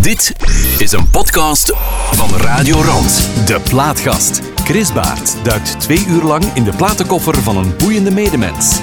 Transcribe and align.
Dit 0.00 0.34
is 0.78 0.92
een 0.92 1.10
podcast 1.10 1.72
van 2.12 2.36
Radio 2.36 2.80
Rand. 2.82 3.28
De 3.46 3.60
Plaatgast. 3.68 4.40
Chris 4.64 4.92
Baert 4.92 5.36
duikt 5.44 5.80
twee 5.80 6.04
uur 6.08 6.22
lang 6.22 6.44
in 6.54 6.64
de 6.64 6.72
platenkoffer 6.72 7.42
van 7.42 7.56
een 7.56 7.76
boeiende 7.76 8.10
medemens. 8.10 8.78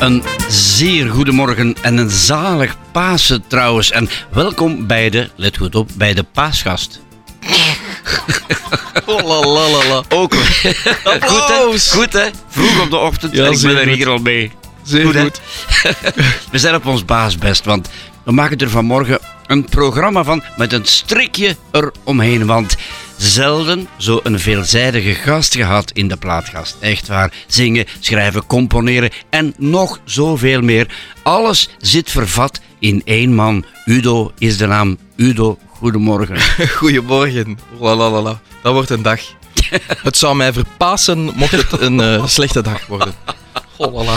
Een 0.00 0.22
zeer 0.48 1.10
goede 1.10 1.32
morgen 1.32 1.76
en 1.82 1.96
een 1.96 2.10
zalig 2.10 2.76
Pasen 2.92 3.44
trouwens. 3.46 3.90
En 3.90 4.08
welkom 4.32 4.86
bij 4.86 5.10
de, 5.10 5.30
let 5.36 5.56
goed 5.56 5.74
op, 5.74 5.88
bij 5.94 6.14
de 6.14 6.22
paasgast. 6.22 7.00
Oh, 9.06 9.22
la, 9.26 9.40
la, 9.40 9.68
la, 9.68 9.86
la. 9.88 10.02
Ook 10.08 10.34
goed 10.36 10.62
hè? 10.62 11.10
Applaus. 11.10 11.90
Goed 11.90 12.12
hè? 12.12 12.24
Vroeg 12.48 12.80
op 12.82 12.90
de 12.90 12.96
ochtend 12.96 13.34
Ja, 13.34 13.44
en 13.44 13.52
ik 13.52 13.60
ben 13.62 13.76
er 13.76 13.86
goed. 13.86 13.94
hier 13.94 14.08
al 14.08 14.18
mee. 14.18 14.52
Zeer 14.88 15.20
Goed. 15.20 15.40
We 16.52 16.58
zijn 16.58 16.74
op 16.74 16.86
ons 16.86 17.04
baasbest, 17.04 17.64
want 17.64 17.88
we 18.24 18.32
maken 18.32 18.58
er 18.58 18.70
vanmorgen 18.70 19.18
een 19.46 19.64
programma 19.64 20.24
van 20.24 20.42
met 20.56 20.72
een 20.72 20.84
strikje 20.84 21.56
eromheen. 21.70 22.46
Want 22.46 22.76
zelden 23.16 23.88
zo 23.96 24.20
een 24.22 24.40
veelzijdige 24.40 25.14
gast 25.14 25.54
gehad 25.54 25.90
in 25.90 26.08
de 26.08 26.16
plaatgast. 26.16 26.76
Echt 26.80 27.08
waar. 27.08 27.32
Zingen, 27.46 27.86
schrijven, 28.00 28.46
componeren 28.46 29.10
en 29.30 29.54
nog 29.56 30.00
zoveel 30.04 30.60
meer. 30.60 30.86
Alles 31.22 31.68
zit 31.78 32.10
vervat 32.10 32.60
in 32.78 33.02
één 33.04 33.34
man. 33.34 33.64
Udo 33.84 34.32
is 34.38 34.56
de 34.56 34.66
naam. 34.66 34.98
Udo, 35.16 35.58
goedemorgen. 35.68 36.36
Goedemorgen. 36.78 37.58
La, 37.80 37.94
la, 37.94 38.10
la, 38.10 38.20
la. 38.20 38.40
Dat 38.62 38.72
wordt 38.72 38.90
een 38.90 39.02
dag. 39.02 39.20
Het 40.02 40.16
zou 40.16 40.36
mij 40.36 40.52
verpassen 40.52 41.32
mocht 41.34 41.50
het 41.50 41.80
een 41.80 42.00
eh, 42.00 42.26
slechte 42.26 42.62
dag 42.62 42.86
worden. 42.86 43.14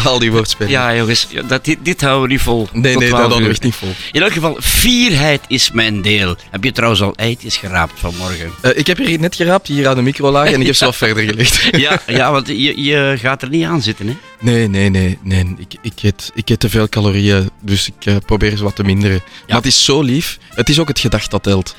Al 0.04 0.20
die. 0.20 0.32
Ja, 0.68 0.96
jongens, 0.96 1.28
dat, 1.48 1.66
dit, 1.66 1.78
dit 1.82 2.02
houden 2.02 2.22
we 2.22 2.28
niet 2.28 2.42
vol. 2.42 2.68
Nee, 2.72 2.96
nee, 2.96 3.08
12 3.08 3.10
dat 3.10 3.20
hadden 3.20 3.44
we 3.44 3.50
echt 3.50 3.64
niet 3.64 3.76
vol. 3.76 3.90
In 4.12 4.22
elk 4.22 4.32
geval, 4.32 4.58
fierheid 4.62 5.42
is 5.48 5.72
mijn 5.72 6.02
deel. 6.02 6.36
Heb 6.52 6.64
je 6.64 6.72
trouwens 6.72 7.02
al 7.02 7.14
eitjes 7.16 7.58
geraapt 7.58 8.00
vanmorgen? 8.00 8.52
Eh, 8.62 8.78
ik 8.78 8.88
heb 8.88 8.98
hier 8.98 9.20
net 9.20 9.36
geraapt, 9.36 9.68
hier 9.68 9.88
aan 9.88 9.96
de 9.96 10.02
micro 10.02 10.32
lagen, 10.32 10.54
en 10.54 10.60
ik 10.60 10.66
heb 10.66 10.76
ze 10.76 10.86
wat 10.86 10.96
verder 11.06 11.24
gelegd. 11.24 11.70
Ja, 11.72 12.02
ja 12.08 12.32
want 12.32 12.48
je, 12.48 12.84
je 12.84 13.16
gaat 13.20 13.42
er 13.42 13.50
niet 13.50 13.66
aan 13.66 13.82
zitten, 13.82 14.08
hè? 14.08 14.16
Nee, 14.40 14.68
nee, 14.68 14.90
nee. 14.90 15.18
nee. 15.22 15.56
Ik, 15.58 15.76
ik, 15.82 16.04
eet, 16.04 16.32
ik 16.34 16.50
eet 16.50 16.60
te 16.60 16.70
veel 16.70 16.90
calorieën, 16.90 17.50
dus 17.62 17.88
ik 17.88 18.06
eh, 18.06 18.16
probeer 18.26 18.58
ze 18.58 18.64
wat 18.64 18.76
te 18.76 18.84
minderen. 18.84 19.22
Maar 19.48 19.58
het 19.58 19.66
is 19.66 19.86
zo 19.86 20.02
lief. 20.02 20.38
Het 20.50 20.70
is 20.70 20.80
ook 20.80 20.88
het 20.88 21.00
gedacht 21.00 21.32
dat 21.32 21.44
telt. 21.44 21.76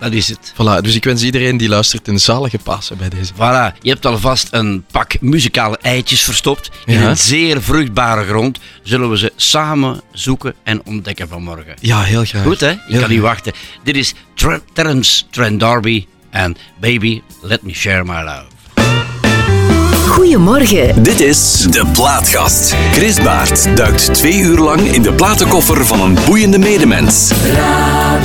Dat 0.00 0.12
is 0.12 0.28
het. 0.28 0.52
Voilà, 0.52 0.80
dus 0.82 0.94
ik 0.94 1.04
wens 1.04 1.22
iedereen 1.22 1.56
die 1.56 1.68
luistert 1.68 2.08
een 2.08 2.20
zalige 2.20 2.58
Pasen 2.58 2.96
bij 2.98 3.08
deze. 3.08 3.32
Voilà, 3.34 3.78
je 3.80 3.90
hebt 3.90 4.06
alvast 4.06 4.48
een 4.50 4.84
pak 4.90 5.20
muzikale 5.20 5.78
eitjes 5.82 6.22
verstopt. 6.22 6.70
In 6.86 7.00
Ja. 7.00 7.08
een 7.08 7.16
zeer 7.16 7.62
vruchtbare 7.62 8.24
grond 8.24 8.58
zullen 8.82 9.10
we 9.10 9.18
ze 9.18 9.32
samen 9.36 10.00
zoeken 10.12 10.54
en 10.62 10.84
ontdekken 10.86 11.28
vanmorgen. 11.28 11.74
Ja, 11.80 12.02
heel 12.02 12.24
graag. 12.24 12.42
Goed, 12.42 12.60
hè? 12.60 12.70
Ik 12.70 12.78
Heel 12.88 13.00
kan 13.00 13.10
niet 13.10 13.18
graag. 13.18 13.32
wachten. 13.32 13.52
Dit 13.84 13.96
is 13.96 14.14
Ter- 14.34 14.60
Terence 14.72 15.22
Trent 15.30 15.60
D'Arby 15.60 16.06
en 16.30 16.56
Baby, 16.80 17.22
Let 17.42 17.62
Me 17.62 17.74
Share 17.74 18.04
My 18.04 18.22
Love. 18.22 18.44
Goedemorgen. 20.08 21.02
Dit 21.02 21.20
is 21.20 21.66
De 21.70 21.86
Plaatgast. 21.92 22.74
Chris 22.92 23.22
Baert 23.22 23.76
duikt 23.76 24.14
twee 24.14 24.38
uur 24.38 24.58
lang 24.58 24.80
in 24.80 25.02
de 25.02 25.12
platenkoffer 25.12 25.86
van 25.86 26.00
een 26.00 26.18
boeiende 26.26 26.58
medemens. 26.58 27.30
Hello, 27.34 28.18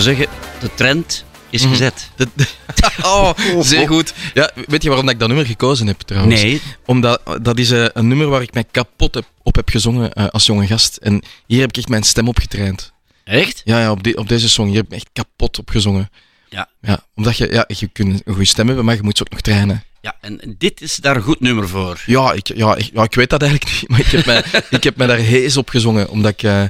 zou 0.00 0.02
zeggen, 0.02 0.26
de 0.60 0.70
trend 0.74 1.24
is 1.50 1.62
Mhm. 1.62 1.70
gezet. 1.70 2.10
De- 2.16 2.28
de- 2.34 2.46
oh, 3.04 3.30
zeer 3.60 3.86
goed. 3.88 4.14
Ja, 4.34 4.50
weet 4.66 4.82
je 4.82 4.88
waarom 4.88 5.08
ik 5.08 5.18
dat 5.18 5.28
nummer 5.28 5.46
gekozen 5.46 5.86
heb 5.86 6.00
trouwens? 6.00 6.42
Nee, 6.42 6.60
Omdat 6.86 7.22
dat 7.42 7.58
is 7.58 7.70
eh, 7.70 7.84
een 7.92 8.08
nummer 8.08 8.28
waar 8.28 8.42
ik 8.42 8.54
mij 8.54 8.64
kapot 8.70 9.14
heb, 9.14 9.24
op 9.42 9.54
heb 9.54 9.68
gezongen 9.68 10.12
eh, 10.12 10.26
als 10.28 10.46
jonge 10.46 10.66
gast. 10.66 10.96
En 10.96 11.22
hier 11.46 11.60
heb 11.60 11.68
ik 11.68 11.76
echt 11.76 11.88
mijn 11.88 12.02
stem 12.02 12.28
op 12.28 12.38
getraind. 12.38 12.92
echt? 13.24 13.60
Ja, 13.64 13.80
ja 13.80 13.90
op, 13.90 14.02
die- 14.02 14.16
op 14.18 14.28
deze 14.28 14.48
song. 14.48 14.66
Hier 14.66 14.76
heb 14.76 14.84
ik 14.84 14.90
me 14.90 14.96
echt 14.96 15.08
kapot 15.12 15.58
op 15.58 15.70
gezongen. 15.70 16.10
Ja. 16.48 16.68
ja 16.80 17.04
omdat 17.14 17.36
je, 17.36 17.52
ja, 17.52 17.64
je 17.68 17.86
kunt 17.88 18.08
een 18.24 18.32
goede 18.32 18.44
stem 18.48 18.66
hebben, 18.66 18.84
maar 18.84 18.94
je 18.94 19.02
moet 19.02 19.16
ze 19.16 19.22
ook 19.22 19.30
nog 19.30 19.40
trainen. 19.40 19.84
Ja, 20.00 20.16
en 20.20 20.54
dit 20.58 20.80
is 20.80 20.96
daar 20.96 21.16
een 21.16 21.22
goed 21.22 21.40
nummer 21.40 21.68
voor. 21.68 22.02
Ja, 22.06 22.32
ik, 22.32 22.46
ja, 22.56 22.76
ik, 22.76 22.90
ja, 22.94 23.02
ik 23.02 23.14
weet 23.14 23.30
dat 23.30 23.42
eigenlijk 23.42 23.72
niet, 23.72 23.88
maar 23.90 24.00
ik 24.00 24.06
heb 24.06 24.26
mij, 24.26 24.44
ik 24.70 24.84
heb 24.84 24.96
mij 24.96 25.06
daar 25.06 25.16
hees 25.18 25.56
op 25.56 25.68
gezongen. 25.68 26.08
Omdat 26.08 26.30
ik... 26.32 26.42
eh 26.42 26.64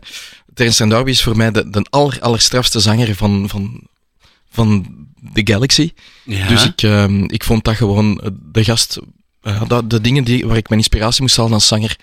Terence 0.54 0.86
Darby 0.88 1.10
is 1.10 1.22
voor 1.22 1.36
mij 1.36 1.50
de, 1.50 1.70
de 1.70 1.86
aller, 1.90 2.16
allerstrafste 2.20 2.80
zanger 2.80 3.14
van, 3.14 3.48
van, 3.48 3.80
van 4.50 4.86
The 5.34 5.40
Galaxy. 5.44 5.92
Ja. 6.24 6.48
Dus 6.48 6.64
ik, 6.64 6.82
ehm, 6.82 7.24
ik 7.24 7.44
vond 7.44 7.64
dat 7.64 7.76
gewoon 7.76 8.20
eh, 8.20 8.28
de 8.52 8.64
gast... 8.64 8.98
eh, 9.42 9.62
dat, 9.68 9.90
de 9.90 10.00
dingen 10.00 10.24
die, 10.24 10.46
waar 10.46 10.56
ik 10.56 10.68
mijn 10.68 10.80
inspiratie 10.80 11.22
moest 11.22 11.36
halen 11.36 11.52
als 11.52 11.66
zanger. 11.66 11.96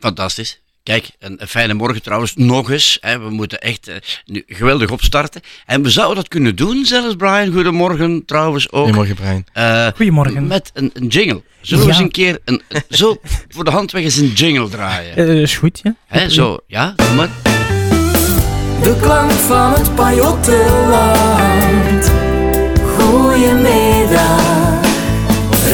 Fantastisch. 0.00 0.60
Kijk, 0.82 1.10
een, 1.18 1.42
een 1.42 1.48
fijne 1.48 1.74
morgen 1.74 2.02
trouwens. 2.02 2.32
Nog 2.36 2.70
eens. 2.70 2.98
Hè, 3.00 3.18
we 3.18 3.30
moeten 3.30 3.60
echt 3.60 3.88
eh, 3.88 3.96
nu 4.26 4.42
geweldig 4.46 4.90
opstarten. 4.90 5.40
En 5.66 5.82
we 5.82 5.90
zouden 5.90 6.16
dat 6.16 6.28
kunnen 6.28 6.56
doen 6.56 6.84
zelfs, 6.84 7.14
Brian. 7.16 7.52
Goedemorgen 7.52 8.24
trouwens 8.24 8.70
ook. 8.70 8.82
Goedemorgen, 8.82 9.14
Brian. 9.14 9.44
Eh, 9.52 9.86
Goedemorgen. 9.96 10.46
Met 10.46 10.70
een, 10.74 10.90
een 10.94 11.06
jingle. 11.06 11.42
Zullen 11.60 11.84
we 11.84 11.90
Ja. 11.90 11.94
eens 11.96 12.04
een 12.04 12.10
keer 12.10 12.38
een, 12.44 12.62
zo 12.88 13.20
voor 13.48 13.64
de 13.64 13.70
hand 13.70 13.92
weg 13.92 14.02
eens 14.02 14.16
een 14.16 14.32
jingle 14.32 14.68
draaien? 14.68 15.16
Eh, 15.16 15.40
is 15.40 15.56
goed, 15.56 15.80
ja. 15.82 15.94
Hè, 16.06 16.28
zo, 16.30 16.58
ja, 16.66 16.92
doe 16.96 17.14
maar. 17.14 17.51
De 18.82 18.96
klank 19.00 19.30
van 19.30 19.72
het 19.72 19.94
Pajottenland. 19.94 22.12
Goedemiddag, 22.98 24.80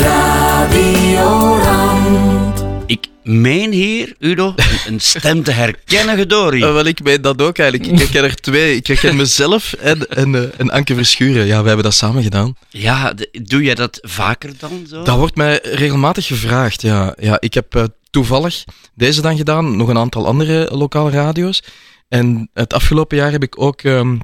Radio 0.01 1.59
Rand. 1.63 2.65
Ik 2.87 3.07
meen 3.23 3.73
hier, 3.73 4.15
Udo, 4.19 4.53
een, 4.57 4.65
een 4.87 5.01
stem 5.01 5.43
te 5.43 5.51
herkennen, 5.51 6.17
Gedori. 6.17 6.63
Eh, 6.63 6.73
wel, 6.73 6.85
ik 6.85 6.99
weet 7.03 7.23
dat 7.23 7.43
ook 7.43 7.59
eigenlijk. 7.59 7.91
Ik 7.91 7.99
herken 7.99 8.25
er 8.25 8.35
twee. 8.35 8.77
Ik 8.77 8.87
herken 8.87 9.17
mezelf 9.17 9.73
en, 9.73 10.09
en, 10.09 10.35
eh, 10.35 10.43
en 10.57 10.71
Anke 10.71 10.95
Verschuren. 10.95 11.47
Ja, 11.47 11.61
we 11.61 11.67
hebben 11.67 11.85
dat 11.85 11.95
samen 11.95 12.23
gedaan. 12.23 12.57
Ja, 12.69 13.13
doe 13.43 13.63
jij 13.63 13.75
dat 13.75 13.99
vaker 14.03 14.51
dan 14.59 14.87
zo? 14.89 15.03
Dat 15.03 15.17
wordt 15.17 15.37
mij 15.37 15.61
regelmatig 15.63 16.27
gevraagd, 16.27 16.83
ja. 16.83 17.15
ja 17.21 17.37
ik 17.41 17.55
heb 17.55 17.75
eh, 17.75 17.85
toevallig 18.11 18.65
deze 18.95 19.21
dan 19.21 19.37
gedaan, 19.37 19.77
nog 19.77 19.89
een 19.89 19.99
aantal 19.99 20.27
andere 20.27 20.69
lokale 20.73 21.11
radio's. 21.11 21.63
En 22.09 22.51
het 22.53 22.73
afgelopen 22.73 23.17
jaar 23.17 23.31
heb 23.31 23.43
ik 23.43 23.61
ook 23.61 23.83
ehm, 23.83 24.19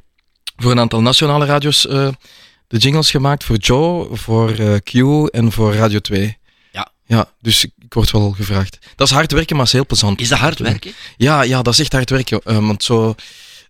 voor 0.57 0.71
een 0.71 0.81
aantal 0.81 1.01
nationale 1.03 1.45
radio's 1.45 1.87
eh, 1.87 2.09
de 2.67 2.79
jingles 2.79 3.11
gemaakt. 3.11 3.45
Voor 3.45 3.57
Joe, 3.57 4.17
voor 4.17 4.51
eh, 4.51 4.75
Q 4.83 4.95
en 5.35 5.53
voor 5.53 5.75
Radio 5.75 5.99
2. 5.99 6.39
Ja. 6.73 6.89
Ja, 7.07 7.29
dus 7.41 7.65
ik, 7.65 7.73
word 7.89 8.11
wel 8.11 8.31
gevraagd. 8.31 8.79
Dat 8.97 9.09
is 9.09 9.15
hard 9.15 9.33
werken, 9.33 9.57
maar 9.57 9.65
is 9.65 9.73
heel 9.73 9.87
plezant. 9.87 10.21
Is 10.21 10.29
dat 10.29 10.39
hard 10.39 10.59
werken? 10.59 10.93
Ja, 11.17 11.43
ja, 11.43 11.63
dat 11.63 11.73
is 11.73 11.81
echt 11.81 11.93
hard 11.93 12.11
werken. 12.11 12.41
eh, 12.45 12.59
want 12.59 12.83
zo, 12.83 13.15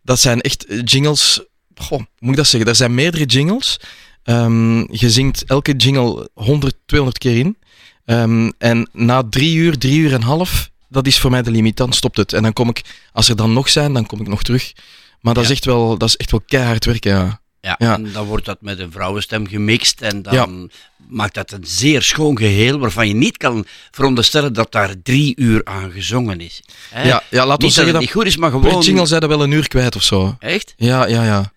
dat 0.02 0.20
zijn 0.20 0.40
echt 0.40 0.66
jingles. 0.84 1.42
Goh, 1.74 2.00
moet 2.18 2.30
ik 2.30 2.36
dat 2.36 2.46
zeggen? 2.46 2.68
Er 2.70 2.76
zijn 2.76 2.94
meerdere 2.94 3.24
jingles. 3.24 3.80
Ehm, 4.22 4.78
je 4.78 5.10
zingt 5.10 5.44
elke 5.44 5.72
jingle 5.72 6.30
100, 6.34 6.74
200 6.86 7.22
keer 7.22 7.38
in. 7.38 7.56
Ehm, 8.04 8.50
en 8.58 8.88
na 8.92 9.22
drie 9.30 9.56
uur, 9.56 9.78
drie 9.78 9.98
uur 9.98 10.08
en 10.08 10.14
een 10.14 10.22
half, 10.22 10.70
dat 10.94 11.06
is 11.06 11.18
voor 11.18 11.30
mij 11.30 11.42
de 11.42 11.50
limiet. 11.50 11.76
Dan 11.76 11.92
stopt 11.92 12.16
het. 12.16 12.32
En 12.32 12.42
dan 12.42 12.52
kom 12.52 12.68
ik, 12.68 12.80
als 13.12 13.28
er 13.28 13.36
dan 13.36 13.52
nog 13.52 13.68
zijn, 13.68 13.92
dan 13.92 14.06
kom 14.06 14.20
ik 14.20 14.26
nog 14.28 14.42
terug. 14.42 14.72
Maar 15.20 15.34
dat, 15.34 15.42
Ja. 15.44 15.50
is, 15.50 15.54
echt 15.56 15.64
wel, 15.64 15.98
dat 15.98 16.08
is 16.08 16.16
echt 16.16 16.30
wel 16.30 16.42
keihard 16.46 16.84
werken, 16.84 17.10
ja. 17.10 17.40
Ja, 17.60 17.74
Ja. 17.78 17.94
en 17.94 18.12
dan 18.12 18.26
wordt 18.26 18.44
dat 18.44 18.60
met 18.60 18.78
een 18.78 18.92
vrouwenstem 18.92 19.46
gemixt 19.46 20.00
en 20.00 20.22
dan 20.22 20.70
maakt 21.08 21.34
dat 21.34 21.52
een 21.52 21.64
zeer 21.66 22.02
schoon 22.02 22.38
geheel 22.38 22.78
waarvan 22.78 23.08
je 23.08 23.14
niet 23.14 23.36
kan 23.36 23.66
veronderstellen 23.90 24.52
dat 24.52 24.72
daar 24.72 24.94
drie 25.02 25.32
uur 25.36 25.60
aan 25.64 25.90
gezongen 25.90 26.40
is. 26.40 26.62
Hè? 26.90 27.02
Ja, 27.08 27.22
ja 27.30 27.46
laat 27.46 27.46
niet 27.46 27.50
ons 27.50 27.60
dat 27.60 27.72
zeggen 27.72 27.84
het 27.84 27.92
dat 27.92 28.00
niet 28.02 28.10
goed 28.10 28.26
is, 28.26 28.36
maar 28.36 28.50
gewoon... 28.50 28.80
jingle 28.82 29.06
zijn 29.06 29.20
er 29.22 29.28
wel 29.28 29.42
een 29.42 29.50
uur 29.50 29.68
kwijt 29.68 29.96
of 29.96 30.02
zo. 30.02 30.36
Echt? 30.38 30.74
Ja, 30.76 31.06
ja, 31.06 31.22
ja. 31.24 31.52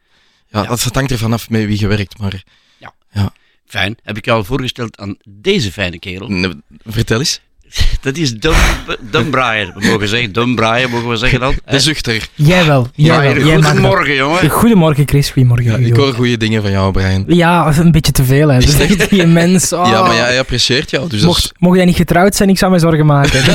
Ja, 0.49 0.61
Ja. 0.61 0.63
dat 0.67 0.81
dat 0.83 0.95
hangt 0.95 1.11
er 1.11 1.17
vanaf 1.17 1.49
met 1.49 1.65
wie 1.65 1.79
je 1.79 1.87
werkt. 1.87 2.17
Maar 2.17 2.43
Fijn. 3.69 3.97
Heb 4.03 4.17
ik 4.17 4.25
je 4.25 4.31
al 4.31 4.43
voorgesteld 4.43 4.97
aan 4.97 5.17
deze 5.29 5.71
fijne 5.71 5.99
kerel? 5.99 6.27
nee, 6.27 6.51
vertel 6.85 7.19
eens. 7.19 7.39
Dat 8.01 8.17
is 8.17 8.33
Dum, 8.33 8.53
Dum 9.11 9.29
Brian. 9.29 9.71
We 9.75 9.87
mogen 9.87 10.07
zeggen 10.07 10.31
Dum 10.33 10.55
Brian, 10.55 10.89
mogen 10.89 11.09
we 11.09 11.15
zeggen 11.15 11.39
dan? 11.39 11.53
De 11.65 11.79
zuchter. 11.79 12.27
Jij 12.35 12.65
wel. 12.65 12.87
Jij 12.95 13.33
wel. 13.35 13.45
Jij 13.45 13.61
goedemorgen, 13.61 14.15
jongen. 14.15 14.49
Goedemorgen, 14.49 15.03
Chris. 15.07 15.29
Goedemorgen. 15.29 15.81
Ja, 15.81 15.87
ik 15.87 15.95
hoor 15.95 16.13
goede 16.13 16.37
dingen 16.37 16.61
van 16.61 16.71
jou, 16.71 16.91
Brian. 16.91 17.23
Ja, 17.27 17.77
een 17.77 17.91
beetje 17.91 18.11
te 18.11 18.23
veel. 18.23 18.49
Hè. 18.49 18.59
Dus 18.59 18.79
echt 18.79 19.09
die 19.09 19.25
mens. 19.25 19.73
oh. 19.73 19.87
Ja, 19.91 20.01
maar 20.01 20.15
ja, 20.15 20.23
hij 20.23 20.39
apprecieert 20.39 20.89
jou. 20.89 21.09
Dus 21.09 21.21
Mocht, 21.21 21.51
mocht 21.57 21.75
jij 21.75 21.85
niet 21.85 21.95
getrouwd 21.95 22.35
zijn, 22.35 22.49
ik 22.49 22.57
zou 22.57 22.71
mij 22.71 22.79
zorgen 22.79 23.05
maken. 23.05 23.41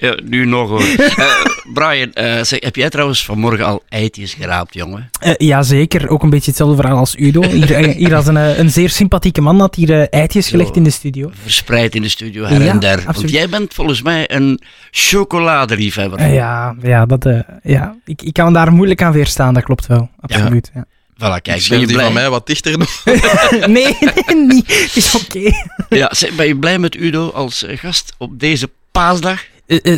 Ja, 0.00 0.14
nu 0.24 0.44
nog 0.46 0.68
hoor. 0.68 0.82
Eh, 0.82 1.26
Brian, 1.74 2.12
eh, 2.12 2.42
zeg, 2.42 2.60
heb 2.60 2.76
jij 2.76 2.90
trouwens 2.90 3.24
vanmorgen 3.24 3.64
al 3.64 3.82
eitjes 3.88 4.34
geraapt, 4.34 4.74
jongen? 4.74 5.10
Eh, 5.20 5.32
ja, 5.36 5.62
zeker. 5.62 6.08
Ook 6.08 6.22
een 6.22 6.30
beetje 6.30 6.50
hetzelfde 6.50 6.76
verhaal 6.76 6.98
als 6.98 7.14
Udo. 7.18 7.42
Hier, 7.42 7.86
hier 7.86 8.14
had 8.14 8.26
een, 8.26 8.36
een 8.60 8.70
zeer 8.70 8.90
sympathieke 8.90 9.40
man 9.40 9.60
had 9.60 9.74
hier 9.74 10.08
eitjes 10.08 10.48
gelegd 10.48 10.76
in 10.76 10.84
de 10.84 10.90
studio. 10.90 11.30
Verspreid 11.42 11.94
in 11.94 12.02
de 12.02 12.08
studio 12.10 12.44
her 12.44 12.62
Ja, 12.62 12.70
en 12.70 12.78
der. 12.78 13.02
Want 13.04 13.30
jij 13.30 13.48
bent 13.48 13.74
volgens 13.74 14.02
mij 14.02 14.30
een 14.30 14.60
chocoladeliefhebber. 14.90 16.18
Eh, 16.18 16.34
ja, 16.34 16.74
ja, 16.82 17.06
dat, 17.06 17.26
eh, 17.26 17.38
ja. 17.62 17.96
Ik, 18.04 18.22
ik 18.22 18.32
kan 18.32 18.52
daar 18.52 18.72
moeilijk 18.72 19.02
aan 19.02 19.12
weerstaan, 19.12 19.54
dat 19.54 19.62
klopt 19.62 19.86
wel. 19.86 20.10
Absoluut. 20.20 20.70
Ja. 20.74 20.86
Voilà, 21.14 21.42
kijk, 21.42 21.66
ben 21.68 21.80
je 21.80 21.86
die 21.86 21.94
blij? 21.94 22.04
van 22.04 22.14
mij 22.14 22.30
wat 22.30 22.46
dichter 22.46 22.78
nog. 22.78 23.04
nee, 23.66 23.96
nee, 24.00 24.46
niet. 24.46 24.66
Het 24.66 24.96
is 24.96 25.14
oké. 25.24 25.50
Ja, 25.88 26.12
ben 26.36 26.46
je 26.46 26.56
blij 26.56 26.78
met 26.78 26.96
Udo 26.96 27.30
als 27.30 27.64
eh, 27.64 27.78
gast 27.78 28.14
op 28.18 28.40
deze 28.40 28.70
paasdag? 28.90 29.40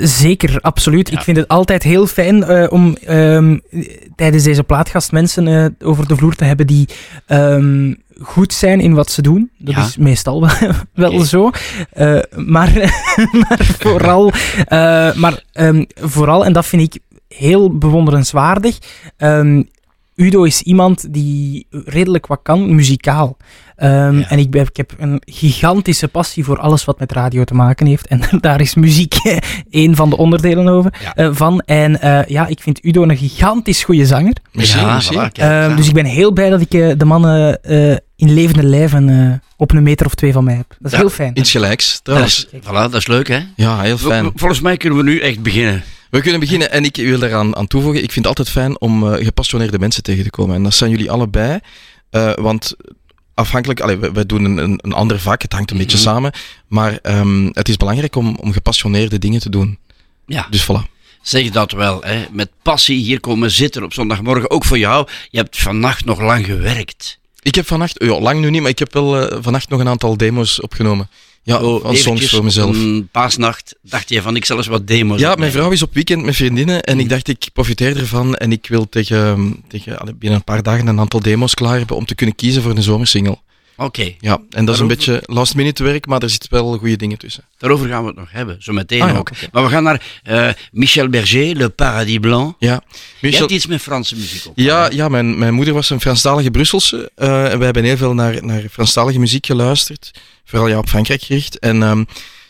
Zeker, 0.02 0.60
absoluut. 0.60 1.08
Ja. 1.08 1.18
Ik 1.18 1.24
vind 1.24 1.36
het 1.36 1.48
altijd 1.48 1.82
heel 1.82 2.06
fijn 2.06 2.44
eh, 2.44 2.72
om 2.72 2.96
ehm, 2.96 3.58
tijdens 4.16 4.42
deze 4.44 4.62
plaatgast 4.62 5.12
mensen 5.12 5.48
eh, 5.48 5.88
over 5.88 6.08
de 6.08 6.16
vloer 6.16 6.34
te 6.34 6.44
hebben 6.44 6.66
die 6.66 6.88
ehm, 7.26 7.94
goed 8.20 8.52
zijn 8.52 8.80
in 8.80 8.94
wat 8.94 9.10
ze 9.10 9.22
doen. 9.22 9.50
Dat 9.58 9.74
Ja. 9.74 9.84
is 9.84 9.96
meestal 9.96 10.40
wel, 10.46 10.72
wel 10.94 11.20
zo. 11.20 11.50
Eh, 11.90 12.18
maar, 12.36 12.72
maar 13.48 13.58
vooral, 13.78 14.32
eh, 14.66 15.14
maar, 15.14 15.44
ehm, 15.52 15.84
vooral, 15.94 16.44
en 16.44 16.52
dat 16.52 16.66
vind 16.66 16.94
ik 16.94 17.02
heel 17.28 17.78
bewonderenswaardig. 17.78 18.78
ehm, 19.16 19.62
Udo 20.14 20.42
is 20.42 20.62
iemand 20.62 21.12
die 21.12 21.66
redelijk 21.70 22.26
wat 22.26 22.40
kan, 22.42 22.74
muzikaal. 22.74 23.36
Ehm, 23.82 24.18
Ja. 24.18 24.28
En 24.28 24.38
ik, 24.38 24.50
ben, 24.50 24.62
ik 24.62 24.76
heb 24.76 24.92
een 24.98 25.22
gigantische 25.24 26.08
passie 26.08 26.44
voor 26.44 26.58
alles 26.58 26.84
wat 26.84 26.98
met 26.98 27.12
radio 27.12 27.44
te 27.44 27.54
maken 27.54 27.86
heeft. 27.86 28.06
En 28.06 28.20
daar 28.40 28.60
is 28.60 28.74
muziek 28.74 29.14
een 29.70 29.96
van 29.96 30.10
de 30.10 30.16
onderdelen 30.16 30.68
over, 30.68 30.92
Ja. 31.02 31.14
eh, 31.14 31.28
van. 31.32 31.60
En 31.60 32.00
eh, 32.00 32.26
ja, 32.26 32.46
ik 32.46 32.60
vind 32.60 32.84
Udo 32.84 33.02
een 33.02 33.16
gigantisch 33.16 33.84
goede 33.84 34.06
zanger. 34.06 34.32
Ja, 34.52 35.02
voilà, 35.02 35.32
Ehm, 35.32 35.50
aan. 35.70 35.76
dus 35.76 35.88
ik 35.88 35.94
ben 35.94 36.04
heel 36.04 36.32
blij 36.32 36.50
dat 36.50 36.60
ik 36.60 36.74
eh, 36.74 36.92
de 36.96 37.04
mannen 37.04 37.62
eh, 37.62 37.90
in 38.16 38.34
levende 38.34 38.62
lijven 38.64 39.08
eh, 39.08 39.38
op 39.56 39.72
een 39.72 39.82
meter 39.82 40.06
of 40.06 40.14
twee 40.14 40.32
van 40.32 40.44
mij 40.44 40.54
heb. 40.54 40.68
Dat 40.68 40.86
is 40.86 40.90
Ja, 40.92 40.98
heel 40.98 41.08
fijn. 41.10 41.34
Insgelijks, 41.34 41.92
dat 41.92 42.04
trouwens. 42.04 42.48
is, 42.52 42.60
voilà, 42.60 42.72
dat 42.90 42.94
is 42.94 43.06
leuk, 43.06 43.28
hè? 43.28 43.38
Ja, 43.56 43.80
heel 43.80 43.98
fijn. 43.98 44.30
Volgens 44.34 44.60
mij 44.60 44.76
kunnen 44.76 44.98
we 44.98 45.04
nu 45.04 45.18
echt 45.20 45.42
beginnen. 45.42 45.82
We 46.10 46.20
kunnen 46.20 46.40
beginnen 46.40 46.70
en 46.72 46.84
ik 46.84 46.96
wil 46.96 47.18
daaraan 47.18 47.56
aan 47.56 47.66
toevoegen. 47.66 48.02
Ik 48.02 48.12
vind 48.12 48.26
het 48.26 48.38
altijd 48.38 48.48
fijn 48.56 48.80
om 48.80 49.12
eh, 49.12 49.24
gepassioneerde 49.24 49.78
mensen 49.78 50.02
tegen 50.02 50.24
te 50.24 50.30
komen. 50.30 50.54
En 50.56 50.62
dat 50.62 50.74
zijn 50.74 50.90
jullie 50.90 51.10
allebei. 51.10 51.58
Eh, 52.10 52.32
want 52.34 52.74
afhankelijk, 53.34 53.80
allee, 53.80 53.96
wij, 53.96 54.12
wij 54.12 54.26
doen 54.26 54.44
een, 54.44 54.58
een, 54.82 54.92
ander 54.92 55.20
vak, 55.20 55.42
het 55.42 55.52
hangt 55.52 55.70
een 55.70 55.76
beetje 55.78 55.96
Mhm. 55.96 56.06
samen. 56.06 56.32
Maar 56.68 56.98
ehm, 57.02 57.46
het 57.52 57.68
is 57.68 57.76
belangrijk 57.76 58.16
om, 58.16 58.36
om 58.40 58.52
gepassioneerde 58.52 59.18
dingen 59.18 59.40
te 59.40 59.50
doen. 59.50 59.78
Ja, 60.26 60.46
Dus 60.50 60.62
voilà. 60.64 60.90
zeg 61.22 61.50
dat 61.50 61.72
wel, 61.72 62.02
hè? 62.02 62.24
Met 62.30 62.50
passie 62.62 62.98
hier 63.02 63.20
komen 63.20 63.50
zitten 63.50 63.82
op 63.84 63.92
zondagmorgen. 63.92 64.50
Ook 64.50 64.64
voor 64.64 64.78
jou. 64.78 65.08
Je 65.30 65.38
hebt 65.38 65.58
vannacht 65.60 66.04
nog 66.04 66.20
lang 66.20 66.44
gewerkt. 66.46 67.18
Ik 67.42 67.54
heb 67.54 67.66
vannacht, 67.66 68.02
ja, 68.04 68.20
lang 68.20 68.40
nu 68.40 68.50
niet, 68.50 68.60
maar 68.60 68.70
ik 68.70 68.78
heb 68.78 68.92
wel 68.92 69.28
eh, 69.30 69.38
vannacht 69.42 69.68
nog 69.68 69.80
een 69.80 69.88
aantal 69.88 70.16
demo's 70.16 70.60
opgenomen. 70.60 71.08
Ja, 71.44 71.62
Oh, 71.62 71.92
eventjes 71.92 72.30
voor 72.30 72.44
mezelf. 72.44 72.76
Een 72.76 73.08
paasnacht 73.12 73.74
dacht 73.82 74.08
je 74.08 74.22
van 74.22 74.36
ik 74.36 74.44
zal 74.44 74.56
eens 74.56 74.66
wat 74.66 74.86
demo's 74.86 75.20
Ja, 75.20 75.34
mijn 75.34 75.52
vrouw 75.52 75.70
is 75.70 75.82
op 75.82 75.94
weekend 75.94 76.24
met 76.24 76.36
vriendinnen 76.36 76.82
en 76.82 77.00
ik 77.00 77.08
dacht 77.08 77.28
ik 77.28 77.48
profiteer 77.52 77.96
ervan 77.96 78.34
en 78.34 78.52
ik 78.52 78.66
wil 78.66 78.88
tegen, 78.88 79.56
tegen 79.68 80.16
binnen 80.18 80.38
een 80.38 80.44
paar 80.44 80.62
dagen 80.62 80.86
een 80.86 81.00
aantal 81.00 81.20
demo's 81.20 81.54
klaar 81.54 81.78
hebben 81.78 81.96
om 81.96 82.04
te 82.04 82.14
kunnen 82.14 82.34
kiezen 82.34 82.62
voor 82.62 82.70
een 82.70 82.82
zomersingle. 82.82 83.38
Oké, 83.84 84.14
Ja, 84.20 84.38
en 84.50 84.64
dat 84.64 84.74
is 84.74 84.80
een 84.80 84.86
beetje 84.86 85.22
last 85.26 85.54
minute 85.54 85.82
werk, 85.82 86.06
maar 86.06 86.22
er 86.22 86.30
zitten 86.30 86.50
wel 86.52 86.78
goede 86.78 86.96
dingen 86.96 87.18
tussen. 87.18 87.44
daarover 87.58 87.88
gaan 87.88 88.00
we 88.02 88.06
het 88.06 88.16
nog 88.16 88.32
hebben. 88.32 88.56
Zo 88.62 88.72
meteen 88.72 89.02
Ah, 89.02 89.10
ja, 89.10 89.16
ook. 89.16 89.30
Maar 89.52 89.62
we 89.62 89.68
gaan 89.68 89.82
naar 89.82 90.02
eh, 90.22 90.48
Michel 90.72 91.08
Berger, 91.08 91.56
Le 91.56 91.68
Paradis 91.68 92.18
Blanc. 92.18 92.54
Ja, 92.58 92.82
Je 93.20 93.36
hebt 93.36 93.50
iets 93.50 93.66
met 93.66 93.80
Franse 93.82 94.16
muziek 94.16 94.46
op. 94.46 94.52
ja, 94.56 94.90
ja 94.90 95.08
mijn, 95.08 95.38
mijn 95.38 95.54
moeder 95.54 95.74
was 95.74 95.90
een 95.90 96.00
Franstalige 96.00 96.50
Brusselse 96.50 97.10
eh, 97.14 97.50
en 97.52 97.56
wij 97.56 97.64
hebben 97.64 97.84
heel 97.84 97.96
veel 97.96 98.14
naar, 98.14 98.44
naar 98.44 98.62
Franstalige 98.70 99.18
muziek 99.18 99.46
geluisterd, 99.46 100.10
vooral 100.44 100.68
ja, 100.68 100.78
op 100.78 100.88
Frankrijk 100.88 101.22
gericht. 101.22 101.58
En 101.58 101.82
ehm, 101.82 102.04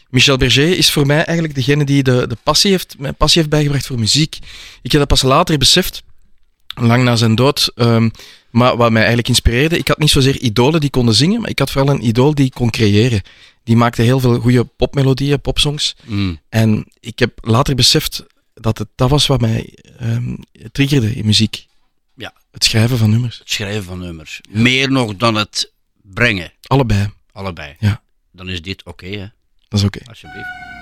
Michel 0.08 0.36
Berger 0.36 0.76
is 0.78 0.90
voor 0.90 1.06
mij 1.06 1.24
eigenlijk 1.24 1.54
degene 1.54 1.84
die 1.84 2.02
de, 2.02 2.26
de 2.28 2.36
passie 2.42 2.70
heeft, 2.70 2.94
mijn 2.98 3.14
passie 3.14 3.40
heeft 3.40 3.52
bijgebracht 3.54 3.86
voor 3.86 3.98
muziek. 3.98 4.38
Ik 4.82 4.90
heb 4.92 5.00
dat 5.00 5.08
pas 5.08 5.22
later 5.22 5.58
beseft, 5.58 6.02
lang 6.74 7.04
na 7.04 7.16
zijn 7.16 7.34
dood. 7.34 7.72
Ehm, 7.74 8.08
maar 8.52 8.76
wat 8.76 8.90
mij 8.90 9.00
eigenlijk 9.00 9.28
inspireerde, 9.28 9.78
ik 9.78 9.88
had 9.88 9.98
niet 9.98 10.10
zozeer 10.10 10.38
idolen 10.38 10.80
die 10.80 10.90
konden 10.90 11.14
zingen, 11.14 11.40
maar 11.40 11.50
ik 11.50 11.58
had 11.58 11.70
vooral 11.70 11.94
een 11.94 12.06
idool 12.06 12.34
die 12.34 12.50
kon 12.50 12.70
creëren. 12.70 13.22
Die 13.64 13.76
maakte 13.76 14.02
heel 14.02 14.20
veel 14.20 14.40
goede 14.40 14.64
popmelodieën, 14.64 15.40
popsongs. 15.40 15.96
Mm. 16.04 16.40
En 16.48 16.86
ik 17.00 17.18
heb 17.18 17.38
later 17.40 17.74
beseft 17.74 18.24
dat 18.54 18.78
het 18.78 18.88
dat 18.94 19.10
was 19.10 19.26
wat 19.26 19.40
mij 19.40 19.78
ehm, 19.98 20.34
triggerde 20.72 21.14
in 21.14 21.26
muziek. 21.26 21.66
Ja. 22.14 22.32
Het 22.50 22.64
schrijven 22.64 22.98
van 22.98 23.10
nummers. 23.10 23.38
Het 23.38 23.50
schrijven 23.50 23.84
van 23.84 23.98
nummers. 23.98 24.40
Meer 24.50 24.90
nog 24.90 25.16
dan 25.16 25.34
het 25.34 25.72
brengen. 26.02 26.52
Allebei. 26.62 27.10
Allebei. 27.32 27.76
Ja. 27.78 28.02
Dan 28.32 28.48
is 28.48 28.62
dit 28.62 28.84
oké, 28.84 29.06
hè? 29.06 29.26
Dat 29.68 29.80
is 29.80 29.84
oké. 29.84 30.00
Alsjeblieft. 30.04 30.81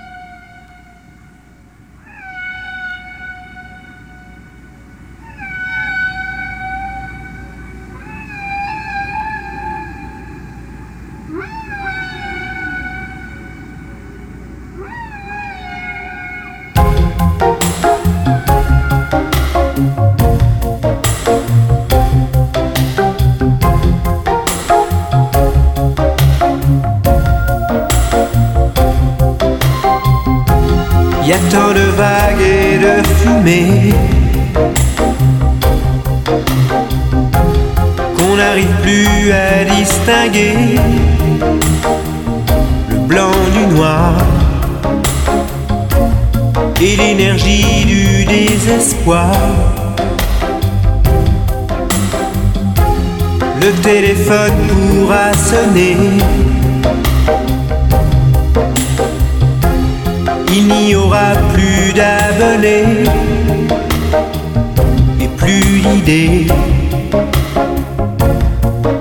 Qu'on 38.17 38.35
n'arrive 38.35 38.75
plus 38.83 39.31
à 39.31 39.63
distinguer 39.63 40.53
le 42.89 42.97
blanc 43.07 43.31
du 43.55 43.75
noir 43.75 44.13
et 46.79 46.95
l'énergie 46.95 47.85
du 47.85 48.25
désespoir. 48.25 49.31
Le 53.59 53.71
téléphone 53.81 54.53
pourra 54.67 55.33
sonner. 55.33 55.97
Il 60.53 60.67
n'y 60.67 60.95
aura 60.95 61.31
plus 61.53 61.93
d'abonnés 61.93 63.03
et 65.19 65.27
plus 65.37 65.79
d'idées 65.79 66.47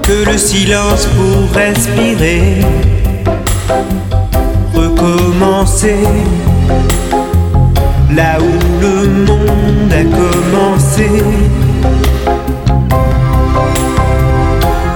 que 0.02 0.30
le 0.30 0.38
silence 0.38 1.06
pour 1.06 1.52
respirer, 1.54 2.58
recommencer 4.74 6.04
là 8.14 8.38
où 8.40 8.80
le 8.80 9.08
monde 9.26 9.92
a 9.92 10.04
commencé. 10.04 11.08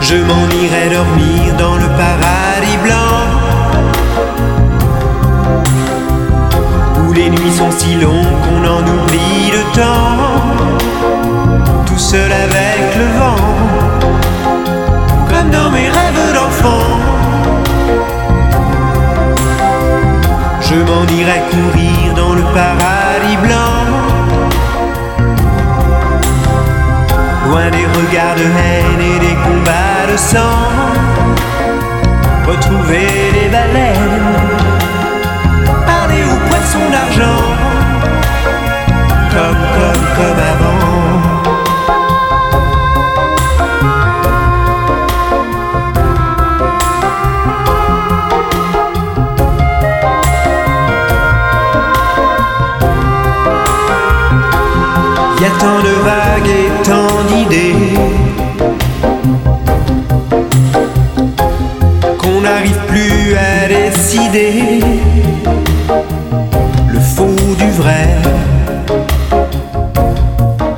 Je 0.00 0.16
m'en 0.16 0.46
irai 0.62 0.94
dormir 0.94 1.56
dans 1.58 1.76
le 1.76 1.88
paradis 1.96 2.78
blanc. 2.84 3.33
Les 7.14 7.30
nuits 7.30 7.52
sont 7.52 7.70
si 7.70 7.94
longues 7.94 8.38
qu'on 8.44 8.64
en 8.68 8.80
oublie 8.80 9.50
le 9.52 9.62
temps, 9.74 10.16
tout 11.86 11.98
seul 11.98 12.30
avec 12.32 12.96
le 12.96 13.06
vent, 13.18 13.44
comme 15.28 15.50
dans 15.50 15.70
mes 15.70 15.88
rêves 15.88 16.32
d'enfant. 16.34 16.98
Je 20.60 20.74
m'en 20.74 21.04
irai 21.18 21.40
courir 21.50 22.14
dans 22.16 22.34
le 22.34 22.42
paradis 22.42 23.36
blanc, 23.44 23.76
loin 27.48 27.70
des 27.70 27.86
regards 27.96 28.36
de 28.36 28.42
haine 28.42 29.00
et 29.00 29.18
des 29.20 29.36
combats 29.46 30.12
de 30.12 30.16
sang, 30.16 30.62
retrouver 32.46 33.06
les 33.34 33.48
baleines 33.48 34.73
poissons 36.64 36.90
d'argent, 36.90 37.42
comme, 39.30 39.62
comme, 39.76 40.04
comme 40.16 40.40
avant. 40.52 40.80
Y 55.40 55.46
a 55.46 55.50
tant 55.60 55.80
de 55.88 55.94
vagues 56.08 56.48
et 56.48 56.70
tant 56.84 57.14
d'idées 57.28 57.74
qu'on 62.18 62.40
n'arrive 62.40 62.80
plus 62.88 63.36
à 63.36 63.68
décider 63.68 65.03
du 67.54 67.70
vrai. 67.70 68.08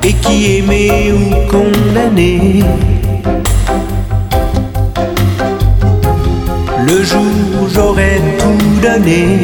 Et 0.02 0.12
qui 0.12 0.59
aimé 0.59 1.12
ou 1.12 1.50
condamné. 1.50 2.62
Le 6.87 7.02
jour 7.02 7.33
où 7.61 7.68
j'aurais 7.68 8.21
tout 8.38 8.80
donné, 8.80 9.38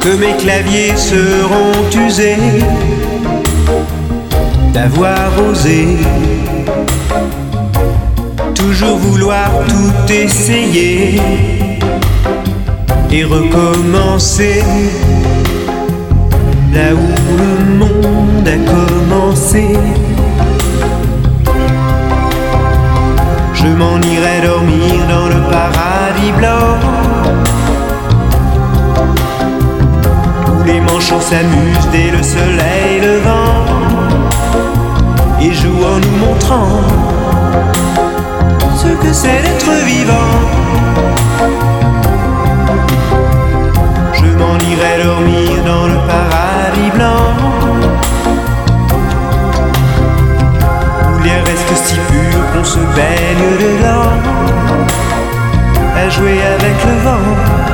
que 0.00 0.08
mes 0.16 0.36
claviers 0.36 0.96
seront 0.96 2.06
usés. 2.06 2.36
D'avoir 4.72 5.30
osé. 5.48 5.86
Toujours 8.54 8.96
vouloir 8.96 9.50
tout 9.68 10.12
essayer 10.12 11.63
et 13.16 13.22
recommencer 13.22 14.60
là 16.72 16.88
où 16.92 17.08
le 17.38 17.76
monde 17.78 18.48
a 18.48 18.58
commencé. 18.74 19.66
Je 23.52 23.66
m'en 23.68 24.00
irai 24.00 24.40
dormir 24.44 24.94
dans 25.08 25.28
le 25.28 25.40
paradis 25.48 26.32
blanc 26.38 26.72
où 30.48 30.64
les 30.64 30.80
manchots 30.80 31.20
s'amusent 31.20 31.90
dès 31.92 32.10
le 32.10 32.22
soleil 32.22 33.00
levant 33.00 33.54
et 35.40 35.52
jouent 35.52 35.86
en 35.94 35.98
nous 36.04 36.16
montrant 36.26 36.80
ce 38.82 38.88
que 38.88 39.12
c'est 39.12 39.40
d'être 39.44 39.72
vivant. 39.86 40.54
Jouer 56.10 56.42
avec 56.42 56.84
le 56.84 56.92
vent 57.02 57.73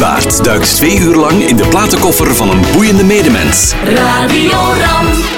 Baert 0.00 0.44
duikt 0.44 0.74
twee 0.74 0.98
uur 0.98 1.14
lang 1.14 1.46
in 1.48 1.56
de 1.56 1.68
platenkoffer 1.68 2.34
van 2.34 2.50
een 2.50 2.60
boeiende 2.72 3.04
medemens. 3.04 3.74
Radio 3.84 4.58
Ram. 4.58 5.35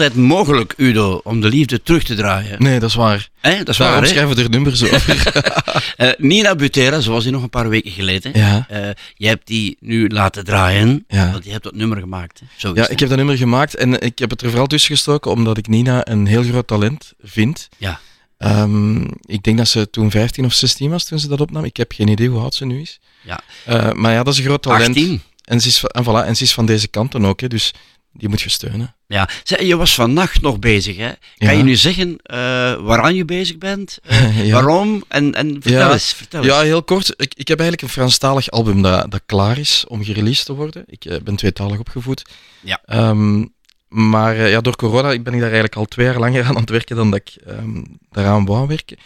Altijd 0.00 0.18
mogelijk, 0.18 0.74
Udo, 0.76 1.20
om 1.24 1.40
de 1.40 1.48
liefde 1.48 1.82
terug 1.82 2.02
te 2.02 2.14
draaien. 2.14 2.62
Nee, 2.62 2.80
dat 2.80 2.88
is 2.88 2.94
waar. 2.94 3.28
Hè? 3.40 3.56
Dat 3.58 3.68
is 3.68 3.76
Waarom 3.78 3.96
waar, 3.96 4.06
hè? 4.08 4.14
schrijven 4.14 4.36
er 4.38 4.50
nummers 4.50 4.82
over? 4.82 5.16
Eh, 5.96 6.08
Nina 6.18 6.54
Butera, 6.54 7.00
zoals 7.00 7.22
die 7.22 7.32
nog 7.32 7.42
een 7.42 7.50
paar 7.50 7.68
weken 7.68 7.90
geleden. 7.90 8.32
Ja. 8.34 8.66
Eh, 8.68 8.88
je 9.14 9.26
hebt 9.26 9.46
die 9.46 9.76
nu 9.80 10.08
laten 10.08 10.44
draaien, 10.44 11.04
Ja. 11.08 11.30
want 11.32 11.44
je 11.44 11.50
hebt 11.50 11.62
dat 11.64 11.74
nummer 11.74 11.98
gemaakt. 11.98 12.40
Hè? 12.40 12.46
Zo 12.56 12.68
Ja, 12.74 12.82
het, 12.82 12.90
ik 12.90 12.98
heb 12.98 13.08
dat 13.08 13.18
nummer 13.18 13.36
gemaakt 13.36 13.74
en 13.74 14.00
ik 14.00 14.18
heb 14.18 14.30
het 14.30 14.42
er 14.42 14.48
vooral 14.48 14.66
tussen 14.66 14.94
gestoken 14.94 15.30
omdat 15.30 15.58
ik 15.58 15.66
Nina 15.68 16.08
een 16.08 16.26
heel 16.26 16.42
groot 16.42 16.66
talent 16.66 17.12
vind. 17.22 17.68
Ja. 17.76 18.00
Ehm, 18.38 19.00
ik 19.20 19.42
denk 19.42 19.58
dat 19.58 19.68
ze 19.68 19.90
toen 19.90 20.10
15 20.10 20.44
of 20.44 20.52
16 20.52 20.90
was 20.90 21.04
toen 21.04 21.18
ze 21.18 21.28
dat 21.28 21.40
opnam. 21.40 21.64
Ik 21.64 21.76
heb 21.76 21.92
geen 21.92 22.08
idee 22.08 22.28
hoe 22.28 22.40
oud 22.40 22.54
ze 22.54 22.64
nu 22.66 22.80
is. 22.80 22.98
Ja. 23.22 23.40
Eh, 23.64 23.92
maar 23.92 24.12
ja, 24.12 24.22
dat 24.22 24.32
is 24.32 24.38
een 24.38 24.44
groot 24.46 24.62
talent. 24.62 24.88
18. 24.96 25.22
En 25.44 25.60
ze, 25.60 25.68
is, 25.68 25.84
en, 25.84 26.04
voilà, 26.04 26.26
en 26.26 26.36
ze 26.36 26.42
is 26.42 26.52
van 26.54 26.66
deze 26.66 26.88
kanten 26.88 27.24
ook. 27.24 27.40
Hè, 27.40 27.48
dus 27.48 27.72
die 28.18 28.28
moet 28.28 28.40
je 28.40 28.48
steunen. 28.48 28.94
Ja, 29.06 29.28
Zeg, 29.44 29.60
je 29.62 29.76
was 29.76 29.94
vannacht 29.94 30.40
nog 30.40 30.58
bezig, 30.58 30.96
hè? 30.96 31.06
Kan 31.08 31.16
Ja. 31.36 31.50
je 31.50 31.62
nu 31.62 31.76
zeggen 31.76 32.16
eh, 32.22 32.38
waaraan 32.74 33.14
je 33.14 33.24
bezig 33.24 33.58
bent? 33.58 33.98
Eh, 34.02 34.46
Ja. 34.46 34.52
Waarom? 34.52 35.04
En, 35.08 35.34
en 35.34 35.48
vertel 35.62 35.72
Ja. 35.80 35.92
eens, 35.92 36.12
vertel 36.12 36.44
Ja, 36.44 36.54
eens. 36.54 36.62
heel 36.64 36.82
kort. 36.82 37.08
Ik, 37.16 37.32
ik 37.34 37.48
heb 37.48 37.58
eigenlijk 37.60 37.82
een 37.88 37.94
Franstalig 37.94 38.50
album 38.50 38.82
dat, 38.82 39.10
dat 39.10 39.20
klaar 39.26 39.58
is 39.58 39.84
om 39.88 40.04
gereleased 40.04 40.46
te 40.46 40.52
worden. 40.54 40.82
Ik 40.86 41.04
eh, 41.04 41.16
ben 41.24 41.36
tweetalig 41.36 41.78
opgevoed. 41.78 42.22
Ja. 42.60 42.80
Ehm, 42.84 43.44
maar 43.88 44.48
ja, 44.48 44.60
door 44.60 44.76
corona 44.76 45.08
ben 45.08 45.32
ik 45.32 45.40
daar 45.40 45.40
eigenlijk 45.42 45.76
al 45.76 45.84
twee 45.84 46.06
jaar 46.06 46.18
langer 46.18 46.42
aan 46.44 46.48
aan 46.54 46.60
het 46.60 46.70
werken 46.70 46.96
dan 46.96 47.10
dat 47.10 47.20
ik 47.20 47.42
ehm, 47.46 47.82
daaraan 48.10 48.44
wou 48.44 48.66
werken. 48.66 48.96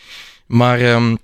Maar 0.47 0.81
ehm, 0.81 1.17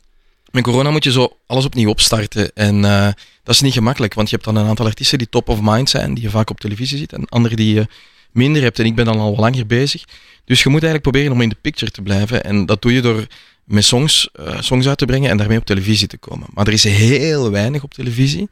met 0.51 0.63
corona 0.63 0.91
moet 0.91 1.05
je 1.05 1.13
zo 1.13 1.37
alles 1.47 1.65
opnieuw 1.65 1.89
opstarten. 1.89 2.51
En 2.55 2.85
eh, 2.85 3.09
dat 3.43 3.55
is 3.55 3.61
niet 3.61 3.73
gemakkelijk, 3.73 4.15
want 4.15 4.31
je 4.31 4.35
hebt 4.35 4.47
dan 4.47 4.57
een 4.57 4.69
aantal 4.69 4.87
artiesten 4.87 5.19
die 5.19 5.29
top 5.29 5.49
of 5.49 5.59
mind 5.63 5.91
zijn, 5.91 6.15
die 6.15 6.23
je 6.25 6.31
vaak 6.31 6.51
op 6.51 6.61
televisie 6.61 6.99
ziet, 6.99 7.13
en 7.13 7.29
anderen 7.29 7.57
die 7.57 7.75
je 7.75 7.87
minder 8.33 8.63
hebt. 8.63 8.79
En 8.79 8.85
ik 8.85 8.95
ben 8.95 9.05
dan 9.05 9.19
al 9.19 9.37
langer 9.37 9.67
bezig. 9.67 10.05
Dus 10.45 10.63
je 10.63 10.69
moet 10.69 10.83
eigenlijk 10.83 11.03
proberen 11.03 11.33
om 11.33 11.41
in 11.41 11.49
de 11.49 11.57
picture 11.61 11.91
te 11.91 12.03
blijven. 12.03 12.45
En 12.45 12.67
dat 12.67 12.83
doe 12.83 12.93
je 12.93 13.01
door 13.01 13.27
met 13.65 13.85
songs, 13.85 14.29
eh, 14.33 14.61
songs 14.61 14.89
uit 14.89 14.99
te 14.99 15.05
brengen 15.05 15.31
en 15.31 15.37
daarmee 15.37 15.59
op 15.59 15.65
televisie 15.65 16.07
te 16.07 16.17
komen. 16.19 16.47
Maar 16.55 16.67
er 16.67 16.73
is 16.73 16.85
heel 16.85 17.51
weinig 17.51 17.83
op 17.83 17.95
televisie. 17.95 18.49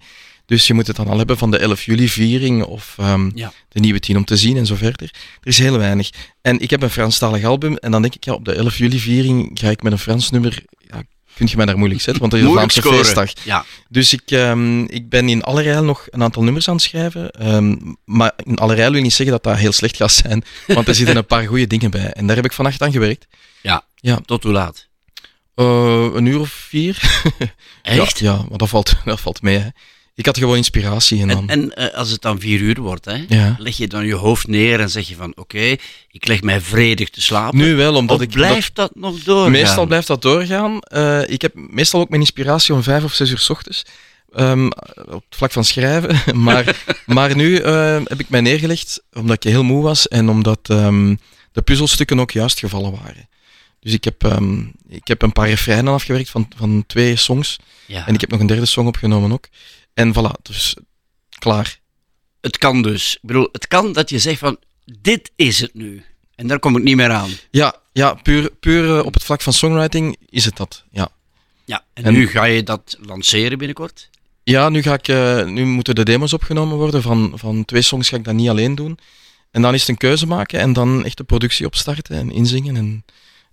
Dus 0.47 0.67
je 0.67 0.75
moet 0.75 0.87
het 0.87 0.97
dan 0.97 1.09
al 1.09 1.19
hebben 1.19 1.39
van 1.39 1.51
de 1.51 1.59
11 1.59 1.85
juli 1.85 2.09
viering 2.09 2.65
of 2.65 2.95
ehm, 2.99 3.31
Ja. 3.35 3.53
de 3.69 3.81
nieuwe 3.81 4.01
tien 4.01 4.17
om 4.17 4.25
te 4.25 4.37
zien 4.37 4.57
en 4.57 4.67
zo 4.67 4.75
verder. 4.75 5.11
Er 5.41 5.49
is 5.49 5.59
heel 5.59 5.79
weinig. 5.79 6.11
En 6.43 6.61
ik 6.61 6.71
heb 6.71 6.83
een 6.83 6.91
Franstalig 6.91 7.45
album 7.45 7.77
en 7.77 7.91
dan 7.91 8.03
denk 8.03 8.15
ik, 8.15 8.25
ja, 8.25 8.33
op 8.33 8.45
de 8.45 8.53
11 8.53 8.79
juli 8.79 8.99
viering 9.01 9.51
ga 9.55 9.71
ik 9.71 9.83
met 9.83 9.93
een 9.93 9.99
Frans 9.99 10.31
nummer, 10.31 10.65
ja, 10.89 11.03
kun 11.37 11.47
je 11.51 11.57
mij 11.57 11.67
daar 11.67 11.79
moeilijk 11.79 12.01
zetten, 12.01 12.21
want 12.21 12.33
dat 12.33 12.41
is 12.41 12.47
een 12.47 12.53
Vlaamse 12.53 12.81
scoren. 12.81 12.99
feestdag. 13.05 13.31
Ja. 13.45 13.65
Dus 13.89 14.13
ik, 14.13 14.31
ehm, 14.31 14.83
ik 14.85 15.09
ben 15.09 15.29
in 15.29 15.43
allerijl 15.43 15.85
nog 15.85 16.07
een 16.11 16.23
aantal 16.23 16.43
nummers 16.43 16.69
aan 16.69 16.75
het 16.75 16.83
schrijven. 16.85 17.31
ehm, 17.31 17.77
maar 18.05 18.33
in 18.45 18.57
allerijl 18.57 18.91
wil 18.93 19.03
niet 19.03 19.13
zeggen 19.13 19.35
dat 19.35 19.43
dat 19.45 19.57
heel 19.57 19.73
slecht 19.73 19.97
gaat 19.97 20.13
zijn, 20.13 20.45
want 20.67 20.89
er 20.89 20.95
zitten 21.01 21.17
een 21.17 21.27
paar 21.27 21.47
goede 21.47 21.67
dingen 21.67 21.91
bij. 21.91 22.13
En 22.13 22.27
daar 22.27 22.37
heb 22.37 22.45
ik 22.45 22.53
vannacht 22.53 22.83
aan 22.83 22.93
gewerkt. 22.93 23.27
Ja. 23.63 23.85
Ja. 23.95 24.19
Tot 24.25 24.43
hoe 24.43 24.53
laat? 24.53 24.87
Eh, 25.55 26.07
een 26.15 26.27
uur 26.27 26.41
of 26.41 26.51
vier. 26.51 27.01
Echt? 27.83 28.19
Ja, 28.19 28.33
ja 28.33 28.45
maar 28.49 28.59
dat 28.59 28.69
valt, 28.69 28.95
dat 29.05 29.21
valt 29.21 29.43
mee. 29.43 29.59
Hè. 29.59 29.69
Ik 30.17 30.27
had 30.27 30.39
gewoon 30.39 30.57
inspiratie 30.57 31.21
en 31.21 31.29
dan... 31.29 31.49
En, 31.49 31.77
en 31.77 31.91
eh, 31.93 31.99
als 31.99 32.11
het 32.11 32.23
dan 32.23 32.41
vier 32.41 32.61
uur 32.61 32.81
wordt, 32.81 33.05
hè, 33.05 33.25
Ja. 33.29 33.57
leg 33.59 33.77
je 33.77 33.87
dan 33.89 34.07
je 34.07 34.15
hoofd 34.15 34.47
neer 34.49 34.81
en 34.81 34.91
zeg 34.91 35.09
je 35.09 35.15
van 35.15 35.33
oké, 35.37 35.77
ik 36.11 36.27
leg 36.27 36.43
mij 36.43 36.61
vredig 36.61 37.11
te 37.11 37.23
slapen. 37.23 37.59
Nu 37.59 37.75
wel, 37.75 37.95
omdat 37.95 38.17
of 38.17 38.23
ik... 38.23 38.31
blijft 38.31 38.75
dat, 38.75 38.91
nog 38.95 39.23
doorgaan? 39.23 39.51
Meestal 39.51 39.87
blijft 39.87 40.07
dat 40.07 40.23
doorgaan. 40.23 40.81
Eh, 40.81 41.29
ik 41.29 41.43
heb 41.43 41.53
meestal 41.55 42.01
ook 42.01 42.09
mijn 42.09 42.21
inspiratie 42.21 42.75
om 42.75 42.83
vijf 42.83 43.05
of 43.05 43.13
zes 43.15 43.31
uur 43.31 43.39
s 43.39 43.51
ochtends. 43.51 43.83
ehm, 44.33 44.67
op 44.97 45.25
het 45.29 45.37
vlak 45.37 45.53
van 45.53 45.65
schrijven. 45.65 46.17
maar, 46.45 46.85
maar 47.07 47.37
nu 47.37 47.57
eh, 47.57 48.01
heb 48.05 48.21
ik 48.21 48.29
mij 48.29 48.41
neergelegd 48.41 49.03
omdat 49.13 49.37
ik 49.45 49.51
heel 49.53 49.65
moe 49.65 49.83
was 49.83 50.09
en 50.09 50.29
omdat 50.29 50.61
ehm, 50.63 51.15
de 51.53 51.63
puzzelstukken 51.63 52.21
ook 52.21 52.31
juist 52.31 52.59
gevallen 52.59 52.91
waren. 52.91 53.29
Dus 53.81 53.93
ik 53.93 54.05
heb, 54.05 54.25
ehm, 54.25 54.61
ik 54.89 55.09
heb 55.09 55.23
een 55.23 55.33
paar 55.33 55.49
refreinen 55.49 55.93
afgewerkt 55.93 56.31
van, 56.31 56.49
van 56.57 56.85
twee 56.87 57.17
songs. 57.17 57.57
Ja. 57.87 58.07
En 58.07 58.15
ik 58.15 58.21
heb 58.21 58.31
nog 58.31 58.41
een 58.41 58.47
derde 58.47 58.67
song 58.67 58.87
opgenomen 58.87 59.33
ook. 59.33 59.49
En 59.97 60.13
voilà, 60.15 60.43
dus 60.43 60.77
klaar. 61.39 61.81
Het 62.41 62.59
kan 62.59 62.83
dus. 62.83 63.15
Ik 63.15 63.21
bedoel, 63.23 63.49
het 63.53 63.67
kan 63.67 63.93
dat 63.93 64.11
je 64.11 64.19
zegt 64.19 64.39
van 64.39 64.59
dit 65.01 65.33
is 65.37 65.61
het 65.61 65.75
nu. 65.75 66.05
En 66.35 66.47
daar 66.47 66.59
kom 66.59 66.77
ik 66.77 66.83
niet 66.83 66.97
meer 66.97 67.11
aan. 67.11 67.31
Ja, 67.51 67.75
ja 67.93 68.15
puur, 68.15 68.51
puur 68.61 68.99
eh, 68.99 69.05
op 69.05 69.15
het 69.15 69.25
vlak 69.25 69.43
van 69.43 69.53
songwriting 69.53 70.17
is 70.29 70.45
het 70.45 70.57
dat. 70.57 70.85
Ja. 70.91 71.09
Ja, 71.65 71.85
en, 71.95 72.05
En- 72.05 72.13
nu 72.13 72.27
ga 72.29 72.45
je 72.45 72.63
dat 72.63 72.97
lanceren 73.01 73.59
binnenkort. 73.59 74.11
Ja, 74.43 74.69
nu, 74.69 74.83
ga 74.83 74.95
ik, 74.95 75.09
eh, 75.09 75.45
nu 75.45 75.65
moeten 75.65 75.95
de 75.95 76.05
demos 76.05 76.33
opgenomen 76.33 76.77
worden. 76.77 77.03
Van, 77.03 77.33
van 77.35 77.65
twee 77.65 77.83
songs 77.83 78.09
ga 78.09 78.17
ik 78.17 78.25
dat 78.25 78.35
niet 78.35 78.49
alleen 78.49 78.75
doen. 78.75 78.99
En 79.51 79.63
dan 79.63 79.75
is 79.75 79.81
het 79.81 79.89
een 79.89 79.97
keuze 79.97 80.27
maken 80.27 80.61
en 80.61 80.73
dan 80.73 81.05
echt 81.05 81.17
de 81.17 81.25
productie 81.25 81.67
opstarten 81.67 82.17
en 82.17 82.31
inzingen. 82.31 82.77
En, 82.77 83.05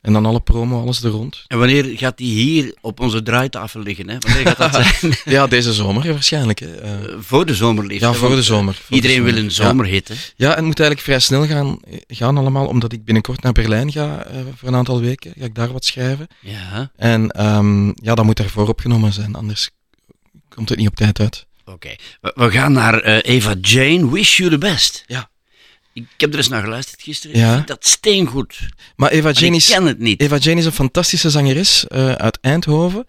en 0.03 0.13
dan 0.13 0.25
alle 0.25 0.39
promo, 0.39 0.81
alles 0.81 1.03
er 1.03 1.09
rond. 1.09 1.43
En 1.47 1.57
wanneer 1.57 1.97
gaat 1.97 2.17
die 2.17 2.33
hier 2.33 2.75
op 2.81 2.99
onze 2.99 3.23
draaitafel 3.23 3.79
liggen? 3.81 4.09
Hè? 4.09 4.17
Wanneer 4.19 4.47
gaat 4.47 4.57
dat 4.73 4.85
zijn? 4.99 5.13
Ja, 5.35 5.47
deze 5.47 5.73
zomer 5.73 6.11
waarschijnlijk. 6.11 6.59
Hè. 6.59 6.75
Eh, 6.75 6.91
Eh, 6.93 6.99
voor 7.19 7.45
de 7.45 7.55
zomer 7.55 7.85
liefst. 7.85 8.01
Ja, 8.03 8.13
voor 8.13 8.35
de 8.35 8.41
zomer, 8.43 8.73
eh, 8.83 8.87
de 8.89 8.95
Iedereen 8.95 9.15
zomer. 9.17 9.33
wil 9.33 9.41
een 9.43 9.47
Ja. 9.49 9.55
zomerhit. 9.55 10.07
Hè? 10.07 10.15
ja, 10.35 10.49
en 10.49 10.55
het 10.55 10.65
moet 10.65 10.79
eigenlijk 10.79 10.99
vrij 11.07 11.19
snel 11.19 11.45
gaan, 11.47 11.79
gaan 12.07 12.37
allemaal, 12.37 12.67
omdat 12.67 12.91
ik 12.91 13.03
binnenkort 13.05 13.41
naar 13.41 13.51
Berlijn 13.51 13.91
ga 13.91 14.23
eh, 14.25 14.35
voor 14.55 14.67
een 14.67 14.75
aantal 14.75 14.99
weken. 15.01 15.33
Ga 15.37 15.45
ik 15.45 15.55
daar 15.55 15.71
wat 15.71 15.85
schrijven. 15.85 16.27
Ja, 16.39 16.91
En 16.95 17.29
ehm, 17.31 17.85
ja, 17.87 18.15
dat 18.15 18.25
moet 18.25 18.37
daarvoor 18.37 18.67
opgenomen 18.67 19.13
zijn, 19.13 19.35
anders 19.35 19.69
komt 20.49 20.69
het 20.69 20.77
niet 20.77 20.87
op 20.87 20.95
tijd 20.95 21.19
uit. 21.19 21.45
oké. 21.65 21.95
We, 22.21 22.31
we 22.35 22.51
gaan 22.51 22.71
naar 22.71 22.99
eh, 23.01 23.35
Eva 23.35 23.53
Jane. 23.61 24.09
Wish 24.11 24.37
you 24.37 24.49
the 24.49 24.57
best. 24.57 25.03
Ja. 25.07 25.29
Ik 25.93 26.06
heb 26.17 26.32
er 26.32 26.38
eens 26.38 26.47
naar 26.47 26.63
geluisterd 26.63 27.01
gisteren. 27.01 27.38
Ja. 27.38 27.49
Ik 27.49 27.56
vind 27.56 27.67
dat 27.67 27.88
steengoed. 27.88 28.60
Maar 28.95 29.12
Eva 29.12 29.32
Jane 29.32 29.47
ik 29.47 29.62
is... 29.62 29.69
ken 29.69 29.86
het 29.86 29.99
niet. 29.99 30.21
Eva 30.21 30.38
Jane 30.38 30.60
is 30.60 30.65
een 30.65 30.71
fantastische 30.71 31.29
zangeres 31.29 31.88
eh, 31.88 32.12
uit 32.12 32.38
Eindhoven. 32.41 33.06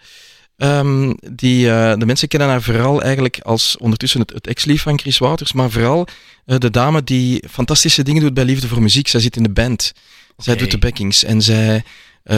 Ehm, 0.56 1.12
die, 1.32 1.70
eh, 1.70 1.98
de 1.98 2.06
mensen 2.06 2.28
kennen 2.28 2.48
haar 2.48 2.62
vooral 2.62 3.02
eigenlijk 3.02 3.40
als 3.40 3.76
ondertussen 3.76 4.20
het, 4.20 4.32
het 4.32 4.46
ex-lief 4.46 4.82
van 4.82 4.98
Chris 4.98 5.18
Wouters, 5.18 5.52
maar 5.52 5.70
vooral 5.70 6.06
eh, 6.46 6.58
de 6.58 6.70
dame 6.70 7.04
die 7.04 7.44
fantastische 7.50 8.02
dingen 8.02 8.22
doet 8.22 8.34
bij 8.34 8.44
Liefde 8.44 8.68
voor 8.68 8.82
Muziek. 8.82 9.08
Zij 9.08 9.20
zit 9.20 9.36
in 9.36 9.42
de 9.42 9.50
band. 9.50 9.92
Zij 10.36 10.56
doet 10.56 10.70
de 10.70 10.78
backings 10.78 11.24
en 11.24 11.42
zij 11.42 11.84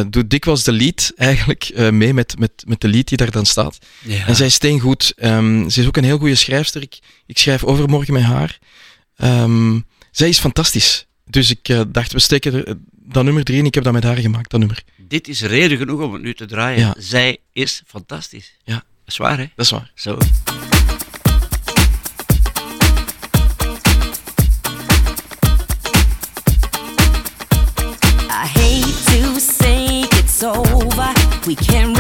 doet 0.06 0.30
dikwijls 0.30 0.64
de 0.64 0.72
lead 0.72 1.12
eigenlijk 1.16 1.72
mee 1.90 2.14
met, 2.14 2.38
met, 2.38 2.64
met 2.66 2.80
de 2.80 2.88
lead 2.88 3.08
die 3.08 3.16
daar 3.16 3.30
dan 3.30 3.46
staat. 3.46 3.78
Ja. 4.02 4.26
En 4.26 4.36
zij 4.36 4.46
is 4.46 4.54
steengoed. 4.54 5.12
Ehm, 5.16 5.68
ze 5.68 5.80
is 5.80 5.86
ook 5.86 5.96
een 5.96 6.04
heel 6.04 6.18
goede 6.18 6.34
schrijfster. 6.34 6.82
Ik, 6.82 6.98
ik 7.26 7.38
schrijf 7.38 7.64
overmorgen 7.64 8.12
met 8.12 8.22
haar. 8.22 8.58
Ehm, 9.16 9.78
zij 10.16 10.28
is 10.28 10.38
fantastisch. 10.38 11.06
Dus 11.24 11.50
ik 11.50 11.68
eh, 11.68 11.80
dacht, 11.88 12.12
we 12.12 12.18
steken 12.18 12.54
er, 12.54 12.66
eh, 12.66 12.74
dat 12.90 13.24
nummer 13.24 13.44
drie 13.44 13.58
en 13.58 13.64
ik 13.64 13.74
heb 13.74 13.84
dat 13.84 13.92
met 13.92 14.04
haar 14.04 14.16
gemaakt, 14.16 14.50
dat 14.50 14.60
nummer. 14.60 14.82
Dit 14.96 15.28
is 15.28 15.42
reden 15.42 15.78
genoeg 15.78 16.00
om 16.00 16.12
het 16.12 16.22
nu 16.22 16.34
te 16.34 16.46
draaien. 16.46 16.80
Ja. 16.80 16.94
Zij 16.98 17.38
is 17.52 17.82
fantastisch. 17.86 18.54
Ja. 18.64 18.74
Dat 18.74 18.84
is 19.06 19.16
waar, 19.16 19.38
hè? 19.38 19.46
Dat 19.54 19.64
is 19.64 19.70
waar. 19.70 19.90
Zo. 19.94 20.18
I 28.30 28.46
hate 28.58 29.04
to 29.04 29.38
say 29.38 30.00
it's 30.00 30.42
over. 30.42 31.12
We 31.44 31.54
can't 31.54 31.95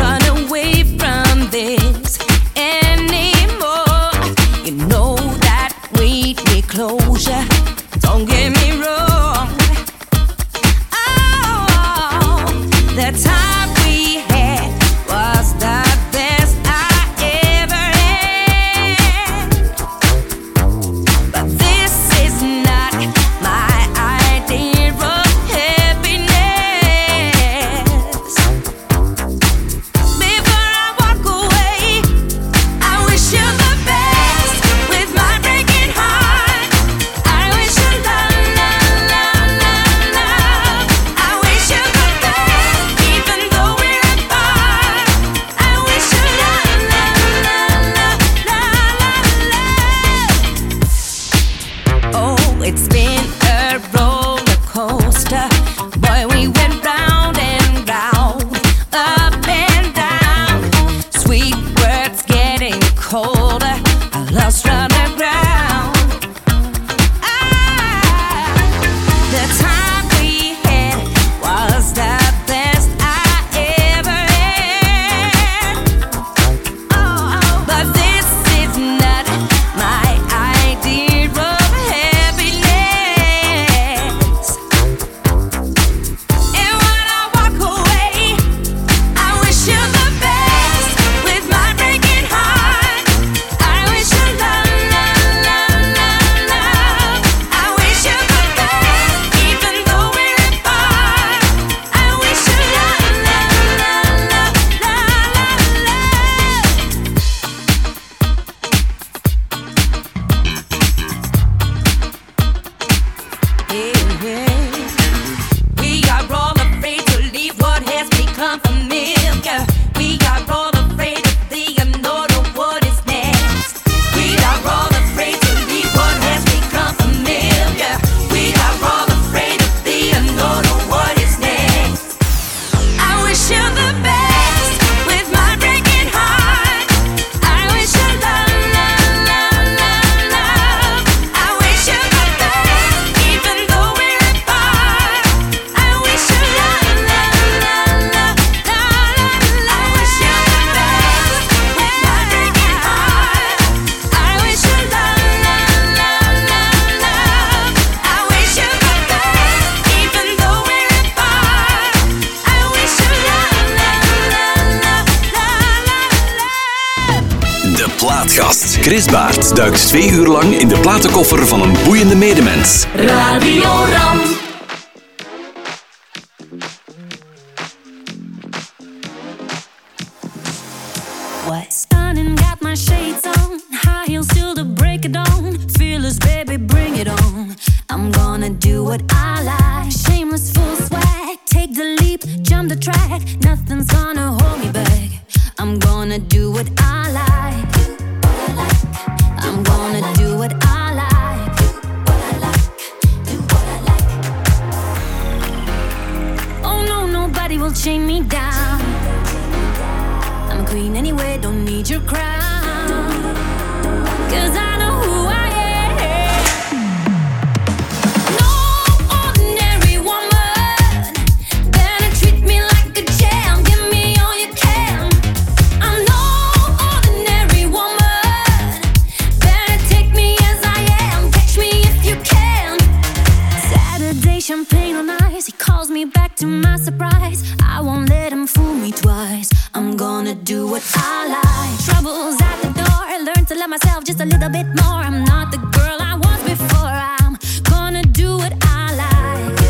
He 235.46 235.52
calls 235.52 235.90
me 235.90 236.04
back 236.04 236.34
to 236.36 236.46
my 236.46 236.76
surprise. 236.76 237.40
I 237.62 237.80
won't 237.80 238.08
let 238.08 238.32
him 238.32 238.48
fool 238.48 238.74
me 238.74 238.90
twice. 238.90 239.48
I'm 239.74 239.96
gonna 239.96 240.34
do 240.34 240.66
what 240.66 240.82
I 240.96 241.28
like. 241.36 241.78
Troubles 241.84 242.36
at 242.42 242.62
the 242.62 242.72
door. 242.74 243.02
I 243.14 243.18
learn 243.18 243.44
to 243.46 243.54
love 243.54 243.70
myself 243.70 244.02
just 244.02 244.20
a 244.20 244.24
little 244.24 244.48
bit 244.48 244.66
more. 244.66 244.98
I'm 245.06 245.24
not 245.24 245.52
the 245.52 245.58
girl 245.58 245.98
I 246.00 246.16
was 246.16 246.42
before. 246.42 246.90
I'm 247.20 247.38
gonna 247.62 248.02
do 248.02 248.36
what 248.36 248.54
I 248.62 248.92
like. 249.04 249.60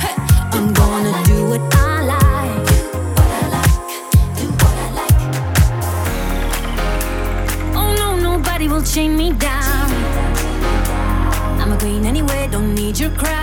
Hey, 0.00 0.16
I'm 0.56 0.72
gonna 0.72 1.22
do 1.24 1.50
what 1.50 1.60
I 1.74 2.02
like. 2.14 2.68
Oh 7.76 7.92
no, 8.00 8.16
nobody 8.16 8.68
will 8.68 8.82
chain 8.82 9.18
me 9.18 9.34
down. 9.34 9.90
I'm 11.60 11.72
a 11.72 11.76
queen 11.78 12.06
anyway, 12.06 12.48
don't 12.50 12.74
need 12.74 12.98
your 12.98 13.10
crown. 13.10 13.41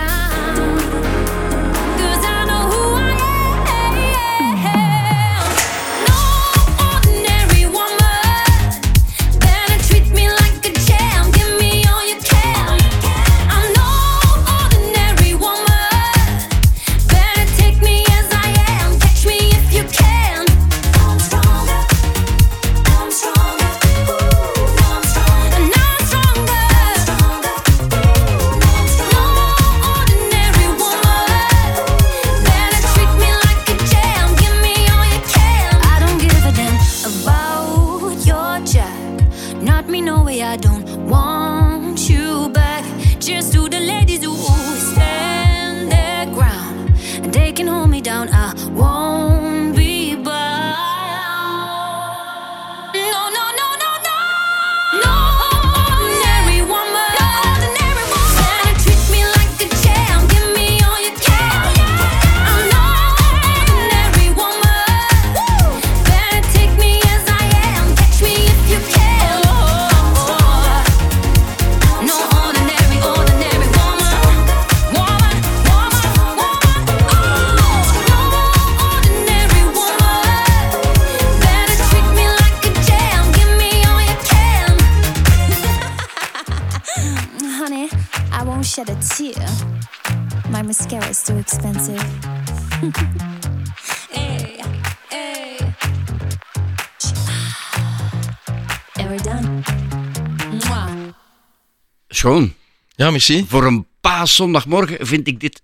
Schoon. 102.20 102.54
Ja, 102.96 103.10
merci. 103.10 103.44
Voor 103.48 103.64
een 103.66 103.86
paaszondagmorgen 104.00 105.06
vind 105.06 105.26
ik 105.26 105.40
dit 105.40 105.60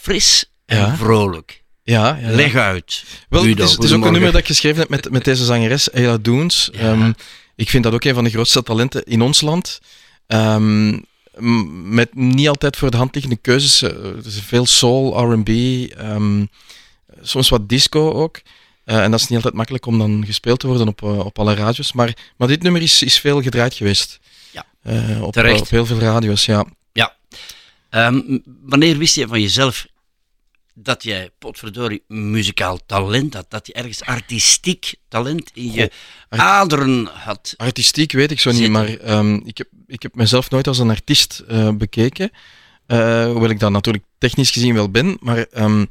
fris 0.00 0.44
en 0.66 0.78
Ja. 0.78 0.96
vrolijk. 0.96 1.62
Ja, 1.82 2.18
ja, 2.20 2.28
ja. 2.28 2.34
Leg 2.34 2.54
uit. 2.54 3.04
Wel, 3.28 3.40
het 3.40 3.50
Udo, 3.50 3.64
is, 3.64 3.72
het 3.72 3.82
is 3.82 3.92
ook 3.92 4.04
een 4.04 4.12
nummer 4.12 4.30
dat 4.32 4.40
ik 4.40 4.46
geschreven 4.46 4.80
heb 4.80 4.88
met, 4.88 5.10
met 5.10 5.24
deze 5.24 5.44
zangeres, 5.44 5.92
Ayla 5.92 6.18
Doens. 6.18 6.70
Ehm, 6.70 7.12
ik 7.56 7.70
vind 7.70 7.84
dat 7.84 7.92
ook 7.92 8.04
een 8.04 8.14
van 8.14 8.24
de 8.24 8.30
grootste 8.30 8.62
talenten 8.62 9.04
in 9.04 9.20
ons 9.22 9.40
land. 9.40 9.80
Ehm, 10.26 10.98
met 11.94 12.14
niet 12.14 12.48
altijd 12.48 12.76
voor 12.76 12.90
de 12.90 12.96
hand 12.96 13.14
liggende 13.14 13.38
keuzes. 13.40 13.82
Eh, 13.82 13.90
Er 13.90 14.26
is 14.26 14.40
veel 14.40 14.66
soul, 14.66 15.32
R&B, 15.32 15.48
ehm, 15.48 16.44
soms 17.22 17.48
wat 17.48 17.68
disco 17.68 18.10
ook. 18.12 18.40
Eh, 18.84 19.02
en 19.02 19.10
dat 19.10 19.20
is 19.20 19.26
niet 19.26 19.36
altijd 19.36 19.54
makkelijk 19.54 19.86
om 19.86 19.98
dan 19.98 20.22
gespeeld 20.26 20.60
te 20.60 20.66
worden 20.66 20.88
op, 20.88 21.02
eh, 21.02 21.18
op 21.18 21.38
alle 21.38 21.54
radio's. 21.54 21.92
Maar, 21.92 22.16
maar 22.36 22.48
dit 22.48 22.62
nummer 22.62 22.82
is, 22.82 23.02
is 23.02 23.18
veel 23.20 23.42
gedraaid 23.42 23.74
geweest. 23.74 24.20
Eh, 24.84 25.22
op, 25.22 25.36
eh, 25.36 25.60
op 25.60 25.68
heel 25.68 25.86
veel 25.86 25.98
radio's, 25.98 26.44
ja. 26.44 26.64
Ja. 26.92 27.16
Ehm, 27.90 28.38
wanneer 28.62 28.98
wist 28.98 29.14
je 29.14 29.26
van 29.26 29.40
jezelf 29.40 29.86
dat 30.74 31.02
jij, 31.02 31.30
potverdorie, 31.38 32.02
muzikaal 32.08 32.78
talent 32.86 33.34
had? 33.34 33.46
Dat 33.48 33.66
je 33.66 33.72
ergens 33.72 34.02
artistiek 34.02 34.94
talent 35.08 35.50
in 35.54 35.72
je 35.72 35.90
aderen 36.28 37.06
had? 37.12 37.54
Artistiek 37.56 38.12
weet 38.12 38.30
ik 38.30 38.40
zo 38.40 38.52
niet, 38.52 38.70
maar 38.70 38.88
ehm, 38.88 39.34
ik, 39.34 39.58
heb, 39.58 39.68
ik 39.86 40.02
heb 40.02 40.14
mezelf 40.14 40.50
nooit 40.50 40.66
als 40.66 40.78
een 40.78 40.90
artiest 40.90 41.42
eh, 41.48 41.70
bekeken. 41.70 42.30
Hoewel 42.86 43.50
ik 43.50 43.60
dat 43.60 43.70
natuurlijk 43.70 44.04
technisch 44.18 44.50
gezien 44.50 44.74
wel 44.74 44.90
ben, 44.90 45.16
maar 45.20 45.46
ehm, 45.50 45.84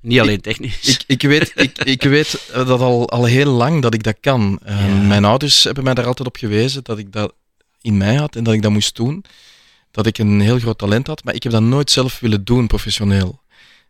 Niet 0.00 0.20
alleen 0.20 0.40
technisch. 0.40 0.88
ik, 0.88 1.04
ik 1.06 1.22
weet, 1.22 1.52
ik, 1.54 1.78
ik 1.78 2.02
weet 2.02 2.50
dat 2.52 2.80
al, 2.80 3.08
al 3.10 3.24
heel 3.24 3.50
lang 3.50 3.82
dat 3.82 3.94
ik 3.94 4.02
dat 4.02 4.16
kan. 4.20 4.60
Ja. 4.64 4.86
Mijn 4.86 5.24
ouders 5.24 5.64
hebben 5.64 5.84
mij 5.84 5.94
daar 5.94 6.06
altijd 6.06 6.28
op 6.28 6.36
gewezen 6.36 6.84
dat 6.84 6.98
ik 6.98 7.12
dat 7.12 7.34
in 7.86 7.96
mij 7.96 8.14
had 8.14 8.36
en 8.36 8.44
dat 8.44 8.54
ik 8.54 8.62
dat 8.62 8.70
moest 8.70 8.96
doen. 8.96 9.24
Dat 9.90 10.06
ik 10.06 10.18
een 10.18 10.40
heel 10.40 10.58
groot 10.58 10.78
talent 10.78 11.06
had, 11.06 11.24
maar 11.24 11.34
ik 11.34 11.42
heb 11.42 11.52
dat 11.52 11.62
nooit 11.62 11.90
zelf 11.90 12.20
willen 12.20 12.44
doen, 12.44 12.66
professioneel. 12.66 13.40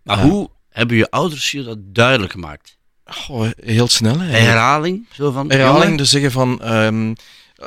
maar 0.02 0.18
Ja. 0.18 0.28
hoe 0.28 0.50
hebben 0.68 0.96
je 0.96 1.10
ouders 1.10 1.50
je 1.50 1.62
dat 1.62 1.78
duidelijk 1.80 2.32
gemaakt? 2.32 2.78
Goh, 3.04 3.48
heel 3.56 3.88
snel. 3.88 4.18
Hè. 4.20 4.36
Herhaling? 4.38 5.06
Zo 5.12 5.30
van, 5.30 5.50
herhaling, 5.50 5.82
jongen, 5.82 5.96
dus 5.96 6.10
zeggen 6.10 6.32
van... 6.32 6.62
ehm, 6.62 7.12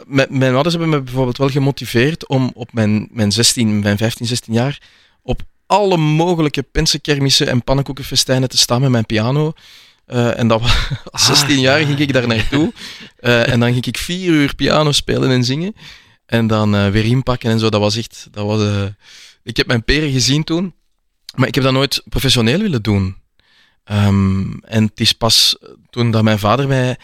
mijn, 0.08 0.54
ouders 0.54 0.76
hebben 0.76 0.90
me 0.90 1.02
bijvoorbeeld 1.02 1.38
wel 1.38 1.50
gemotiveerd 1.50 2.28
om 2.28 2.52
op 2.54 2.74
mijn, 2.74 3.08
mijn, 3.12 3.32
16, 3.32 3.80
mijn 3.80 3.98
15, 3.98 4.26
16 4.26 4.54
jaar 4.54 4.82
op 5.22 5.42
alle 5.66 5.98
mogelijke 5.98 6.62
pensenkermissen 6.64 7.48
en 7.48 7.64
pannenkoekenfestijnen 7.64 8.50
te 8.50 8.58
staan 8.58 8.82
met 8.82 8.90
mijn 8.90 9.06
piano. 9.06 9.54
Eh, 10.06 10.40
en 10.40 10.48
dat 10.48 10.62
was, 10.62 10.72
als 11.12 11.22
Ah, 11.22 11.36
16 11.36 11.60
jaar 11.60 11.80
ja. 11.80 11.86
ging 11.86 12.00
ik 12.00 12.14
daar 12.14 12.28
naartoe. 12.28 12.74
Eh, 13.20 13.52
en 13.52 13.60
dan 13.60 13.72
ging 13.74 13.86
ik 13.86 13.98
vier 13.98 14.32
uur 14.32 14.56
piano 14.56 14.92
spelen 14.92 15.30
en 15.30 15.44
zingen. 15.44 15.76
En 16.30 16.48
dan 16.48 16.76
eh, 16.76 16.90
weer 16.90 17.06
inpakken 17.06 17.52
en 17.52 17.60
zo. 17.60 17.70
Dat 17.70 17.80
was 17.80 17.96
echt... 17.96 18.28
Dat 18.32 18.46
was, 18.46 18.62
eh, 18.62 18.86
ik 19.44 19.58
heb 19.58 19.68
mijn 19.68 19.84
peren 19.84 20.12
gezien 20.12 20.44
toen. 20.44 20.74
Maar 21.36 21.48
ik 21.48 21.56
heb 21.56 21.64
dat 21.64 21.74
nooit 21.74 22.02
professioneel 22.10 22.60
willen 22.60 22.82
doen. 22.82 23.18
Ehm, 23.84 24.52
en 24.62 24.84
het 24.84 25.00
is 25.00 25.14
pas 25.14 25.58
toen 25.90 26.12
dat 26.12 26.24
mijn 26.24 26.40
vader 26.40 26.68
mij 26.68 26.98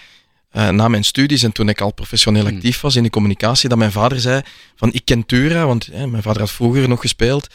eh, 0.49 0.69
na 0.69 0.87
mijn 0.87 1.03
studies 1.03 1.43
en 1.43 1.51
toen 1.51 1.69
ik 1.69 1.81
al 1.81 1.93
professioneel 1.93 2.45
Hmm. 2.45 2.55
actief 2.55 2.81
was 2.81 2.95
in 2.95 3.03
de 3.03 3.09
communicatie, 3.09 3.69
dat 3.69 3.77
mijn 3.77 3.91
vader 3.91 4.19
zei 4.19 4.41
van 4.75 4.93
ik 4.93 5.05
ken 5.05 5.25
Tura, 5.25 5.65
want 5.65 5.87
eh, 5.87 6.03
mijn 6.03 6.23
vader 6.23 6.41
had 6.41 6.51
vroeger 6.51 6.87
nog 6.89 7.01
gespeeld. 7.01 7.47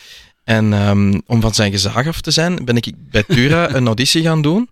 En 0.44 0.72
ehm, 0.72 1.20
om 1.26 1.40
van 1.40 1.54
zijn 1.54 1.70
gezag 1.70 2.06
af 2.06 2.20
te 2.20 2.30
zijn, 2.30 2.64
ben 2.64 2.76
ik 2.76 2.92
bij 2.96 3.22
Tura 3.22 3.70
een 3.74 3.87
auditie 3.87 4.22
gaan 4.22 4.42
doen. 4.42 4.70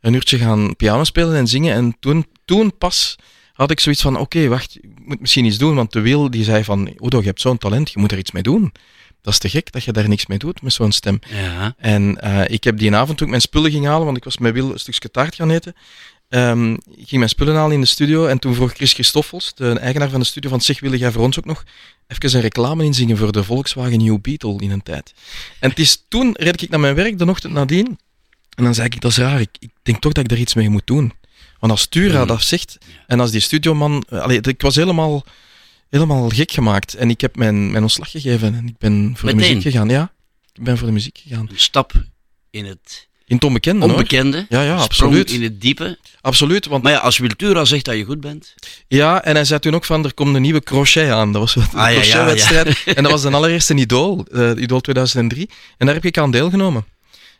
Een 0.00 0.14
uurtje 0.14 0.38
gaan 0.38 0.76
piano 0.76 1.04
spelen 1.04 1.36
en 1.36 1.46
zingen. 1.46 1.74
En 1.74 1.96
toen, 2.00 2.26
toen 2.44 2.78
pas 2.78 3.16
had 3.58 3.70
ik 3.70 3.80
zoiets 3.80 4.02
van, 4.02 4.16
oké, 4.18 4.48
wacht, 4.48 4.76
ik 4.76 4.90
moet 5.04 5.20
misschien 5.20 5.44
iets 5.44 5.58
doen. 5.58 5.74
Want 5.74 5.92
de 5.92 6.00
Wil 6.00 6.30
die 6.30 6.44
zei 6.44 6.64
van, 6.64 6.92
Udo, 7.02 7.18
je 7.18 7.26
hebt 7.26 7.40
zo'n 7.40 7.58
talent, 7.58 7.90
je 7.90 7.98
moet 7.98 8.12
er 8.12 8.18
iets 8.18 8.30
mee 8.30 8.42
doen. 8.42 8.72
Dat 9.22 9.32
is 9.32 9.38
te 9.38 9.48
gek 9.48 9.72
dat 9.72 9.84
je 9.84 9.92
daar 9.92 10.08
niks 10.08 10.26
mee 10.26 10.38
doet 10.38 10.62
met 10.62 10.72
zo'n 10.72 10.92
stem. 10.92 11.18
Ja. 11.28 11.74
En 11.78 12.20
eh, 12.20 12.54
ik 12.54 12.64
heb 12.64 12.78
die 12.78 12.94
avond 12.94 13.16
toen 13.16 13.26
ik 13.26 13.30
mijn 13.32 13.40
spullen 13.42 13.70
ging 13.70 13.86
halen, 13.86 14.04
want 14.04 14.16
ik 14.16 14.24
was 14.24 14.38
met 14.38 14.52
Wil 14.52 14.72
een 14.72 14.78
stukje 14.78 15.10
taart 15.10 15.34
gaan 15.34 15.50
eten. 15.50 15.74
ehm, 16.28 16.72
ik 16.72 16.78
ging 17.06 17.10
mijn 17.10 17.28
spullen 17.28 17.54
halen 17.54 17.72
in 17.74 17.80
de 17.80 17.86
studio 17.86 18.26
en 18.26 18.38
toen 18.38 18.54
vroeg 18.54 18.72
Chris 18.72 18.92
Christoffels, 18.92 19.54
de 19.54 19.78
eigenaar 19.78 20.10
van 20.10 20.20
de 20.20 20.26
studio, 20.26 20.50
van 20.50 20.60
zeg, 20.60 20.80
wil 20.80 20.94
jij 20.94 21.12
voor 21.12 21.22
ons 21.22 21.38
ook 21.38 21.44
nog 21.44 21.64
even 22.06 22.34
een 22.34 22.40
reclame 22.40 22.84
inzingen 22.84 23.16
voor 23.16 23.32
de 23.32 23.44
Volkswagen 23.44 23.98
New 23.98 24.20
Beetle 24.20 24.58
in 24.58 24.70
een 24.70 24.82
tijd. 24.82 25.14
En 25.60 25.70
het 25.70 25.78
is 25.78 26.04
toen 26.08 26.34
reed 26.38 26.62
ik 26.62 26.70
naar 26.70 26.80
mijn 26.80 26.94
werk 26.94 27.18
de 27.18 27.26
ochtend 27.28 27.52
nadien 27.52 27.98
en 28.56 28.64
dan 28.64 28.74
zei 28.74 28.86
ik, 28.86 29.00
dat 29.00 29.10
is 29.10 29.16
raar, 29.18 29.40
ik, 29.40 29.56
ik 29.58 29.70
denk 29.82 30.00
toch 30.00 30.12
dat 30.12 30.22
ik 30.24 30.30
daar 30.30 30.38
iets 30.38 30.54
mee 30.54 30.68
moet 30.68 30.86
doen. 30.86 31.12
Want 31.58 31.72
als 31.72 31.86
Tura 31.86 32.20
Mm. 32.20 32.26
dat 32.26 32.42
zegt 32.42 32.78
en 33.06 33.20
als 33.20 33.30
die 33.30 33.40
studioman, 33.40 34.04
eh, 34.08 34.20
allee, 34.20 34.40
ik 34.40 34.62
was 34.62 34.74
helemaal, 34.74 35.24
helemaal 35.88 36.28
gek 36.28 36.50
gemaakt 36.52 36.94
en 36.94 37.10
ik 37.10 37.20
heb 37.20 37.36
mijn, 37.36 37.70
mijn 37.70 37.82
ontslag 37.82 38.10
gegeven 38.10 38.54
en 38.54 38.66
ik 38.68 38.78
ben 38.78 39.12
voor 39.16 39.28
de 39.28 39.34
muziek 39.34 39.62
gegaan. 39.62 39.88
Ja, 39.88 40.12
ik 40.52 40.62
ben 40.64 40.78
voor 40.78 40.86
de 40.86 40.92
muziek 40.92 41.18
gegaan. 41.22 41.48
Een 41.50 41.58
stap 41.58 41.92
in 42.50 42.64
het 42.64 43.08
In 43.26 43.34
het 43.34 43.44
onbekende, 43.44 43.84
hoor. 43.86 43.94
onbekende. 43.94 44.46
Ja, 44.48 44.62
ja, 44.62 44.74
absoluut. 44.76 45.30
in 45.30 45.42
het 45.42 45.60
diepe. 45.60 45.98
Absoluut, 46.20 46.66
want 46.66 46.82
Maar 46.82 46.92
ja, 46.92 46.98
als 46.98 47.18
Wiltura 47.18 47.64
zegt 47.64 47.84
dat 47.84 47.96
je 47.96 48.04
goed 48.04 48.20
bent. 48.20 48.54
ja, 48.88 49.24
en 49.24 49.34
hij 49.34 49.44
zei 49.44 49.60
toen 49.60 49.74
ook 49.74 49.84
van, 49.84 50.04
er 50.04 50.14
komt 50.14 50.34
een 50.34 50.42
nieuwe 50.42 50.62
crochet 50.62 51.10
aan. 51.10 51.32
Dat 51.32 51.40
was 51.40 51.56
een 51.56 51.62
Ah, 51.62 51.70
ja, 51.72 51.88
ja, 51.88 52.00
crochetwedstrijd. 52.00 52.82
En 52.96 53.02
dat 53.02 53.12
was 53.12 53.22
de 53.22 53.30
allereerste 53.30 53.74
Idol, 53.74 54.24
eh 54.32 54.50
Idol 54.56 54.80
2003. 54.80 55.48
En 55.78 55.86
daar 55.86 55.94
heb 55.94 56.04
ik 56.04 56.18
aan 56.18 56.30
deelgenomen. 56.30 56.84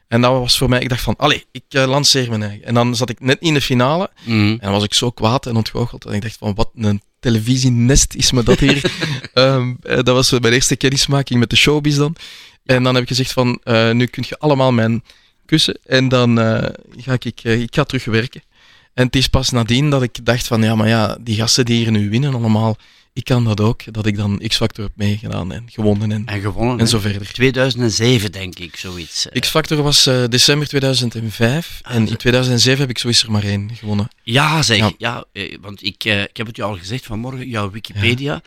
En 0.09 0.21
dat 0.21 0.33
was 0.33 0.59
voor 0.59 0.69
mij, 0.69 0.81
ik 0.81 0.89
dacht 0.89 1.03
van, 1.03 1.17
allee, 1.17 1.45
ik 1.53 1.63
eh, 1.69 1.87
lanceer 1.87 2.29
mijn 2.29 2.43
eigen. 2.43 2.65
En 2.67 2.75
dan 2.75 2.97
zat 2.97 3.11
ik 3.11 3.21
net 3.21 3.37
in 3.41 3.55
de 3.55 3.61
finale 3.61 4.11
Mhm. 4.25 4.33
en 4.37 4.59
dan 4.61 4.73
was 4.73 4.85
ik 4.85 4.95
zo 4.95 5.11
kwaad 5.11 5.47
en 5.47 5.57
ontgoocheld. 5.57 6.05
En 6.05 6.13
ik 6.15 6.23
dacht 6.23 6.37
van, 6.39 6.55
wat 6.55 6.71
een 6.75 7.03
televisienest 7.21 8.15
is 8.15 8.33
me 8.33 8.43
dat 8.43 8.59
hier. 8.59 8.83
Ehm, 9.35 9.75
eh, 9.83 9.95
dat 9.97 10.09
was 10.15 10.31
mijn 10.31 10.53
eerste 10.53 10.77
kennismaking 10.77 11.41
met 11.41 11.51
de 11.51 11.57
showbiz 11.57 11.97
dan. 11.97 12.17
En 12.65 12.83
dan 12.83 12.95
heb 12.95 13.03
ik 13.03 13.09
gezegd 13.09 13.33
van, 13.33 13.61
eh, 13.63 13.91
nu 13.91 14.07
kun 14.07 14.25
je 14.29 14.39
allemaal 14.39 14.73
mijn 14.73 15.03
kussen. 15.47 15.79
En 15.87 16.09
dan 16.09 16.37
ga 16.97 17.17
ik, 17.19 17.41
eh, 17.43 17.61
ik 17.61 17.75
ga 17.75 17.85
terug 17.85 18.05
werken. 18.05 18.43
En 18.95 19.07
het 19.07 19.17
is 19.17 19.29
pas 19.29 19.51
nadien 19.51 19.91
dat 19.91 20.03
ik 20.03 20.25
dacht 20.27 20.47
van, 20.47 20.63
ja, 20.63 20.75
maar 20.75 20.89
ja, 20.89 21.17
die 21.21 21.37
gasten 21.37 21.65
die 21.65 21.77
hier 21.77 21.91
nu 21.91 22.11
winnen 22.11 22.35
allemaal, 22.35 22.77
ik 23.19 23.25
kan 23.25 23.45
dat 23.45 23.61
ook. 23.61 23.93
Dat 23.93 24.07
ik 24.07 24.17
dan 24.17 24.43
X-Factor 24.47 24.85
heb 24.85 24.93
meegedaan 24.97 25.53
en 25.53 25.65
gewonnen 25.71 26.13
en, 26.13 26.27
En 26.27 26.41
gewonnen. 26.41 26.79
en 26.79 26.89
zo 26.89 26.99
verder. 26.99 27.33
2007, 27.33 28.33
denk 28.33 28.59
ik, 28.59 28.77
zoiets. 28.77 29.29
Eh, 29.29 29.41
X-Factor 29.41 29.83
was 29.83 30.07
eh, 30.07 30.25
december 30.29 30.69
2005 30.69 31.81
Ah, 31.83 31.95
en 31.95 32.09
in 32.09 32.17
2007 32.17 32.81
heb 32.81 32.91
ik 32.91 32.99
zo 32.99 33.09
is 33.09 33.23
er 33.23 33.31
maar 33.31 33.43
één 33.45 33.71
gewonnen. 33.75 34.09
Ja, 34.23 34.63
zeg. 34.63 34.77
Ja. 34.79 34.93
Ja. 34.99 35.25
eh, 35.33 35.57
want 35.61 35.83
ik, 35.85 36.05
ik 36.05 36.37
heb 36.37 36.47
het 36.47 36.57
je 36.57 36.63
al 36.63 36.77
gezegd 36.77 37.05
vanmorgen, 37.07 37.49
jouw 37.49 37.71
Wikipedia. 37.71 38.43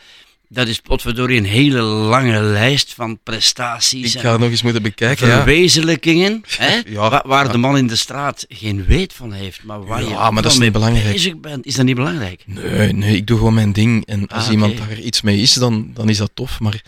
Dat 0.52 0.68
is 0.68 0.80
potverdorie 0.80 1.38
een 1.38 1.44
hele 1.44 1.80
lange 1.80 2.40
lijst 2.42 2.94
van 2.94 3.18
prestaties 3.22 4.14
Ik 4.14 4.20
ga 4.20 4.36
nog 4.36 4.50
eens 4.50 4.62
moeten 4.62 4.82
bekijken. 4.82 5.26
Ja. 5.28 5.36
verwezenlijkingen. 5.36 6.42
Hè? 6.58 6.80
Ja, 6.86 7.10
Wa- 7.10 7.22
waar 7.26 7.46
ja. 7.46 7.52
de 7.52 7.58
man 7.58 7.76
in 7.76 7.86
de 7.86 7.96
straat 7.96 8.44
geen 8.48 8.84
weet 8.84 9.12
van 9.12 9.32
heeft, 9.32 9.62
maar 9.62 9.84
waar 9.86 10.02
Ja, 10.02 10.26
je 10.26 10.32
maar 10.32 10.42
dat 10.42 10.52
is 10.52 10.58
niet 10.58 10.72
belangrijk. 10.72 11.12
bezig 11.12 11.40
bent. 11.40 11.66
Is 11.66 11.74
dat 11.74 11.84
niet 11.84 11.94
belangrijk? 11.94 12.42
Nee, 12.46 12.92
nee, 12.92 13.16
ik 13.16 13.26
doe 13.26 13.38
gewoon 13.38 13.54
mijn 13.54 13.72
ding. 13.72 14.06
En 14.06 14.26
als 14.28 14.44
Ah, 14.46 14.50
iemand 14.52 14.76
daar 14.78 14.98
iets 14.98 15.20
mee 15.22 15.38
is, 15.40 15.52
dan, 15.52 15.90
dan 15.94 16.08
is 16.08 16.16
dat 16.16 16.30
tof. 16.34 16.60
Maar 16.60 16.82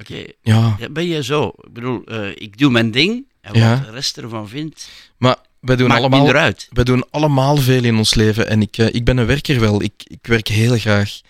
Oké, 0.00 0.24
ja, 0.42 0.76
ja, 0.78 0.88
ben 0.90 1.06
je 1.06 1.22
zo? 1.22 1.52
Ik 1.60 1.72
bedoel, 1.72 2.04
eh, 2.04 2.28
ik 2.34 2.58
doe 2.58 2.70
mijn 2.70 2.90
ding 2.90 3.24
en 3.40 3.60
wat 3.60 3.84
de 3.84 3.90
rest 3.90 4.16
ervan 4.18 4.48
vindt, 4.48 4.88
maar 5.18 5.36
wij 5.60 5.76
doen, 5.76 5.88
maakt 5.88 6.00
allemaal, 6.00 6.32
uit. 6.32 6.68
wij 6.72 6.84
doen 6.84 7.04
allemaal 7.10 7.56
veel 7.56 7.84
in 7.84 7.96
ons 7.96 8.14
leven. 8.14 8.48
En 8.48 8.62
ik, 8.62 8.78
eh, 8.78 8.86
ik 8.94 9.04
ben 9.04 9.16
een 9.16 9.26
werker 9.26 9.60
wel. 9.60 9.82
Ik, 9.82 9.92
ik 10.04 10.18
werk 10.22 10.48
heel 10.48 10.76
graag. 10.78 11.20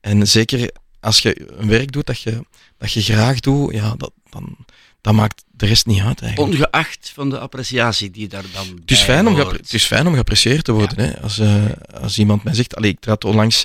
En 0.00 0.28
zeker 0.28 0.70
als 1.00 1.18
je 1.18 1.58
een 1.58 1.68
werk 1.68 1.92
doet 1.92 2.06
dat 2.06 2.20
je, 2.20 2.46
dat 2.78 2.92
je 2.92 3.02
graag 3.02 3.40
doet, 3.40 3.74
ja, 3.74 3.94
dat, 3.96 4.12
dan, 4.30 4.56
dat 5.00 5.14
maakt 5.14 5.44
de 5.50 5.66
rest 5.66 5.86
niet 5.86 6.00
uit 6.00 6.22
eigenlijk. 6.22 6.52
Ongeacht 6.52 7.10
van 7.14 7.30
de 7.30 7.38
appreciatie 7.38 8.10
die 8.10 8.28
daar 8.28 8.44
dan 8.52 8.66
Het 8.80 8.90
is, 8.90 9.00
fijn 9.00 9.26
om 9.26 9.36
het 9.36 9.72
is 9.72 9.84
fijn 9.84 10.06
om 10.06 10.12
geapprecieerd 10.12 10.64
te 10.64 10.72
worden. 10.72 11.04
Hè? 11.04 11.20
Als, 11.20 11.38
eh, 11.38 11.64
als 12.00 12.18
iemand 12.18 12.44
mij 12.44 12.54
zegt, 12.54 12.76
allee, 12.76 12.90
ik 12.90 13.00
trad 13.00 13.24
onlangs, 13.24 13.64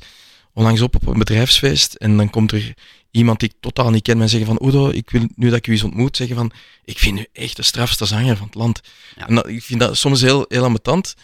onlangs 0.54 0.82
op 0.82 0.96
op 0.96 1.08
een 1.08 1.18
bedrijfsfeest 1.18 1.94
en 1.94 2.18
dan 2.18 2.30
komt 2.30 2.52
er 2.52 2.74
iemand 3.12 3.40
die 3.40 3.50
ik 3.50 3.56
totaal 3.60 3.90
niet 3.90 4.04
ken 4.04 4.18
mij 4.18 4.28
zeggen 4.28 4.58
van 4.58 4.68
Udo, 4.68 4.90
ik 4.90 5.10
wil 5.10 5.28
nu 5.36 5.50
dat 5.50 5.58
ik 5.58 5.68
u 5.68 5.72
eens 5.72 5.84
ontmoet 5.84 6.18
zeggen 6.18 6.36
van 6.36 6.52
ik 6.84 6.98
vind 6.98 7.20
u 7.20 7.26
echt 7.34 7.56
de 7.56 7.64
strafste 7.64 8.06
zanger 8.06 8.38
van 8.38 8.46
het 8.46 8.56
land. 8.56 8.82
Ja. 9.16 9.28
En 9.28 9.36
dat, 9.36 9.48
ik 9.48 9.64
vind 9.64 9.80
dat 9.80 9.98
soms 9.98 10.22
heel, 10.22 10.46
heel 10.48 10.64
ambetant, 10.64 11.16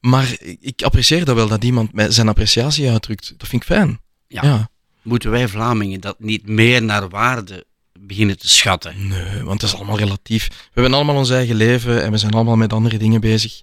maar 0.00 0.36
ik, 0.38 0.58
ik 0.60 0.82
apprecieer 0.82 1.24
dat 1.24 1.34
wel, 1.34 1.48
dat 1.48 1.64
iemand 1.64 1.92
mij 1.92 2.10
zijn 2.10 2.28
appreciatie 2.28 2.90
uitdrukt. 2.90 3.34
Dat 3.36 3.48
vind 3.48 3.62
ik 3.62 3.68
fijn. 3.68 4.00
Ja. 4.28 4.42
ja. 4.42 4.70
Moeten 5.06 5.30
wij 5.30 5.48
Vlamingen 5.48 6.00
dat 6.00 6.16
niet 6.18 6.48
meer 6.48 6.82
naar 6.82 7.08
waarde 7.08 7.66
beginnen 8.00 8.38
te 8.38 8.48
schatten? 8.48 9.08
Nee, 9.08 9.42
want 9.42 9.60
het 9.60 9.70
is 9.70 9.76
allemaal 9.76 9.98
relatief. 9.98 10.48
We 10.48 10.80
hebben 10.80 10.94
allemaal 10.94 11.16
ons 11.16 11.30
eigen 11.30 11.56
leven 11.56 12.02
en 12.02 12.10
we 12.10 12.18
zijn 12.18 12.32
allemaal 12.32 12.56
met 12.56 12.72
andere 12.72 12.98
dingen 12.98 13.20
bezig. 13.20 13.60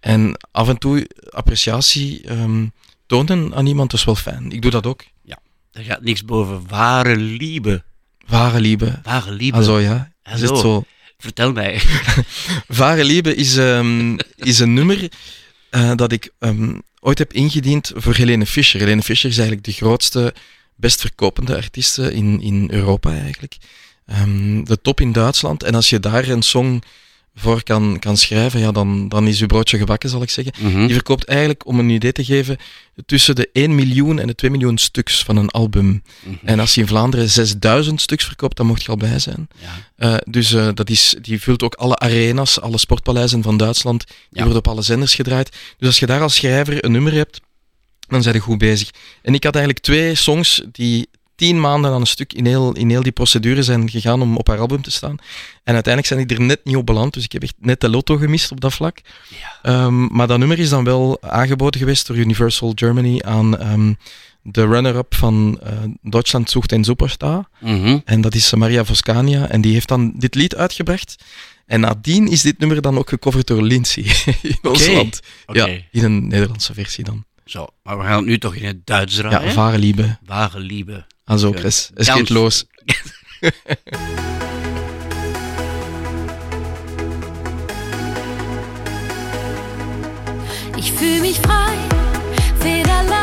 En 0.00 0.36
af 0.50 0.68
en 0.68 0.78
toe 0.78 1.10
appreciatie 1.30 2.22
ehm, 2.22 2.66
tonen 3.06 3.54
aan 3.54 3.66
iemand 3.66 3.92
is 3.92 4.04
wel 4.04 4.14
fijn. 4.14 4.52
Ik 4.52 4.62
doe 4.62 4.70
dat 4.70 4.86
ook. 4.86 5.04
Er 5.72 5.82
gaat 5.84 6.02
niks 6.02 6.24
boven 6.24 6.68
ware 6.68 7.16
liefde. 7.16 7.82
Ware 8.26 8.60
liebe. 8.60 9.00
Ware 9.02 9.80
ja, 9.80 10.12
is 10.34 10.40
Zo. 10.40 10.46
het 10.46 10.58
zo. 10.58 10.84
Vertel 11.18 11.52
mij. 11.52 11.82
Ware 12.66 13.04
liebe 13.04 13.34
is, 13.34 13.56
ehm, 13.56 14.16
is 14.36 14.58
een 14.58 14.74
nummer 14.74 15.08
eh, 15.70 15.92
dat 15.94 16.12
ik 16.12 16.32
ehm, 16.38 16.78
ooit 17.00 17.18
heb 17.18 17.32
ingediend 17.32 17.92
voor 17.94 18.14
Helene 18.14 18.46
Fischer. 18.46 18.80
Helene 18.80 19.02
Fischer 19.02 19.30
is 19.30 19.36
eigenlijk 19.36 19.66
de 19.66 19.72
grootste, 19.72 20.34
best 20.76 21.00
verkopende 21.00 21.56
artieste 21.56 22.12
in, 22.14 22.40
in 22.40 22.68
Europa 22.70 23.10
eigenlijk. 23.10 23.56
Ehm, 24.06 24.64
de 24.64 24.80
top 24.82 25.00
in 25.00 25.12
Duitsland. 25.12 25.62
En 25.62 25.74
als 25.74 25.90
je 25.90 26.00
daar 26.00 26.28
een 26.28 26.42
song 26.42 26.82
voor 27.34 27.62
kan, 27.62 27.98
kan 27.98 28.16
schrijven, 28.16 28.60
ja, 28.60 28.72
dan, 28.72 29.08
dan 29.08 29.26
is 29.26 29.40
uw 29.40 29.46
broodje 29.46 29.78
gebakken, 29.78 30.08
zal 30.08 30.22
ik 30.22 30.30
zeggen. 30.30 30.52
Mhm. 30.58 30.80
Die 30.86 30.94
verkoopt 30.94 31.24
eigenlijk, 31.24 31.66
om 31.66 31.78
een 31.78 31.88
idee 31.90 32.12
te 32.12 32.24
geven, 32.24 32.56
tussen 33.06 33.34
de 33.34 33.48
1 33.52 33.74
miljoen 33.74 34.18
en 34.18 34.26
de 34.26 34.34
2 34.34 34.50
miljoen 34.50 34.78
stuks 34.78 35.22
van 35.24 35.36
een 35.36 35.50
album. 35.50 36.02
Mhm. 36.22 36.34
En 36.44 36.60
als 36.60 36.74
je 36.74 36.80
in 36.80 36.86
Vlaanderen 36.86 37.30
6000 37.30 38.00
stuks 38.00 38.24
verkoopt, 38.24 38.56
dan 38.56 38.66
mocht 38.66 38.82
je 38.82 38.88
al 38.88 38.96
blij 38.96 39.18
zijn. 39.18 39.48
Ja. 39.60 39.68
Eh, 39.96 40.18
dus 40.30 40.52
eh, 40.52 40.68
dat 40.74 40.90
is, 40.90 41.16
die 41.20 41.40
vult 41.40 41.62
ook 41.62 41.74
alle 41.74 41.96
arenas, 41.96 42.60
alle 42.60 42.78
sportpaleizen 42.78 43.42
van 43.42 43.56
Duitsland. 43.56 44.04
Die 44.06 44.16
Ja. 44.30 44.40
worden 44.42 44.58
op 44.58 44.68
alle 44.68 44.82
zenders 44.82 45.14
gedraaid. 45.14 45.56
Dus 45.78 45.88
als 45.88 45.98
je 45.98 46.06
daar 46.06 46.20
als 46.22 46.34
schrijver 46.34 46.84
een 46.84 46.92
nummer 46.92 47.12
hebt, 47.12 47.40
dan 48.12 48.22
zijn 48.22 48.34
je 48.34 48.40
goed 48.40 48.58
bezig. 48.58 48.90
En 49.22 49.34
ik 49.34 49.44
had 49.44 49.54
eigenlijk 49.54 49.84
twee 49.84 50.14
songs 50.14 50.62
die 50.72 51.08
tien 51.34 51.60
maanden 51.60 51.92
aan 51.92 52.00
een 52.00 52.06
stuk 52.06 52.32
in 52.32 52.46
heel, 52.46 52.72
in 52.72 52.90
heel 52.90 53.02
die 53.02 53.12
procedure 53.12 53.62
zijn 53.62 53.90
gegaan 53.90 54.22
om 54.22 54.36
op 54.36 54.48
haar 54.48 54.58
album 54.58 54.82
te 54.82 54.90
staan. 54.90 55.16
En 55.64 55.74
uiteindelijk 55.74 56.06
zijn 56.06 56.20
ik 56.20 56.30
er 56.30 56.40
net 56.40 56.60
niet 56.64 56.76
op 56.76 56.86
beland, 56.86 57.14
dus 57.14 57.24
ik 57.24 57.32
heb 57.32 57.42
echt 57.42 57.54
net 57.58 57.80
de 57.80 57.88
lotto 57.88 58.16
gemist 58.16 58.50
op 58.50 58.60
dat 58.60 58.72
vlak. 58.72 59.00
Ehm, 59.62 60.06
maar 60.06 60.26
dat 60.26 60.38
nummer 60.38 60.58
is 60.58 60.68
dan 60.68 60.84
wel 60.84 61.22
aangeboden 61.22 61.80
geweest 61.80 62.06
door 62.06 62.16
Universal 62.16 62.72
Germany 62.74 63.20
aan 63.24 63.58
ehm, 63.58 63.92
de 64.42 64.66
runner-up 64.66 65.14
van 65.14 65.58
eh, 65.62 65.72
Duitsland 66.02 66.50
zoekt 66.50 66.72
een 66.72 66.84
Superstar. 66.84 67.48
Mhm. 67.60 67.98
En 68.04 68.20
dat 68.20 68.34
is 68.34 68.54
Maria 68.54 68.84
Voscania. 68.84 69.48
En 69.48 69.60
die 69.60 69.72
heeft 69.72 69.88
dan 69.88 70.12
dit 70.16 70.34
lied 70.34 70.56
uitgebracht. 70.56 71.24
En 71.66 71.80
nadien 71.80 72.28
is 72.28 72.42
dit 72.42 72.58
nummer 72.58 72.82
dan 72.82 72.98
ook 72.98 73.08
gecoverd 73.08 73.46
door 73.46 73.62
Lindsay 73.62 74.02
in 74.42 74.58
ons 74.62 74.88
land. 74.88 75.20
Ja, 75.46 75.66
in 75.66 76.04
een 76.04 76.28
Nederlandse 76.28 76.74
versie 76.74 77.04
dan. 77.04 77.24
Zo, 77.44 77.66
maar 77.82 77.98
we 77.98 78.04
gaan 78.04 78.16
het 78.16 78.24
nu 78.26 78.38
toch 78.38 78.54
in 78.54 78.66
het 78.66 78.86
Duits 78.86 79.14
draaien. 79.14 79.48
Ja, 79.48 79.54
Ware 79.54 79.78
Liebe. 79.78 80.18
Ware 80.24 80.58
liefde. 80.60 81.06
Also. 81.24 81.52
Chris. 81.52 81.90
Es 81.94 82.06
Ganz- 82.06 82.18
geht 82.18 82.28
los. 82.30 82.66
Ich 90.76 90.92
fühle 90.92 91.20
mich 91.20 91.38
frei, 91.38 91.74
federleicht, 92.60 93.21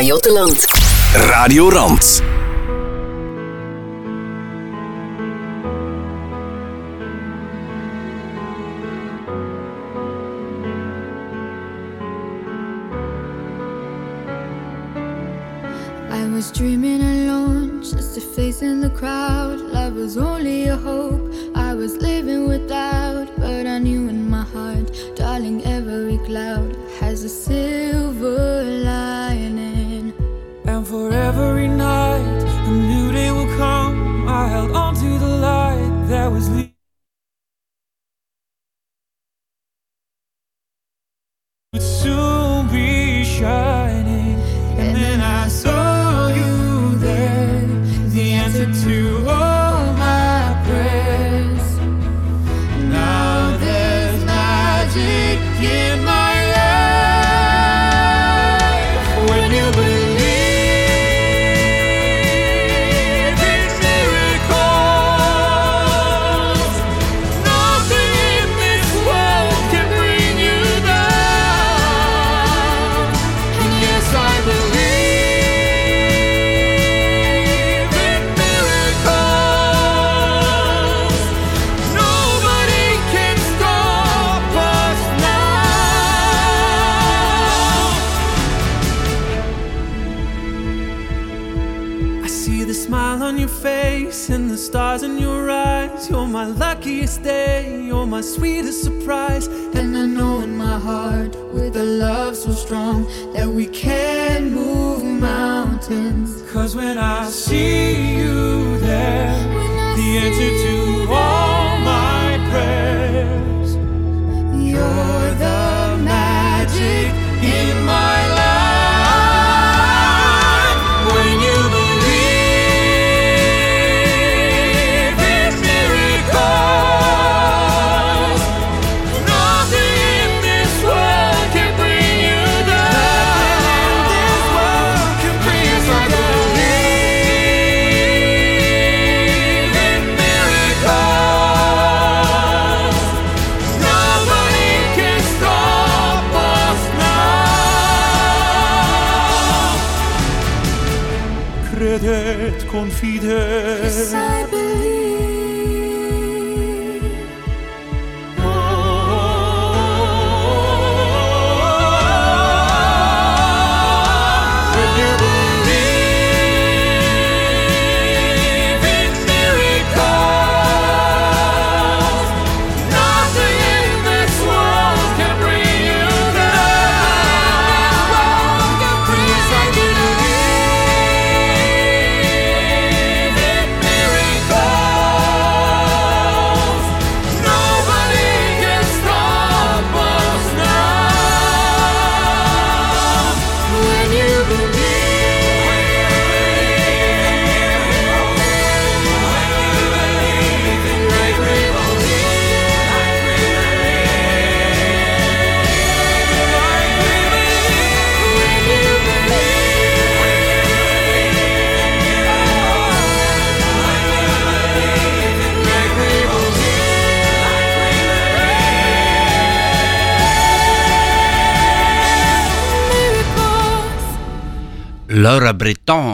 van. 0.00 0.66
Radio 1.12 1.68
Rand. 1.68 2.29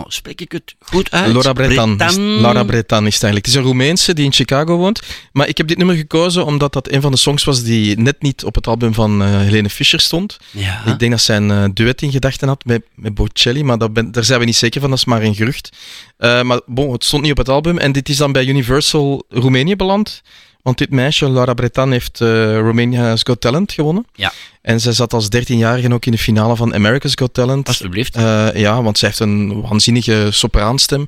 Spreek 0.09 0.41
ik 0.41 0.53
het 0.53 0.75
goed 0.79 1.11
uit? 1.11 1.33
Laura 1.33 1.53
Bretan. 1.53 2.01
is- 2.01 2.17
Laura 2.17 2.65
Bretan 2.65 3.07
is 3.07 3.15
het 3.15 3.23
eigenlijk. 3.23 3.37
Het 3.47 3.47
is 3.47 3.55
een 3.55 3.63
Roemeense 3.67 4.15
die 4.15 4.25
in 4.25 4.33
Chicago 4.33 4.77
woont. 4.77 5.03
Maar 5.33 5.49
ik 5.49 5.57
heb 5.57 5.69
dit 5.69 5.77
nummer 5.77 5.97
gekozen 5.97 6.45
omdat 6.47 6.73
dat 6.73 6.93
een 6.93 7.01
van 7.01 7.11
de 7.13 7.19
songs 7.19 7.45
was 7.45 7.63
die 7.63 7.99
net 7.99 8.23
niet 8.23 8.45
op 8.45 8.55
het 8.55 8.67
album 8.67 8.95
van 8.95 9.23
eh, 9.23 9.29
Helene 9.41 9.71
Fischer 9.71 10.01
stond. 10.01 10.37
Ja. 10.51 10.87
Ik 10.87 10.99
denk 10.99 11.11
dat 11.11 11.21
zij 11.21 11.37
een 11.37 11.51
eh, 11.51 11.65
duet 11.75 12.03
in 12.03 12.11
gedachten 12.11 12.49
had 12.49 12.65
met, 12.65 12.83
met 12.95 13.15
Bocelli, 13.15 13.63
maar 13.65 13.79
dat 13.79 13.93
ben, 13.93 14.13
daar 14.13 14.25
zijn 14.25 14.39
we 14.39 14.45
niet 14.45 14.57
zeker 14.57 14.81
van, 14.81 14.91
dat 14.91 14.99
is 14.99 15.05
maar 15.05 15.23
een 15.23 15.35
gerucht. 15.35 15.71
Eh, 16.17 16.43
maar 16.43 16.61
bon, 16.67 16.93
het 16.93 17.05
stond 17.05 17.23
niet 17.23 17.31
op 17.31 17.37
het 17.39 17.49
album 17.49 17.79
en 17.79 17.93
dit 17.93 18.09
is 18.09 18.17
dan 18.17 18.33
bij 18.33 18.47
Universal 18.47 19.25
Roemenië 19.29 19.77
beland. 19.77 20.23
Want 20.67 20.79
dit 20.79 20.91
meisje, 20.91 21.31
Laura 21.31 21.55
Bretan, 21.55 21.93
heeft 21.93 22.21
eh 22.21 22.59
Romania's 22.59 23.21
Got 23.23 23.41
Talent 23.41 23.73
gewonnen. 23.73 24.07
Ja. 24.15 24.33
En 24.63 24.81
zij 24.81 24.93
zat 24.93 25.13
als 25.13 25.29
13-jarige 25.37 25.93
ook 25.93 26.07
in 26.07 26.13
de 26.13 26.19
finale 26.19 26.57
van 26.57 26.75
America's 26.75 27.13
Got 27.15 27.35
Talent. 27.35 27.69
Alsjeblieft. 27.69 28.17
Eh, 28.17 28.49
ja, 28.55 28.83
want 28.83 28.99
zij 28.99 29.09
heeft 29.09 29.21
een 29.21 29.61
waanzinnige 29.61 30.29
sopraanstem. 30.31 31.07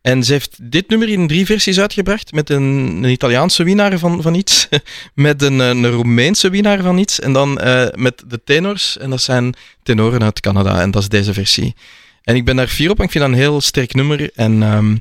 En 0.00 0.24
ze 0.24 0.32
heeft 0.32 0.58
dit 0.62 0.88
nummer 0.88 1.08
in 1.08 1.26
drie 1.26 1.46
versies 1.46 1.80
uitgebracht. 1.80 2.32
Met 2.32 2.50
een, 2.50 2.62
een 2.62 3.04
Italiaanse 3.04 3.62
winnaar 3.64 3.98
van, 3.98 4.22
van 4.22 4.34
iets. 4.34 4.68
met 5.14 5.42
een, 5.42 5.58
een 5.58 5.90
Roemeense 5.90 6.50
winnaar 6.50 6.82
van 6.82 6.98
iets. 6.98 7.20
En 7.20 7.32
dan 7.32 7.58
eh, 7.58 7.86
met 7.94 8.22
de 8.26 8.40
tenors. 8.44 8.98
En 8.98 9.10
dat 9.10 9.22
zijn 9.22 9.54
tenoren 9.82 10.22
uit 10.22 10.40
Canada. 10.40 10.80
En 10.80 10.90
dat 10.90 11.02
is 11.02 11.08
deze 11.08 11.32
versie. 11.32 11.74
En 12.22 12.36
ik 12.36 12.44
ben 12.44 12.56
daar 12.56 12.68
fier 12.68 12.90
op. 12.90 12.98
en 12.98 13.04
Ik 13.04 13.10
vind 13.10 13.24
dat 13.24 13.32
een 13.32 13.38
heel 13.38 13.60
sterk 13.60 13.94
nummer. 13.94 14.30
En 14.34 14.62
ehm, 14.62 14.96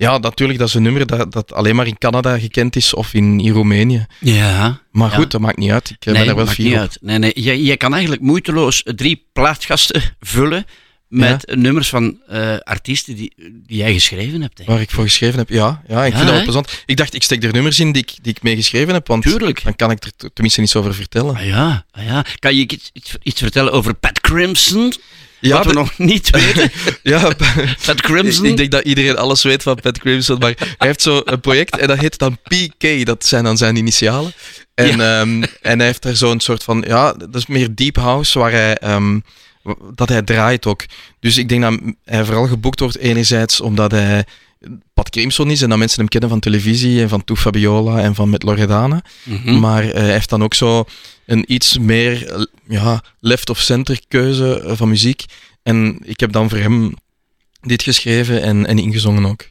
ja, 0.00 0.18
natuurlijk, 0.18 0.58
dat 0.58 0.68
is 0.68 0.74
een 0.74 0.82
nummer 0.82 1.06
dat, 1.06 1.32
dat 1.32 1.52
alleen 1.52 1.76
maar 1.76 1.86
in 1.86 1.98
Canada 1.98 2.38
gekend 2.38 2.76
is. 2.76 2.94
Of 2.94 3.14
in, 3.14 3.40
in 3.40 3.52
Roemenië. 3.52 4.06
Ja. 4.18 4.80
Maar 4.90 5.10
Ja. 5.10 5.16
goed, 5.16 5.30
dat 5.30 5.40
maakt 5.40 5.58
niet 5.58 5.70
uit. 5.70 5.90
Ik 5.90 5.96
eh, 6.00 6.06
nee, 6.06 6.14
ben 6.24 6.36
daar 6.36 6.44
wel 6.56 6.78
uit. 6.78 6.98
Nee, 7.00 7.18
nee. 7.18 7.32
Je, 7.34 7.64
je 7.64 7.76
kan 7.76 7.92
eigenlijk 7.92 8.22
moeiteloos 8.22 8.82
drie 8.84 9.26
plaatgasten 9.32 10.02
vullen 10.20 10.64
met 11.08 11.52
nummers 11.54 11.88
van 11.88 12.18
eh, 12.28 12.56
artiesten 12.58 13.14
die, 13.16 13.32
die 13.66 13.76
jij 13.76 13.92
geschreven 13.92 14.40
hebt. 14.40 14.64
Waar 14.64 14.80
ik 14.80 14.90
voor 14.90 15.04
geschreven 15.04 15.38
heb, 15.38 15.48
ja. 15.48 15.82
ja 15.88 16.04
ik 16.04 16.10
Ja, 16.12 16.16
vind 16.16 16.26
dat 16.26 16.34
wel 16.34 16.42
plezant. 16.44 16.82
Ik 16.86 16.96
dacht, 16.96 17.14
ik 17.14 17.22
steek 17.22 17.44
er 17.44 17.52
nummers 17.52 17.80
in 17.80 17.92
die 17.92 18.02
ik, 18.02 18.14
die 18.22 18.32
ik 18.32 18.42
mee 18.42 18.56
geschreven 18.56 18.94
heb, 18.94 19.06
want 19.06 19.22
Tuurlijk. 19.22 19.64
dan 19.64 19.76
kan 19.76 19.90
ik 19.90 20.04
er 20.04 20.12
tenminste 20.32 20.62
iets 20.62 20.76
over 20.76 20.94
vertellen. 20.94 21.36
Ah 21.36 21.44
ja, 21.46 21.84
ah 21.90 22.04
ja. 22.04 22.24
Kan 22.38 22.56
je 22.56 22.60
iets, 22.62 22.90
iets 23.22 23.40
vertellen 23.40 23.72
over 23.72 23.94
Pat 23.94 24.20
Crimson? 24.20 24.92
Ja, 25.40 25.56
wat 25.56 25.66
we 25.66 25.72
nog 25.72 25.98
niet 25.98 26.30
weten. 26.54 26.70
Ja, 27.02 27.32
Pat 27.86 28.00
Crimson? 28.00 28.44
Ik, 28.44 28.50
ik 28.50 28.56
denk 28.56 28.70
dat 28.70 28.84
iedereen 28.84 29.16
alles 29.16 29.42
weet 29.42 29.62
van 29.62 29.80
Pat 29.80 29.98
Crimson, 29.98 30.38
maar 30.38 30.54
hij 30.56 30.86
heeft 30.86 31.02
zo 31.02 31.22
een 31.24 31.40
project 31.40 31.78
en 31.78 31.88
dat 31.88 31.98
heet 31.98 32.18
dan 32.18 32.38
PK, 32.42 33.06
dat 33.06 33.26
zijn 33.26 33.44
dan 33.44 33.56
zijn 33.56 33.76
initialen. 33.76 34.32
En, 34.74 35.00
ehm, 35.00 35.42
en 35.62 35.78
hij 35.78 35.86
heeft 35.86 36.02
daar 36.02 36.16
zo'n 36.16 36.40
soort 36.40 36.62
van, 36.62 36.84
ja, 36.86 37.12
dat 37.12 37.34
is 37.34 37.46
meer 37.46 37.74
deep 37.74 37.96
house, 37.96 38.38
waar 38.38 38.52
hij, 38.52 38.76
ehm, 38.76 39.18
dat 39.94 40.08
hij 40.08 40.22
draait 40.22 40.66
ook. 40.66 40.84
Dus 41.20 41.38
ik 41.38 41.48
denk 41.48 41.62
dat 41.62 41.80
hij 42.04 42.24
vooral 42.24 42.46
geboekt 42.46 42.80
wordt 42.80 42.98
enerzijds 42.98 43.60
omdat 43.60 43.90
hij 43.90 44.24
Pat 44.94 45.10
Crimson 45.10 45.50
is 45.50 45.62
en 45.62 45.68
dat 45.68 45.78
mensen 45.78 45.98
hem 45.98 46.08
kennen 46.08 46.30
van 46.30 46.40
televisie 46.40 47.02
en 47.02 47.08
van 47.08 47.24
Toe 47.24 47.36
Fabiola 47.36 48.00
en 48.00 48.14
van 48.14 48.30
Met 48.30 48.42
Loredana. 48.42 49.02
Mhm. 49.22 49.58
Maar 49.58 49.84
eh, 49.84 49.92
hij 49.92 50.12
heeft 50.12 50.28
dan 50.28 50.42
ook 50.42 50.54
zo 50.54 50.84
een 51.26 51.52
iets 51.52 51.78
meer 51.78 52.26
eh, 52.26 52.42
ja, 52.68 53.02
left 53.20 53.50
of 53.50 53.58
center 53.58 54.00
keuze 54.08 54.60
eh, 54.60 54.76
van 54.76 54.88
muziek. 54.88 55.24
En 55.62 55.98
ik 56.04 56.20
heb 56.20 56.32
dan 56.32 56.48
voor 56.48 56.58
hem 56.58 56.94
dit 57.60 57.82
geschreven 57.82 58.42
en, 58.42 58.66
en 58.66 58.78
ingezongen 58.78 59.26
ook. 59.26 59.48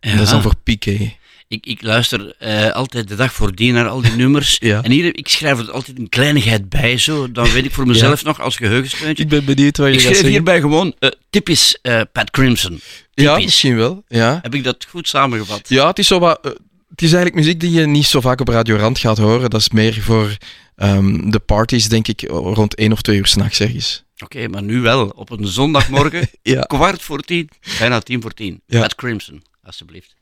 En 0.00 0.16
dat 0.16 0.24
is 0.24 0.30
dan 0.30 0.42
voor 0.42 0.56
Piqué. 0.62 1.16
Ik, 1.50 1.66
ik 1.66 1.82
luister 1.82 2.34
eh, 2.38 2.70
altijd 2.72 3.08
de 3.08 3.14
dag 3.14 3.32
voordien 3.32 3.74
naar 3.74 3.88
al 3.88 4.00
die 4.00 4.12
nummers. 4.12 4.56
Ja. 4.70 4.82
En 4.82 4.90
hier, 4.90 5.16
ik 5.16 5.28
schrijf 5.28 5.58
er 5.58 5.70
altijd 5.70 5.98
een 5.98 6.08
kleinigheid 6.08 6.68
bij, 6.68 6.98
zo. 6.98 7.32
Dan 7.32 7.52
weet 7.52 7.64
ik 7.64 7.72
voor 7.72 7.86
mezelf 7.92 8.24
nog 8.24 8.40
als 8.40 8.56
geheugensteuntje. 8.56 9.22
Ik 9.22 9.28
ben 9.28 9.44
benieuwd 9.44 9.76
wat 9.76 9.86
je 9.86 9.92
Ik 9.92 10.00
schreef 10.00 10.12
zeggen. 10.14 10.30
hierbij 10.32 10.60
gewoon 10.60 10.94
eh, 10.98 11.10
typisch 11.30 11.78
eh, 11.82 12.00
Pat 12.12 12.30
Crimson. 12.30 12.80
Ja, 13.12 13.28
Typisch. 13.30 13.44
misschien 13.44 13.76
wel. 13.76 14.04
Ja. 14.08 14.38
Heb 14.42 14.54
ik 14.54 14.64
dat 14.64 14.86
goed 14.88 15.08
samengevat? 15.08 15.68
ja, 15.68 15.86
het 15.86 15.98
is 15.98 16.06
zo 16.06 16.18
wat... 16.18 16.38
het 16.42 17.02
is 17.02 17.12
eigenlijk 17.12 17.34
muziek 17.34 17.60
die 17.60 17.70
je 17.70 17.86
niet 17.86 18.06
zo 18.06 18.20
vaak 18.20 18.40
op 18.40 18.48
Radio 18.48 18.76
Rand 18.76 18.98
gaat 18.98 19.18
horen. 19.18 19.50
Dat 19.50 19.60
is 19.60 19.70
meer 19.70 19.94
voor 20.00 20.36
ehm, 20.76 21.30
de 21.30 21.38
parties, 21.38 21.88
denk 21.88 22.08
ik, 22.08 22.20
rond 22.30 22.74
één 22.74 22.92
of 22.92 23.02
twee 23.02 23.18
uur 23.18 23.26
s'nachts 23.26 23.60
ergens. 23.60 24.04
Oké, 24.24 24.48
maar 24.48 24.62
nu 24.62 24.80
wel. 24.80 25.06
Op 25.08 25.30
een 25.30 25.46
zondagmorgen, 25.46 26.28
Ja. 26.42 26.60
kwart 26.60 27.02
voor 27.02 27.20
tien, 27.20 27.48
bijna 27.78 28.00
tien 28.00 28.22
voor 28.22 28.32
tien. 28.34 28.62
Ja. 28.66 28.80
Pat 28.80 28.94
Crimson, 28.94 29.42
alsjeblieft. 29.62 30.14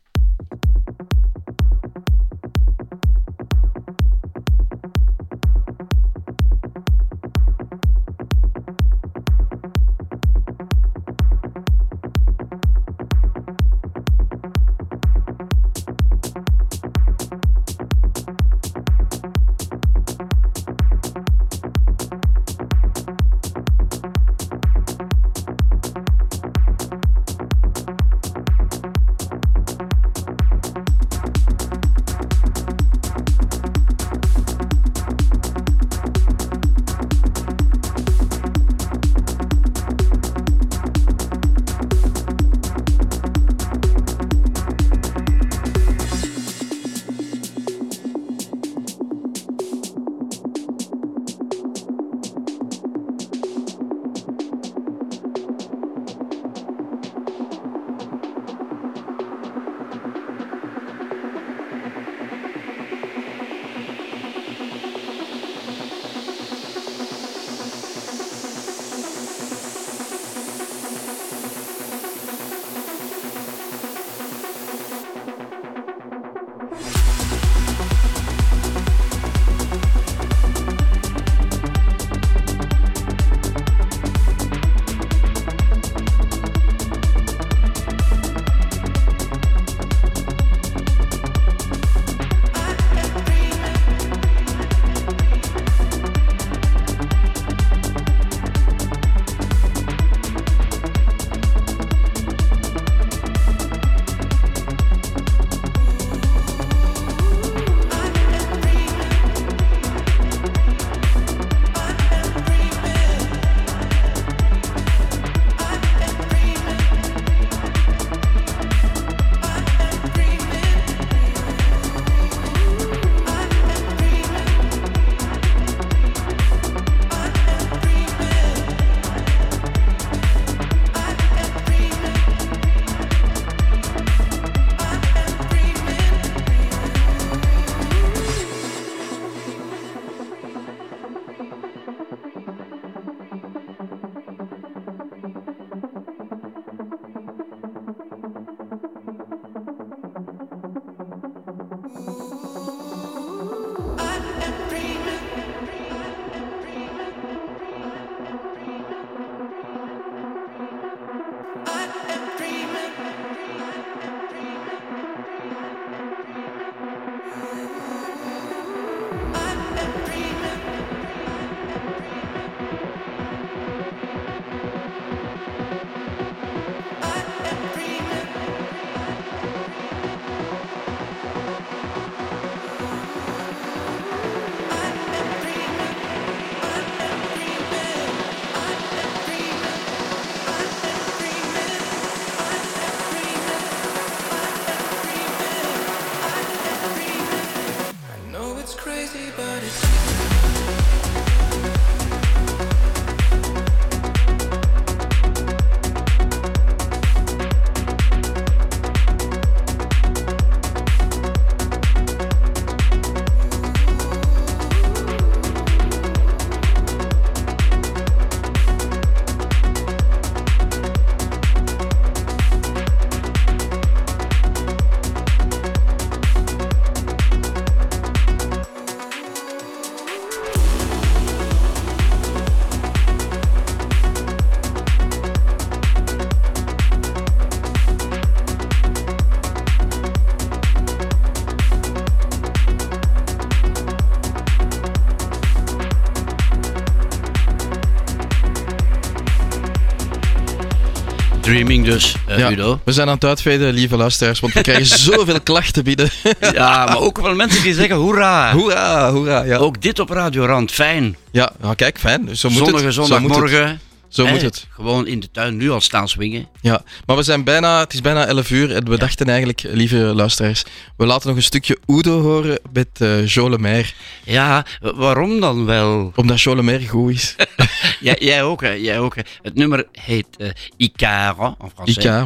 Dus, 251.69 252.15
eh, 252.27 252.39
Ja, 252.39 252.51
Udo. 252.51 252.81
we 252.85 252.93
zijn 252.93 253.09
aan 253.09 253.15
het 253.15 253.25
uitveden, 253.25 253.73
lieve 253.75 253.97
luisteraars, 253.97 254.41
want 254.41 254.53
we 254.53 254.61
krijgen 254.61 254.87
zoveel 255.13 255.41
klachten 255.41 255.85
binnen. 255.85 256.11
Ja, 256.53 256.85
maar 256.85 256.99
ook 256.99 257.21
wel 257.21 257.35
mensen 257.35 257.63
die 257.63 257.75
zeggen 257.75 257.97
hoera. 257.97 258.53
Hoera, 258.53 259.11
hoera. 259.13 259.43
Ja, 259.43 259.57
Ook 259.57 259.83
dit 259.83 259.99
op 259.99 260.11
Radio 260.11 260.45
Rand, 260.47 260.73
fijn. 260.73 261.17
ja 261.31 261.53
nou, 261.61 261.75
kijk, 261.75 261.99
fijn. 261.99 262.37
Zo 262.37 262.49
moet 262.51 262.59
Zonnige 262.59 262.93
zondagmorgen. 262.93 263.81
Zo 264.09 264.27
moet 264.27 264.43
het. 264.43 264.67
Gewoon 264.71 265.07
in 265.07 265.21
de 265.21 265.31
tuin 265.31 265.57
nu 265.57 265.71
al 265.71 265.81
staan 265.81 266.09
swingen. 266.09 266.49
Ja, 266.61 266.83
maar 267.07 267.17
we 267.17 267.23
zijn 267.23 267.45
bijna, 267.45 267.81
het 267.81 267.93
is 267.93 268.01
bijna 268.01 268.27
11 268.27 268.51
uur 268.51 268.75
en 268.75 268.89
we 268.89 268.99
dachten 268.99 269.27
eigenlijk, 269.27 269.63
lieve 269.63 269.97
luisteraars, 269.97 270.65
we 270.97 271.07
laten 271.07 271.29
nog 271.29 271.37
een 271.37 271.43
stukje 271.43 271.79
Udo 271.87 272.21
horen 272.23 272.59
met 272.73 272.89
uh, 272.99 273.27
Jo 273.27 273.49
Lemaire. 273.49 273.89
Ja, 274.25 274.67
wa- 274.81 274.95
waarom 274.95 275.41
dan 275.41 275.65
wel? 275.65 276.13
Omdat 276.17 276.41
Jo 276.41 276.55
Lemaire 276.55 276.89
goed 276.89 277.11
is. 277.13 277.37
jij, 278.01 278.17
jij 278.21 278.43
ook, 278.43 278.61
hè? 278.61 278.71
Jij 278.73 278.99
ook. 278.99 279.17
Hè? 279.17 279.23
Het 279.43 279.55
nummer 279.55 279.87
heet 279.93 280.27
eh 280.39 280.49
Icaro, 280.77 281.57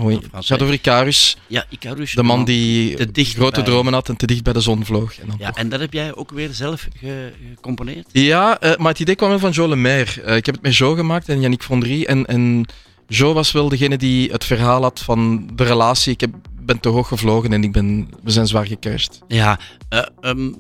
oui. 0.03 0.15
En 0.15 0.23
Het 0.33 0.47
gaat 0.47 0.63
over 0.63 0.75
Icarus, 0.75 1.37
Ja, 1.47 1.65
Icarus. 1.69 2.13
de 2.13 2.23
man 2.23 2.45
die 2.45 2.95
te 2.97 3.11
dicht 3.11 3.35
grote 3.35 3.55
bij- 3.55 3.65
dromen 3.65 3.93
had 3.93 4.09
en 4.09 4.17
te 4.17 4.27
dicht 4.27 4.43
bij 4.43 4.53
de 4.53 4.61
zon 4.61 4.85
vloog. 4.85 5.19
En 5.19 5.27
dan 5.27 5.37
Ja, 5.39 5.47
toch- 5.49 5.57
en 5.57 5.69
dat 5.69 5.81
heb 5.81 5.93
jij 5.93 6.15
ook 6.15 6.31
weer 6.31 6.49
zelf 6.53 6.87
ge- 7.01 7.33
gecomponeerd? 7.55 8.07
Ja, 8.13 8.61
eh, 8.61 8.77
maar 8.77 8.89
het 8.91 9.01
idee 9.01 9.15
kwam 9.15 9.29
wel 9.29 9.39
van 9.39 9.51
Jo 9.51 9.69
Lemaire. 9.69 10.23
Eh, 10.23 10.37
ik 10.37 10.47
heb 10.47 10.55
het 10.55 10.65
met 10.65 10.77
Jo 10.77 10.95
gemaakt 10.95 11.29
en 11.29 11.41
Yannick 11.41 11.63
En, 11.81 12.27
en 12.27 12.65
Jo 13.07 13.33
was 13.33 13.53
wel 13.53 13.69
degene 13.69 13.97
die 13.97 14.31
het 14.31 14.45
verhaal 14.45 14.83
had 14.83 15.01
van 15.01 15.51
de 15.55 15.65
relatie. 15.65 16.13
Ik 16.13 16.21
heb, 16.21 16.35
ben 16.61 16.81
te 16.81 16.89
hoog 16.89 17.09
gevlogen 17.09 17.53
en 17.53 17.65
ik 17.65 17.73
ben, 17.73 18.09
we 18.23 18.31
zijn 18.31 18.47
zwaar 18.47 18.67
gecrashed. 18.67 19.21
Ja, 19.29 19.59
eh, 19.89 20.07
ehm, 20.21 20.53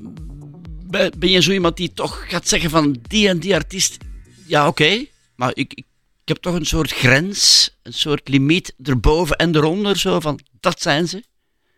ben 1.18 1.28
je 1.28 1.42
zo 1.42 1.52
iemand 1.52 1.76
die 1.76 1.92
toch 1.92 2.24
gaat 2.28 2.48
zeggen 2.48 2.70
van 2.70 2.96
die 3.02 3.28
en 3.28 3.38
die 3.38 3.54
artiest, 3.54 3.96
ja 4.46 4.66
oké, 4.66 5.04
maar 5.36 5.50
ik, 5.54 5.72
ik, 5.74 5.84
ik 6.22 6.28
heb 6.28 6.36
toch 6.36 6.54
een 6.54 6.66
soort 6.66 6.92
grens, 6.92 7.70
een 7.82 7.92
soort 7.92 8.28
limiet 8.28 8.74
erboven 8.82 9.36
en 9.36 9.54
eronder, 9.56 9.98
zo 9.98 10.20
van 10.20 10.38
dat 10.60 10.82
zijn 10.82 11.08
ze. 11.08 11.24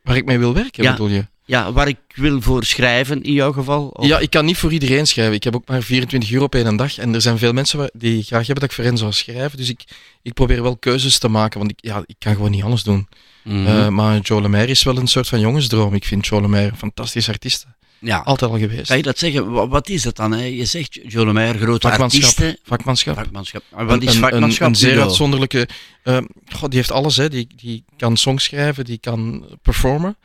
Waar 0.02 0.16
ik 0.16 0.24
mee 0.24 0.38
wil 0.38 0.54
werken, 0.54 0.82
Ja. 0.82 0.90
bedoel 0.90 1.08
je? 1.08 1.26
Ja, 1.46 1.72
waar 1.72 1.88
ik 1.88 1.96
wil 2.14 2.40
voor 2.40 2.64
schrijven 2.64 3.22
in 3.22 3.32
jouw 3.32 3.52
geval. 3.52 3.88
Of- 3.88 4.06
Ja, 4.06 4.18
ik 4.18 4.30
kan 4.30 4.44
niet 4.44 4.56
voor 4.56 4.72
iedereen 4.72 5.06
schrijven. 5.06 5.34
Ik 5.34 5.44
heb 5.44 5.54
ook 5.54 5.68
maar 5.68 5.82
24 5.82 6.30
uur 6.30 6.42
op 6.42 6.54
één 6.54 6.76
dag. 6.76 6.98
En 6.98 7.14
er 7.14 7.20
zijn 7.20 7.38
veel 7.38 7.52
mensen 7.52 7.90
die 7.94 8.22
graag 8.22 8.46
hebben 8.46 8.54
dat 8.60 8.64
ik 8.64 8.72
voor 8.72 8.84
hen 8.84 8.96
zou 8.98 9.12
schrijven. 9.12 9.58
Dus 9.58 9.68
ik, 9.68 9.84
ik 10.22 10.32
probeer 10.32 10.62
wel 10.62 10.76
keuzes 10.76 11.18
te 11.18 11.28
maken, 11.28 11.58
want 11.58 11.70
ik, 11.70 11.78
ja, 11.80 12.02
ik 12.06 12.16
kan 12.18 12.34
gewoon 12.34 12.50
niet 12.50 12.62
alles 12.62 12.82
doen. 12.82 13.08
Mhm. 13.42 13.66
Eh, 13.66 13.88
maar 13.88 14.18
Joe 14.20 14.40
Lemaire 14.40 14.70
is 14.70 14.82
wel 14.82 14.96
een 14.96 15.06
soort 15.06 15.28
van 15.28 15.40
jongensdroom. 15.40 15.94
Ik 15.94 16.04
vind 16.04 16.26
Joe 16.26 16.40
Lemaire 16.40 16.70
een 16.70 16.76
fantastische 16.76 17.30
artiest. 17.30 17.66
ja. 17.98 18.18
Altijd 18.18 18.50
al 18.50 18.58
geweest. 18.58 18.86
Kan 18.86 18.96
je 18.96 19.02
dat 19.02 19.18
zeggen? 19.18 19.50
Wa- 19.50 19.68
Wat 19.68 19.88
is 19.88 20.02
dat 20.02 20.16
dan? 20.16 20.32
Hè? 20.32 20.44
Je 20.44 20.64
zegt 20.64 20.98
Joe 21.06 21.26
Lemaire, 21.26 21.58
grote 21.58 21.88
Vakmanschap. 21.88 22.22
artiesten. 22.22 22.58
Vakmanschap. 22.64 23.16
Vakmanschap. 23.16 23.62
Wat 23.70 24.02
is 24.02 24.08
Een- 24.08 24.14
een- 24.14 24.20
vakmanschap? 24.30 24.60
Een, 24.68 24.74
een 24.74 24.78
zeer 24.80 25.00
uitzonderlijke... 25.00 25.68
eh, 26.02 26.16
goh, 26.52 26.68
die 26.68 26.78
heeft 26.78 26.90
alles, 26.92 27.16
hè. 27.16 27.28
Die, 27.28 27.46
die 27.56 27.84
kan 27.96 28.16
songs 28.16 28.44
schrijven, 28.44 28.84
die 28.84 28.98
kan 28.98 29.44
performen. 29.62 30.16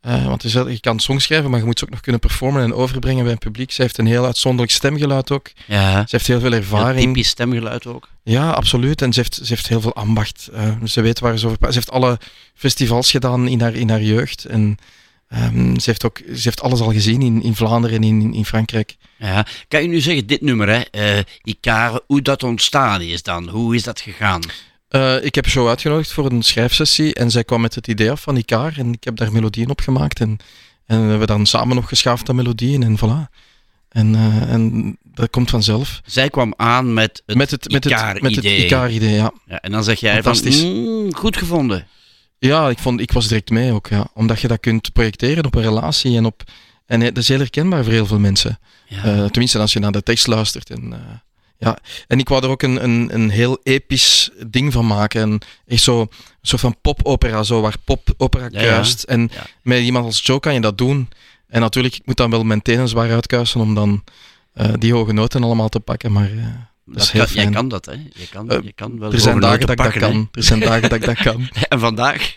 Eh, 0.00 0.26
want 0.26 0.42
je, 0.42 0.80
kan 0.80 0.98
songs 1.00 1.24
schrijven, 1.24 1.50
maar 1.50 1.58
je 1.58 1.64
moet 1.66 1.78
ze 1.78 1.84
ook 1.84 1.90
nog 1.90 2.00
kunnen 2.00 2.20
performen 2.20 2.62
en 2.62 2.74
overbrengen 2.74 3.22
bij 3.22 3.32
het 3.32 3.40
publiek. 3.40 3.70
Ze 3.72 3.82
heeft 3.82 3.98
een 3.98 4.06
heel 4.06 4.24
uitzonderlijk 4.24 4.72
stemgeluid 4.72 5.30
ook. 5.30 5.50
Ja, 5.66 5.92
Ze 5.92 6.16
heeft 6.16 6.26
heel 6.26 6.40
veel 6.40 6.50
heel 6.50 6.60
ervaring. 6.60 7.06
typisch 7.06 7.28
stemgeluid 7.28 7.86
ook. 7.86 8.08
Ja, 8.22 8.50
absoluut. 8.50 9.02
En 9.02 9.12
ze 9.12 9.20
heeft, 9.20 9.34
ze 9.34 9.44
heeft 9.46 9.68
heel 9.68 9.80
veel 9.80 9.94
ambacht. 9.94 10.48
Eh, 10.52 10.84
ze 10.84 11.00
weet 11.00 11.18
waar 11.18 11.38
ze 11.38 11.46
over 11.46 11.58
praat. 11.58 11.72
Ze 11.72 11.78
heeft 11.78 11.90
alle 11.90 12.18
festivals 12.54 13.10
gedaan 13.10 13.48
in 13.48 13.60
haar, 13.60 13.74
in 13.74 13.90
haar 13.90 14.02
jeugd. 14.02 14.44
En 14.44 14.76
ehm, 15.28 15.78
ze, 15.78 15.90
heeft 15.90 16.04
ook, 16.04 16.18
ze 16.18 16.40
heeft 16.42 16.62
alles 16.62 16.80
al 16.80 16.92
gezien 16.92 17.22
in, 17.22 17.42
in 17.42 17.54
Vlaanderen 17.54 17.96
en 17.96 18.04
in, 18.04 18.34
in 18.34 18.44
Frankrijk. 18.44 18.96
Ja. 19.18 19.46
Kan 19.68 19.82
je 19.82 19.88
nu 19.88 20.00
zeggen, 20.00 20.26
dit 20.26 20.40
nummer, 20.40 20.68
hè, 20.68 20.80
eh 20.80 21.24
Icare, 21.42 22.02
hoe 22.06 22.22
dat 22.22 22.42
ontstaan 22.42 23.00
is 23.00 23.22
dan? 23.22 23.48
Hoe 23.48 23.74
is 23.74 23.82
dat 23.82 24.00
gegaan? 24.00 24.40
Eh, 24.90 25.24
ik 25.24 25.34
heb 25.34 25.46
Jo 25.46 25.68
uitgenodigd 25.68 26.12
voor 26.12 26.30
een 26.30 26.42
schrijfsessie 26.42 27.14
en 27.14 27.30
zij 27.30 27.44
kwam 27.44 27.60
met 27.60 27.74
het 27.74 27.86
idee 27.86 28.10
af 28.10 28.20
van 28.20 28.36
Ikaar 28.36 28.74
en 28.78 28.92
ik 28.92 29.04
heb 29.04 29.16
daar 29.16 29.32
melodieën 29.32 29.70
op 29.70 29.80
gemaakt 29.80 30.20
en, 30.20 30.38
en 30.86 31.02
we 31.02 31.08
hebben 31.08 31.26
dan 31.26 31.46
samen 31.46 31.76
opgeschaafd 31.76 32.28
aan 32.28 32.36
melodieën 32.36 32.82
en 32.82 32.98
voilà. 32.98 33.34
En, 33.88 34.14
eh, 34.14 34.52
en 34.52 34.96
dat 35.02 35.30
komt 35.30 35.50
vanzelf. 35.50 36.00
Zij 36.04 36.30
kwam 36.30 36.54
aan 36.56 36.94
met 36.94 37.22
het, 37.26 37.36
met 37.36 37.50
het, 37.50 37.72
met 37.72 37.84
het, 37.84 37.92
met 37.92 38.34
het 38.34 38.44
Icare-idee. 38.44 38.64
Ikaar-idee, 38.64 39.14
ja. 39.14 39.32
Ja, 39.46 39.60
en 39.60 39.72
dan 39.72 39.84
zeg 39.84 40.00
jij 40.00 40.22
van, 40.22 40.22
Fantastisch. 40.22 40.64
mm, 40.64 41.14
goed 41.14 41.36
gevonden. 41.36 41.86
Ja, 42.38 42.68
ik, 42.68 42.78
vond, 42.78 43.00
ik 43.00 43.12
was 43.12 43.28
direct 43.28 43.50
mee 43.50 43.72
ook, 43.72 43.86
ja. 43.88 44.06
Omdat 44.14 44.40
je 44.40 44.48
dat 44.48 44.60
kunt 44.60 44.92
projecteren 44.92 45.44
op 45.44 45.54
een 45.54 45.62
relatie 45.62 46.16
en 46.16 46.24
op... 46.24 46.42
En 46.86 47.00
dat 47.00 47.16
is 47.16 47.28
heel 47.28 47.38
herkenbaar 47.38 47.84
voor 47.84 47.92
heel 47.92 48.06
veel 48.06 48.18
mensen. 48.18 48.58
Ja. 48.86 49.04
Eh, 49.04 49.24
tenminste, 49.24 49.58
als 49.58 49.72
je 49.72 49.78
naar 49.78 49.92
de 49.92 50.02
tekst 50.02 50.26
luistert. 50.26 50.70
En, 50.70 50.94
ja. 51.60 51.78
en 52.06 52.18
ik 52.18 52.28
wou 52.28 52.42
er 52.44 52.48
ook 52.50 52.62
een, 52.62 52.84
een, 52.84 53.08
een 53.14 53.30
heel 53.30 53.58
episch 53.62 54.30
ding 54.46 54.72
van 54.72 54.86
maken. 54.86 55.20
En 55.22 55.38
echt 55.66 55.82
zo, 55.82 56.00
een 56.00 56.08
soort 56.42 56.60
van 56.60 56.76
popopera, 56.80 57.42
zo, 57.42 57.60
waar 57.60 57.74
popopera 57.84 58.48
Ja, 58.50 58.60
ja. 58.60 58.66
kruist. 58.66 59.02
En 59.02 59.30
Ja. 59.32 59.46
met 59.62 59.80
iemand 59.80 60.04
als 60.04 60.20
Joe 60.26 60.40
kan 60.40 60.54
je 60.54 60.60
dat 60.60 60.78
doen. 60.78 61.08
En 61.48 61.60
natuurlijk, 61.60 61.94
ik 61.94 62.06
moet 62.06 62.16
dan 62.16 62.30
wel 62.30 62.44
mijn 62.44 62.62
tenen 62.62 62.88
zwaar 62.88 63.10
uitkuisen 63.10 63.60
om 63.60 63.74
dan 63.74 64.04
eh, 64.52 64.72
die 64.78 64.92
hoge 64.92 65.12
noten 65.12 65.42
allemaal 65.42 65.68
te 65.68 65.80
pakken. 65.80 66.12
Maar 66.12 66.30
eh, 66.30 66.44
dat, 66.92 67.10
kan, 67.10 67.26
jij 67.32 67.50
kan 67.50 67.68
dat, 67.68 67.86
hè? 67.86 67.92
Je 67.92 68.28
kan, 68.30 68.50
Eh, 68.50 68.58
je 68.62 68.72
kan 68.72 68.98
wel 68.98 69.12
er 69.12 69.20
zijn 69.20 69.40
dagen 69.40 69.60
dat 69.60 69.70
ik 69.70 69.76
dat 69.76 69.92
kan. 69.92 70.28
Er 70.32 70.42
zijn 70.42 70.60
dagen 70.60 70.82
dat 70.82 70.92
ik 70.92 71.04
dat 71.04 71.18
kan. 71.18 71.48
En 71.68 71.80
vandaag? 71.80 72.36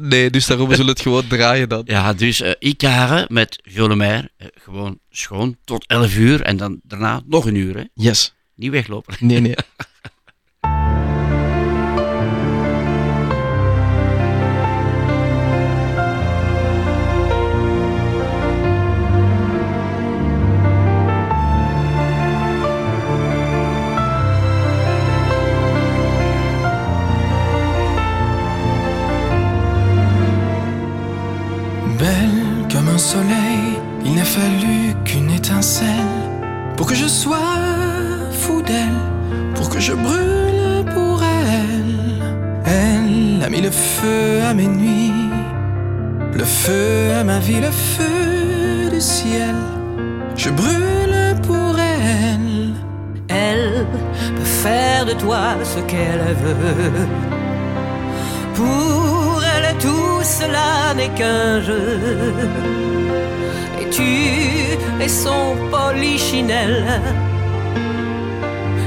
Nee, 0.00 0.30
dus 0.30 0.46
daarom 0.46 0.70
zullen 0.70 0.84
we 0.84 0.90
het 0.90 1.00
gewoon 1.00 1.26
draaien 1.26 1.68
dan. 1.68 1.82
Ja, 1.84 2.12
dus 2.12 2.40
eh 2.40 2.52
Icare 2.58 3.26
met 3.28 3.60
Jo 3.62 3.88
Lemaire, 3.88 4.30
eh, 4.36 4.46
gewoon 4.54 4.98
schoon 5.10 5.56
tot 5.64 5.86
11 5.86 6.16
uur 6.16 6.42
en 6.42 6.56
dan 6.56 6.80
daarna 6.82 7.22
nog 7.26 7.46
een 7.46 7.54
uur, 7.54 7.76
hè? 7.76 7.84
Yes. 7.94 8.34
Niet 8.54 8.70
weglopen. 8.70 9.14
Nee, 9.18 9.40
nee. 9.40 9.54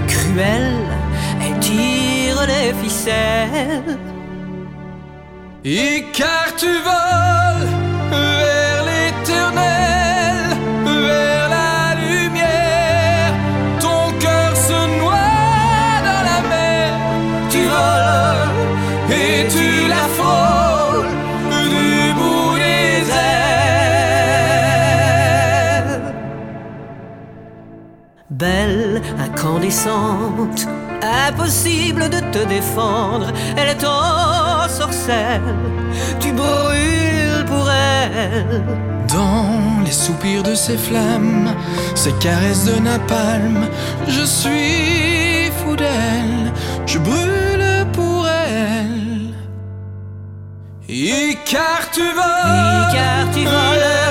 Cruelle, 0.07 0.88
elle 1.41 1.59
tire 1.59 2.45
les 2.47 2.73
ficelles. 2.82 3.97
Et 5.63 6.05
incandescente, 29.45 30.67
impossible 31.27 32.09
de 32.09 32.19
te 32.31 32.45
défendre. 32.45 33.31
Elle 33.55 33.77
t'ensorcelle, 33.77 35.55
tu 36.19 36.31
brûles 36.31 37.45
pour 37.45 37.69
elle. 37.69 38.63
Dans 39.07 39.83
les 39.85 39.91
soupirs 39.91 40.43
de 40.43 40.55
ses 40.55 40.77
flammes, 40.77 41.53
ses 41.93 42.13
caresses 42.13 42.65
de 42.65 42.79
napalm, 42.79 43.67
je 44.07 44.23
suis 44.23 45.51
fou 45.59 45.75
d'elle, 45.75 46.51
je 46.85 46.97
brûle 46.97 47.85
pour 47.93 48.27
elle. 48.27 49.33
Et 50.89 51.37
car 51.45 51.81
tu 51.93 52.01
voles, 52.01 52.93
car 52.93 53.31
tu 53.31 53.43
voles 53.43 54.04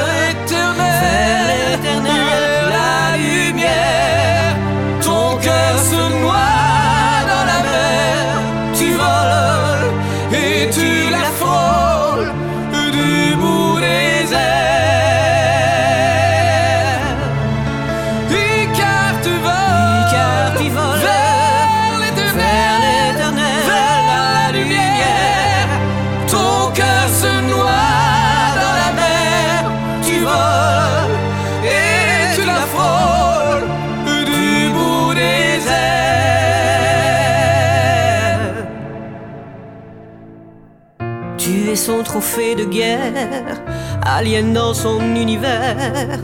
son 41.84 42.02
trophée 42.02 42.54
de 42.54 42.64
guerre, 42.64 43.60
aliénant 44.00 44.72
son 44.72 45.00
univers 45.14 46.18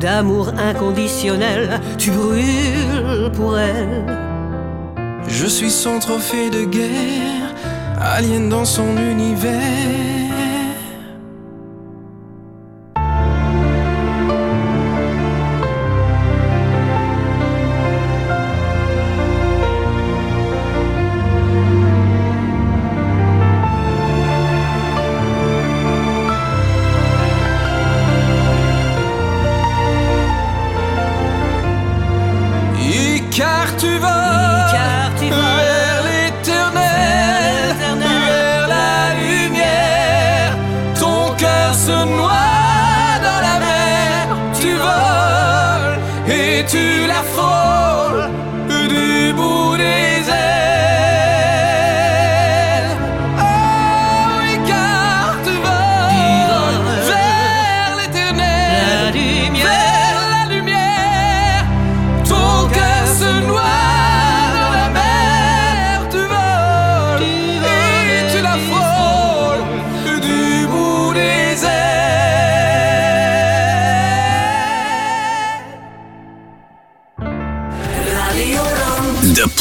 d'amour 0.00 0.48
inconditionnel, 0.58 1.80
tu 1.98 2.10
brûles 2.10 3.30
pour 3.32 3.56
elle. 3.56 4.04
Je 5.28 5.46
suis 5.46 5.70
son 5.70 6.00
trophée 6.00 6.50
de 6.50 6.64
guerre, 6.64 7.54
alien 8.00 8.48
dans 8.48 8.64
son 8.64 8.96
univers. 8.96 10.23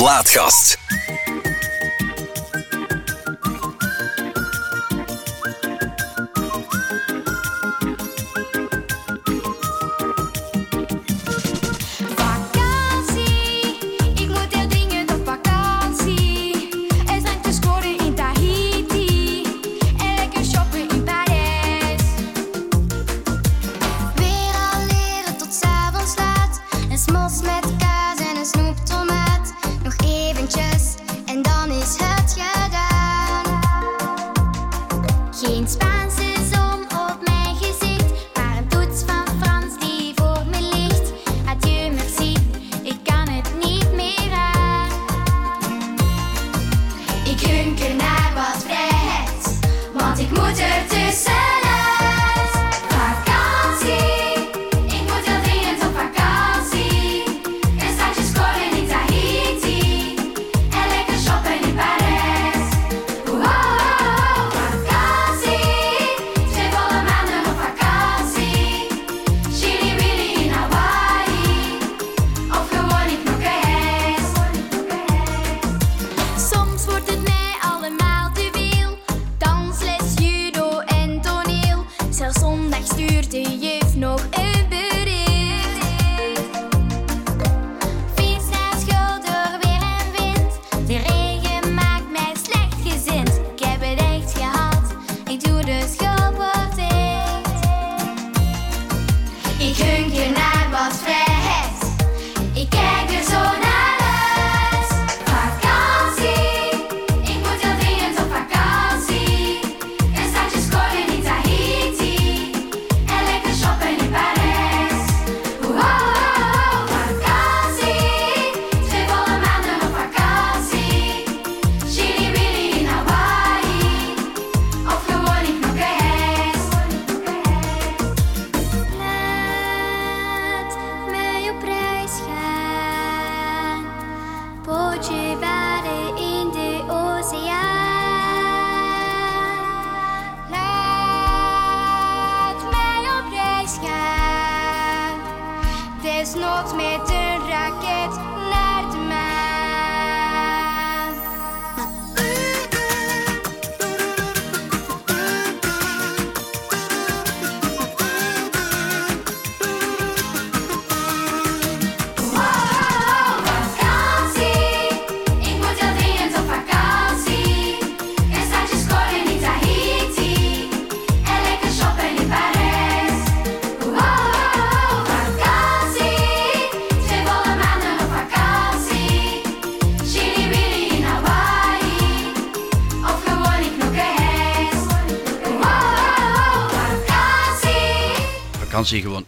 Plaatgast. 0.03 0.82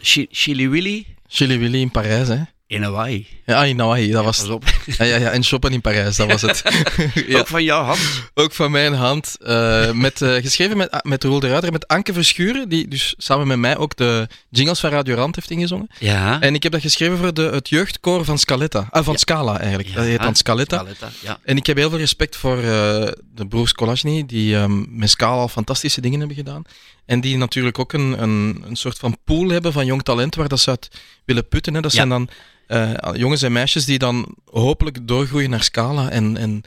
Chili 0.06 0.70
Willy. 0.70 1.06
Chili 1.28 1.58
Willy 1.58 1.80
in 1.80 1.91
Parijs, 1.91 2.28
hè? 2.28 2.41
In 2.68 2.84
Hawaii. 2.84 3.28
Ja, 3.45 3.62
ah, 3.62 3.68
in 3.68 3.80
Hawaii, 3.80 4.12
dat 4.12 4.24
was. 4.24 4.47
Ah, 4.49 4.62
ja, 4.97 5.03
ja, 5.03 5.16
ja, 5.18 5.30
en 5.30 5.43
shoppen 5.43 5.72
in 5.72 5.82
Parijs, 5.82 6.16
dat 6.16 6.32
was 6.32 6.41
het. 6.41 6.64
Ook 7.38 7.47
van 7.47 7.64
jouw 7.64 7.84
hand? 7.84 7.99
Ook 8.34 8.53
van 8.53 8.72
mijn 8.72 8.93
hand. 8.93 9.38
Eh, 9.41 9.91
met, 9.91 10.22
eh, 10.22 10.34
geschreven 10.34 10.78
met, 10.78 10.99
met 11.03 11.24
Roel 11.24 11.39
de 11.39 11.47
Ruiter, 11.47 11.72
met 11.72 11.88
Anke 11.88 12.14
Verschuren, 12.14 12.70
die 12.70 12.88
dus 12.88 13.14
samen 13.18 13.47
met 13.47 13.58
mij 13.58 13.78
ook 13.78 13.95
de 13.95 14.28
jingles 14.49 14.80
van 14.80 14.89
Radio 14.89 15.16
Rand 15.16 15.36
heeft 15.36 15.49
ingezongen. 15.49 15.88
Ja. 15.99 16.41
En 16.41 16.56
ik 16.56 16.64
heb 16.64 16.72
dat 16.72 16.82
geschreven 16.82 17.18
voor 17.18 17.34
de, 17.34 17.41
het 17.41 17.70
jeugdkoor 17.70 18.26
van 18.26 18.38
Scaletta. 18.38 18.88
Ah, 18.89 19.03
van. 19.03 19.18
Scala 19.18 19.60
eigenlijk, 19.60 19.93
dat 19.93 20.03
heet 20.03 20.22
dan 20.22 20.36
Scaletta. 20.36 20.86
Ja. 21.22 21.39
En 21.43 21.58
ik 21.58 21.66
heb 21.66 21.78
heel 21.78 21.89
veel 21.89 21.99
respect 21.99 22.36
voor 22.36 22.58
eh, 22.58 22.64
de 23.34 23.47
broers 23.49 23.74
Colagni, 23.74 24.26
die 24.26 24.56
ehm, 24.56 24.97
met 24.97 25.10
Scala 25.10 25.32
al 25.32 25.47
fantastische 25.47 26.01
dingen 26.01 26.20
hebben 26.20 26.38
gedaan. 26.38 26.64
En 27.06 27.22
die 27.22 27.38
natuurlijk 27.38 27.80
ook 27.80 27.93
een, 27.93 28.22
een, 28.22 28.64
een 28.68 28.76
soort 28.76 28.97
van 28.97 29.18
pool 29.24 29.49
hebben 29.49 29.74
van 29.74 29.86
jong 29.86 30.03
talent 30.03 30.36
waar 30.36 30.47
dat 30.47 30.60
ze 30.60 30.70
uit 30.70 30.89
willen 31.26 31.47
putten. 31.47 31.74
Hè. 31.74 31.82
Dat 31.82 31.91
Ja. 31.91 31.97
zijn 31.97 32.10
dan 32.10 32.30
eh, 32.68 32.91
jongens 33.14 33.41
en 33.41 33.51
meisjes 33.51 33.86
die 33.86 33.99
dan 33.99 34.36
hopelijk 34.45 35.08
doorgroeien 35.08 35.49
naar 35.49 35.64
Scala. 35.64 36.10
En, 36.10 36.38
en 36.38 36.62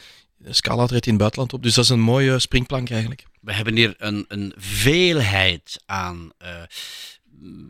Scala 0.45 0.87
treedt 0.87 1.05
in 1.07 1.11
het 1.13 1.21
buitenland 1.21 1.53
op. 1.53 1.63
Dus 1.63 1.75
dat 1.75 1.85
is 1.85 1.91
een 1.91 2.01
mooie 2.01 2.39
springplank 2.39 2.91
eigenlijk. 2.91 3.25
We 3.41 3.53
hebben 3.53 3.77
hier 3.77 3.95
een, 3.99 4.25
een 4.29 4.53
veelheid 4.57 5.83
aan 5.87 6.31
eh, 6.39 6.51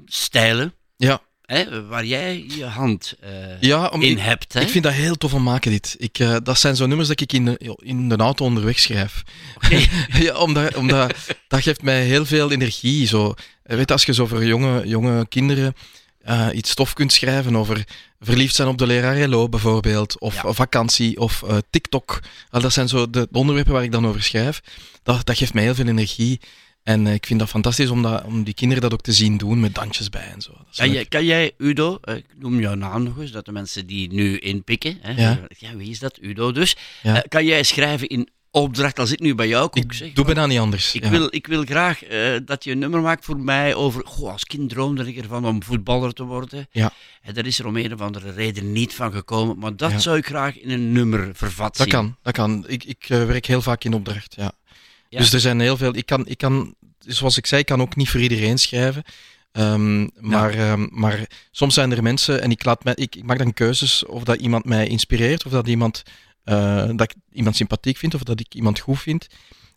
stijlen. 0.06 0.74
Ja. 0.96 1.20
Hè, 1.48 1.86
waar 1.86 2.04
jij 2.04 2.44
je 2.56 2.64
hand 2.64 3.14
eh, 3.20 3.30
Ja, 3.60 3.86
om- 3.86 4.02
in 4.02 4.10
ik- 4.10 4.18
hebt. 4.18 4.52
Hè? 4.52 4.60
Ik 4.60 4.68
vind 4.68 4.84
dat 4.84 4.92
heel 4.92 5.16
tof 5.16 5.34
om 5.34 5.42
maken, 5.42 5.70
dit. 5.70 5.94
Ik, 5.98 6.18
eh, 6.18 6.36
dat 6.42 6.58
zijn 6.58 6.76
zo 6.76 6.86
nummers 6.86 7.08
dat 7.08 7.20
ik 7.20 7.32
in 7.32 7.44
de, 7.44 7.76
in 7.82 8.08
de 8.08 8.16
auto 8.16 8.44
onderweg 8.44 8.78
schrijf. 8.78 9.22
ja, 10.24 10.34
omdat, 10.36 10.74
omdat 10.76 11.14
dat 11.48 11.62
geeft 11.62 11.82
mij 11.82 12.04
heel 12.04 12.26
veel 12.26 12.50
energie. 12.52 13.06
Zo. 13.06 13.34
Eh, 13.62 13.76
Weet, 13.76 13.90
als 13.92 14.04
je 14.04 14.14
zo 14.14 14.26
voor 14.26 14.44
jonge, 14.44 14.86
jonge 14.88 15.26
kinderen 15.28 15.74
iets 16.52 16.74
tof 16.74 16.92
kunt 16.92 17.12
schrijven 17.12 17.56
over 17.56 17.84
verliefd 18.20 18.54
zijn 18.54 18.68
op 18.68 18.78
de 18.78 18.86
leraar 18.86 19.16
Hello 19.16 19.48
bijvoorbeeld, 19.48 20.18
of 20.20 20.34
Ja. 20.42 20.52
vakantie, 20.52 21.18
of 21.20 21.42
TikTok. 21.70 22.20
Dat 22.50 22.72
zijn 22.72 22.88
zo 22.88 23.10
de, 23.10 23.28
de 23.30 23.38
onderwerpen 23.38 23.72
waar 23.72 23.82
ik 23.82 23.92
dan 23.92 24.06
over 24.06 24.22
schrijf. 24.22 24.60
Dat, 25.02 25.26
dat 25.26 25.36
geeft 25.36 25.54
mij 25.54 25.62
heel 25.62 25.74
veel 25.74 25.86
energie. 25.86 26.40
En 26.88 27.06
eh, 27.06 27.14
ik 27.14 27.26
vind 27.26 27.38
dat 27.40 27.48
fantastisch 27.48 27.90
om, 27.90 28.02
dat, 28.02 28.24
om 28.24 28.44
die 28.44 28.54
kinderen 28.54 28.82
dat 28.82 28.92
ook 28.92 29.00
te 29.00 29.12
zien 29.12 29.36
doen 29.36 29.60
met 29.60 29.74
dansjes 29.74 30.08
bij 30.08 30.30
en 30.34 30.40
zo. 30.42 30.50
Dat 30.52 30.76
Kan 30.76 31.04
kan 31.08 31.24
jij, 31.24 31.52
Udo, 31.58 31.98
eh, 32.02 32.16
ik 32.16 32.24
noem 32.38 32.60
jouw 32.60 32.74
naam 32.74 33.02
nog 33.02 33.18
eens, 33.18 33.30
dat 33.30 33.44
de 33.44 33.52
mensen 33.52 33.86
die 33.86 34.12
nu 34.12 34.38
inpikken, 34.38 34.98
hè, 35.00 35.22
Ja. 35.22 35.40
ja, 35.58 35.76
wie 35.76 35.90
is 35.90 35.98
dat? 35.98 36.18
Udo 36.20 36.52
dus. 36.52 36.76
Ja. 37.02 37.16
Eh, 37.16 37.28
kan 37.28 37.44
jij 37.44 37.62
schrijven 37.62 38.08
in 38.08 38.28
opdracht, 38.50 38.98
als 38.98 39.12
ik 39.12 39.20
nu 39.20 39.34
bij 39.34 39.48
jou 39.48 39.68
kom, 39.68 39.92
zeg, 39.92 40.12
Doe 40.12 40.24
bijna 40.24 40.46
niet 40.46 40.58
anders. 40.58 40.94
ik, 40.94 41.04
ja. 41.04 41.10
wil, 41.10 41.26
ik 41.30 41.46
wil 41.46 41.64
graag 41.64 41.98
dat 42.44 42.64
je 42.64 42.70
een 42.70 42.78
nummer 42.78 43.00
maakt 43.00 43.24
voor 43.24 43.38
mij 43.40 43.74
over, 43.74 44.02
goh, 44.06 44.32
als 44.32 44.44
kind 44.44 44.70
droomde 44.70 45.06
ik 45.08 45.16
ervan 45.16 45.46
om 45.46 45.62
voetballer 45.62 46.12
te 46.12 46.24
worden. 46.24 46.66
Ja. 46.70 46.92
En 47.22 47.34
daar 47.34 47.46
is 47.46 47.58
er 47.58 47.66
om 47.66 47.76
een 47.76 47.92
of 47.92 48.00
andere 48.00 48.30
reden 48.32 48.72
niet 48.72 48.94
van 48.94 49.12
gekomen, 49.12 49.58
maar 49.58 49.76
dat 49.76 49.90
Ja. 49.90 49.98
zou 49.98 50.16
ik 50.16 50.26
graag 50.26 50.58
in 50.58 50.70
een 50.70 50.92
nummer 50.92 51.30
vervat 51.34 51.76
Dat 51.76 51.86
zien. 51.88 51.94
kan, 51.96 52.16
dat 52.22 52.32
kan. 52.34 52.64
Ik, 52.68 52.84
ik 52.84 53.04
werk 53.08 53.46
heel 53.46 53.62
vaak 53.62 53.84
in 53.84 53.94
opdracht. 53.94 54.34
Ja. 54.36 54.52
Dus 55.08 55.32
er 55.32 55.40
zijn 55.40 55.60
heel 55.60 55.76
veel... 55.76 55.96
Ik 55.96 56.06
kan, 56.06 56.26
ik 56.26 56.38
kan, 56.38 56.74
zoals 56.98 57.36
ik 57.36 57.46
zei, 57.46 57.60
ik 57.60 57.66
kan 57.66 57.80
ook 57.80 57.96
niet 57.96 58.08
voor 58.08 58.20
iedereen 58.20 58.58
schrijven. 58.58 59.02
Ehm, 59.52 60.06
maar, 60.20 60.54
ehm, 60.54 60.86
maar 60.90 61.26
soms 61.50 61.74
zijn 61.74 61.92
er 61.92 62.02
mensen, 62.02 62.42
en 62.42 62.50
ik, 62.50 62.64
laat 62.64 62.84
mij, 62.84 62.94
ik, 62.96 63.16
ik 63.16 63.24
maak 63.24 63.38
dan 63.38 63.52
keuzes 63.54 64.04
of 64.06 64.22
dat 64.22 64.40
iemand 64.40 64.64
mij 64.64 64.86
inspireert, 64.86 65.46
of 65.46 65.52
dat 65.52 65.68
iemand, 65.68 66.02
eh, 66.44 66.86
dat 66.94 67.10
ik 67.10 67.14
iemand 67.32 67.56
sympathiek 67.56 67.96
vind, 67.96 68.14
of 68.14 68.22
dat 68.22 68.40
ik 68.40 68.54
iemand 68.54 68.78
goed 68.78 69.00
vind. 69.00 69.26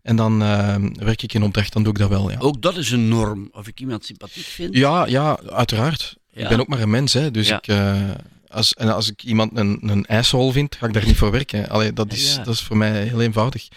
En 0.02 0.16
dan 0.16 0.42
ehm, 0.42 0.94
werk 0.94 1.24
ik 1.24 1.34
in 1.34 1.44
opdracht, 1.44 1.74
dan 1.74 1.84
doe 1.84 1.94
ik 1.94 2.00
dat 2.00 2.10
wel, 2.10 2.32
ja. 2.32 2.40
Ook 2.40 2.62
dat 2.62 2.78
is 2.78 2.92
een 2.92 3.08
norm, 3.08 3.50
of 3.52 3.68
ik 3.68 3.80
iemand 3.80 4.06
sympathiek 4.06 4.46
vind. 4.46 4.76
Ja, 4.76 5.06
ja, 5.06 5.40
uiteraard. 5.50 6.16
Ja. 6.34 6.42
Ik 6.44 6.50
ben 6.50 6.60
ook 6.60 6.68
maar 6.68 6.82
een 6.82 6.90
mens, 6.90 7.14
hè. 7.14 7.32
Dus 7.32 7.50
ik... 7.50 7.68
eh, 7.68 8.10
als, 8.48 8.74
en 8.74 8.94
als 8.94 9.10
ik 9.12 9.24
iemand 9.24 9.58
een, 9.58 9.80
een 9.82 10.06
ijshol 10.06 10.52
vind, 10.52 10.76
ga 10.76 10.88
ik 10.88 10.94
daar 10.94 11.06
niet 11.06 11.18
voor 11.18 11.32
werken. 11.32 11.70
Allee, 11.70 11.94
dat, 11.94 12.14
is, 12.14 12.36
dat 12.36 12.54
is 12.54 12.62
voor 12.62 12.78
mij 12.78 13.04
heel 13.04 13.22
eenvoudig. 13.22 13.68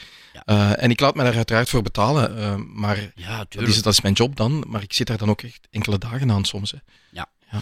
Eh, 0.44 0.82
en 0.82 0.90
ik 0.90 1.00
laat 1.00 1.14
me 1.14 1.22
daar 1.22 1.36
uiteraard 1.36 1.68
voor 1.68 1.82
betalen. 1.82 2.38
eh, 2.38 2.54
maar 2.56 3.12
Ja, 3.14 3.44
dat 3.48 3.68
is, 3.68 3.82
dat 3.82 3.92
is 3.92 4.00
mijn 4.00 4.14
job 4.14 4.36
dan. 4.36 4.64
Maar 4.68 4.82
ik 4.82 4.92
zit 4.92 5.06
daar 5.06 5.18
dan 5.18 5.28
ook 5.30 5.42
echt 5.42 5.68
enkele 5.70 5.98
dagen 5.98 6.30
aan 6.30 6.44
soms. 6.44 6.70
Hè. 6.70 6.78
Ja. 7.10 7.30
Ja. 7.50 7.60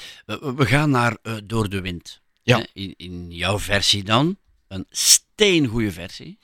We- 0.54 0.66
gaan 0.66 0.90
naar 0.90 1.16
eh, 1.22 1.34
Door 1.44 1.68
de 1.68 1.80
Wind. 1.80 2.20
Ja. 2.42 2.66
In, 2.72 2.94
in 2.96 3.30
jouw 3.30 3.58
versie 3.58 4.04
dan. 4.04 4.36
Een 4.68 4.86
steengoede 4.90 5.92
versie. 5.92 6.38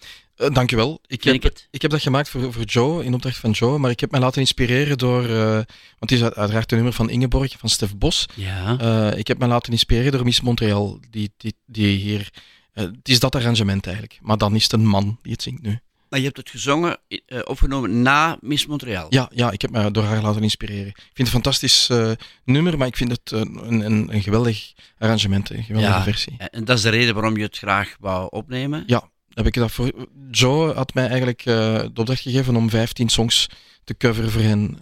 Dankjewel. 0.53 0.99
Ik 1.07 1.25
heb, 1.25 1.35
ik 1.71 1.83
heb 1.83 1.91
dat 1.91 2.03
gemaakt 2.03 2.29
voor, 2.29 2.53
voor 2.53 2.63
Joe, 2.65 3.05
in 3.05 3.15
opdracht 3.15 3.37
van 3.37 3.51
Joe. 3.51 3.79
Maar 3.79 3.91
ik 3.91 4.01
heb 4.01 4.11
mij 4.11 4.21
laten 4.21 4.41
inspireren 4.41 4.99
door... 4.99 5.27
want 5.29 5.67
het 5.99 6.13
is 6.13 6.23
uit- 6.23 6.35
uiteraard 6.35 6.71
een 6.71 6.77
nummer 6.77 6.95
van 6.95 7.11
Ingeborg, 7.11 7.55
van 7.59 7.69
Stef 7.69 7.97
Bos. 7.97 8.27
Ja. 8.35 9.13
Ik 9.13 9.27
heb 9.27 9.39
mij 9.39 9.49
laten 9.49 9.73
inspireren 9.73 10.13
door 10.13 10.25
Miss 10.25 10.41
Montreal, 10.41 11.01
die, 11.11 11.33
die, 11.37 11.55
die 11.67 11.97
hier... 11.99 12.29
het 12.73 13.09
is 13.09 13.21
dat 13.21 13.35
arrangement 13.35 13.87
eigenlijk. 13.87 14.19
Maar 14.23 14.39
dan 14.39 14.55
is 14.55 14.63
het 14.63 14.73
een 14.73 14.87
man 14.87 15.19
die 15.23 15.33
het 15.33 15.43
zingt 15.43 15.63
nu. 15.63 15.79
Maar 16.09 16.19
je 16.19 16.25
hebt 16.25 16.37
het 16.37 16.51
gezongen, 16.51 16.99
eh, 17.09 17.41
opgenomen 17.45 18.03
na 18.03 18.39
Miss 18.41 18.67
Montreal. 18.67 19.07
Ja, 19.11 19.31
ja, 19.35 19.51
ik 19.51 19.63
heb 19.63 19.71
me 19.71 19.91
door 19.91 20.03
haar 20.03 20.23
laten 20.23 20.43
inspireren. 20.43 20.87
Ik 20.87 20.95
vind 20.95 21.17
het 21.17 21.27
een 21.27 21.33
fantastisch 21.33 21.89
eh, 21.89 22.11
nummer, 22.45 22.79
maar 22.79 22.87
ik 22.87 22.97
vind 22.97 23.11
het 23.11 23.33
eh, 23.33 23.39
een, 23.41 23.81
een, 23.81 24.15
een 24.15 24.23
geweldig 24.23 24.73
arrangement, 24.99 25.51
een 25.51 25.63
geweldige 25.63 25.93
Ja, 25.93 26.03
versie. 26.03 26.37
En 26.37 26.65
dat 26.65 26.77
is 26.77 26.83
de 26.83 26.89
reden 26.89 27.15
waarom 27.15 27.37
je 27.37 27.43
het 27.43 27.59
graag 27.59 27.97
wou 28.01 28.27
opnemen. 28.31 28.83
Ja, 28.87 29.11
heb 29.35 29.47
ik 29.47 29.55
dat 29.55 29.73
voor. 29.73 30.09
Joe 30.31 30.73
had 30.73 30.95
mij 30.95 31.07
eigenlijk 31.07 31.43
de 31.45 31.91
opdracht 31.95 32.21
gegeven 32.21 32.57
om 32.57 32.71
15 32.71 33.09
songs 33.09 33.47
te 33.85 33.97
coveren 33.97 34.31
voor 34.31 34.43
hen 34.43 34.79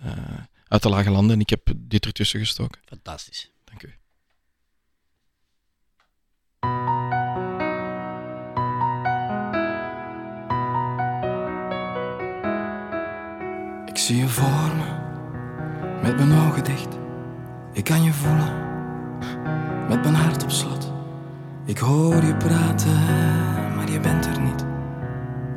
uit 0.69 0.83
de 0.83 0.89
lage 0.89 1.11
landen. 1.11 1.35
En 1.35 1.41
ik 1.41 1.51
heb 1.51 1.73
dit 1.77 2.07
ertussen 2.07 2.41
gestoken. 2.41 2.81
Fantastisch. 2.85 3.51
Dank 3.65 3.83
u. 3.83 3.95
Ik 13.97 14.03
zie 14.03 14.17
je 14.17 14.29
voor 14.29 14.77
me, 14.77 14.85
met 16.03 16.17
mijn 16.17 16.41
ogen 16.47 16.65
dicht. 16.65 16.99
Ik 17.73 17.85
kan 17.85 18.03
je 18.03 18.13
voelen, 18.13 18.53
met 19.89 20.03
mijn 20.03 20.15
hart 20.15 20.43
op 20.43 20.51
slot. 20.51 20.93
Ik 21.65 21.79
hoor 21.79 22.25
je 22.25 22.35
praten, 22.35 22.99
maar 23.77 23.91
je 23.91 24.01
bent 24.01 24.27
er 24.27 24.41
niet. 24.41 24.65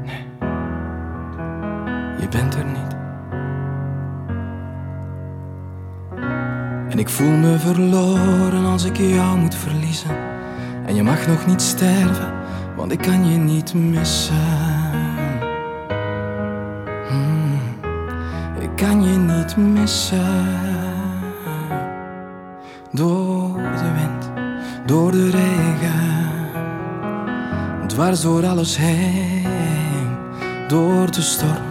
Nee, 0.06 0.26
je 2.20 2.28
bent 2.30 2.56
er 2.56 2.66
niet. 2.66 2.96
En 6.90 7.00
ik 7.00 7.10
voel 7.10 7.38
me 7.38 7.60
verloren 7.60 8.66
als 8.66 8.84
ik 8.84 8.98
jou 8.98 9.38
moet 9.38 9.56
verliezen. 9.56 10.18
En 10.86 10.96
je 10.96 11.04
mag 11.04 11.28
nog 11.28 11.46
niet 11.46 11.62
sterven, 11.62 12.34
want 12.76 12.92
ik 12.92 13.02
kan 13.02 13.26
je 13.26 13.38
niet 13.38 13.74
missen. 13.74 14.79
Kan 18.80 19.04
je 19.04 19.18
niet 19.18 19.58
missen. 19.58 20.48
Door 22.92 23.58
de 23.58 23.92
wind, 23.94 24.32
door 24.86 25.12
de 25.12 25.30
regen, 25.30 26.28
dwars 27.88 28.22
door 28.22 28.46
alles 28.46 28.78
heen, 28.78 29.46
door 30.68 31.12
de 31.12 31.22
storm. 31.22 31.68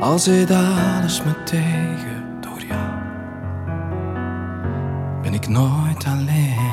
Al 0.00 0.18
zit 0.18 0.50
alles 0.50 1.22
me 1.22 1.42
tegen, 1.42 2.24
door 2.40 2.62
jou 2.68 2.90
ben 5.22 5.34
ik 5.34 5.48
nooit 5.48 6.04
alleen. 6.06 6.72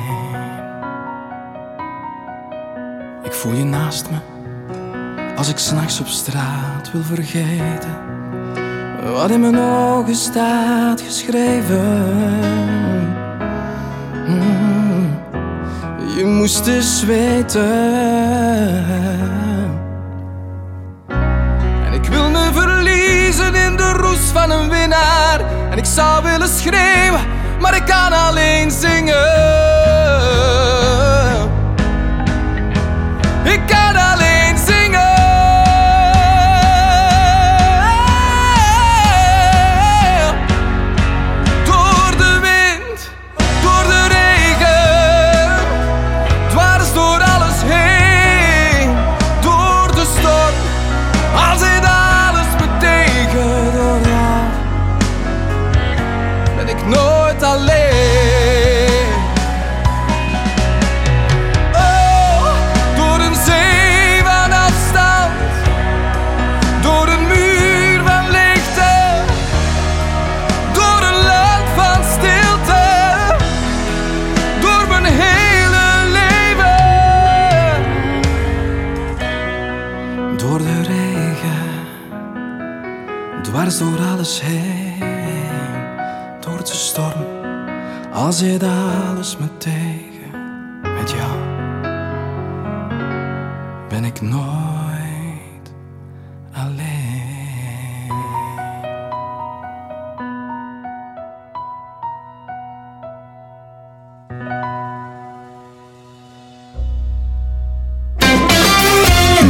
Ik 3.22 3.32
voel 3.32 3.52
je 3.52 3.64
naast 3.64 4.10
me, 4.10 4.18
als 5.36 5.48
ik 5.48 5.58
s'nachts 5.58 6.00
op 6.00 6.06
straat 6.06 6.92
wil 6.92 7.02
vergeten. 7.02 8.21
Wat 9.10 9.30
in 9.30 9.40
mijn 9.40 9.58
ogen 9.58 10.14
staat 10.14 11.00
geschreven. 11.00 12.10
Mm, 14.26 15.18
Je 16.16 16.24
moest 16.24 16.66
eens 16.66 17.04
weten. 17.04 17.70
En 21.86 21.92
ik 21.92 22.04
wil 22.04 22.30
me 22.30 22.50
verliezen 22.52 23.54
in 23.54 23.76
de 23.76 23.92
roes 23.92 24.18
van 24.32 24.50
een 24.50 24.68
winnaar. 24.68 25.40
En 25.70 25.78
ik 25.78 25.84
zou 25.84 26.22
willen 26.22 26.48
schreeuwen, 26.48 27.20
maar 27.60 27.76
ik 27.76 27.84
kan 27.84 28.12
alleen 28.12 28.70
zingen. 28.70 29.61
Al 88.32 88.38
zit 88.38 88.62
alles 88.62 89.36
me 89.36 89.46
tegen, 89.58 90.30
met 90.96 91.10
jou 91.10 91.32
ben 93.88 94.04
ik 94.04 94.20
nooit 94.20 95.72
alleen. 96.52 96.80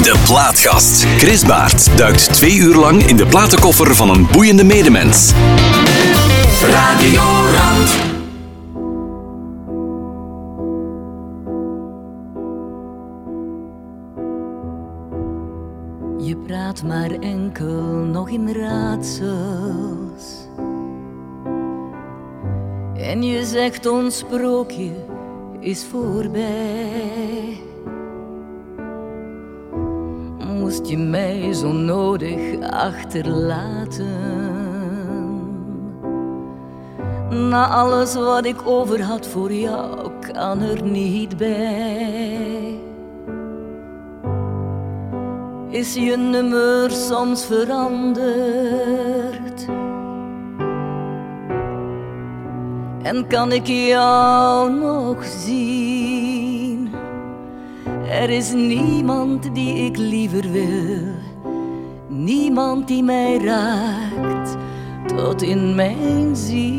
De 0.02 0.14
Plaatgast. 0.26 1.06
Chris 1.18 1.44
Baert 1.44 1.98
duikt 1.98 2.32
twee 2.32 2.56
uur 2.56 2.74
lang 2.74 3.02
in 3.02 3.16
de 3.16 3.26
platenkoffer 3.26 3.94
van 3.94 4.10
een 4.10 4.26
boeiende 4.32 4.64
medemens. 4.64 5.32
Radio 6.62 7.22
Rand. 7.56 8.11
Enkel 17.52 18.06
nog 18.06 18.28
in 18.28 18.52
raadsels. 18.52 20.46
En 22.94 23.22
je 23.22 23.44
zegt 23.44 23.86
ons 23.86 24.18
sprookje 24.18 24.90
is 25.60 25.84
voorbij. 25.84 27.60
Moest 30.58 30.86
je 30.88 30.98
mij 30.98 31.52
zo 31.52 31.72
nodig 31.72 32.60
achterlaten? 32.70 34.30
Na 37.30 37.68
alles 37.68 38.14
wat 38.14 38.44
ik 38.44 38.66
over 38.66 39.02
had 39.02 39.26
voor 39.26 39.52
jou, 39.52 40.10
kan 40.32 40.60
er 40.60 40.82
niet 40.82 41.36
bij. 41.36 42.91
Is 45.72 45.94
je 45.94 46.16
nummer 46.16 46.90
soms 46.90 47.46
veranderd? 47.46 49.66
En 53.02 53.26
kan 53.28 53.52
ik 53.52 53.66
jou 53.66 54.72
nog 54.72 55.24
zien? 55.24 56.90
Er 58.08 58.30
is 58.30 58.52
niemand 58.52 59.54
die 59.54 59.74
ik 59.74 59.96
liever 59.96 60.50
wil, 60.50 61.14
niemand 62.08 62.88
die 62.88 63.02
mij 63.02 63.38
raakt 63.38 64.56
tot 65.16 65.42
in 65.42 65.74
mijn 65.74 66.36
ziel. 66.36 66.72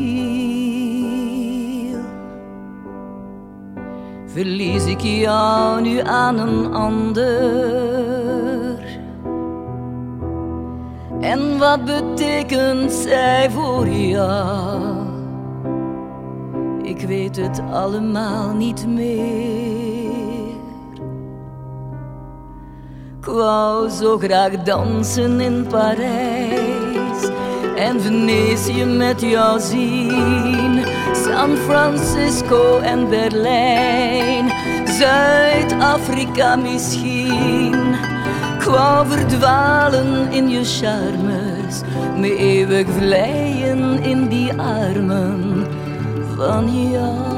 Verlies 4.26 4.86
ik 4.86 5.00
jou 5.00 5.80
nu 5.80 6.00
aan 6.00 6.38
een 6.38 6.72
ander? 6.72 8.73
En 11.24 11.58
wat 11.58 11.84
betekent 11.84 12.92
zij 12.92 13.50
voor 13.50 13.88
jou? 13.88 14.96
Ik 16.82 17.00
weet 17.00 17.36
het 17.36 17.60
allemaal 17.72 18.54
niet 18.54 18.86
meer. 18.86 20.12
Ik 23.18 23.24
wou 23.24 23.90
zo 23.90 24.18
graag 24.18 24.62
dansen 24.62 25.40
in 25.40 25.66
Parijs 25.66 27.28
en 27.76 28.00
Venetië 28.00 28.84
met 28.84 29.20
jou 29.20 29.60
zien. 29.60 30.84
San 31.12 31.56
Francisco 31.56 32.78
en 32.78 33.08
Berlijn, 33.08 34.52
Zuid-Afrika 34.88 36.56
misschien. 36.56 37.73
Wou 38.64 39.06
verdwalen 39.06 40.32
in 40.32 40.48
je 40.48 40.64
charmes, 40.64 41.82
me 42.16 42.36
eeuwig 42.36 42.86
vleien 42.98 44.02
in 44.02 44.28
die 44.28 44.52
armen 44.56 45.66
van 46.36 46.90
jou. 46.90 47.33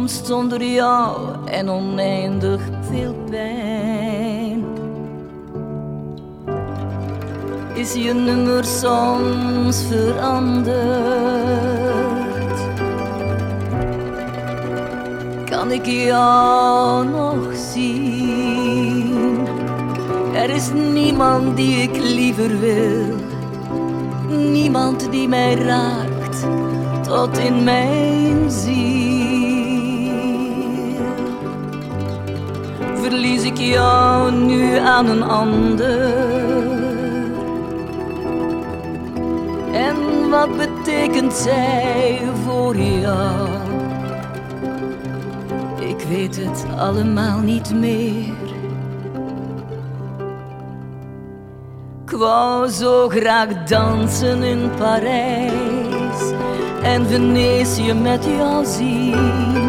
Toekomst 0.00 0.26
zonder 0.26 0.62
jou 0.62 1.16
en 1.46 1.68
oneindig 1.68 2.60
veel 2.90 3.14
pijn. 3.30 4.64
Is 7.74 7.92
je 7.92 8.12
nummer 8.14 8.64
soms 8.64 9.84
veranderd? 9.88 10.78
Kan 15.50 15.70
ik 15.70 15.86
jou 15.86 17.06
nog 17.06 17.56
zien? 17.72 19.46
Er 20.34 20.50
is 20.50 20.70
niemand 20.72 21.56
die 21.56 21.82
ik 21.82 21.96
liever 21.96 22.58
wil, 22.58 23.16
niemand 24.28 25.10
die 25.10 25.28
mij 25.28 25.54
raakt 25.54 26.46
tot 27.02 27.38
in 27.38 27.64
mijn 27.64 28.50
ziel. 28.50 29.09
Verlies 33.10 33.42
ik 33.44 33.58
jou 33.58 34.32
nu 34.32 34.76
aan 34.76 35.06
een 35.06 35.22
ander? 35.22 36.14
En 39.72 40.28
wat 40.30 40.48
betekent 40.56 41.32
zij 41.32 42.20
voor 42.44 42.76
jou? 42.76 43.48
Ik 45.80 46.00
weet 46.08 46.36
het 46.36 46.64
allemaal 46.78 47.38
niet 47.38 47.74
meer. 47.74 48.34
Ik 52.04 52.10
wou 52.10 52.68
zo 52.68 53.08
graag 53.08 53.64
dansen 53.64 54.42
in 54.42 54.70
Parijs 54.78 56.32
en 56.82 57.06
Venetië 57.06 57.94
met 57.94 58.24
jou 58.24 58.64
zien. 58.64 59.59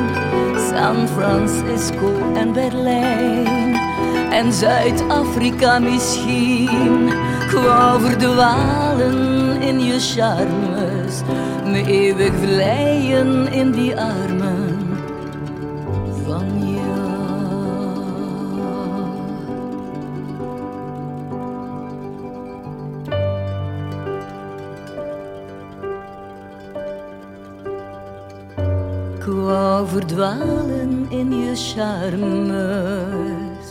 San 0.72 1.08
Francisco 1.08 2.34
en 2.34 2.54
Berlijn 2.54 3.76
en 4.32 4.54
Zuid-Afrika 4.54 5.80
misschien. 5.80 7.08
Ik 7.42 7.52
wou 7.52 8.02
verdwalen 8.02 9.62
in 9.62 9.80
je 9.80 10.00
charmes, 10.00 11.22
me 11.66 11.84
eeuwig 11.86 12.32
vleien 12.42 13.52
in 13.52 13.72
die 13.72 14.00
armen 14.00 14.61
verdwalen 29.92 31.06
in 31.10 31.32
je 31.32 31.56
charmes. 31.56 33.68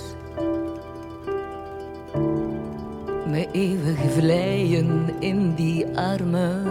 Me 3.27 3.49
eeuwig 3.53 4.13
vleien 4.13 5.21
in 5.21 5.55
die 5.55 5.87
armen 5.97 6.65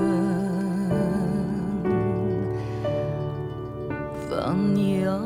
van 4.29 4.89
jou. 4.99 5.21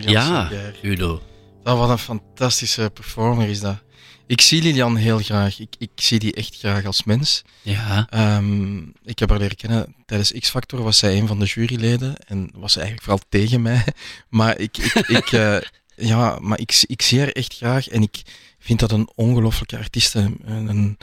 Ja. 0.00 0.48
Udo. 0.82 1.20
Dat, 1.62 1.78
wat 1.78 1.90
een 1.90 1.98
fantastische 1.98 2.90
performer 2.94 3.48
is 3.48 3.60
dat. 3.60 3.76
Ik 4.26 4.40
zie 4.40 4.62
Lilian 4.62 4.96
heel 4.96 5.18
graag. 5.18 5.58
Ik, 5.60 5.74
ik 5.78 5.90
zie 5.94 6.18
die 6.18 6.34
echt 6.34 6.56
graag 6.58 6.84
als 6.84 7.04
mens. 7.04 7.42
Ja. 7.62 8.06
Ehm, 8.10 8.78
ik 9.04 9.18
heb 9.18 9.28
haar 9.30 9.38
leren 9.38 9.56
kennen 9.56 9.94
tijdens 10.06 10.32
X-Factor, 10.38 10.82
was 10.82 10.98
zij 10.98 11.18
een 11.18 11.26
van 11.26 11.38
de 11.38 11.44
juryleden 11.44 12.16
en 12.26 12.50
was 12.54 12.72
ze 12.72 12.78
eigenlijk 12.80 13.08
vooral 13.08 13.24
tegen 13.28 13.62
mij. 13.62 13.84
Maar 14.28 14.58
ik, 14.58 14.76
ik, 14.76 14.94
ik, 15.08 15.32
eh, 15.32 15.56
ja, 16.10 16.38
maar 16.40 16.60
ik, 16.60 16.82
ik 16.86 17.02
zie 17.02 17.18
haar 17.18 17.28
echt 17.28 17.54
graag 17.56 17.88
en 17.88 18.02
ik 18.02 18.22
vind 18.58 18.80
dat 18.80 18.92
een 18.92 19.08
ongelooflijke 19.14 19.78
artiest. 19.78 20.14
Een, 20.14 20.38
een 20.44 20.98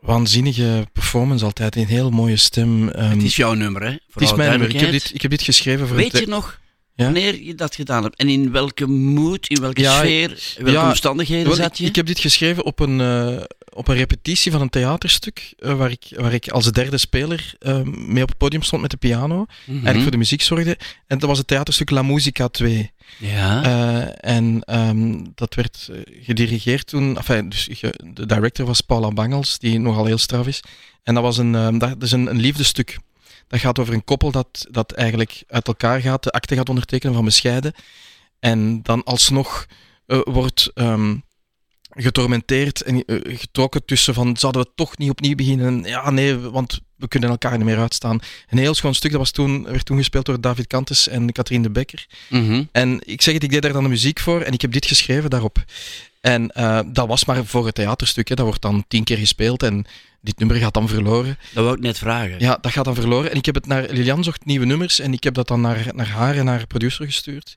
waanzinnige 0.00 0.86
performance 0.92 1.44
altijd, 1.44 1.76
een 1.76 1.86
heel 1.86 2.10
mooie 2.10 2.36
stem. 2.36 2.88
Ehm, 2.88 3.10
Het 3.10 3.22
is 3.22 3.36
jouw 3.36 3.52
nummer, 3.54 3.82
hè? 3.82 3.90
het 3.90 4.22
is 4.22 4.34
mijn 4.34 4.50
nummer. 4.50 4.68
Ik 4.74 4.80
heb, 4.80 4.90
dit, 4.90 5.10
ik 5.14 5.22
heb 5.22 5.30
dit 5.30 5.42
geschreven 5.42 5.86
voor 5.86 5.96
Weet 5.96 6.12
het- 6.12 6.20
je 6.20 6.26
nog 6.26 6.60
Ja? 6.96 7.04
wanneer 7.04 7.42
je 7.42 7.54
dat 7.54 7.74
gedaan 7.74 8.02
hebt? 8.02 8.16
En 8.16 8.28
in 8.28 8.52
welke 8.52 8.86
mood, 8.86 9.46
in 9.46 9.60
welke 9.60 9.80
Ja, 9.80 9.98
sfeer, 9.98 10.30
in 10.30 10.64
welke 10.64 10.78
ja, 10.80 10.88
omstandigheden 10.88 11.54
zat 11.56 11.66
ik, 11.66 11.74
je? 11.74 11.84
ik 11.86 11.96
heb 11.96 12.06
dit 12.06 12.18
geschreven 12.18 12.64
op 12.64 12.80
een, 12.80 13.00
eh, 13.00 13.42
op 13.72 13.88
een 13.88 13.94
repetitie 13.96 14.52
van 14.52 14.60
een 14.60 14.68
theaterstuk, 14.68 15.54
eh, 15.58 15.74
waar, 15.74 15.90
ik, 15.90 16.04
waar 16.16 16.32
ik 16.32 16.48
als 16.48 16.72
derde 16.72 16.98
speler 16.98 17.54
eh, 17.58 17.82
mee 17.82 18.22
op 18.22 18.28
het 18.28 18.38
podium 18.38 18.62
stond 18.62 18.82
met 18.82 18.90
de 18.90 18.96
piano, 18.96 19.36
Mhm. 19.36 19.70
eigenlijk 19.70 20.02
voor 20.02 20.10
de 20.10 20.16
muziek 20.16 20.42
zorgde. 20.42 20.78
En 21.06 21.18
dat 21.18 21.28
was 21.28 21.38
het 21.38 21.46
theaterstuk 21.46 21.90
La 21.90 22.02
Musica 22.02 22.48
2. 22.48 22.92
Ja. 23.18 23.62
En 24.20 24.62
ehm, 24.64 25.24
dat 25.34 25.54
werd 25.54 25.90
gedirigeerd 26.20 26.86
toen, 26.86 27.16
enfin, 27.16 27.48
dus 27.48 27.68
de 28.12 28.26
director 28.26 28.66
was 28.66 28.80
Paula 28.80 29.08
Bangels, 29.08 29.58
die 29.58 29.78
nogal 29.78 30.04
heel 30.04 30.18
straf 30.18 30.46
is. 30.46 30.60
En 31.02 31.14
dat 31.14 31.22
was 31.22 31.38
een, 31.38 31.54
ehm, 31.54 31.78
dat 31.78 32.02
is 32.02 32.12
een, 32.12 32.26
een 32.26 32.40
liefdestuk. 32.40 32.98
Dat 33.48 33.60
gaat 33.60 33.78
over 33.78 33.94
een 33.94 34.04
koppel 34.04 34.30
dat, 34.30 34.66
dat 34.70 34.92
eigenlijk 34.92 35.44
uit 35.48 35.66
elkaar 35.66 36.00
gaat, 36.00 36.22
de 36.22 36.30
akte 36.30 36.54
gaat 36.54 36.68
ondertekenen 36.68 37.14
van 37.14 37.24
bescheiden. 37.24 37.72
En 38.38 38.82
dan 38.82 39.04
alsnog 39.04 39.66
eh, 40.06 40.20
wordt 40.24 40.70
ehm, 40.74 41.16
getormenteerd 41.94 42.80
en 42.80 43.04
eh, 43.04 43.38
getrokken 43.38 43.84
tussen 43.84 44.14
van 44.14 44.36
zouden 44.36 44.62
we 44.62 44.68
toch 44.74 44.98
niet 44.98 45.10
opnieuw 45.10 45.34
beginnen? 45.34 45.82
Ja, 45.82 46.10
nee, 46.10 46.38
want 46.38 46.80
we 46.96 47.08
kunnen 47.08 47.30
elkaar 47.30 47.56
niet 47.56 47.66
meer 47.66 47.78
uitstaan. 47.78 48.20
Een 48.48 48.58
heel 48.58 48.74
schoon 48.74 48.94
stuk, 48.94 49.10
dat 49.10 49.20
was 49.20 49.30
toen, 49.30 49.64
werd 49.64 49.84
toen 49.84 49.96
gespeeld 49.96 50.26
door 50.26 50.40
David 50.40 50.66
Kantes 50.66 51.08
en 51.08 51.32
Katrien 51.32 51.62
de 51.62 51.70
Bekker. 51.70 52.06
Mhm. 52.28 52.62
En 52.72 53.00
ik 53.04 53.22
zeg 53.22 53.34
het, 53.34 53.42
ik 53.42 53.50
deed 53.50 53.62
daar 53.62 53.72
dan 53.72 53.82
de 53.82 53.88
muziek 53.88 54.20
voor 54.20 54.40
en 54.40 54.52
ik 54.52 54.60
heb 54.60 54.72
dit 54.72 54.86
geschreven 54.86 55.30
daarop. 55.30 55.64
En 56.20 56.50
eh, 56.50 56.80
dat 56.86 57.08
was 57.08 57.24
maar 57.24 57.44
voor 57.44 57.66
het 57.66 57.74
theaterstuk, 57.74 58.28
hè. 58.28 58.34
dat 58.34 58.46
wordt 58.46 58.62
dan 58.62 58.84
tien 58.88 59.04
keer 59.04 59.18
gespeeld 59.18 59.62
en 59.62 59.84
dit 60.20 60.38
nummer 60.38 60.56
gaat 60.56 60.74
dan 60.74 60.88
verloren. 60.88 61.38
Dat 61.52 61.64
wou 61.64 61.76
ik 61.76 61.82
net 61.82 61.98
vragen. 61.98 62.38
Ja, 62.38 62.58
dat 62.60 62.72
gaat 62.72 62.84
dan 62.84 62.94
verloren. 62.94 63.30
En 63.30 63.36
ik 63.36 63.46
heb 63.46 63.54
het 63.54 63.66
naar 63.66 63.86
Lilian 63.90 64.24
zocht 64.24 64.44
nieuwe 64.44 64.66
nummers 64.66 64.98
en 65.00 65.12
ik 65.12 65.24
heb 65.24 65.34
dat 65.34 65.48
dan 65.48 65.60
naar, 65.60 65.86
naar 65.94 66.08
haar 66.08 66.36
en 66.36 66.46
haar 66.46 66.66
producer 66.66 67.04
gestuurd. 67.04 67.56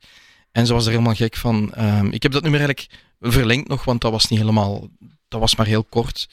En 0.51 0.65
ze 0.65 0.73
was 0.73 0.85
er 0.85 0.91
helemaal 0.91 1.13
gek 1.13 1.35
van. 1.35 1.73
Ehm, 1.73 2.05
ik 2.05 2.23
heb 2.23 2.31
dat 2.31 2.41
nummer 2.41 2.59
eigenlijk 2.59 2.89
verlengd 3.19 3.67
nog, 3.67 3.83
want 3.83 4.01
dat 4.01 4.11
was 4.11 4.27
niet 4.27 4.39
helemaal, 4.39 4.87
dat 5.27 5.39
was 5.39 5.55
maar 5.55 5.65
heel 5.65 5.83
kort. 5.83 6.27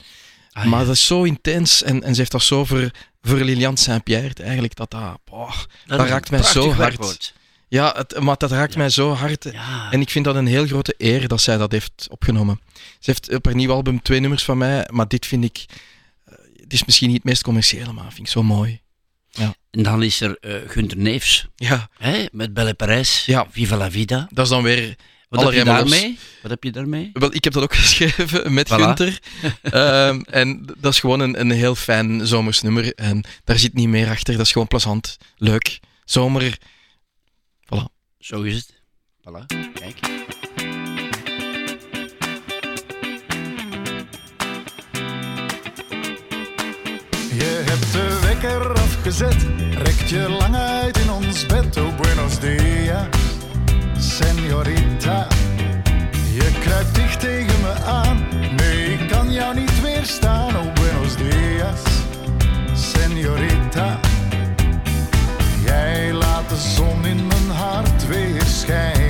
Ah, 0.53 0.65
maar 0.65 0.85
dat 0.85 0.95
is 0.95 1.07
zo 1.07 1.23
intens 1.23 1.83
en, 1.83 2.03
en 2.03 2.13
ze 2.15 2.19
heeft 2.19 2.33
dat 2.33 2.43
zo 2.43 2.65
voor, 2.65 2.91
voor 3.23 3.37
Lilian 3.39 3.77
Saint-Pierre 3.77 4.43
eigenlijk, 4.43 4.75
dat 4.77 4.91
dat, 4.91 5.21
dat, 5.87 6.09
raakt 6.09 6.31
mij 6.31 6.43
zo 6.43 6.65
hard. 6.67 6.77
werkwoord. 6.79 7.35
Ja, 7.69 7.95
het, 7.97 8.21
maar 8.21 8.37
dat 8.37 8.51
raakt 8.51 8.77
mij 8.77 8.89
zo 8.89 9.13
hard. 9.13 9.45
Ja. 9.53 9.91
En 9.91 10.01
ik 10.01 10.11
vind 10.11 10.25
dat 10.25 10.35
een 10.35 10.47
heel 10.47 10.67
grote 10.67 10.95
eer 10.99 11.29
dat 11.29 11.41
zij 11.41 11.57
dat 11.57 11.73
heeft 11.73 12.07
opgenomen. 12.11 12.61
Ze 12.75 13.11
heeft 13.11 13.35
op 13.35 13.45
haar 13.45 13.55
nieuwe 13.55 13.73
album 13.75 14.03
twee 14.03 14.21
nummers 14.21 14.45
van 14.45 14.59
mij, 14.59 14.89
maar 14.93 15.09
dit 15.09 15.27
vind 15.27 15.45
ik... 15.45 15.65
eh, 16.25 16.35
het 16.57 16.73
is 16.73 16.85
misschien 16.85 17.09
niet 17.09 17.17
het 17.17 17.27
meest 17.27 17.43
commerciële, 17.43 17.93
maar 17.93 18.05
vind 18.13 18.27
ik 18.27 18.33
zo 18.33 18.43
mooi. 18.43 18.81
Ja, 19.31 19.55
En 19.71 19.83
dan 19.83 20.03
is 20.03 20.21
er 20.21 20.37
eh 20.41 20.55
Gunther 20.67 20.99
Neefs. 20.99 21.47
ja 21.57 21.89
Hè? 21.99 22.27
Met 22.33 22.55
Belle 22.55 22.75
Parijs. 22.75 23.25
Ja. 23.27 23.47
Viva 23.51 23.77
la 23.77 23.91
vida. 23.91 24.29
dat 24.31 24.45
is 24.45 24.51
dan 24.51 24.63
weer... 24.63 24.97
Wat 25.35 25.45
alle 25.45 25.55
heb 25.55 25.67
je 25.67 25.73
daarmee? 25.73 26.19
Wat 26.43 26.51
heb 26.51 26.65
je 26.65 26.73
daarmee? 26.73 27.11
Wel, 27.13 27.35
ik 27.35 27.45
heb 27.45 27.53
dat 27.53 27.63
ook 27.63 27.75
geschreven 27.85 28.55
met 28.55 28.69
Voilà. 28.69 28.75
Gunther. 28.75 29.19
Ehm, 29.63 30.21
en 30.21 30.67
dat 30.79 30.93
is 30.93 31.01
gewoon 31.01 31.21
een, 31.21 31.41
een 31.41 31.51
heel 31.51 31.75
fijn 31.75 32.27
zomers 32.27 32.61
nummer. 32.63 32.95
En 32.95 33.25
daar 33.45 33.59
zit 33.59 33.75
niet 33.75 33.89
meer 33.89 34.09
achter. 34.09 34.37
Dat 34.37 34.47
is 34.47 34.53
gewoon 34.53 34.69
plezant, 34.69 35.17
leuk. 35.37 35.81
Zomer. 36.05 36.59
Voilà. 37.65 37.85
Zo 38.19 38.43
is 38.43 38.55
het. 38.55 38.75
Voilà. 39.21 39.47
Kijk. 39.75 39.99
Je 47.37 47.63
hebt 47.65 47.93
de 47.93 48.19
wekker 48.23 48.73
afgezet, 48.73 49.47
rekt 49.83 50.09
je 50.11 50.29
lang 50.29 50.55
uit 50.55 50.99
in 50.99 51.11
ons 51.11 51.47
bed. 51.47 51.77
Oh, 51.77 51.97
buenos 51.97 52.39
dias, 52.41 53.07
señorita. 54.15 55.27
Je 56.33 56.59
kruipt 56.61 56.95
dicht 56.95 57.21
tegen 57.21 57.61
me 57.61 57.73
aan, 57.85 58.27
nee, 58.57 58.93
ik 58.93 59.09
kan 59.09 59.33
jou 59.33 59.55
niet 59.55 59.81
weerstaan. 59.81 60.57
Oh, 60.57 60.73
buenos 60.75 61.17
dias, 61.17 61.83
señorita. 62.73 63.99
Jij 65.65 66.13
laat 66.13 66.49
de 66.49 66.57
zon 66.57 67.07
in 67.07 67.27
mijn 67.27 67.51
hart 67.51 68.07
weer 68.09 68.43
schijnen. 68.43 69.04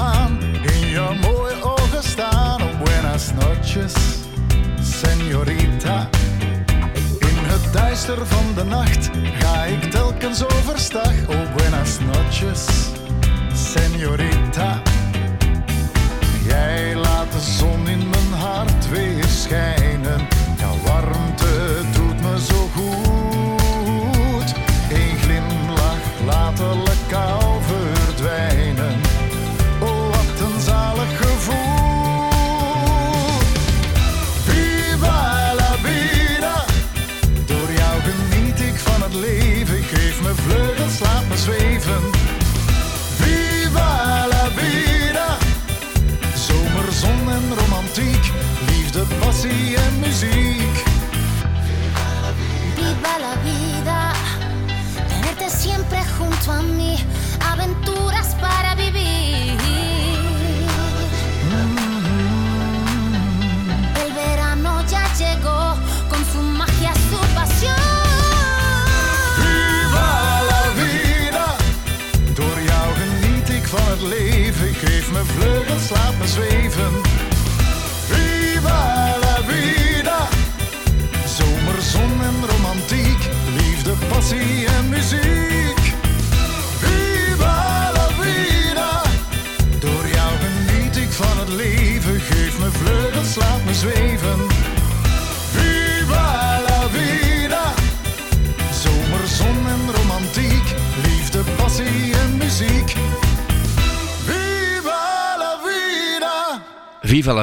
Maan 0.00 0.38
in 0.62 0.88
jouw 0.88 1.14
mooie 1.14 1.62
ogen 1.62 2.02
staan. 2.02 2.62
Oh, 2.62 2.78
buenas 2.84 3.32
noches, 3.32 3.94
señorita. 4.80 6.08
In 7.18 7.38
het 7.50 7.72
duister 7.72 8.26
van 8.26 8.46
de 8.54 8.64
nacht 8.64 9.10
ga 9.38 9.64
ik 9.64 9.82
telkens 9.90 10.44
overstag. 10.44 11.14
Oh, 11.28 11.54
buenas 11.56 11.98
noches, 12.12 12.66
señorita. 13.52 14.82
Jij 16.46 16.94
laat 16.96 17.32
de 17.32 17.40
zon 17.58 17.88
in 17.88 18.08
mijn 18.08 18.40
hart 18.40 18.88
weer 18.90 19.24
schijnen. 19.24 20.39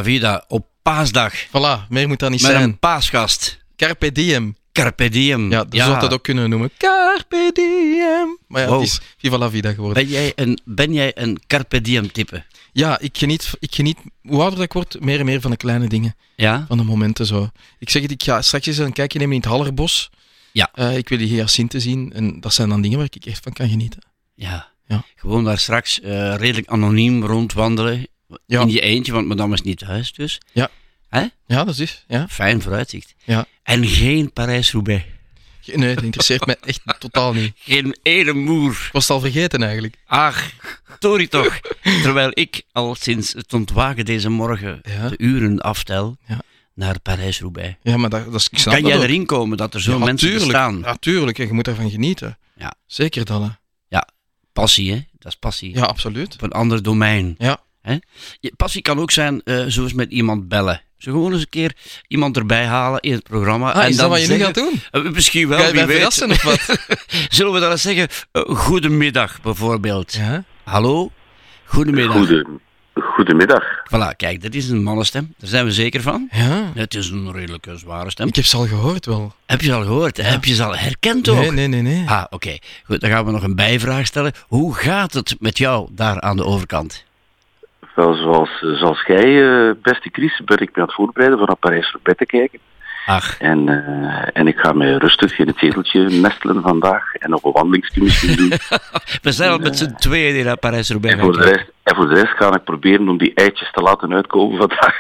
Vida 0.08 0.46
op 0.48 0.66
paasdag. 0.82 1.34
Voilà, 1.48 1.88
meer 1.90 2.08
moet 2.08 2.20
dat 2.20 2.30
niet 2.30 2.42
Met 2.42 2.52
zijn. 2.52 2.64
een 2.64 2.80
paasgast. 2.80 3.58
Carpe 3.76 4.12
diem. 4.12 4.56
Carpe 4.72 5.10
diem. 5.10 5.52
Ja, 5.52 5.66
je 5.70 5.78
zou 5.82 6.00
dat 6.00 6.14
ook 6.14 6.24
kunnen 6.24 6.50
noemen. 6.50 6.72
Carpe 6.78 7.50
diem. 7.54 8.38
Maar 8.48 8.62
ja, 8.62 8.68
Wow. 8.68 8.80
het 8.80 8.88
is 8.88 9.00
Viva 9.18 9.38
la 9.38 9.50
vida 9.50 9.74
geworden. 9.74 10.04
Ben 10.04 10.12
jij 10.12 10.32
een, 10.36 10.60
ben 10.66 10.94
jij 10.94 11.12
een 11.18 11.40
carpe 11.48 11.82
diem 11.82 12.12
type? 12.12 12.44
Ja, 12.72 13.00
ik 13.00 13.18
geniet, 13.18 13.52
ik 13.60 13.76
geniet, 13.76 13.98
hoe 14.22 14.40
ouder 14.40 14.56
dat 14.56 14.64
ik 14.66 14.74
word, 14.74 15.00
meer 15.00 15.20
en 15.20 15.26
meer 15.26 15.42
van 15.42 15.52
de 15.52 15.58
kleine 15.58 15.88
dingen. 15.88 16.16
Ja? 16.36 16.66
Van 16.68 16.78
de 16.78 16.84
momenten 16.84 17.26
zo. 17.26 17.50
Ik 17.80 17.90
zeg 17.90 18.02
het, 18.02 18.12
ik 18.12 18.24
ga 18.24 18.42
straks 18.42 18.66
eens 18.68 18.78
een 18.78 18.94
kijkje 18.94 19.20
nemen 19.20 19.36
in 19.36 19.42
het 19.42 19.50
Hallerbos. 19.50 20.10
Ja. 20.52 20.70
Eh, 20.74 20.98
ik 20.98 21.10
wil 21.10 21.18
die 21.18 21.28
hyacinten 21.28 21.82
zien. 21.82 22.14
En 22.14 22.40
dat 22.40 22.54
zijn 22.54 22.70
dan 22.70 22.82
dingen 22.82 22.98
waar 22.98 23.08
ik 23.12 23.26
echt 23.26 23.44
van 23.44 23.54
kan 23.54 23.70
genieten. 23.70 24.02
Ja. 24.36 24.68
Ja. 24.88 25.04
Gewoon 25.16 25.44
daar 25.44 25.58
straks 25.60 26.02
eh, 26.02 26.36
redelijk 26.36 26.68
anoniem 26.68 27.26
rondwandelen. 27.26 28.08
Ja. 28.46 28.62
In 28.62 28.70
je 28.70 28.82
eentje, 28.82 29.12
want 29.12 29.28
madame 29.28 29.54
is 29.54 29.62
niet 29.62 29.78
thuis 29.78 30.14
dus. 30.14 30.40
Ja. 30.54 30.70
Hè? 31.10 31.26
Ja, 31.48 31.64
dat 31.64 31.78
is. 31.80 32.04
Ja. 32.08 32.28
Fijn 32.28 32.62
vooruitzicht. 32.62 33.14
Ja. 33.24 33.46
En 33.64 33.86
geen 33.88 34.34
Parijs-Roubaix. 34.34 35.04
Nee, 35.74 35.96
dat 35.96 36.04
interesseert 36.04 36.46
mij 36.46 36.56
echt 36.62 36.82
totaal 37.00 37.34
niet. 37.34 37.54
Geen 37.58 37.98
ene 38.04 38.34
moer. 38.34 38.72
Ik 38.72 38.90
was 38.92 39.04
het 39.08 39.12
al 39.12 39.20
vergeten 39.20 39.64
eigenlijk. 39.64 39.96
Ach, 40.06 40.52
Tori 41.00 41.28
toch. 41.28 41.60
Terwijl 42.04 42.30
ik 42.34 42.62
al 42.72 42.96
sinds 42.96 43.34
het 43.34 43.54
ontwaken 43.54 44.06
deze 44.06 44.30
morgen 44.30 44.80
Ja. 44.84 45.10
de 45.10 45.18
uren 45.18 45.60
aftel 45.60 46.18
Ja. 46.28 46.42
naar 46.74 47.00
Parijs-Roubaix. 47.00 47.76
Ja, 47.82 47.98
maar 47.98 48.10
dat, 48.10 48.26
dat 48.26 48.34
is, 48.34 48.48
ik 48.52 48.58
snap 48.58 48.74
Kan 48.74 48.84
dat 48.84 48.92
jij 48.92 49.02
ook. 49.02 49.08
erin 49.10 49.26
komen 49.26 49.58
dat 49.58 49.74
er 49.74 49.82
zo 49.82 49.92
ja, 49.98 50.06
mensen 50.06 50.28
tuurlijk, 50.28 50.52
bestaan? 50.52 50.80
Ja, 50.80 50.96
tuurlijk. 50.96 51.40
En 51.40 51.48
je 51.48 51.54
moet 51.54 51.68
ervan 51.68 51.90
genieten. 51.90 52.38
Ja. 52.56 52.74
Zeker 52.86 53.26
dan. 53.26 53.42
Hè. 53.44 53.50
Passie, 54.54 54.92
hè? 54.92 55.06
Dat 55.20 55.32
is 55.32 55.38
passie. 55.38 55.76
Ja, 55.76 55.82
absoluut. 55.84 56.34
Op 56.34 56.42
een 56.42 56.52
ander 56.52 56.84
domein. 56.84 57.36
Ja. 57.38 57.60
Hè? 57.88 57.96
Je- 58.40 58.54
Passie 58.58 58.82
kan 58.82 59.00
ook 59.00 59.12
zijn, 59.12 59.42
eh 59.44 59.64
zoals 59.68 59.94
met 59.94 60.12
iemand 60.12 60.48
bellen. 60.48 60.82
Zo 60.98 61.12
gewoon 61.12 61.32
eens 61.32 61.42
een 61.42 61.50
keer 61.50 61.76
iemand 62.08 62.38
erbij 62.38 62.66
halen 62.66 63.00
in 63.00 63.12
het 63.14 63.24
programma. 63.24 63.72
Ah, 63.72 63.84
en 63.84 63.90
is 63.90 63.96
dan 63.96 64.10
dat 64.10 64.20
wat 64.20 64.28
je 64.28 64.34
nu 64.34 64.40
gaat 64.44 64.56
doen? 64.56 64.82
Eh, 64.92 65.02
misschien 65.12 65.48
wel, 65.48 65.72
wie 65.72 65.86
weet. 65.86 66.06
of 66.06 66.44
wat? 66.44 66.80
Zullen 67.36 67.54
we 67.54 67.60
dan 67.60 67.72
eens 67.72 67.82
zeggen, 67.82 68.08
eh, 68.32 68.42
goedemiddag 68.46 69.42
bijvoorbeeld. 69.42 70.14
Ja. 70.14 70.44
Hallo? 70.64 71.12
Goedemiddag. 71.66 72.16
Goede, 72.16 72.46
goedemiddag. 72.94 73.64
Voilà, 73.94 74.16
kijk, 74.16 74.42
dat 74.42 74.54
is 74.54 74.70
een 74.70 74.84
mannenstem. 74.84 75.34
Daar 75.38 75.50
zijn 75.50 75.66
we 75.66 75.72
zeker 75.72 76.02
van. 76.02 76.28
Ja. 76.32 76.72
Het 76.74 76.94
is 76.94 77.10
een 77.10 77.32
redelijke 77.32 77.78
zware 77.78 78.10
stem. 78.10 78.28
Ik 78.28 78.36
heb 78.36 78.46
ze 78.46 78.58
al 78.58 78.68
gehoord 78.68 79.06
wel. 79.06 79.36
Heb 79.46 79.62
je 79.62 79.68
ze 79.68 79.74
al 79.74 79.84
gehoord? 79.84 80.18
Heb 80.18 80.46
je 80.46 80.54
ze 80.54 80.64
al 80.64 80.76
herkend 80.78 81.30
ook? 81.30 81.38
Nee, 81.40 81.52
nee, 81.52 81.68
nee, 81.68 81.82
nee. 81.82 82.08
Ah, 82.10 82.24
oké. 82.30 82.58
Goed, 82.84 83.00
dan 83.02 83.10
gaan 83.10 83.26
we 83.26 83.32
nog 83.32 83.44
een 83.44 83.56
bijvraag 83.56 84.06
stellen. 84.06 84.34
Hoe 84.48 84.74
gaat 84.76 85.14
het 85.14 85.36
met 85.40 85.58
jou 85.58 85.90
daar 85.92 86.22
aan 86.22 86.38
de 86.38 86.44
overkant? 86.46 87.06
Wel, 87.98 88.14
zoals, 88.16 88.50
zoals 88.60 89.04
jij, 89.08 89.44
eh, 89.48 89.72
beste 89.82 90.10
Chris, 90.12 90.42
ben 90.46 90.58
ik 90.58 90.70
me 90.76 90.82
aan 90.82 90.88
het 90.88 90.94
voorbereiden 90.94 91.38
voor 91.38 91.48
naar 91.48 91.56
Parijs-Roubaix 91.58 92.18
te 92.20 92.26
kijken. 92.26 92.60
Ach. 93.06 93.38
En, 93.40 93.70
eh, 93.70 94.30
en 94.34 94.48
ik 94.48 94.58
ga 94.58 94.74
mij 94.74 94.94
rustig 94.94 95.40
in 95.40 95.48
het 95.48 95.58
zeteltje 95.58 96.10
nestelen 96.10 96.62
vandaag 96.62 97.14
en 97.14 97.30
nog 97.30 97.44
een 97.44 97.52
wandelingsje 97.52 98.02
misschien 98.04 98.36
doen. 98.36 98.52
We 99.22 99.32
zijn 99.32 99.52
al 99.52 99.58
met 99.58 99.78
z'n 99.78 99.94
tweeën 99.98 100.46
naar 100.46 100.58
Parijs-Roubaix 100.58 101.16
en, 101.18 101.22
voor 101.24 101.38
de 101.38 101.44
rest, 101.44 101.66
en 101.84 101.96
voor 101.96 102.08
de 102.10 102.14
rest 102.14 102.34
ga 102.38 102.56
ik 102.56 102.64
proberen 102.64 103.10
om 103.10 103.18
die 103.18 103.34
eitjes 103.34 103.72
te 103.72 103.82
laten 103.82 104.14
uitkomen 104.14 104.58
vandaag. 104.58 105.00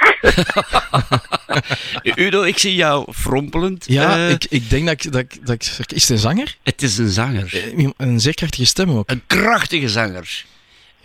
Udo, 2.15 2.44
ik 2.44 2.57
zie 2.57 2.76
jou 2.76 3.11
frompelend. 3.14 3.86
Ja, 3.88 4.15
Eh, 4.15 4.30
ik, 4.30 4.45
ik 4.49 4.69
denk 4.69 4.86
dat 4.88 4.94
ik, 5.06 5.11
dat, 5.11 5.22
ik, 5.22 5.45
dat 5.45 5.56
ik... 5.56 5.91
Is 5.91 6.02
het 6.02 6.10
een 6.10 6.18
zanger? 6.18 6.56
Het 6.64 6.82
is 6.82 6.98
een 6.98 7.10
zanger. 7.10 7.74
Eh, 7.78 7.90
Een 7.98 8.19
zeer 8.19 8.34
krachtige 8.34 8.65
stem 8.65 8.90
ook. 8.90 9.10
Een 9.11 9.24
krachtige 9.28 9.90
zanger. 9.90 10.44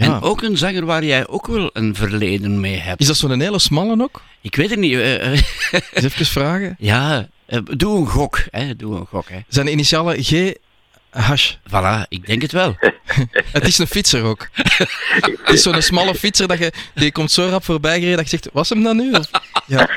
Ja. 0.03 0.15
En 0.15 0.21
ook 0.21 0.43
een 0.43 0.57
zanger 0.57 0.85
waar 0.85 1.05
jij 1.05 1.27
ook 1.29 1.47
wel 1.47 1.71
een 1.73 1.95
verleden 1.95 2.61
mee 2.61 2.77
hebt. 2.77 3.01
Is 3.01 3.07
dat 3.07 3.17
zo'n 3.17 3.41
hele 3.41 3.59
smalle 3.59 4.03
ook? 4.03 4.23
Ik 4.41 4.57
weet 4.57 4.71
het 4.71 4.79
niet. 4.79 4.93
eh, 4.95 5.33
eh, 5.33 5.41
Eens 5.93 6.05
even 6.05 6.27
vragen. 6.27 6.77
ja, 6.79 7.29
eh, 7.47 7.59
doe 7.77 7.99
een 8.01 8.07
gok. 8.09 8.45
Hè. 8.51 8.77
Doe 8.77 8.97
een 8.97 9.07
gok. 9.07 9.29
Hè. 9.29 9.39
Zijn 9.49 9.67
de 9.67 9.73
initialen 9.73 10.23
G. 10.23 10.53
Hash. 11.11 11.53
Voilà, 11.69 12.09
ik 12.09 12.27
denk 12.27 12.43
het 12.43 12.53
wel. 12.53 12.77
Het 13.53 13.67
is 13.67 13.79
een 13.79 13.87
fietser 13.87 14.23
ook. 14.23 14.49
Het 14.55 15.41
is 15.55 15.63
zo'n 15.63 15.83
smalle 15.83 16.15
fietser 16.15 16.49
dat 16.49 16.59
je, 16.59 16.73
die 16.95 17.13
komt 17.13 17.31
zo 17.31 17.49
rap 17.49 17.65
voorbij 17.65 17.95
gereden 17.99 18.17
dat 18.17 18.31
je 18.31 18.37
zegt, 18.37 18.49
was 18.55 18.69
hem 18.69 18.83
dat 18.83 18.95
nu? 18.95 19.13
Of, 19.13 19.31
ja. 19.67 19.89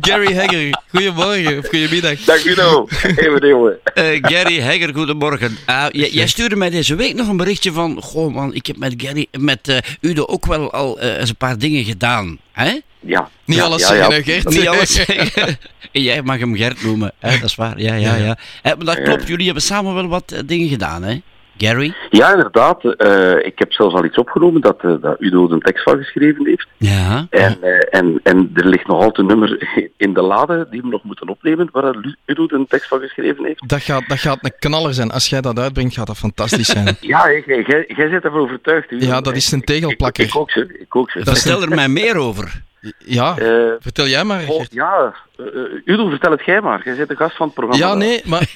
Gary 0.00 0.36
Hagger, 0.36 0.80
goedemorgen 0.90 1.58
of 1.58 1.68
goedemiddag. 1.68 2.20
Dag 2.24 2.44
Udo, 2.44 2.86
even 3.16 3.48
jongen. 3.48 3.78
Eh, 3.94 4.18
Gary 4.20 4.60
Hegger, 4.60 4.94
goedemorgen. 4.94 5.56
Ah, 5.66 5.86
jij, 5.90 6.26
stuurde 6.26 6.56
mij 6.56 6.70
deze 6.70 6.94
week 6.94 7.14
nog 7.14 7.28
een 7.28 7.36
berichtje 7.36 7.72
van... 7.72 8.02
Goh 8.02 8.34
man, 8.34 8.54
ik 8.54 8.66
heb 8.66 8.76
met, 8.76 8.94
Gary, 8.96 9.26
met 9.38 9.68
eh, 9.68 9.76
Udo 10.00 10.24
ook 10.24 10.46
wel 10.46 10.72
al 10.72 11.00
eh, 11.00 11.18
eens 11.18 11.28
een 11.28 11.36
paar 11.36 11.58
dingen 11.58 11.84
gedaan. 11.84 12.38
Hè? 12.52 12.80
Ja. 13.00 13.28
Niet 13.44 13.56
ja, 13.56 13.64
alles 13.64 13.80
ja, 13.80 13.86
zeggen, 13.86 14.10
ja. 14.10 14.16
hè, 14.16 14.22
Gert? 14.22 14.48
Niet 14.48 14.68
alles 14.68 14.94
zeggen. 15.04 15.58
Jij 15.92 16.22
mag 16.22 16.38
hem 16.38 16.56
Gert 16.56 16.82
noemen. 16.82 17.12
Hè? 17.18 17.30
Dat 17.30 17.48
is 17.48 17.54
waar. 17.54 17.80
Ja, 17.80 17.94
ja, 17.94 18.14
ja. 18.14 18.38
Eh, 18.62 18.72
maar 18.76 18.84
dat 18.84 19.02
klopt, 19.02 19.28
jullie 19.28 19.44
hebben 19.44 19.62
samen 19.62 19.94
wel 19.94 20.08
wat 20.08 20.42
dingen 20.46 20.68
gedaan, 20.68 21.02
hè? 21.02 21.20
Gary? 21.66 21.94
Ja, 22.10 22.32
inderdaad. 22.32 22.84
eh, 22.84 23.46
ik 23.46 23.58
heb 23.58 23.72
zelfs 23.72 23.94
al 23.94 24.04
iets 24.04 24.16
opgenomen 24.16 24.60
dat, 24.60 24.78
eh, 24.82 24.94
dat 25.00 25.16
Udo 25.18 25.46
er 25.46 25.52
een 25.52 25.60
tekst 25.60 25.82
van 25.82 25.96
geschreven 25.96 26.46
heeft. 26.46 26.66
Ja. 26.76 27.26
En, 27.30 27.62
eh, 27.62 27.98
en, 28.00 28.20
en 28.22 28.50
er 28.54 28.66
ligt 28.66 28.86
nog 28.86 28.96
altijd 28.96 29.18
een 29.18 29.26
nummer 29.26 29.78
in 29.96 30.12
de 30.14 30.22
lade 30.22 30.66
die 30.70 30.80
we 30.82 30.88
nog 30.88 31.02
moeten 31.02 31.28
opnemen, 31.28 31.68
waar 31.72 32.14
Udo 32.26 32.46
een 32.48 32.66
tekst 32.66 32.88
van 32.88 33.00
geschreven 33.00 33.44
heeft. 33.44 33.68
Dat 33.68 33.82
gaat, 33.82 34.08
dat 34.08 34.18
gaat 34.18 34.38
een 34.40 34.54
knaller 34.58 34.94
zijn. 34.94 35.10
Als 35.10 35.28
jij 35.28 35.40
dat 35.40 35.58
uitbrengt, 35.58 35.94
gaat 35.94 36.06
dat 36.06 36.16
fantastisch 36.18 36.66
zijn. 36.68 36.96
Ja, 37.00 37.30
jij, 37.30 37.42
jij, 37.66 37.84
jij 37.96 38.10
bent 38.10 38.24
ervan 38.24 38.40
overtuigd. 38.40 38.90
Udo. 38.90 39.06
Ja, 39.06 39.20
dat 39.20 39.36
is 39.36 39.52
een 39.52 39.58
Ik, 39.58 39.64
tegelplakker. 39.66 40.24
ik 40.24 40.36
ook 40.36 40.50
ze. 40.50 40.78
Ik 40.80 40.96
ook 40.96 41.10
ze. 41.10 41.18
Is 41.18 41.24
Vertel 41.24 41.62
er 41.62 41.68
mij 41.68 41.88
meer 41.88 42.16
over. 42.16 42.62
Ja, 42.98 43.38
Eh, 43.38 43.72
vertel 43.80 44.06
jij 44.06 44.24
maar. 44.24 44.46
oh, 44.48 44.64
ja, 44.70 45.14
eh, 45.36 45.44
Udo, 45.84 46.08
vertel 46.08 46.30
het 46.30 46.44
jij 46.44 46.60
maar. 46.60 46.80
Jij 46.84 46.96
bent 46.96 47.08
de 47.08 47.16
gast 47.16 47.36
van 47.36 47.46
het 47.46 47.54
programma. 47.54 47.86
Ja, 47.86 47.94
nee, 47.94 48.22
maar 48.32 48.48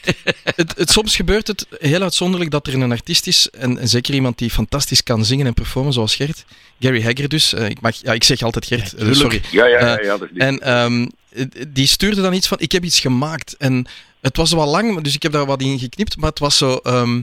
het, 0.42 0.76
het, 0.76 0.90
soms 0.90 1.16
gebeurt 1.16 1.46
het 1.46 1.66
heel 1.78 2.02
uitzonderlijk 2.02 2.50
dat 2.50 2.66
er 2.66 2.74
een 2.74 2.90
artiest 2.90 3.26
is, 3.26 3.50
en, 3.50 3.78
en 3.78 3.88
zeker 3.88 4.14
iemand 4.14 4.38
die 4.38 4.50
fantastisch 4.50 5.02
kan 5.02 5.24
zingen 5.24 5.46
en 5.46 5.54
performen, 5.54 5.92
zoals 5.92 6.14
Gert. 6.14 6.44
Gary 6.80 7.02
Hagger 7.02 7.28
dus. 7.28 7.52
ik, 7.52 7.80
mag, 7.80 7.94
ja, 7.94 8.12
ik 8.12 8.24
zeg 8.24 8.42
altijd 8.42 8.66
Gert, 8.66 8.94
sorry. 9.10 9.40
Ja, 9.50 9.66
ja, 9.66 9.78
ja, 9.80 10.00
ja, 10.00 10.18
dat 10.18 10.22
is 10.22 10.30
niet. 10.30 10.42
En 10.42 10.60
ehm, 10.60 11.06
eh, 11.32 11.44
die 11.68 11.86
stuurde 11.86 12.20
dan 12.22 12.32
iets 12.32 12.48
van, 12.48 12.58
ik 12.60 12.72
heb 12.72 12.84
iets 12.84 13.00
gemaakt. 13.00 13.56
En 13.58 13.86
het 14.20 14.36
was 14.36 14.52
wel 14.52 14.66
lang, 14.66 15.00
dus 15.00 15.14
ik 15.14 15.22
heb 15.22 15.32
daar 15.32 15.46
wat 15.46 15.60
in 15.62 15.78
geknipt, 15.78 16.16
maar 16.16 16.30
het 16.30 16.38
was 16.38 16.56
zo 16.58 16.76
ehm, 16.82 17.20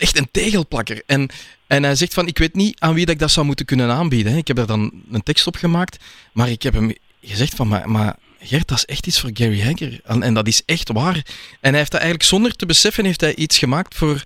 echt 0.00 0.18
een 0.18 0.28
tegelplakker. 0.30 1.02
En, 1.06 1.28
en 1.66 1.82
hij 1.82 1.94
zegt 1.94 2.14
van, 2.14 2.26
ik 2.26 2.38
weet 2.38 2.54
niet 2.54 2.80
aan 2.80 2.94
wie 2.94 3.04
dat 3.04 3.14
ik 3.14 3.20
dat 3.20 3.30
zou 3.30 3.46
moeten 3.46 3.66
kunnen 3.66 3.90
aanbieden. 3.90 4.36
Ik 4.36 4.46
heb 4.46 4.56
daar 4.56 4.66
dan 4.66 4.92
een 5.10 5.22
tekst 5.22 5.46
op 5.46 5.56
gemaakt, 5.56 5.96
maar 6.32 6.50
ik 6.50 6.62
heb 6.62 6.74
hem 6.74 6.92
gezegd 7.22 7.54
van, 7.54 7.68
maar, 7.68 7.90
maar 7.90 8.16
Gert, 8.42 8.68
dat 8.68 8.78
is 8.78 8.84
echt 8.84 9.06
iets 9.06 9.20
voor 9.20 9.30
Gary 9.34 9.62
Hagger. 9.62 10.00
En, 10.04 10.22
en 10.22 10.34
dat 10.34 10.46
is 10.46 10.62
echt 10.66 10.88
waar. 10.92 11.14
En 11.60 11.70
hij 11.70 11.78
heeft 11.78 11.90
dat 11.90 12.00
eigenlijk 12.00 12.30
zonder 12.30 12.56
te 12.56 12.66
beseffen, 12.66 13.04
heeft 13.04 13.20
hij 13.20 13.34
iets 13.34 13.58
gemaakt 13.58 13.94
voor, 13.94 14.22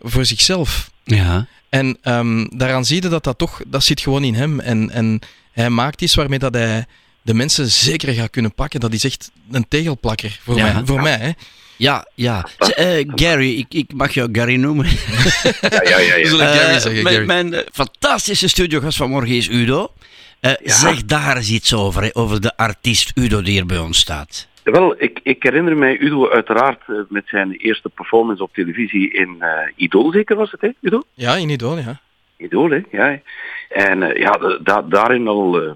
voor 0.00 0.24
zichzelf. 0.24 0.90
Ja. 1.04 1.46
En 1.68 1.98
ehm, 2.02 2.46
daaraan 2.56 2.84
zie 2.84 3.02
je 3.02 3.08
dat 3.08 3.24
dat 3.24 3.38
toch, 3.38 3.60
dat 3.66 3.84
zit 3.84 4.00
gewoon 4.00 4.24
in 4.24 4.34
hem. 4.34 4.60
En, 4.60 4.90
en 4.90 5.20
hij 5.52 5.70
maakt 5.70 6.02
iets 6.02 6.14
waarmee 6.14 6.38
dat 6.38 6.54
hij 6.54 6.86
de 7.22 7.34
mensen 7.34 7.70
zeker 7.70 8.12
gaat 8.14 8.30
kunnen 8.30 8.54
pakken. 8.54 8.80
Dat 8.80 8.92
is 8.92 9.04
echt 9.04 9.30
een 9.50 9.68
tegelplakker 9.68 10.38
voor 10.42 10.56
Ja. 10.56 10.72
mij. 10.72 10.82
Voor 10.84 11.02
mij 11.02 11.16
hè. 11.18 11.30
Ja, 11.78 12.06
ja. 12.14 12.46
Z- 12.58 12.68
eh, 12.68 13.04
Gary, 13.14 13.58
ik, 13.58 13.66
ik 13.74 13.92
mag 13.94 14.12
jou 14.14 14.28
Gary 14.32 14.56
noemen. 14.56 14.86
Ja, 14.86 15.82
ja, 15.82 15.98
ja. 15.98 16.14
Ja. 16.16 16.28
zullen 16.28 16.46
Eh, 16.52 16.54
Gary 16.58 16.78
zeggen. 16.78 17.02
mijn, 17.02 17.14
Gary. 17.14 17.26
mijn 17.26 17.54
eh, 17.54 17.60
fantastische 17.72 18.48
studiogast 18.48 18.96
vanmorgen 18.96 19.34
is 19.36 19.48
Udo. 19.48 19.92
Eh, 20.40 20.52
Zeg 20.64 21.04
daar 21.04 21.36
eens 21.36 21.50
iets 21.50 21.74
over, 21.74 22.02
hè, 22.02 22.08
over 22.12 22.40
de 22.40 22.56
artiest 22.56 23.12
Udo 23.14 23.42
die 23.42 23.52
hier 23.52 23.66
bij 23.66 23.78
ons 23.78 23.98
staat. 23.98 24.48
Wel, 24.62 25.02
ik, 25.02 25.20
ik 25.22 25.42
herinner 25.42 25.76
mij 25.76 25.98
Udo 25.98 26.30
uiteraard 26.30 26.80
met 27.08 27.24
zijn 27.26 27.50
eerste 27.52 27.88
performance 27.88 28.42
op 28.42 28.54
televisie 28.54 29.12
in 29.12 29.36
eh 29.38 29.50
Idol, 29.76 30.12
zeker 30.12 30.36
was 30.36 30.50
het, 30.50 30.60
hè, 30.60 30.68
Udo? 30.80 31.02
Ja, 31.14 31.34
in 31.36 31.48
Idol, 31.48 31.78
ja. 31.78 32.00
Idol, 32.36 32.70
hè? 32.70 32.80
Ja. 32.90 33.20
En 33.68 34.02
eh, 34.02 34.20
ja, 34.20 34.30
da- 34.32 34.58
da- 34.62 34.82
daarin 34.82 35.28
al... 35.28 35.60
eh, 35.62 35.70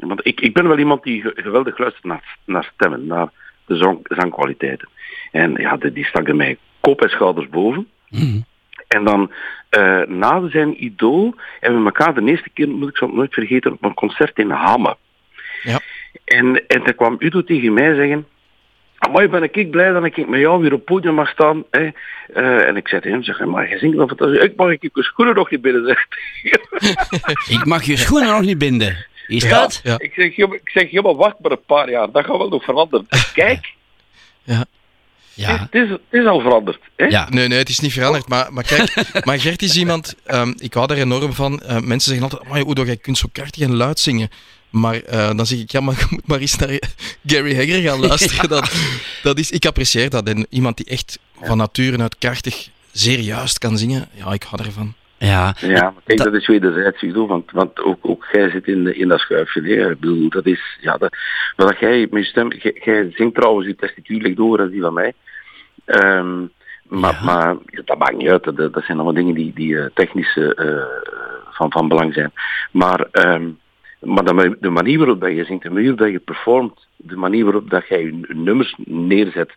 want 0.00 0.26
ik, 0.26 0.40
ik 0.40 0.52
ben 0.54 0.68
wel 0.68 0.78
iemand 0.78 1.02
die 1.02 1.20
ge- 1.20 1.32
geweldig 1.34 1.78
luistert 1.78 2.04
naar, 2.04 2.36
naar 2.44 2.70
stemmen, 2.74 3.06
naar 3.06 3.28
de 3.66 3.76
zang, 3.76 3.98
zangkwaliteiten. 4.02 4.88
En 5.32 5.52
ja, 5.56 5.76
die, 5.76 5.92
die 5.92 6.04
stak 6.04 6.28
er 6.28 6.36
mij 6.36 6.58
kop 6.80 7.02
en 7.02 7.08
schouders 7.10 7.48
boven. 7.48 7.88
Mhm. 8.08 8.40
En 8.88 9.04
dan, 9.04 9.32
eh, 9.68 10.00
na 10.06 10.48
zijn 10.48 10.84
idool, 10.84 11.34
hebben 11.60 11.78
we 11.80 11.84
elkaar 11.84 12.14
de 12.14 12.30
eerste 12.30 12.50
keer, 12.50 12.68
moet 12.68 12.88
ik 12.88 12.96
het 13.00 13.14
nooit 13.14 13.34
vergeten, 13.34 13.72
op 13.72 13.84
een 13.84 13.94
concert 13.94 14.38
in 14.38 14.50
Hamme. 14.50 14.96
Ja. 15.62 15.80
En, 16.24 16.66
en 16.66 16.82
toen 16.82 16.94
kwam 16.94 17.16
Udo 17.18 17.44
tegen 17.44 17.72
mij 17.72 17.94
zeggen, 17.94 18.26
Amai, 18.98 19.28
ben 19.28 19.42
ik 19.42 19.70
blij 19.70 19.90
dat 19.92 20.04
ik 20.04 20.28
met 20.28 20.40
jou 20.40 20.60
weer 20.62 20.72
op 20.72 20.78
het 20.78 20.84
podium 20.84 21.14
mag 21.14 21.28
staan. 21.28 21.64
Hè. 21.70 21.88
Eh, 22.32 22.66
en 22.68 22.76
ik 22.76 22.88
zei 22.88 23.00
tegen 23.00 23.16
hem, 23.16 23.22
zeg, 23.22 23.44
maar 23.44 23.68
je 23.68 23.78
zingt 23.78 23.96
fantastisch. 23.96 24.42
Ik 24.42 24.56
mag 24.56 24.70
ik 24.70 24.82
je 24.82 24.90
schoenen 25.02 25.34
nog 25.34 25.50
niet 25.50 25.60
binnen, 25.60 25.86
zegt 25.86 26.06
Ik 27.58 27.64
mag 27.64 27.82
je 27.82 27.96
schoenen 27.96 28.28
nog 28.30 28.40
niet 28.40 28.58
binden. 28.58 29.06
Is 29.26 29.42
Ja. 29.42 29.48
dat? 29.60 29.80
Ja. 29.84 29.94
Ik 29.98 30.12
zeg, 30.14 30.36
"Ja, 30.36 30.46
ik 30.50 30.68
zeg, 30.70 31.00
wacht 31.00 31.38
maar 31.38 31.50
een 31.52 31.64
paar 31.66 31.90
jaar, 31.90 32.10
dat 32.10 32.24
gaat 32.24 32.36
wel 32.36 32.48
nog 32.48 32.64
veranderen. 32.64 33.06
Kijk, 33.34 33.72
Ja. 34.42 34.64
Het, 35.46 35.74
is, 35.74 35.88
het 35.88 36.00
is 36.10 36.26
al 36.26 36.40
veranderd. 36.40 36.78
Hè? 36.96 37.04
Ja. 37.04 37.26
Nee, 37.30 37.48
nee, 37.48 37.58
het 37.58 37.68
is 37.68 37.78
niet 37.78 37.92
veranderd. 37.92 38.28
Maar, 38.28 38.52
maar 38.52 38.64
kijk, 38.64 38.94
maar 39.26 39.40
Gert 39.40 39.62
is 39.62 39.76
iemand, 39.76 40.14
ehm, 40.24 40.52
ik 40.58 40.74
hou 40.74 40.86
daar 40.86 40.96
enorm 40.96 41.32
van. 41.32 41.62
Eh, 41.62 41.80
mensen 41.80 42.12
zeggen 42.12 42.30
altijd, 42.30 42.50
maar 42.50 42.70
Udo, 42.70 42.84
jij 42.84 42.96
kunt 42.96 43.18
zo 43.18 43.28
krachtig 43.32 43.62
en 43.62 43.74
luid 43.74 43.98
zingen. 44.00 44.30
Maar 44.70 45.02
eh, 45.02 45.36
dan 45.36 45.46
zeg 45.46 45.58
ik, 45.58 45.70
ja, 45.70 45.80
maar 45.80 45.94
je 45.98 46.06
moet 46.10 46.26
maar 46.26 46.38
eens 46.38 46.56
naar 46.56 46.68
Gary 47.26 47.54
Hegger 47.54 47.82
gaan 47.82 48.00
luisteren. 48.00 48.48
Dat, 48.58 48.72
dat 49.22 49.38
is, 49.38 49.50
ik 49.50 49.66
apprecieer 49.66 50.10
dat. 50.10 50.28
En 50.28 50.46
iemand 50.50 50.76
die 50.76 50.86
echt 50.86 51.18
van 51.42 51.56
nature 51.56 51.98
uit 51.98 52.18
krachtig 52.18 52.68
zeer 52.92 53.20
juist 53.20 53.58
kan 53.58 53.78
zingen, 53.78 54.08
ja, 54.14 54.32
ik 54.32 54.42
hou 54.42 54.62
ervan. 54.62 54.94
Ja, 55.18 55.54
Ja, 55.60 55.82
maar 55.82 56.02
kijk, 56.04 56.18
dat 56.18 56.34
is 56.34 56.46
wederzijds, 56.46 57.02
want, 57.12 57.50
want 57.50 57.80
ook, 57.80 57.98
ook 58.00 58.26
jij 58.32 58.50
zit 58.50 58.66
in, 58.66 58.94
in 58.96 59.08
dat 59.08 59.18
schuifje. 59.20 59.60
Ik 59.62 60.00
bedoel, 60.00 60.28
dat 60.28 60.46
is, 60.46 60.78
ja, 60.80 60.96
dat, 60.96 61.16
maar 61.56 61.66
dat 61.66 61.78
jij 61.78 62.06
met 62.10 62.22
je 62.22 62.28
stem, 62.28 62.52
jij, 62.52 62.80
jij 62.84 63.10
zingt 63.14 63.34
trouwens 63.34 63.66
je 63.66 63.74
testituur 63.76 64.20
ligt 64.20 64.36
door 64.36 64.60
als 64.60 64.70
die 64.70 64.80
van 64.80 64.92
mij. 64.94 65.12
Ehm, 65.84 66.40
maar, 66.88 67.20
maar 67.24 67.56
ja, 67.66 67.82
dat 67.84 67.98
maakt 67.98 68.16
niet 68.16 68.28
uit, 68.28 68.44
dat, 68.44 68.56
dat 68.56 68.84
zijn 68.84 68.96
allemaal 68.96 69.12
dingen 69.14 69.34
die, 69.34 69.52
die 69.54 69.78
eh, 69.78 69.86
technisch 69.94 70.36
eh, 70.36 70.58
eh, 70.78 70.84
van, 71.50 71.70
van 71.72 71.88
belang 71.88 72.14
zijn. 72.14 72.32
Maar, 72.70 73.00
ehm, 73.10 73.48
maar 74.00 74.24
de, 74.24 74.32
ma- 74.32 74.54
de 74.60 74.70
manier 74.70 74.98
waarop 74.98 75.20
dat 75.20 75.30
je 75.36 75.44
zingt, 75.44 75.62
de 75.62 75.68
manier 75.70 75.82
waarop 75.88 75.98
dat 76.04 76.10
je 76.10 76.18
performt, 76.18 76.86
de 76.96 77.16
manier 77.16 77.44
waarop 77.44 77.70
dat 77.70 77.88
jij 77.88 78.02
je 78.02 78.20
nummers 78.28 78.74
neerzet. 78.84 79.50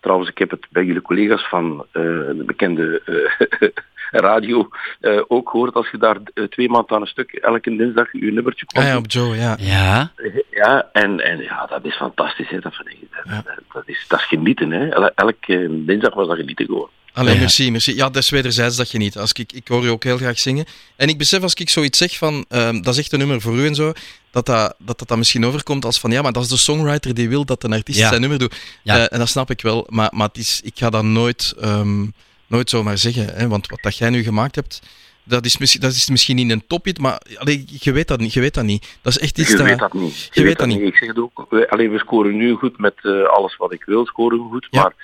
Trouwens, 0.00 0.30
ik 0.30 0.38
heb 0.38 0.50
het 0.50 0.66
bij 0.70 0.84
jullie 0.84 1.02
collega's 1.02 1.48
van 1.48 1.86
eh, 1.92 2.02
de 2.36 2.42
bekende 2.46 3.02
radio 4.20 4.68
eh, 5.00 5.20
ook 5.28 5.50
gehoord. 5.50 5.74
Als 5.74 5.88
je 5.90 5.98
daar 5.98 6.16
eh, 6.34 6.44
twee 6.44 6.68
maanden 6.68 6.94
aan 6.96 7.00
een 7.00 7.06
stuk 7.06 7.32
elke 7.32 7.76
dinsdag 7.76 8.12
je 8.12 8.32
nummertje. 8.32 8.66
Ah 8.68 8.84
ja, 8.84 8.96
op 8.96 9.10
Joe, 9.10 9.36
ja. 9.36 9.56
Ja. 9.60 10.12
Ja, 10.50 10.88
en, 10.92 11.20
en 11.20 11.38
ja, 11.38 11.66
dat 11.66 11.84
is 11.84 11.96
fantastisch. 11.96 12.48
Hè. 12.48 12.58
Dat, 12.60 12.74
vind 12.74 12.88
ik, 12.88 12.98
dat, 13.10 13.44
dat, 13.44 13.54
dat 13.72 13.82
is, 13.86 14.04
dat 14.08 14.18
is 14.18 14.26
genieten. 14.26 14.70
Hè. 14.70 14.88
El- 14.88 15.10
elke 15.14 15.84
dinsdag 15.86 16.14
was 16.14 16.26
dat 16.28 16.36
genieten 16.36 16.66
gewoon. 16.66 16.88
Allee, 17.14 17.34
Ja. 17.34 17.40
merci, 17.40 17.70
merci. 17.70 17.94
Ja, 17.94 18.04
dat 18.10 18.22
is 18.22 18.30
wederzijds 18.30 18.76
dat 18.76 18.90
je 18.90 18.98
niet. 18.98 19.18
Als 19.18 19.32
ik, 19.32 19.52
ik 19.52 19.68
hoor 19.68 19.82
je 19.82 19.90
ook 19.90 20.04
heel 20.04 20.16
graag 20.16 20.38
zingen. 20.38 20.64
En 20.96 21.08
ik 21.08 21.18
besef 21.18 21.42
als 21.42 21.54
ik 21.54 21.68
zoiets 21.70 21.98
zeg 21.98 22.16
van, 22.18 22.44
ehm, 22.48 22.80
dat 22.80 22.94
is 22.94 22.98
echt 23.00 23.12
een 23.12 23.18
nummer 23.18 23.40
voor 23.40 23.54
u 23.54 23.66
en 23.66 23.74
zo, 23.74 23.92
dat 24.30 24.46
dat, 24.46 24.74
dat, 24.78 24.98
dat, 24.98 25.08
dat 25.08 25.18
misschien 25.18 25.46
overkomt 25.46 25.84
als 25.84 26.00
van, 26.00 26.10
ja, 26.10 26.22
maar 26.22 26.32
dat 26.32 26.42
is 26.42 26.48
de 26.48 26.56
songwriter 26.56 27.14
die 27.14 27.28
wil 27.28 27.44
dat 27.44 27.64
een 27.64 27.72
artiest 27.72 27.98
Ja. 27.98 28.08
zijn 28.08 28.20
nummer 28.20 28.38
doet. 28.38 28.54
Ja. 28.82 28.96
Eh, 28.96 29.06
en 29.10 29.18
dat 29.18 29.28
snap 29.28 29.50
ik 29.50 29.60
wel, 29.62 29.86
maar, 29.90 30.10
maar 30.14 30.28
het 30.28 30.36
is, 30.36 30.60
ik 30.64 30.72
ga 30.78 30.90
dat 30.90 31.04
nooit, 31.04 31.54
ehm, 31.60 32.06
nooit 32.52 32.70
zomaar 32.70 32.98
zeggen. 32.98 33.34
Hè, 33.34 33.48
want 33.48 33.68
wat 33.68 33.82
dat 33.82 33.96
jij 33.96 34.10
nu 34.10 34.22
gemaakt 34.22 34.54
hebt, 34.54 34.82
dat 35.24 35.44
is, 35.44 35.58
misschien, 35.58 35.80
dat 35.80 35.92
is 35.92 36.10
misschien 36.10 36.36
niet 36.36 36.50
een 36.50 36.66
tophit, 36.66 36.98
maar 36.98 37.20
allee, 37.36 37.64
je, 37.66 37.92
weet 37.92 38.08
dat 38.08 38.20
niet, 38.20 38.32
je 38.32 38.40
weet 38.40 38.54
dat 38.54 38.64
niet. 38.64 38.98
Dat 39.02 39.12
is 39.12 39.18
echt 39.18 39.38
iets 39.38 39.50
Je 39.50 39.56
dat... 39.56 39.66
weet 39.66 39.78
dat 39.78 39.92
niet. 39.92 40.28
Je 40.32 40.42
weet 40.42 40.58
dat 40.58 40.66
niet. 40.66 40.80
Ik 40.80 40.96
zeg 40.96 41.08
het 41.08 41.18
ook. 41.18 41.46
Alleen 41.68 41.90
we 41.90 41.98
scoren 41.98 42.36
nu 42.36 42.54
goed 42.54 42.78
met 42.78 42.94
eh, 43.02 43.22
alles 43.22 43.56
wat 43.56 43.72
ik 43.72 43.84
wil, 43.84 44.06
scoren 44.06 44.38
we 44.38 44.48
goed. 44.50 44.68
Maar 44.70 44.94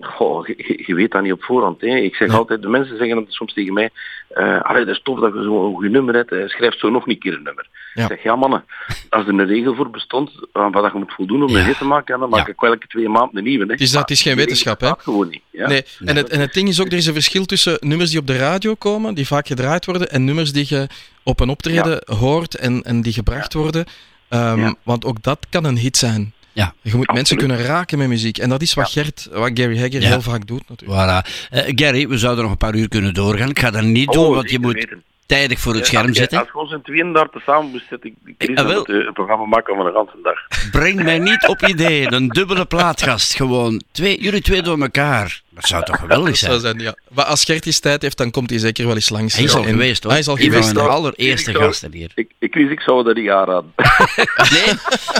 goh, 0.00 0.46
je, 0.86 0.94
weet 0.94 1.10
dat 1.10 1.22
niet 1.22 1.32
op 1.32 1.42
voorhand. 1.42 1.80
Hè. 1.80 1.96
Ik 1.96 2.14
zeg 2.14 2.30
altijd, 2.34 2.62
de 2.62 2.68
mensen 2.68 2.96
zeggen 2.98 3.16
het 3.16 3.32
soms 3.32 3.52
tegen 3.52 3.72
mij. 3.72 3.90
eh 4.28 4.60
allee, 4.62 4.84
dat 4.84 4.94
is 4.94 5.02
tof 5.02 5.20
dat 5.20 5.34
je 5.34 5.42
zo'n 5.42 5.74
goed 5.74 5.90
nummer 5.90 6.14
hebt. 6.14 6.32
eh, 6.32 6.48
schrijf 6.48 6.78
zo 6.78 6.90
nog 6.90 7.06
een 7.06 7.18
keer 7.18 7.32
een 7.34 7.42
nummer. 7.42 7.66
Ik 7.94 8.04
zeg, 8.08 8.22
ja 8.22 8.36
mannen, 8.36 8.64
als 9.10 9.26
er 9.26 9.28
een 9.32 9.46
regel 9.46 9.74
voor 9.74 9.90
bestond, 9.90 10.30
aan 10.52 10.72
wat 10.72 10.92
je 10.92 10.98
moet 10.98 11.12
voldoen 11.12 11.42
om 11.42 11.54
een 11.54 11.64
hit 11.64 11.78
te 11.78 11.84
maken, 11.84 12.20
dan 12.20 12.28
maak 12.28 12.48
ik 12.48 12.62
elke 12.62 12.86
twee 12.86 13.08
maanden 13.08 13.36
een 13.36 13.44
nieuwe. 13.44 13.66
Hè. 13.66 13.74
Is, 13.74 13.90
dat, 13.90 14.10
is 14.10 14.22
geen 14.22 14.36
wetenschap, 14.36 14.80
hè? 14.80 14.92
gewoon 14.98 15.28
niet. 15.28 15.42
Ja. 15.50 15.68
Nee, 15.68 15.84
en 16.04 16.16
het, 16.16 16.28
en 16.28 16.40
het 16.40 16.52
ding 16.52 16.68
is 16.68 16.80
ook, 16.80 16.86
er 16.86 16.92
is 16.92 17.06
een 17.06 17.12
verschil 17.12 17.44
tussen 17.44 17.76
nummers 17.80 18.10
die 18.10 18.18
op 18.20 18.26
de 18.26 18.36
radio 18.36 18.74
komen, 18.74 19.14
die 19.14 19.26
vaak 19.26 19.46
gedraaid 19.46 19.84
worden, 19.84 20.10
en 20.10 20.24
nummers 20.24 20.52
die 20.52 20.66
je 20.68 20.86
op 21.22 21.40
een 21.40 21.48
optreden 21.48 22.02
hoort 22.18 22.54
en, 22.54 22.82
en 22.82 23.00
die 23.02 23.12
gebracht 23.12 23.52
worden. 23.54 23.84
Ehm, 24.28 24.72
Want 24.82 25.04
ook 25.04 25.22
dat 25.22 25.46
kan 25.50 25.64
een 25.64 25.78
hit 25.78 25.96
zijn. 25.96 26.33
Ja. 26.54 26.74
Je 26.82 26.96
moet 26.96 27.12
mensen 27.12 27.36
kunnen 27.36 27.58
raken 27.64 27.98
met 27.98 28.08
muziek. 28.08 28.38
En 28.38 28.48
dat 28.48 28.62
is 28.62 28.74
wat 28.74 28.90
Gert, 28.90 29.28
wat 29.32 29.50
Gary 29.54 29.76
Hegger 29.78 30.00
Ja. 30.00 30.08
heel 30.08 30.20
vaak 30.22 30.46
doet 30.46 30.68
natuurlijk. 30.68 31.00
Voilà. 31.00 31.48
Eh, 31.50 31.62
Gary, 31.74 32.08
we 32.08 32.18
zouden 32.18 32.42
nog 32.42 32.52
een 32.52 32.58
paar 32.58 32.74
uur 32.74 32.88
kunnen 32.88 33.14
doorgaan. 33.14 33.48
Ik 33.50 33.58
ga 33.58 33.70
dat 33.70 33.82
niet 33.82 34.08
Oh, 34.08 34.14
doen, 34.14 34.34
want 34.34 34.50
je 34.50 34.58
moet 34.58 34.72
weten. 34.74 35.02
tijdig 35.26 35.58
voor 35.60 35.72
het 35.72 35.80
Ja, 35.82 35.86
scherm 35.88 36.06
als 36.06 36.12
je- 36.14 36.20
zitten. 36.20 36.38
Als 36.38 36.52
we 36.52 36.58
ons 36.58 36.72
in 36.72 36.82
tweeën 36.82 37.12
daar 37.12 37.28
te 37.30 37.40
samen 37.46 37.70
moesten 37.70 37.88
zitten, 37.88 38.14
ik, 38.24 38.48
ik, 38.48 38.56
wel. 38.58 38.68
het, 38.78 38.88
eh, 38.88 38.94
een 38.94 39.12
programma 39.12 39.44
maken 39.44 39.76
van 39.76 39.86
een 39.86 39.92
ganse 39.92 40.16
dag. 40.22 40.70
Breng 40.70 41.02
mij 41.02 41.18
niet 41.18 41.46
op 41.48 41.62
ideeën. 41.66 42.12
Een 42.12 42.28
dubbele 42.28 42.64
plaatgast. 42.64 43.34
Gewoon 43.36 43.82
twee, 43.92 44.20
jullie 44.20 44.42
twee 44.42 44.62
door 44.62 44.80
elkaar. 44.80 45.42
Dat 45.54 45.64
zou 45.66 45.84
toch 45.84 45.98
geweldig 45.98 46.28
Dat 46.28 46.36
zou 46.38 46.60
zijn? 46.60 46.78
ja. 46.78 46.94
Maar 47.14 47.24
als 47.24 47.44
Gert 47.44 47.66
eens 47.66 47.80
tijd 47.80 48.02
heeft, 48.02 48.16
dan 48.16 48.30
komt 48.30 48.50
hij 48.50 48.58
zeker 48.58 48.86
wel 48.86 48.94
eens 48.94 49.08
langs. 49.10 49.34
Hij 49.34 49.44
is 49.44 49.54
al 49.54 49.62
En- 49.64 49.68
geweest, 49.68 50.02
hoor. 50.02 50.12
Hij 50.12 50.20
is 50.20 50.28
al 50.28 50.34
Een 50.38 50.42
van 50.42 50.50
geweest. 50.52 50.74
de 50.74 50.80
allereerste 50.80 51.50
Ik 51.50 51.56
zou- 51.56 51.68
gasten 51.68 51.92
hier. 51.92 52.10
Ik, 52.14 52.30
ik, 52.38 52.54
ik 52.54 52.80
zou 52.80 53.04
dat 53.04 53.16
niet 53.16 53.28
aanraden. 53.28 53.72
Nee? 54.52 54.74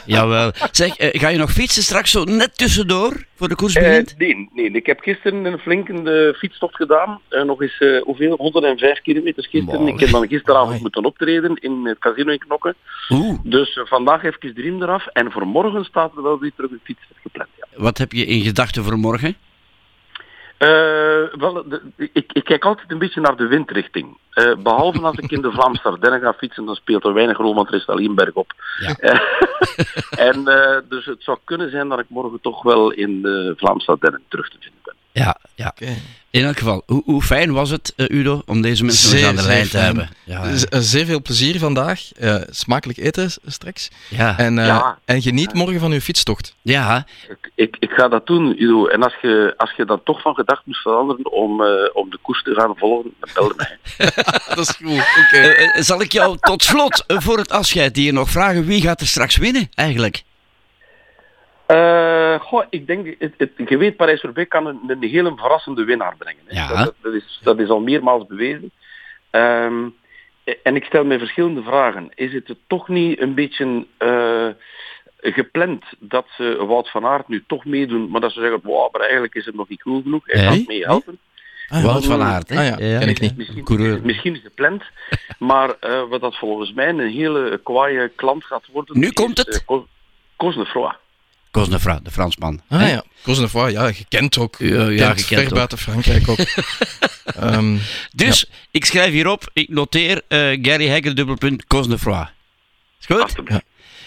Jawel. 0.06 0.52
Zeg, 0.70 0.96
eh, 0.96 1.20
ga 1.20 1.28
je 1.28 1.38
nog 1.38 1.52
fietsen 1.52 1.82
straks 1.82 2.10
zo 2.10 2.24
net 2.24 2.58
tussendoor 2.58 3.24
voor 3.36 3.48
de 3.48 3.54
koers 3.54 3.74
Eh, 3.74 4.02
nee, 4.18 4.48
nee, 4.54 4.70
ik 4.70 4.86
heb 4.86 5.00
gisteren 5.00 5.44
een 5.44 5.58
flinke 5.58 6.34
fietstocht 6.38 6.74
gedaan. 6.76 7.20
Eh, 7.28 7.42
nog 7.42 7.62
eens, 7.62 7.78
eh, 7.78 8.02
hoeveel? 8.02 8.34
105 8.36 9.00
kilometer 9.02 9.46
gisteren. 9.50 9.86
Ik 9.88 10.00
heb 10.00 10.10
dan 10.10 10.28
gisteravond 10.28 10.80
moeten 10.80 11.04
optreden 11.04 11.56
in 11.56 11.86
het 11.86 11.98
casino 11.98 12.32
in 12.32 12.38
Knokken. 12.38 12.74
Oeh. 13.10 13.38
Dus 13.42 13.80
vandaag 13.84 14.24
even 14.24 14.54
de 14.54 14.60
riem 14.62 14.82
eraf. 14.82 15.06
En 15.06 15.32
voor 15.32 15.46
morgen 15.46 15.84
staat 15.84 16.16
er 16.16 16.22
wel 16.22 16.38
weer 16.38 16.52
terug 16.56 16.70
een 16.70 16.80
fiets 16.84 17.00
gepland. 17.22 17.48
Ja. 17.58 17.66
Wat 17.82 17.98
heb 17.98 18.12
je 18.12 18.24
in 18.26 18.40
gedachten 18.42 18.84
voor 18.84 18.98
morgen? 18.98 19.36
Eh, 20.64 21.38
wel, 21.38 21.68
de- 21.68 21.82
ik, 22.12 22.32
ik 22.32 22.44
kijk 22.44 22.64
altijd 22.64 22.90
een 22.90 22.98
beetje 22.98 23.20
naar 23.20 23.36
de 23.36 23.46
windrichting. 23.46 24.18
Eh, 24.30 24.54
behalve 24.62 25.00
als 25.00 25.16
ik 25.16 25.30
in 25.30 25.42
de 25.42 25.52
Vlaamse 25.52 25.82
Ardennen 25.82 26.20
ga 26.20 26.32
fietsen, 26.32 26.64
dan 26.64 26.74
speelt 26.74 27.04
er 27.04 27.12
weinig 27.14 27.36
rol, 27.36 27.54
want 27.54 27.68
er 27.68 27.74
is 27.74 27.86
alleen 27.86 28.14
bergop. 28.14 28.52
Ja. 28.80 28.94
Eh, 30.14 30.28
en 30.28 30.44
dus 30.88 31.04
het 31.04 31.22
zou 31.22 31.38
kunnen 31.44 31.70
zijn 31.70 31.88
dat 31.88 31.98
ik 31.98 32.08
morgen 32.08 32.40
toch 32.40 32.62
wel 32.62 32.90
in 32.90 33.22
de 33.22 33.54
Vlaamse 33.56 33.90
Ardennen 33.90 34.22
terug 34.28 34.48
te 34.48 34.56
vinden 34.60 34.83
Ja, 35.14 35.36
ja. 35.54 35.74
In 36.30 36.44
elk 36.44 36.58
geval, 36.58 36.82
hoe, 36.86 37.02
hoe 37.04 37.22
fijn 37.22 37.52
was 37.52 37.70
het, 37.70 37.92
eh, 37.96 38.06
Udo, 38.10 38.42
om 38.46 38.60
deze 38.62 38.84
mensen 38.84 39.08
nog 39.10 39.18
eens 39.18 39.28
aan 39.28 39.36
de 39.36 39.42
lijn 39.42 39.68
te 39.68 39.78
hebben? 39.78 40.08
Ja, 40.24 40.42
eh, 40.44 40.78
zeer 40.80 41.06
veel 41.06 41.22
plezier 41.22 41.58
vandaag. 41.58 42.12
Eh, 42.16 42.36
smakelijk 42.50 42.98
eten 42.98 43.30
straks. 43.46 43.88
Ja. 44.08 44.38
En, 44.38 44.58
eh, 44.58 44.66
Ja. 44.66 44.98
en 45.04 45.22
geniet 45.22 45.52
morgen 45.54 45.80
van 45.80 45.92
uw 45.92 46.00
fietstocht. 46.00 46.54
Ja, 46.62 47.06
Ik, 47.28 47.50
ik, 47.54 47.76
ik 47.78 47.90
ga 47.90 48.08
dat 48.08 48.26
doen, 48.26 48.62
Udo. 48.62 48.86
En 48.86 49.02
als 49.02 49.14
je, 49.22 49.54
als 49.56 49.72
je 49.76 49.84
dan 49.84 50.00
toch 50.04 50.20
van 50.20 50.34
gedacht 50.34 50.62
moest 50.66 50.80
veranderen 50.82 51.32
om, 51.32 51.62
eh, 51.62 51.68
om 51.92 52.10
de 52.10 52.18
koers 52.22 52.42
te 52.42 52.54
gaan 52.54 52.72
volgen, 52.76 53.14
dan 53.20 53.30
bel 53.34 53.52
mij. 53.56 53.78
dat 54.54 54.58
is 54.58 54.68
goed. 54.70 55.06
Oké. 55.24 55.70
Zal 55.82 56.00
ik 56.00 56.12
jou 56.12 56.36
tot 56.40 56.62
slot, 56.62 57.04
voor 57.06 57.38
het 57.38 57.50
afscheid 57.50 57.96
hier 57.96 58.12
nog 58.12 58.30
vragen, 58.30 58.64
wie 58.66 58.80
gaat 58.80 59.00
er 59.00 59.06
straks 59.06 59.36
winnen, 59.36 59.70
eigenlijk? 59.74 60.22
Eh, 61.66 62.40
goh, 62.40 62.64
ik 62.70 62.86
denk, 62.86 63.16
het, 63.18 63.34
het, 63.36 63.50
je 63.68 63.76
weet, 63.76 63.96
Parijs-Roubaix 63.96 64.48
kan 64.48 64.66
een, 64.66 64.80
een 64.86 65.02
hele 65.02 65.32
verrassende 65.36 65.84
winnaar 65.84 66.16
brengen. 66.16 66.42
Hè. 66.46 66.56
Ja. 66.60 66.84
Dat, 66.84 66.94
dat, 67.02 67.12
is, 67.12 67.40
dat 67.42 67.58
is 67.58 67.68
al 67.68 67.80
meermaals 67.80 68.26
bewezen. 68.26 68.70
Ehm, 69.30 69.84
en 70.62 70.76
ik 70.76 70.84
stel 70.84 71.04
mij 71.04 71.18
verschillende 71.18 71.62
vragen. 71.62 72.08
Is 72.14 72.32
het 72.32 72.54
toch 72.66 72.88
niet 72.88 73.20
een 73.20 73.34
beetje 73.34 73.86
eh, 73.98 74.48
gepland 75.32 75.84
dat 75.98 76.26
ze 76.36 76.64
Wout 76.66 76.90
van 76.90 77.06
Aert 77.06 77.28
nu 77.28 77.44
toch 77.46 77.64
meedoen, 77.64 78.10
maar 78.10 78.20
dat 78.20 78.32
ze 78.32 78.40
zeggen, 78.40 78.60
wow, 78.62 78.92
maar 78.92 79.00
eigenlijk 79.02 79.34
is 79.34 79.44
het 79.46 79.54
nog 79.54 79.68
niet 79.68 79.82
cool 79.82 80.02
genoeg, 80.02 80.22
hij 80.26 80.40
Hey? 80.44 80.56
gaat 80.56 80.66
mee 80.66 80.84
helpen. 80.84 81.18
Ah, 81.68 81.84
Wout 81.84 82.04
van 82.06 82.22
Aert, 82.22 82.48
hè? 82.48 82.56
Ah 82.72 82.78
ja, 82.78 82.98
ken 82.98 83.08
ik 83.08 83.20
niet. 83.20 83.36
Misschien, 84.02 84.36
gepland, 84.36 84.82
maar 85.38 85.74
eh, 85.80 86.02
wat 86.08 86.20
dat 86.20 86.36
volgens 86.38 86.72
mij 86.72 86.88
een 86.88 86.98
hele 87.10 87.60
kwaaie 87.62 88.08
klant 88.08 88.44
gaat 88.44 88.66
worden... 88.72 88.98
Nu 88.98 89.06
is, 89.06 89.12
komt 89.12 89.38
het. 89.38 89.48
eh, 89.48 89.66
Cos- 89.66 89.86
Cosnefroid. 90.36 90.94
Cosnefra, 91.54 92.00
de 92.02 92.10
Fransman. 92.10 92.60
Ah 92.68 92.78
hè? 92.80 92.90
ja, 92.90 93.02
Cosnefroid, 93.22 93.72
ja, 93.72 93.92
gekend 93.92 94.38
ook. 94.38 94.54
Ja, 94.58 94.66
ja, 94.88 95.08
Gekend, 95.08 95.20
gekend 95.20 95.26
ver 95.40 95.44
ook. 95.46 95.54
buiten 95.54 95.78
Frankrijk 95.78 96.28
ook. 96.28 96.38
Ehm, 97.40 97.76
Dus, 98.12 98.50
ik 98.70 98.84
schrijf 98.84 99.10
hierop, 99.12 99.50
ik 99.52 99.68
noteer 99.68 100.22
eh, 100.28 100.38
Gary 100.62 100.86
Hegger, 100.88 101.14
dubbelpunt, 101.14 101.66
Cosnefroid. 101.66 102.28
Is 103.00 103.06
goed? 103.16 103.60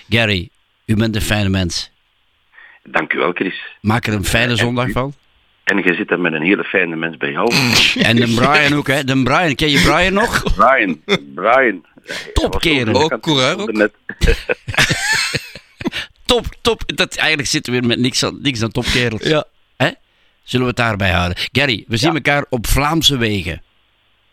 Gary, 0.09 0.49
u 0.85 0.95
bent 0.95 1.15
een 1.15 1.21
fijne 1.21 1.49
mens. 1.49 1.91
Dank 2.83 3.13
u 3.13 3.17
wel, 3.17 3.31
Chris. 3.31 3.61
Maak 3.81 4.07
er 4.07 4.13
een 4.13 4.25
fijne 4.25 4.51
En 4.51 4.57
zondag 4.57 4.87
u- 4.87 4.91
van. 4.91 5.13
En 5.63 5.77
je 5.77 5.93
zit 5.93 6.07
daar 6.07 6.19
met 6.19 6.33
een 6.33 6.41
hele 6.41 6.63
fijne 6.63 6.95
mens 6.95 7.17
bij 7.17 7.31
jou. 7.31 7.53
En 8.09 8.15
de 8.15 8.33
Brian 8.35 8.73
ook, 8.73 8.87
hè. 8.87 9.03
De 9.03 9.23
Brian, 9.23 9.55
ken 9.55 9.69
je 9.69 9.81
Brian 9.81 10.13
nog? 10.13 10.43
Brian, 10.55 11.01
Brian. 11.35 11.85
Topkerel. 12.33 13.01
Ook 13.03 13.21
coureur. 13.21 13.55
Top, 16.27 16.45
top. 16.61 16.81
Dat, 16.95 17.15
eigenlijk 17.15 17.49
zitten 17.49 17.73
we 17.73 17.79
weer 17.79 17.87
met 17.87 17.99
niks 17.99 18.23
aan, 18.23 18.39
niks 18.41 18.61
aan 18.63 18.71
topkerels. 18.71 19.23
Ja. 19.23 19.45
Hè? 19.77 19.89
Zullen 20.43 20.65
we 20.65 20.71
het 20.71 20.81
daarbij 20.81 21.11
houden? 21.11 21.37
Gary, 21.51 21.83
we 21.87 21.97
zien 21.97 22.13
elkaar 22.13 22.45
op 22.49 22.67
Vlaamse 22.67 23.17
wegen. 23.17 23.61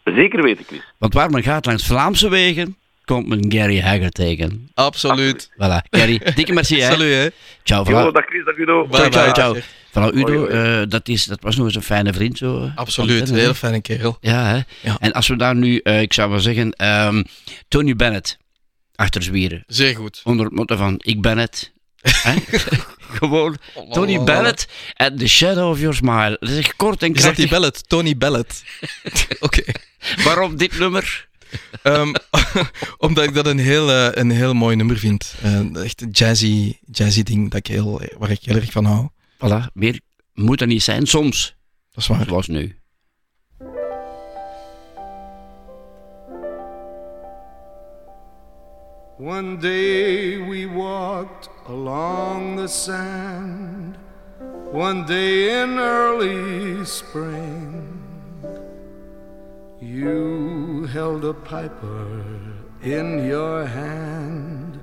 Zeker 0.05 0.43
weten, 0.43 0.65
Chris. 0.65 0.81
Want 0.99 1.15
waar 1.15 1.31
men 1.31 1.43
gaat 1.43 1.67
langs 1.67 1.87
Vlaamse 1.87 2.29
wegen, 2.29 2.77
komt 3.05 3.27
men 3.29 3.53
Gary 3.53 3.81
Hagger 3.81 4.11
tegen. 4.11 4.71
absoluut. 4.75 5.51
Voilà, 5.53 5.89
Gary, 5.91 6.21
dikke 6.37 6.53
merci 6.53 6.81
hè. 6.81 6.91
Salut, 6.91 7.15
hè. 7.15 7.29
Ciao, 7.63 7.85
Jo, 7.85 8.11
voilà. 8.11 8.13
dag 8.13 8.25
Chris, 8.25 8.45
dag 8.45 8.57
Udo. 8.57 8.87
Bye, 8.87 9.11
Ciao, 9.11 9.25
bye. 9.25 9.63
ciao. 9.93 10.11
Udo, 10.15 10.47
eh, 10.47 10.83
dat, 10.89 11.09
is, 11.09 11.25
dat 11.25 11.39
was 11.41 11.57
nog 11.57 11.67
eens 11.67 11.75
een 11.75 11.83
fijne 11.83 12.13
vriend 12.13 12.39
zo. 12.39 12.71
Absoluut, 12.75 13.29
een 13.31 13.37
hè. 13.37 13.55
fijne 13.55 13.81
kerel. 13.81 14.17
Ja, 14.21 14.45
hè. 14.47 14.61
Ja. 14.81 14.97
En 15.01 15.13
als 15.13 15.29
we 15.29 15.37
daar 15.37 15.55
nu, 15.57 15.79
eh, 15.79 16.01
ik 16.01 16.13
zou 16.13 16.31
maar 16.31 16.41
zeggen, 16.41 16.73
ehm, 16.73 17.23
Tony 17.69 17.97
Bennett 17.97 18.39
achter 18.95 19.23
zwieren. 19.23 19.63
Zeer 19.67 19.97
goed. 19.97 20.21
Onder 20.25 20.45
het 20.47 20.55
motto 20.55 20.77
van, 20.77 20.95
ik 20.99 21.21
ben 21.23 21.39
het. 21.39 21.73
Hè? 22.13 22.35
Gewoon, 23.19 23.57
Tony 23.91 24.17
Oh. 24.17 24.25
Bennett 24.25 24.69
en 24.95 25.17
The 25.17 25.29
Shadow 25.29 25.71
of 25.71 25.79
Your 25.79 25.95
Smile. 25.95 26.37
Dat 26.41 26.49
is 26.49 26.59
echt 26.59 26.77
kort 26.77 27.03
en 27.03 27.15
Is 27.15 27.23
dat 27.23 27.37
die 27.37 27.47
krachtig. 27.47 27.51
Bellet? 27.51 27.89
Tony 27.89 28.17
Bellet. 28.17 28.65
Oké. 29.41 29.63
Waarom 30.25 30.57
dit 30.57 30.79
nummer? 30.79 31.29
Ehm, 31.83 32.15
omdat 32.99 33.25
ik 33.25 33.35
dat 33.35 33.47
een 33.47 33.59
heel, 33.59 33.91
eh, 33.91 34.09
een 34.11 34.31
heel 34.31 34.55
mooi 34.55 34.77
nummer 34.77 34.99
vind. 34.99 35.35
Eh, 35.43 35.85
echt 35.85 36.03
een 36.03 36.11
jazzy, 36.11 36.79
jazzy 36.91 37.23
ding 37.23 37.51
dat 37.51 37.59
ik 37.59 37.67
heel, 37.67 38.01
waar 38.19 38.31
ik 38.31 38.41
heel 38.43 38.57
erg 38.57 38.73
van 38.73 38.85
hou. 38.85 39.09
Voilà, 39.37 39.73
meer 39.73 40.01
moet 40.33 40.61
er 40.61 40.67
niet 40.67 40.83
zijn, 40.83 41.07
soms. 41.07 41.57
Dat 41.93 42.03
is 42.03 42.09
waar. 42.09 42.25
Zoals 42.27 42.47
nu. 42.47 42.79
One 49.19 49.57
day 49.57 50.49
we 50.49 50.67
walked 50.75 51.49
along 51.67 52.57
the 52.57 52.69
sand, 52.69 53.97
one 54.71 55.07
day 55.07 55.63
in 55.63 55.79
early 55.79 56.85
spring. 56.85 58.03
You 59.81 60.87
held 60.93 61.25
a 61.25 61.33
piper 61.33 62.35
in 62.83 63.27
your 63.27 63.65
hand 63.67 64.79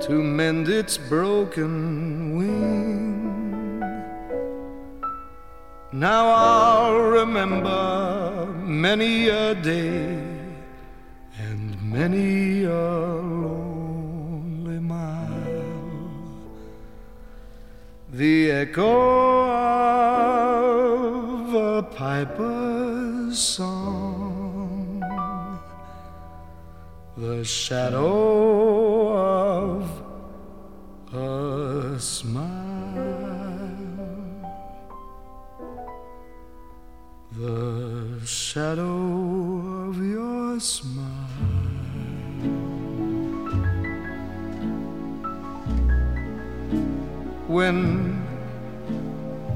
to 0.00 0.12
mend 0.22 0.68
its 0.68 0.96
broken 0.96 2.36
wing. 2.36 3.80
Now 5.92 6.28
I'll 6.28 7.00
remember 7.00 8.46
many 8.64 9.28
a 9.28 9.54
day 9.54 10.18
and 11.38 11.82
many 11.82 12.64
a 12.64 12.70
lonely 12.70 13.65
The 18.16 18.50
echo 18.50 19.42
of 21.20 21.54
a 21.54 21.82
piper's 21.82 23.38
song, 23.38 25.02
the 27.14 27.44
shadow 27.44 29.12
of 29.12 30.02
a 31.12 32.00
smile, 32.00 32.46
the 37.32 38.18
shadow 38.24 39.90
of 39.90 39.98
your 40.02 40.58
smile. 40.58 40.95
When 47.56 47.78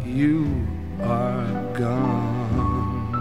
you 0.07 0.39
are 1.03 1.53
gone. 1.75 3.13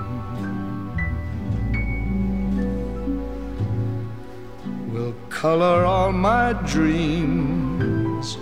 Will 4.91 5.15
color 5.29 5.83
all 5.83 6.13
my 6.13 6.53
dreams 6.73 8.37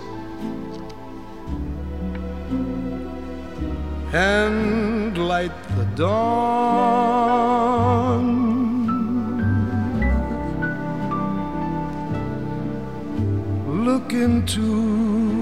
and 4.12 5.18
light 5.18 5.56
the 5.76 5.86
dawn. 5.96 7.48
Look 13.88 14.12
into 14.12 15.37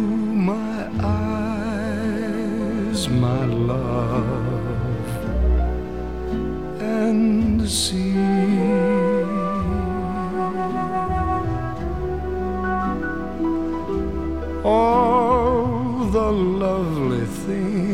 my 3.09 3.45
love, 3.45 5.07
and 6.81 7.69
see 7.69 8.17
all 14.65 16.09
the 16.11 16.33
lovely 16.33 17.27
things 17.27 17.86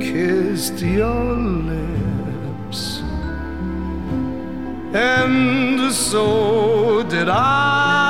kissed 0.00 0.80
your 0.82 1.24
lips, 1.72 3.00
and 4.92 5.90
so 5.90 7.02
did 7.04 7.30
I. 7.30 8.03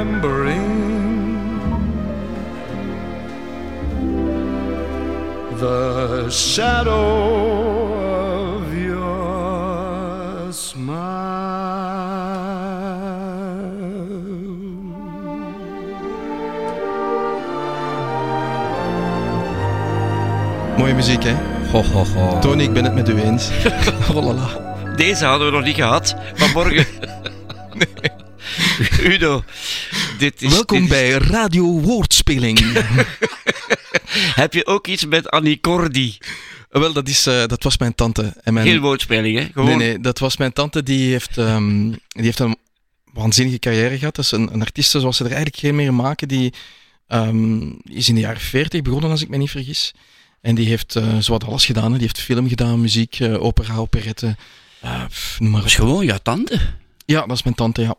remembering 0.00 0.68
the 5.58 6.30
shadow 6.30 7.04
of 8.56 8.74
your 8.74 9.20
Mooie 20.78 20.94
muziek, 20.94 21.22
hè? 21.22 21.34
Ho, 21.72 21.82
ho, 21.82 22.04
ho. 22.04 22.38
Tony, 22.40 22.62
ik 22.62 22.72
ben 22.72 22.84
het 22.84 22.94
met 22.94 23.08
u 23.08 23.20
eens. 23.22 23.50
oh 24.10 24.24
la 24.24 24.32
la. 24.32 24.76
Deze 24.96 25.24
hadden 25.24 25.46
we 25.46 25.52
nog 25.52 25.64
niet 25.64 25.74
gehad. 25.74 26.14
Vanmorgen. 26.34 26.86
Udo, 29.12 29.42
dit 30.20 30.42
is... 30.42 30.52
Welkom 30.52 30.76
dit 30.76 30.84
is- 30.84 30.90
bij 30.90 31.10
Radio 31.10 31.64
Woordspeling. 31.80 32.58
Heb 34.42 34.52
je 34.54 34.66
ook 34.66 34.86
iets 34.86 35.06
met 35.06 35.30
Annie 35.30 35.60
Cordy? 35.60 36.16
Wel, 36.70 36.92
dat, 36.92 37.08
is, 37.08 37.26
eh, 37.26 37.46
dat 37.46 37.62
was 37.62 37.78
mijn 37.78 37.94
tante. 37.94 38.36
En 38.42 38.54
mijn... 38.54 38.66
Geen 38.66 38.80
woordspeling, 38.80 39.38
hè? 39.38 39.44
Gewoon... 39.52 39.64
Nee, 39.68 39.76
nee, 39.88 40.00
dat 40.00 40.18
was 40.18 40.36
mijn 40.36 40.52
tante. 40.52 40.82
Die 40.82 41.10
heeft, 41.10 41.38
ehm, 41.38 41.88
die 41.90 42.24
heeft 42.24 42.38
een 42.38 42.56
waanzinnige 43.12 43.58
carrière 43.58 43.98
gehad. 43.98 44.14
Dat 44.14 44.24
is 44.24 44.30
een, 44.30 44.52
een 44.52 44.60
artieste 44.60 45.00
zoals 45.00 45.16
ze 45.16 45.22
er 45.24 45.30
eigenlijk 45.30 45.58
geen 45.60 45.74
meer 45.74 45.94
maken. 45.94 46.28
Die 46.28 46.52
ehm, 47.06 47.68
is 47.84 48.08
in 48.08 48.14
de 48.14 48.20
jaren 48.20 48.40
40 48.40 48.82
begonnen, 48.82 49.10
als 49.10 49.22
ik 49.22 49.28
me 49.28 49.36
niet 49.36 49.50
vergis. 49.50 49.94
En 50.40 50.54
die 50.54 50.66
heeft 50.66 50.96
eh 50.96 51.16
zowat 51.18 51.44
alles 51.44 51.64
gedaan. 51.66 51.84
hè. 51.92 51.98
Die 51.98 52.00
heeft 52.06 52.20
film 52.20 52.48
gedaan, 52.48 52.80
muziek, 52.80 53.20
eh, 53.20 53.42
opera, 53.42 53.76
operette. 53.76 54.36
noem 55.38 55.50
maar 55.50 55.60
Dat 55.60 55.70
is 55.70 55.74
gewoon 55.74 56.04
jouw 56.04 56.18
tante. 56.22 56.60
Ja, 57.06 57.26
dat 57.26 57.36
is 57.36 57.42
mijn 57.42 57.54
tante, 57.56 57.80
ja. 57.82 57.94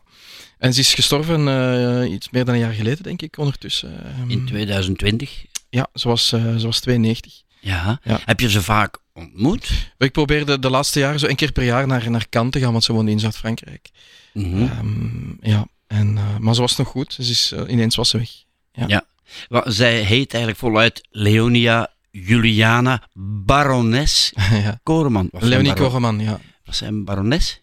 En 0.62 0.74
ze 0.74 0.80
is 0.80 0.94
gestorven 0.94 1.48
eh, 1.48 2.12
iets 2.12 2.30
meer 2.30 2.44
dan 2.44 2.54
een 2.54 2.60
jaar 2.60 2.72
geleden, 2.72 3.02
denk 3.02 3.22
ik, 3.22 3.38
ondertussen. 3.38 4.04
Ehm, 4.04 4.30
In 4.30 4.46
2020. 4.46 5.44
Ja, 5.70 5.88
ze 5.94 6.08
was, 6.08 6.32
eh, 6.32 6.56
ze 6.56 6.66
was 6.66 6.80
92. 6.80 7.42
Ja. 7.60 8.00
Ja. 8.02 8.20
Heb 8.24 8.40
je 8.40 8.50
ze 8.50 8.62
vaak 8.62 8.98
ontmoet? 9.12 9.70
Ik 9.98 10.12
probeerde 10.12 10.58
de 10.58 10.70
laatste 10.70 10.98
jaren 10.98 11.18
zo 11.20 11.26
één 11.26 11.36
keer 11.36 11.52
per 11.52 11.64
jaar 11.64 11.86
naar, 11.86 12.10
naar 12.10 12.28
Cannes 12.28 12.52
te 12.52 12.60
gaan, 12.60 12.72
want 12.72 12.84
ze 12.84 12.92
woonde 12.92 13.10
in 13.10 13.20
Zuid-Frankrijk. 13.20 13.90
Ehm, 14.34 15.30
ja, 15.40 15.66
en, 15.86 16.18
eh, 16.18 16.36
maar 16.38 16.54
ze 16.54 16.60
was 16.60 16.76
nog 16.76 16.88
goed. 16.88 17.16
Dus 17.16 17.30
is, 17.30 17.54
ineens 17.68 17.96
was 17.96 18.08
ze 18.08 18.18
weg. 18.18 18.30
Ja. 18.72 19.04
Ja. 19.48 19.64
Zij 19.64 20.00
heet 20.00 20.32
eigenlijk 20.32 20.58
voluit 20.58 21.06
Leonia 21.10 21.90
Juliana 22.10 23.08
Barones 23.44 24.32
ja. 24.64 24.80
Koreman. 24.82 25.28
Leonie 25.32 25.70
een 25.70 25.76
Koreman, 25.76 26.20
ja. 26.20 26.40
Was 26.64 26.76
zij 26.76 26.88
een 26.88 27.04
barones? 27.04 27.61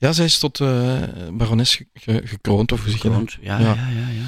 Ja, 0.00 0.12
zij 0.12 0.24
is 0.24 0.38
tot 0.38 0.60
eh, 0.60 1.02
barones 1.32 1.74
ge- 1.74 1.86
ge- 1.94 2.22
gekroond, 2.24 2.72
of? 2.72 2.82
Gekroond, 2.82 3.36
ja, 3.40 3.58
ja, 3.58 3.74
ja, 3.74 4.08
ja. 4.08 4.24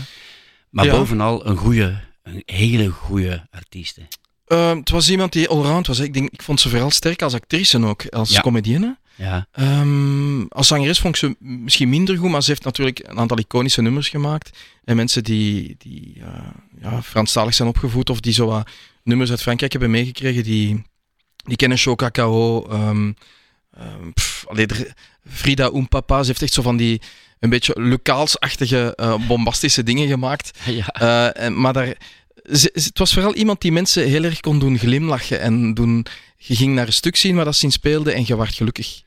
Maar 0.70 0.84
Ja. 0.84 0.90
bovenal 0.92 1.46
een 1.46 1.56
goede, 1.56 2.00
een 2.22 2.42
hele 2.46 2.88
goede 2.88 3.46
artiest. 3.50 3.96
hè. 3.96 4.02
Ehm, 4.46 4.76
het 4.78 4.90
was 4.90 5.10
iemand 5.10 5.32
die 5.32 5.48
allround 5.48 5.86
was. 5.86 5.98
hè. 5.98 6.04
Ik, 6.04 6.14
denk, 6.14 6.30
ik 6.30 6.42
vond 6.42 6.60
ze 6.60 6.68
vooral 6.68 6.90
sterk 6.90 7.22
als 7.22 7.34
actrice 7.34 7.84
ook, 7.84 8.06
als 8.08 8.40
comedienne. 8.40 8.96
Ja. 9.14 9.46
Ehm, 9.52 10.42
als 10.48 10.66
zangeres 10.66 10.98
vond 11.00 11.14
ik 11.14 11.20
ze 11.20 11.36
misschien 11.38 11.88
minder 11.88 12.16
goed, 12.18 12.30
maar 12.30 12.42
ze 12.42 12.50
heeft 12.50 12.64
natuurlijk 12.64 12.98
een 13.04 13.18
aantal 13.18 13.38
iconische 13.38 13.82
nummers 13.82 14.08
gemaakt. 14.08 14.58
En 14.84 14.96
mensen 14.96 15.24
die, 15.24 15.74
die 15.78 16.14
eh, 16.20 16.46
ja, 16.80 17.02
Franstalig 17.02 17.54
zijn 17.54 17.68
opgevoed 17.68 18.10
of 18.10 18.20
die 18.20 18.32
zo 18.32 18.46
wat 18.46 18.68
nummers 19.02 19.30
uit 19.30 19.42
Frankrijk 19.42 19.72
hebben 19.72 19.90
meegekregen, 19.90 20.42
die, 20.42 20.82
die 21.44 21.56
kennen 21.56 21.78
Show 21.78 21.96
Cacao. 21.96 22.66
ehm, 22.68 23.12
pff, 24.14 24.44
allee, 24.48 24.66
er- 24.66 24.94
Frida 25.28 25.70
Oempapa, 25.72 26.20
ze 26.22 26.26
heeft 26.28 26.42
echt 26.42 26.52
zo 26.52 26.62
van 26.62 26.76
die 26.76 27.00
een 27.38 27.50
beetje 27.50 27.80
Lucaalsachtige, 27.80 28.92
eh, 28.96 29.26
bombastische 29.26 29.82
dingen 29.82 30.08
gemaakt. 30.08 30.50
Eh, 30.92 31.38
en- 31.44 31.60
maar 31.60 31.72
daar, 31.72 31.94
ze- 32.52 32.70
het 32.72 32.98
was 32.98 33.12
vooral 33.12 33.34
iemand 33.34 33.60
die 33.60 33.72
mensen 33.72 34.08
heel 34.08 34.24
erg 34.24 34.40
kon 34.40 34.58
doen 34.58 34.78
glimlachen 34.78 35.40
en 35.40 35.74
doen, 35.74 36.06
je 36.36 36.56
ging 36.56 36.74
naar 36.74 36.86
een 36.86 36.92
stuk 36.92 37.16
zien 37.16 37.34
waar 37.36 37.44
dat 37.44 37.56
ze 37.56 37.64
in 37.64 37.72
speelde 37.72 38.12
en 38.12 38.22
je 38.26 38.36
werd 38.36 38.54
gelukkig. 38.54 39.02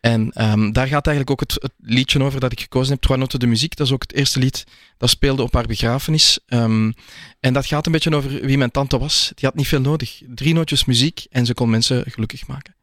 En 0.00 0.30
ehm, 0.32 0.72
daar 0.72 0.86
gaat 0.86 1.06
eigenlijk 1.06 1.30
ook 1.30 1.40
het, 1.40 1.62
het 1.62 1.72
liedje 1.80 2.22
over 2.22 2.40
dat 2.40 2.52
ik 2.52 2.60
gekozen 2.60 2.92
heb, 2.92 3.00
Trois 3.02 3.18
Noten 3.18 3.38
de 3.40 3.46
Muziek. 3.46 3.76
Dat 3.76 3.86
is 3.86 3.92
ook 3.92 4.02
het 4.02 4.12
eerste 4.14 4.38
lied 4.38 4.64
dat 4.96 5.10
speelde 5.10 5.42
op 5.42 5.54
haar 5.54 5.66
begrafenis. 5.66 6.38
Ehm, 6.46 6.92
en 7.40 7.52
dat 7.52 7.66
gaat 7.66 7.86
een 7.86 7.92
beetje 7.92 8.14
over 8.16 8.30
wie 8.46 8.58
mijn 8.58 8.70
tante 8.70 8.98
was. 8.98 9.32
Die 9.34 9.44
had 9.48 9.54
niet 9.56 9.68
veel 9.68 9.80
nodig. 9.80 10.20
Drie 10.34 10.54
nootjes 10.54 10.84
muziek 10.84 11.26
en 11.30 11.46
ze 11.46 11.54
kon 11.54 11.70
mensen 11.70 12.04
gelukkig 12.10 12.46
maken. 12.46 12.74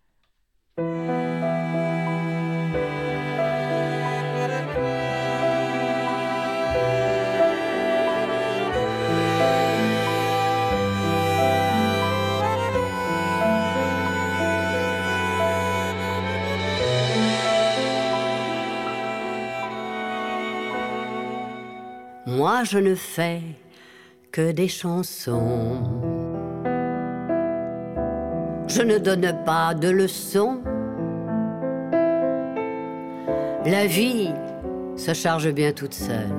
Moi, 22.36 22.66
je 22.66 22.80
ne 22.80 22.96
fais 22.96 23.42
que 24.30 24.52
des 24.52 24.68
chansons. 24.68 25.82
Je 28.68 28.82
ne 28.82 28.98
donne 28.98 29.32
pas 29.46 29.74
de 29.74 29.90
leçons. 29.90 30.60
La 33.66 33.86
vie 33.88 34.34
se 34.98 35.14
charge 35.14 35.50
bien 35.54 35.72
toute 35.72 35.94
seule. 35.94 36.36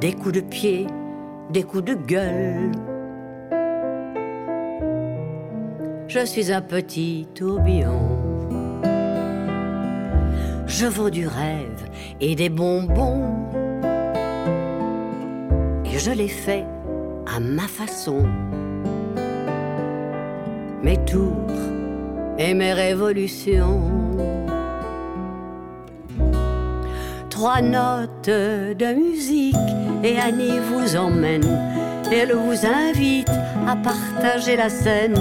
Des 0.00 0.12
coups 0.12 0.34
de 0.34 0.40
pied, 0.40 0.86
des 1.48 1.62
coups 1.62 1.84
de 1.84 1.94
gueule. 1.94 2.72
Je 6.08 6.26
suis 6.26 6.52
un 6.52 6.60
petit 6.60 7.26
tourbillon. 7.34 8.18
Je 10.66 10.86
vends 10.86 11.08
du 11.08 11.26
rêve 11.26 11.83
et 12.20 12.34
des 12.34 12.48
bonbons. 12.48 13.30
Et 15.84 15.98
je 15.98 16.10
les 16.10 16.28
fais 16.28 16.64
à 17.26 17.40
ma 17.40 17.68
façon. 17.68 18.24
Mes 20.82 20.98
tours 21.04 21.32
et 22.38 22.54
mes 22.54 22.72
révolutions. 22.72 23.90
Trois 27.30 27.62
notes 27.62 28.28
de 28.28 28.94
musique 28.94 29.56
et 30.02 30.18
Annie 30.18 30.58
vous 30.70 30.96
emmène. 30.96 31.46
Elle 32.12 32.32
vous 32.32 32.66
invite 32.66 33.30
à 33.66 33.76
partager 33.76 34.56
la 34.56 34.68
scène. 34.68 35.16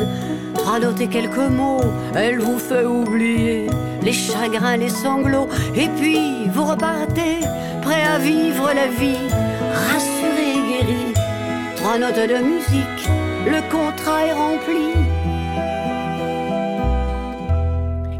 Et 0.99 1.07
quelques 1.07 1.38
mots, 1.38 1.82
elle 2.15 2.40
vous 2.40 2.57
fait 2.57 2.86
oublier 2.86 3.68
les 4.04 4.14
chagrins, 4.14 4.78
les 4.78 4.90
sanglots. 4.90 5.50
Et 5.76 5.88
puis 6.00 6.48
vous 6.54 6.66
repartez, 6.66 7.40
prêt 7.82 8.04
à 8.04 8.18
vivre 8.20 8.72
la 8.74 8.88
vie, 8.88 9.28
rassuré 9.90 10.48
et 10.58 10.64
guéri. 10.70 11.14
Trois 11.78 11.98
notes 11.98 12.16
de 12.16 12.40
musique, 12.44 13.10
le 13.46 13.62
contrat 13.72 14.26
est 14.26 14.34
rempli. 14.34 14.94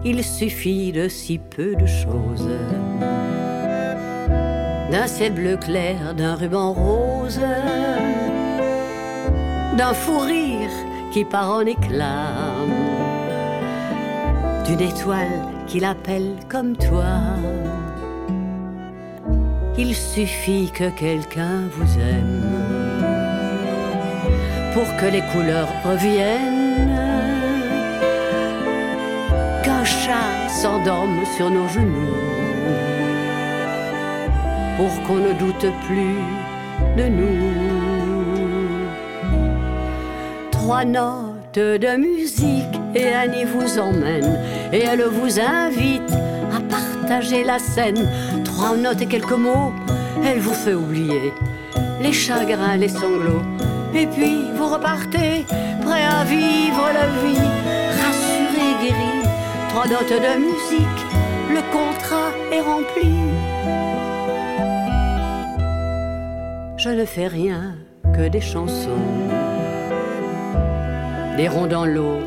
Il 0.06 0.24
suffit 0.24 0.92
de 0.92 1.08
si 1.08 1.38
peu 1.38 1.76
de 1.76 1.86
choses. 1.86 2.50
D'un 4.92 5.08
ciel 5.08 5.34
bleu 5.34 5.58
clair, 5.58 6.14
d'un 6.14 6.36
ruban 6.36 6.74
rose, 6.74 7.40
d'un 9.78 9.94
fou 9.94 10.20
rire 10.20 10.70
qui 11.14 11.24
part 11.24 11.52
en 11.52 11.62
éclats, 11.62 12.58
d'une 14.66 14.82
étoile 14.82 15.42
qui 15.68 15.80
l'appelle 15.80 16.36
comme 16.50 16.76
toi. 16.76 17.14
Il 19.78 19.96
suffit 19.96 20.72
que 20.72 20.90
quelqu'un 20.90 21.62
vous 21.72 22.00
aime 22.00 22.44
pour 24.74 24.86
que 24.98 25.06
les 25.06 25.22
couleurs 25.32 25.70
reviennent, 25.84 26.90
qu'un 29.64 29.84
chat 29.84 30.50
s'endorme 30.50 31.24
sur 31.36 31.50
nos 31.50 31.68
genoux, 31.68 32.16
pour 34.78 35.04
qu'on 35.04 35.18
ne 35.18 35.34
doute 35.34 35.68
plus 35.86 36.18
de 36.98 37.08
nous. 37.08 37.54
Trois 40.52 40.86
notes 40.86 41.56
de 41.56 41.98
musique 41.98 42.83
et 42.96 43.14
Annie 43.14 43.46
vous 43.46 43.80
emmène 43.80 44.40
et 44.72 44.84
elle 44.84 45.04
vous 45.04 45.40
invite 45.40 46.12
à 46.56 46.60
partager 46.62 47.44
la 47.44 47.60
scène. 47.60 48.08
Trois 48.44 48.76
notes 48.76 49.02
et 49.02 49.08
quelques 49.08 49.32
mots, 49.32 49.74
elle 50.26 50.40
vous 50.40 50.54
fait 50.54 50.74
oublier 50.74 51.34
les 52.02 52.14
chagrins, 52.14 52.78
les 52.78 52.90
sanglots. 52.90 53.42
Et 53.96 54.08
puis 54.08 54.52
vous 54.56 54.68
repartez, 54.68 55.46
prêt 55.82 56.04
à 56.04 56.24
vivre 56.24 56.90
la 56.94 57.08
vie, 57.24 57.50
rassuré, 58.02 58.66
guéri. 58.82 59.14
Trois 59.70 59.88
notes 59.88 60.10
de 60.10 60.40
musique, 60.40 61.02
le 61.50 61.62
contrat 61.72 62.32
est 62.52 62.62
rempli. 62.62 63.14
Je 66.78 66.90
ne 66.90 67.06
fais 67.06 67.28
rien 67.28 67.76
que 68.14 68.28
des 68.28 68.42
chansons, 68.42 69.06
des 71.38 71.48
ronds 71.48 71.68
dans 71.68 71.86
l'eau, 71.86 72.20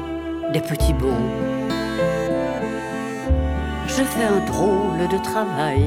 petits 0.60 0.92
bons. 0.94 1.26
Je 3.86 4.02
fais 4.02 4.24
un 4.24 4.44
drôle 4.46 5.08
de 5.10 5.18
travail. 5.22 5.84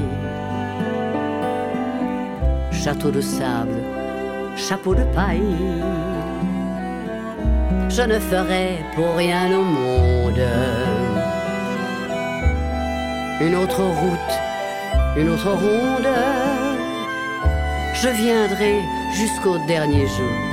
Château 2.72 3.10
de 3.10 3.20
sable, 3.20 3.82
chapeau 4.56 4.94
de 4.94 5.04
paille. 5.14 5.56
Je 7.88 8.02
ne 8.02 8.18
ferai 8.18 8.78
pour 8.94 9.16
rien 9.16 9.46
au 9.58 9.62
monde 9.62 10.42
une 13.40 13.54
autre 13.54 13.82
route, 13.82 14.34
une 15.16 15.30
autre 15.30 15.50
ronde. 15.50 16.08
Je 17.94 18.08
viendrai 18.08 18.80
jusqu'au 19.12 19.58
dernier 19.66 20.06
jour 20.06 20.49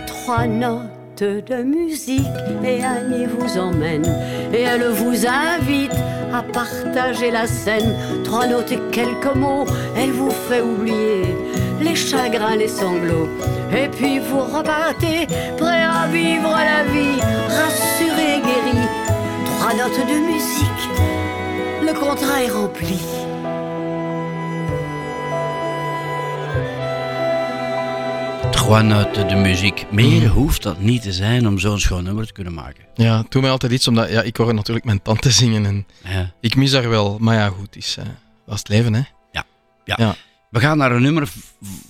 Trois 0.06 0.46
notes 0.46 1.24
de 1.50 1.62
musique 1.64 2.20
et 2.64 2.84
Annie 2.84 3.26
vous 3.26 3.58
emmène 3.58 4.06
et 4.54 4.60
elle 4.60 4.88
vous 4.90 5.26
invite 5.26 5.98
à 6.32 6.40
partager 6.42 7.32
la 7.32 7.48
scène. 7.48 7.96
Trois 8.22 8.46
notes 8.46 8.70
et 8.70 8.78
quelques 8.92 9.34
mots, 9.34 9.66
elle 9.96 10.12
vous 10.12 10.30
fait 10.30 10.62
oublier 10.62 11.34
les 11.80 11.96
chagrins, 11.96 12.54
les 12.54 12.68
sanglots. 12.68 13.28
Et 13.76 13.88
puis 13.88 14.20
vous 14.20 14.38
repartez, 14.38 15.26
prêt 15.58 15.82
à 15.82 16.06
vivre 16.06 16.54
la 16.72 16.84
vie, 16.92 17.20
rassuré, 17.58 18.40
guéri. 18.46 18.86
Trois 19.46 19.74
notes 19.74 20.06
de 20.06 20.18
musique, 20.30 20.84
le 21.82 21.92
contrat 21.92 22.44
est 22.44 22.52
rempli. 22.52 23.00
Trois 28.66 28.82
noten 28.82 29.28
de 29.28 29.34
muziek. 29.34 29.86
Meer 29.90 30.28
hoeft 30.28 30.62
dat 30.62 30.80
niet 30.80 31.02
te 31.02 31.12
zijn 31.12 31.46
om 31.46 31.58
zo'n 31.58 31.80
schoon 31.80 32.04
nummer 32.04 32.26
te 32.26 32.32
kunnen 32.32 32.54
maken. 32.54 32.84
Ja, 32.94 33.18
het 33.18 33.30
doet 33.30 33.42
mij 33.42 33.50
altijd 33.50 33.72
iets, 33.72 33.88
omdat 33.88 34.10
ja, 34.10 34.22
ik 34.22 34.36
hoor 34.36 34.54
natuurlijk 34.54 34.86
mijn 34.86 35.02
tante 35.02 35.30
zingen 35.30 35.66
en 35.66 35.86
Ja. 36.04 36.32
ik 36.40 36.56
mis 36.56 36.72
haar 36.72 36.88
wel. 36.88 37.16
Maar 37.20 37.34
ja, 37.34 37.48
goed, 37.48 37.76
is, 37.76 37.96
eh 37.98 38.04
dat 38.46 38.54
is 38.54 38.58
het 38.58 38.68
leven, 38.68 38.94
hè. 38.94 39.00
Ja. 39.32 39.44
ja. 39.84 39.94
Ja. 39.98 40.16
We 40.50 40.60
gaan 40.60 40.78
naar 40.78 40.92
een 40.92 41.02
nummer 41.02 41.28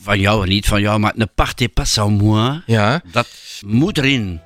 van 0.02 0.20
jou, 0.20 0.42
en 0.42 0.48
niet 0.48 0.66
van 0.66 0.80
jou, 0.80 0.98
maar 0.98 1.12
Ne 1.14 1.26
partez 1.26 1.68
pas 1.74 1.92
sans 1.92 2.22
moi. 2.22 2.62
Ja. 2.66 3.02
Dat 3.12 3.28
moet 3.66 3.98
erin. 3.98 4.40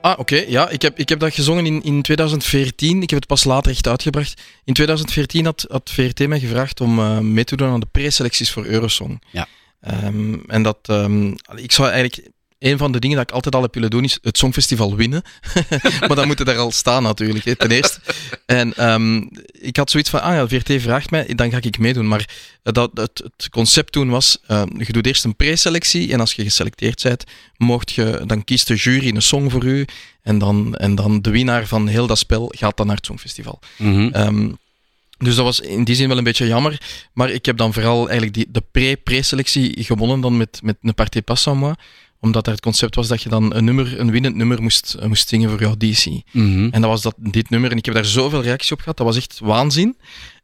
Ah, 0.00 0.18
oké. 0.18 0.44
Ja, 0.48 0.68
ik 0.68 0.82
heb, 0.82 0.98
ik 0.98 1.08
heb 1.08 1.18
dat 1.18 1.34
gezongen 1.34 1.66
in, 1.66 1.82
in 1.82 2.02
2014. 2.02 3.02
Ik 3.02 3.10
heb 3.10 3.18
het 3.18 3.28
pas 3.28 3.44
later 3.44 3.72
echt 3.72 3.86
uitgebracht. 3.88 4.42
In 4.64 4.74
2014 4.74 5.44
had, 5.44 5.66
had 5.68 5.90
VRT 5.90 6.28
mij 6.28 6.40
gevraagd 6.40 6.80
om 6.80 6.98
eh, 6.98 7.18
mee 7.18 7.44
te 7.44 7.56
doen 7.56 7.68
aan 7.68 7.80
de 7.80 7.88
preselecties 7.92 8.50
voor 8.50 8.64
Eurosong. 8.64 9.22
Ja. 9.30 9.46
Ehm, 9.80 10.34
en 10.46 10.62
dat, 10.62 10.78
ehm, 10.82 11.32
ik 11.54 11.72
zou 11.72 11.88
eigenlijk, 11.88 12.30
een 12.58 12.78
van 12.78 12.92
de 12.92 12.98
dingen 12.98 13.16
dat 13.16 13.28
ik 13.28 13.34
altijd 13.34 13.54
al 13.54 13.62
heb 13.62 13.74
willen 13.74 13.90
doen, 13.90 14.04
is 14.04 14.18
het 14.22 14.38
Songfestival 14.38 14.96
winnen. 14.96 15.22
maar 16.08 16.14
dan 16.16 16.26
moet 16.26 16.38
je 16.38 16.44
daar 16.44 16.56
al 16.56 16.70
staan 16.70 17.02
natuurlijk, 17.02 17.44
hè, 17.44 17.56
ten 17.56 17.70
eerste. 17.70 18.00
En 18.46 18.74
ehm, 18.74 19.22
ik 19.52 19.76
had 19.76 19.90
zoiets 19.90 20.10
van, 20.10 20.22
ah 20.22 20.34
ja, 20.34 20.48
VRT 20.48 20.82
vraagt 20.82 21.10
mij, 21.10 21.34
dan 21.34 21.50
ga 21.50 21.58
ik 21.60 21.78
meedoen. 21.78 22.08
Maar 22.08 22.28
dat, 22.62 22.90
het, 22.94 23.22
het 23.24 23.48
concept 23.50 23.92
toen 23.92 24.08
was, 24.08 24.38
je 24.76 24.92
doet 24.92 25.06
eerst 25.06 25.24
een 25.24 25.36
preselectie 25.36 26.12
en 26.12 26.20
als 26.20 26.32
je 26.32 26.42
geselecteerd 26.42 27.02
bent, 27.02 27.24
mocht 27.56 27.92
je, 27.92 28.22
dan 28.26 28.44
kiest 28.44 28.66
de 28.66 28.74
jury 28.74 29.08
een 29.08 29.22
song 29.22 29.50
voor 29.50 29.64
u 29.64 29.84
en 30.22 30.38
dan, 30.38 30.74
en 30.74 30.94
dan 30.94 31.22
de 31.22 31.30
winnaar 31.30 31.66
van 31.66 31.86
heel 31.86 32.06
dat 32.06 32.18
spel 32.18 32.52
gaat 32.56 32.76
dan 32.76 32.86
naar 32.86 32.96
het 32.96 33.06
Songfestival. 33.06 33.58
Mhm. 33.76 34.52
Dus 35.18 35.34
dat 35.34 35.44
was 35.44 35.60
in 35.60 35.84
die 35.84 35.94
zin 35.94 36.08
wel 36.08 36.18
een 36.18 36.24
beetje 36.24 36.46
jammer. 36.46 36.80
Maar 37.12 37.30
ik 37.30 37.46
heb 37.46 37.56
dan 37.56 37.72
vooral 37.72 38.02
eigenlijk 38.02 38.34
die, 38.34 38.46
de 38.50 38.62
pre-preselectie 38.72 39.84
gewonnen 39.84 40.20
dan 40.20 40.36
met, 40.36 40.60
met 40.62 40.76
een 40.82 40.94
partie 40.94 41.22
pas 41.22 41.46
à 41.48 41.54
moi. 41.54 41.74
Omdat 42.20 42.44
daar 42.44 42.54
het 42.54 42.62
concept 42.62 42.94
was 42.94 43.08
dat 43.08 43.22
je 43.22 43.28
dan 43.28 43.54
een, 43.54 43.64
nummer, 43.64 44.00
een 44.00 44.10
winnend 44.10 44.34
nummer 44.34 44.62
moest, 44.62 44.96
moest 45.06 45.28
zingen 45.28 45.50
voor 45.50 45.60
jouw 45.60 45.74
DC. 45.76 46.06
Mhm. 46.32 46.68
En 46.70 46.80
dat 46.80 46.90
was 46.90 47.02
dat, 47.02 47.14
dit 47.18 47.50
nummer. 47.50 47.70
En 47.70 47.76
ik 47.76 47.84
heb 47.84 47.94
daar 47.94 48.04
zoveel 48.04 48.42
reactie 48.42 48.72
op 48.72 48.78
gehad. 48.78 48.96
Dat 48.96 49.06
was 49.06 49.16
echt 49.16 49.38
waanzin. 49.42 49.96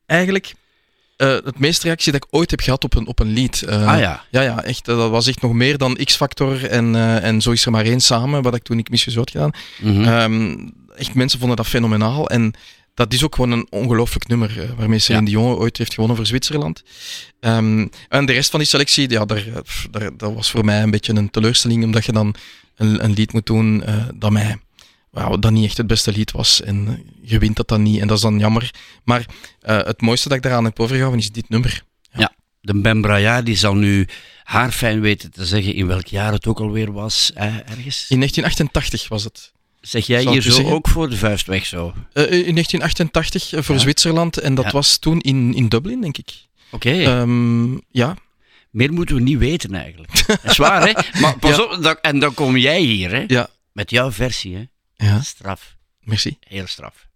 Eigenlijk 0.07 0.55
eh, 1.17 1.29
het 1.29 1.59
meeste 1.59 1.87
reactie 1.87 2.13
dat 2.13 2.25
ik 2.25 2.35
ooit 2.35 2.51
heb 2.51 2.61
gehad 2.61 2.85
op 2.85 2.95
een, 2.95 3.07
op 3.07 3.19
een 3.19 3.33
lied. 3.33 3.63
Eh, 3.63 3.89
Ah 3.89 3.99
ja. 3.99 4.25
Ja, 4.31 4.41
ja, 4.41 4.63
echt. 4.63 4.89
eh, 4.89 4.97
Dat 4.97 5.11
was 5.11 5.27
echt 5.27 5.43
nog 5.43 5.53
meer 5.53 5.79
dan 5.79 5.99
X-Factor 6.05 6.65
en, 6.67 6.95
en 7.23 7.41
Zo 7.41 7.51
is 7.51 7.65
er 7.65 7.71
maar 7.71 7.85
één 7.85 8.01
samen, 8.01 8.43
wat 8.43 8.55
ik 8.55 8.63
toen 8.63 8.79
ik 8.79 8.89
had 9.15 9.31
gedaan. 9.31 9.51
Mhm. 9.81 10.03
Ehm, 10.05 10.57
echt, 10.97 11.15
mensen 11.15 11.39
vonden 11.39 11.57
dat 11.57 11.67
fenomenaal. 11.67 12.29
En 12.29 12.55
dat 12.95 13.13
is 13.13 13.25
ook 13.25 13.35
gewoon 13.35 13.51
een 13.51 13.67
ongelooflijk 13.71 14.29
nummer, 14.29 14.63
eh, 14.63 14.71
waarmee 14.77 14.99
Celine 14.99 15.25
Dion 15.25 15.57
ooit 15.57 15.79
heeft 15.79 15.95
gewonnen 15.95 16.17
voor 16.17 16.27
Zwitserland. 16.27 16.83
Ehm, 17.41 17.87
en 18.09 18.27
de 18.27 18.33
rest 18.33 18.51
van 18.51 18.59
die 18.59 18.69
selectie, 18.69 19.11
ja, 19.11 19.25
daar, 19.25 19.47
eh, 19.47 19.57
daar, 19.91 20.17
dat 20.17 20.35
was 20.35 20.51
voor 20.51 20.65
mij 20.65 20.83
een 20.83 20.91
beetje 20.91 21.15
een 21.15 21.31
teleurstelling, 21.31 21.85
omdat 21.85 22.05
je 22.05 22.13
dan 22.13 22.35
een, 22.77 23.05
een 23.05 23.13
lied 23.13 23.33
moet 23.33 23.47
doen 23.47 23.83
eh, 23.85 24.05
dat 24.15 24.31
mij 24.31 24.59
wauw, 25.11 25.39
dat 25.39 25.53
niet 25.53 25.65
echt 25.65 25.77
het 25.77 25.87
beste 25.87 26.13
lied 26.13 26.31
was. 26.31 26.63
En 26.63 27.05
je 27.23 27.39
wint 27.39 27.57
dat 27.57 27.69
dan 27.69 27.83
niet, 27.83 28.01
en 28.01 28.07
dat 28.07 28.17
is 28.17 28.23
dan 28.23 28.39
jammer. 28.39 28.71
Maar 29.05 29.27
het 29.61 30.01
mooiste 30.01 30.29
dat 30.29 30.37
ik 30.37 30.43
daaraan 30.43 30.65
heb 30.65 30.81
overgehouden 30.81 31.21
is 31.21 31.33
dit 31.33 31.49
nummer. 31.49 31.85
Ja, 32.13 32.35
de 32.61 32.81
Ben 32.81 33.01
Braillard 33.01 33.47
die 33.47 33.57
zal 33.57 33.75
nu 33.75 34.09
haar 34.45 34.73
fijn 34.73 35.01
weten 35.01 35.31
te 35.31 35.47
zeggen 35.47 35.75
in 35.75 35.87
welk 35.87 36.07
jaar 36.07 36.33
het 36.33 36.47
ook 36.47 36.61
alweer 36.61 36.93
was, 36.93 37.33
eh, 37.35 37.45
ergens. 37.45 38.07
In 38.09 38.19
1988 38.19 39.09
was 39.09 39.25
het. 39.25 39.53
Zeg 39.85 40.07
jij 40.07 40.23
hier 40.23 40.43
zo 40.43 40.51
zeggen? 40.51 40.75
ook 40.75 40.89
voor 40.89 41.11
de 41.11 41.17
vuist 41.17 41.47
weg 41.47 41.67
zo? 41.67 41.95
Eh, 42.13 42.23
in 42.25 42.31
1988 42.31 43.53
eh, 43.53 43.63
voor 43.63 43.75
Ja. 43.75 43.81
Zwitserland, 43.81 44.39
en 44.39 44.55
dat 44.55 44.65
Ja. 44.65 44.71
was 44.71 44.99
toen 44.99 45.21
in, 45.21 45.55
in 45.55 45.69
Dublin, 45.69 46.01
denk 46.01 46.19
ik. 46.19 46.33
Oké. 46.71 46.91
Ehm, 47.03 47.73
ja. 47.91 48.17
Meer 48.71 48.93
moeten 48.93 49.15
we 49.15 49.21
niet 49.21 49.39
weten 49.39 49.75
eigenlijk. 49.75 50.27
Dat 50.27 50.39
is 50.45 50.57
waar, 50.57 50.87
hè? 50.89 50.93
Maar 51.21 51.39
pas 51.39 51.57
Ja. 51.57 51.63
op, 51.63 51.83
dan- 51.83 51.99
en 52.01 52.19
dan 52.19 52.35
kom 52.35 52.57
jij 52.57 52.81
hier, 52.81 53.11
hè? 53.11 53.25
Ja. 53.27 53.49
Met 53.73 53.91
jouw 53.91 54.13
versie, 54.13 54.55
hè? 54.57 54.65
Ja. 55.07 55.21
Straf. 55.23 55.77
Merci. 56.01 56.37
Heel 56.41 56.67
straf. 56.67 57.07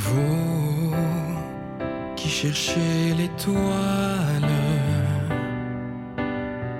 Vous 0.00 0.94
qui 2.14 2.28
cherchez 2.28 3.14
l'étoile, 3.18 4.54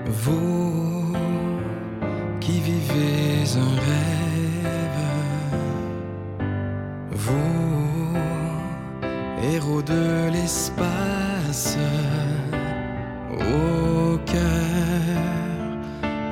vous 0.05 1.13
qui 2.39 2.59
vivez 2.61 3.43
un 3.65 3.75
rêve, 3.89 5.05
vous, 7.11 8.15
héros 9.53 9.81
de 9.81 10.29
l'espace, 10.31 11.77
au 13.33 14.17
cœur 14.19 15.19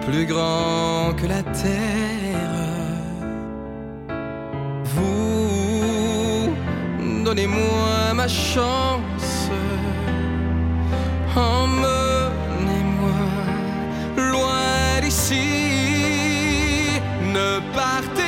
plus 0.08 0.26
grand 0.26 1.14
que 1.18 1.28
la 1.28 1.44
terre. 1.44 2.48
Vous, 4.86 5.47
donnez-moi 7.38 8.14
ma 8.16 8.28
chance. 8.28 9.50
Emmenez-moi 11.36 13.12
loin 14.32 15.02
d'ici. 15.04 15.42
Ne 17.34 17.60
partez 17.76 18.27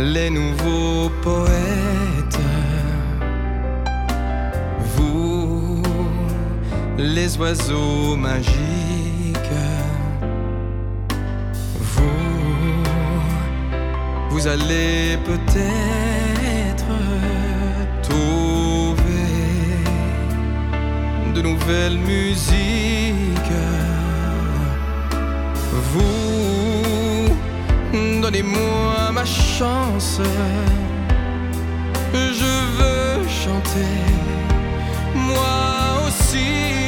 les 0.00 0.30
nouveaux 0.30 1.10
poètes, 1.22 2.40
vous, 4.96 5.82
les 6.96 7.36
oiseaux 7.36 8.16
magiques, 8.16 9.36
vous, 11.78 12.82
vous 14.30 14.46
allez 14.46 15.18
peut-être 15.26 16.86
trouver 18.02 19.00
de 21.34 21.42
nouvelles 21.42 21.98
musiques. 21.98 22.56
Vous, 25.92 26.19
donnez-moi 28.30 29.10
ma 29.12 29.24
chance. 29.24 30.20
Je 32.12 32.52
veux 32.76 33.28
chanter, 33.28 33.94
moi 35.14 36.06
aussi. 36.06 36.79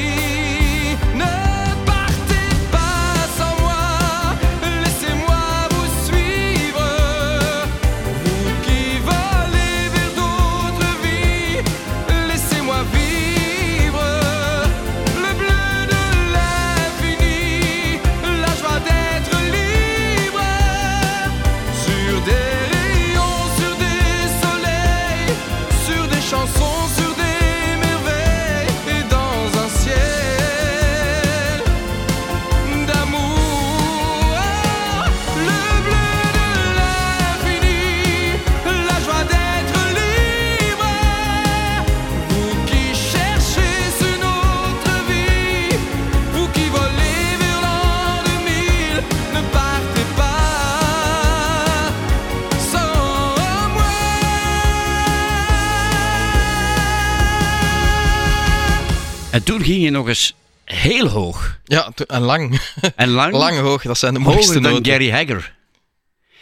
En 59.42 59.48
toen 59.48 59.62
ging 59.62 59.82
je 59.82 59.90
nog 59.90 60.08
eens 60.08 60.34
heel 60.64 61.08
hoog. 61.08 61.58
Ja, 61.64 61.92
en 62.06 62.20
lang. 62.20 62.60
En 62.96 63.08
lang? 63.08 63.32
Lang 63.44 63.58
hoog, 63.58 63.82
dat 63.82 63.98
zijn 63.98 64.14
de 64.14 64.20
mooiste 64.20 64.46
Hoger 64.46 64.62
dan 64.62 64.72
noten. 64.72 64.92
Gary 64.92 65.10
Hagger. 65.10 65.54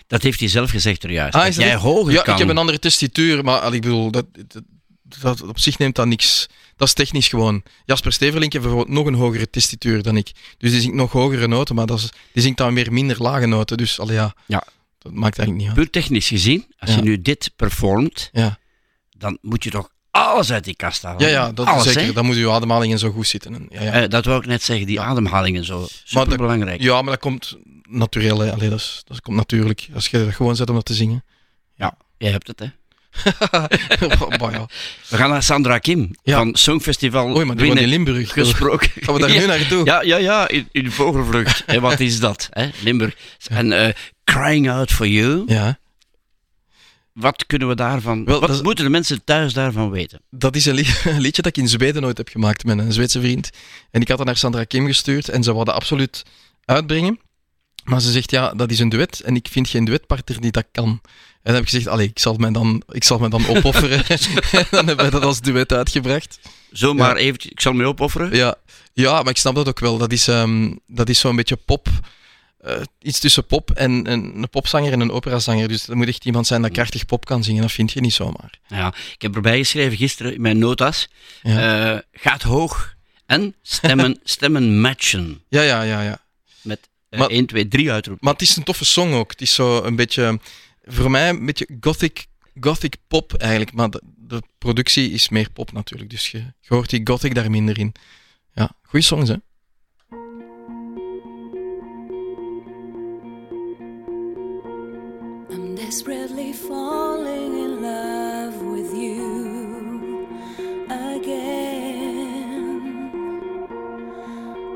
Dat 0.07 0.23
heeft 0.23 0.41
hij 0.41 0.49
zelf 0.49 0.71
gezegd 0.71 1.03
er 1.05 1.11
juist. 1.11 1.35
Ah, 1.35 1.45
dat 1.45 1.55
jij 1.55 1.77
hoger 1.77 2.13
ja, 2.13 2.23
kan. 2.23 2.33
ik 2.35 2.41
heb 2.41 2.49
een 2.49 2.59
andere 2.59 2.79
testituur, 2.79 3.45
maar 3.45 3.61
al, 3.61 3.73
ik 3.73 3.81
bedoel, 3.83 4.11
dat, 4.11 4.27
dat- 4.47 4.63
dat, 5.21 5.43
op 5.43 5.59
zich 5.59 5.79
neemt 5.79 5.95
dat 5.95 6.07
niks. 6.07 6.47
Dat 6.77 6.89
is 6.89 6.95
technisch 6.95 7.29
gewoon. 7.29 7.63
Jasper 7.85 8.13
Steverlink 8.13 8.53
heeft 8.53 8.65
bijvoorbeeld 8.65 8.97
nog 8.97 9.07
een 9.07 9.15
hogere 9.15 9.51
testituur 9.51 10.03
dan 10.03 10.17
ik. 10.17 10.31
Dus 10.59 10.71
die 10.71 10.81
zingt 10.81 10.97
nog 10.97 11.13
hogere 11.13 11.47
noten, 11.49 11.75
maar 11.75 11.87
dat 11.87 11.99
is, 11.99 12.11
die 12.33 12.43
zingt 12.43 12.59
dan 12.59 12.75
weer 12.75 12.93
minder 12.93 13.23
lage 13.23 13.47
noten. 13.47 13.77
Dus 13.77 14.01
allee, 14.01 14.15
ja, 14.17 14.35
Ja. 14.47 14.65
dat 14.99 15.13
maakt 15.13 15.39
eigenlijk 15.39 15.59
niet 15.59 15.67
uit. 15.67 15.77
Puur 15.77 15.91
technisch 16.03 16.29
gezien, 16.29 16.67
als 16.79 16.91
Ja. 16.91 16.97
je 16.97 17.03
nu 17.03 17.23
dit 17.23 17.51
performt, 17.57 18.29
Ja. 18.33 18.59
dan 19.11 19.39
moet 19.43 19.65
je 19.65 19.71
toch 19.71 19.89
alles 20.11 20.53
uit 20.53 20.65
die 20.65 20.77
kast 20.77 21.03
halen. 21.03 21.21
Ja, 21.21 21.29
ja, 21.29 21.53
dat 21.53 21.67
alles, 21.67 21.87
is 21.87 21.93
zeker. 21.93 22.09
hè? 22.09 22.15
Dan 22.15 22.27
moet 22.27 22.37
je 22.37 22.51
ademhaling 22.51 22.93
en 22.93 22.99
zo 22.99 23.11
goed 23.11 23.27
zitten. 23.27 23.55
En, 23.55 23.67
ja, 23.69 23.83
ja. 23.83 23.93
Eh, 23.93 24.09
dat 24.09 24.25
wou 24.25 24.41
ik 24.41 24.47
net 24.47 24.63
zeggen, 24.63 24.87
die 24.87 25.01
ademhalingen 25.01 25.65
zo. 25.65 25.79
Maar 25.79 25.89
dat- 25.89 26.01
Superbelangrijk. 26.05 26.81
Ja, 26.83 27.03
maar 27.03 27.13
dat 27.13 27.23
komt 27.23 27.57
natuurlijk. 27.89 28.53
Allee, 28.53 28.69
dat, 28.71 28.79
is, 28.79 29.03
dat 29.05 29.21
komt 29.21 29.37
natuurlijk. 29.37 29.89
Als 29.95 30.07
je 30.09 30.19
er 30.25 30.33
gewoon 30.33 30.57
zet 30.57 30.69
om 30.69 30.75
dat 30.75 30.85
te 30.85 30.95
zingen. 30.95 31.25
Ja, 31.75 31.95
jij 32.19 32.31
hebt 32.31 32.47
het, 32.47 32.59
hè. 32.59 32.67
We 35.09 35.17
gaan 35.17 35.31
naar 35.31 35.43
Sandra 35.43 35.79
Kim 35.79 36.11
Ja. 36.23 36.37
van 36.37 36.55
Songfestival 36.55 37.37
Oei, 37.37 37.45
maar 37.45 37.57
die 37.57 37.75
in 37.81 37.89
Limburg. 37.89 38.33
gesproken. 38.43 38.91
Gaan 38.95 39.15
we 39.15 39.21
daar 39.21 39.31
nu 39.31 39.47
naartoe? 39.47 39.85
Ja, 39.85 40.03
ja, 40.03 40.17
ja, 40.17 40.49
in, 40.49 40.69
in 40.73 40.91
vogelvlucht. 40.91 41.65
En 41.67 41.81
wat 41.81 42.01
is 42.01 42.21
dat? 42.21 42.49
Hè? 42.51 42.69
Limburg. 42.83 43.17
En 43.49 43.73
eh, 43.73 43.95
Crying 44.25 44.71
Out 44.71 44.91
For 44.93 45.07
You. 45.07 45.43
Ja. 45.47 45.79
Wat 47.13 47.47
kunnen 47.47 47.69
we 47.69 47.75
daarvan... 47.75 48.25
Wel, 48.25 48.41
wat 48.41 48.63
moeten 48.63 48.85
de 48.85 48.91
mensen 48.91 49.25
thuis 49.25 49.53
daarvan 49.53 49.91
weten? 49.91 50.21
Dat 50.31 50.57
is 50.57 50.65
een, 50.67 50.75
li- 50.75 50.95
een 51.05 51.21
liedje 51.21 51.43
dat 51.43 51.57
ik 51.57 51.63
in 51.63 51.69
Zweden 51.69 52.05
ooit 52.05 52.17
heb 52.19 52.29
gemaakt 52.29 52.65
met 52.65 52.79
een 52.79 52.93
Zweedse 52.93 53.21
vriend. 53.21 53.51
En 53.91 54.01
ik 54.01 54.09
had 54.09 54.17
dat 54.17 54.27
naar 54.27 54.37
Sandra 54.37 54.65
Kim 54.65 54.87
gestuurd 54.87 55.29
en 55.29 55.43
ze 55.43 55.53
dat 55.53 55.69
absoluut 55.69 56.23
uitbrengen. 56.65 57.19
Maar 57.85 58.01
ze 58.01 58.11
zegt, 58.11 58.31
ja, 58.31 58.53
dat 58.55 58.71
is 58.71 58.79
een 58.79 58.89
duet 58.89 59.21
en 59.21 59.37
ik 59.37 59.49
vind 59.51 59.69
geen 59.69 59.85
duetpartner 59.85 60.41
die 60.41 60.51
dat 60.51 60.65
kan. 60.73 60.89
En 60.89 61.01
dan 61.43 61.55
heb 61.55 61.63
ik 61.63 61.69
gezegd, 61.69 61.87
allee, 61.89 62.07
ik 62.07 62.19
zal 62.19 62.35
me 62.35 62.51
dan, 62.51 62.83
ik 62.89 63.05
zal 63.05 63.19
me 63.19 63.29
dan 63.29 63.47
opofferen. 63.57 64.07
en 64.07 64.19
dan 64.71 64.87
hebben 64.87 65.05
we 65.05 65.11
dat 65.11 65.23
als 65.23 65.41
duet 65.41 65.73
uitgebracht. 65.73 66.39
Zomaar 66.71 67.15
Ja. 67.19 67.25
eventjes, 67.25 67.51
ik 67.53 67.61
zal 67.61 67.73
me 67.73 67.85
opofferen. 67.85 68.37
Ja, 68.37 68.55
ja, 68.93 69.13
maar 69.23 69.31
ik 69.31 69.37
snap 69.37 69.55
dat 69.55 69.69
ook 69.69 69.81
wel. 69.81 69.99
Dat 69.99 70.13
is, 70.13 70.29
ehm, 70.29 70.75
dat 70.87 71.09
is 71.09 71.19
zo'n 71.19 71.37
beetje 71.37 71.57
pop. 71.57 71.89
Eh, 72.61 72.81
iets 72.99 73.19
tussen 73.21 73.47
pop 73.47 73.71
en, 73.71 74.07
en 74.07 74.33
een 74.37 74.51
popzanger 74.51 74.93
en 74.93 75.01
een 75.01 75.11
operazanger. 75.11 75.69
Dus 75.69 75.89
er 75.89 75.97
moet 75.97 76.09
echt 76.09 76.25
iemand 76.25 76.47
zijn 76.47 76.63
dat 76.63 76.71
krachtig 76.71 77.07
pop 77.07 77.25
kan 77.25 77.45
zingen. 77.45 77.63
Dat 77.63 77.73
vind 77.73 77.93
je 77.93 78.01
niet 78.01 78.13
zomaar. 78.13 78.59
Ja, 78.67 78.95
ik 79.15 79.23
heb 79.23 79.35
erbij 79.35 79.59
geschreven 79.59 79.97
gisteren 79.97 80.35
in 80.35 80.41
mijn 80.41 80.59
notas. 80.59 81.09
Ja. 81.43 81.93
eh, 81.95 81.99
gaat 82.13 82.43
hoog 82.43 82.95
en 83.27 83.55
stemmen, 83.63 84.21
stemmen 84.25 84.81
matchen. 84.81 85.43
Ja, 85.49 85.63
ja, 85.63 85.83
ja, 85.83 86.03
ja. 86.03 86.25
Met 86.63 86.89
eh, 87.09 87.19
Maar- 87.19 87.29
1, 87.31 87.47
2, 87.47 87.69
3 87.69 87.93
uitroepen. 87.93 88.25
Maar 88.25 88.33
het 88.35 88.43
is 88.43 88.57
een 88.57 88.63
toffe 88.63 88.85
song 88.85 89.13
ook. 89.13 89.31
Het 89.31 89.41
is 89.41 89.55
zo 89.55 89.83
een 89.83 89.97
beetje, 89.97 90.39
voor 90.85 91.11
mij 91.11 91.29
een 91.29 91.47
beetje 91.47 91.69
gothic, 91.81 92.27
gothic 92.61 92.97
pop 93.09 93.35
eigenlijk. 93.35 93.73
Maar 93.73 93.91
de, 93.91 94.03
de 94.17 94.43
productie 94.59 95.11
is 95.11 95.29
meer 95.29 95.51
pop 95.51 95.73
natuurlijk. 95.73 96.11
Dus 96.11 96.29
je, 96.31 96.39
je 96.39 96.75
hoort 96.75 96.91
die 96.91 97.01
gothic 97.05 97.35
daar 97.35 97.51
minder 97.51 97.79
in. 97.79 97.93
Ja, 98.55 98.71
goede 98.83 99.05
songs 99.05 99.29
hè. 99.29 99.35
Desperately 105.85 106.53
falling 106.53 107.59
in 107.65 107.83
love 107.83 108.61
with 108.63 108.95
you 108.95 110.27
again. 110.91 112.03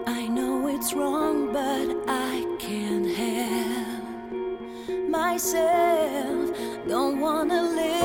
I 0.07 0.27
know 0.29 0.67
it's 0.69 0.95
wrong, 0.95 1.53
but 1.53 1.87
I 2.09 2.47
can't 2.59 3.07
help 3.23 4.31
myself. 5.11 6.51
Don't 6.89 7.21
wanna 7.21 7.63
live 7.63 8.04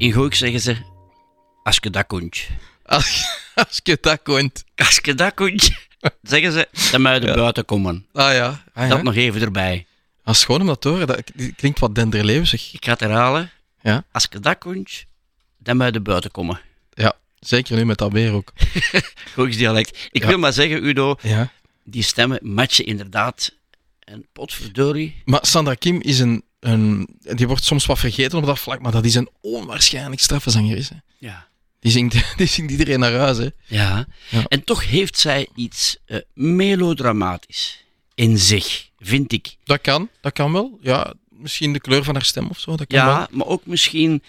in 0.00 0.12
Gooik 0.12 0.34
zeggen 0.34 0.60
ze... 0.60 0.76
Als 1.62 1.78
je 1.82 1.90
dat 1.90 2.06
kunt. 2.06 2.48
Als, 2.84 3.26
als 3.54 3.80
je 3.82 3.98
dat 4.00 4.22
kunt. 4.22 4.64
Als 4.76 4.98
je 5.02 5.14
dat 5.14 5.34
kunt, 5.34 5.70
zeggen 6.22 6.52
ze, 6.52 6.68
dan 6.90 7.02
moet 7.02 7.10
je 7.22 7.28
er 7.28 7.36
buiten 7.36 7.64
komen. 7.64 8.06
Ah 8.12 8.32
ja. 8.32 8.62
Ah, 8.74 8.82
ja. 8.82 8.88
Dat 8.88 9.02
nog 9.02 9.14
even 9.14 9.40
erbij. 9.40 9.86
Dat 10.24 10.34
is 10.34 10.44
gewoon 10.44 10.60
om 10.60 10.66
dat 10.66 10.80
te 10.80 10.88
horen. 10.88 11.06
Dat 11.06 11.22
klinkt 11.56 11.78
wat 11.78 11.94
denderleeuwig. 11.94 12.72
Ik 12.72 12.84
ga 12.84 12.90
het 12.90 13.00
herhalen. 13.00 13.50
Ja. 13.82 14.04
Als 14.12 14.26
je 14.30 14.40
dat 14.40 14.58
kunt, 14.58 15.04
dan 15.58 15.76
moet 15.76 15.94
je 15.94 16.00
buiten 16.00 16.30
komen. 16.30 16.60
Ja, 16.94 17.12
zeker 17.40 17.76
nu 17.76 17.84
met 17.84 17.98
dat 17.98 18.12
weer 18.12 18.32
ook. 18.32 18.52
Gooiks 19.34 19.56
dialect. 19.56 20.08
Ik 20.10 20.22
Ja. 20.22 20.28
wil 20.28 20.38
maar 20.38 20.52
zeggen, 20.52 20.84
Udo, 20.86 21.16
Ja. 21.22 21.52
die 21.84 22.02
stemmen 22.02 22.38
matchen 22.42 22.84
inderdaad. 22.86 23.52
En 23.98 24.26
potverdorie. 24.32 25.22
Maar 25.24 25.46
Sandra 25.46 25.74
Kim 25.74 26.00
is 26.00 26.18
een, 26.18 26.42
een... 26.60 27.08
Die 27.20 27.46
wordt 27.46 27.64
soms 27.64 27.86
wat 27.86 27.98
vergeten 27.98 28.38
op 28.38 28.44
dat 28.46 28.58
vlak, 28.58 28.80
maar 28.80 28.92
dat 28.92 29.04
is 29.04 29.14
een 29.14 29.28
onwaarschijnlijk 29.40 30.20
straffe 30.20 30.50
zangeres. 30.50 30.88
hè. 30.88 30.96
Ja. 31.18 31.48
Die 31.80 31.92
zingt, 31.92 32.24
die 32.36 32.46
zingt 32.46 32.70
iedereen 32.70 33.00
naar 33.00 33.12
huis, 33.12 33.38
hè. 33.38 33.48
Ja. 33.66 34.06
Ja. 34.28 34.42
En 34.48 34.64
toch 34.64 34.86
heeft 34.86 35.18
zij 35.18 35.48
iets 35.54 35.96
eh, 36.06 36.18
melodramatisch 36.34 37.84
in 38.14 38.38
zich, 38.38 38.88
vind 38.98 39.32
ik. 39.32 39.56
Dat 39.64 39.80
kan, 39.80 40.08
dat 40.20 40.32
kan 40.32 40.52
wel. 40.52 40.78
Ja, 40.82 41.14
misschien 41.28 41.72
de 41.72 41.80
kleur 41.80 42.04
van 42.04 42.14
haar 42.14 42.24
stem 42.24 42.46
of 42.50 42.58
zo, 42.60 42.76
dat 42.76 42.86
kan 42.86 42.98
Ja, 42.98 43.06
wel. 43.16 43.26
maar 43.30 43.46
ook 43.46 43.66
misschien... 43.66 44.22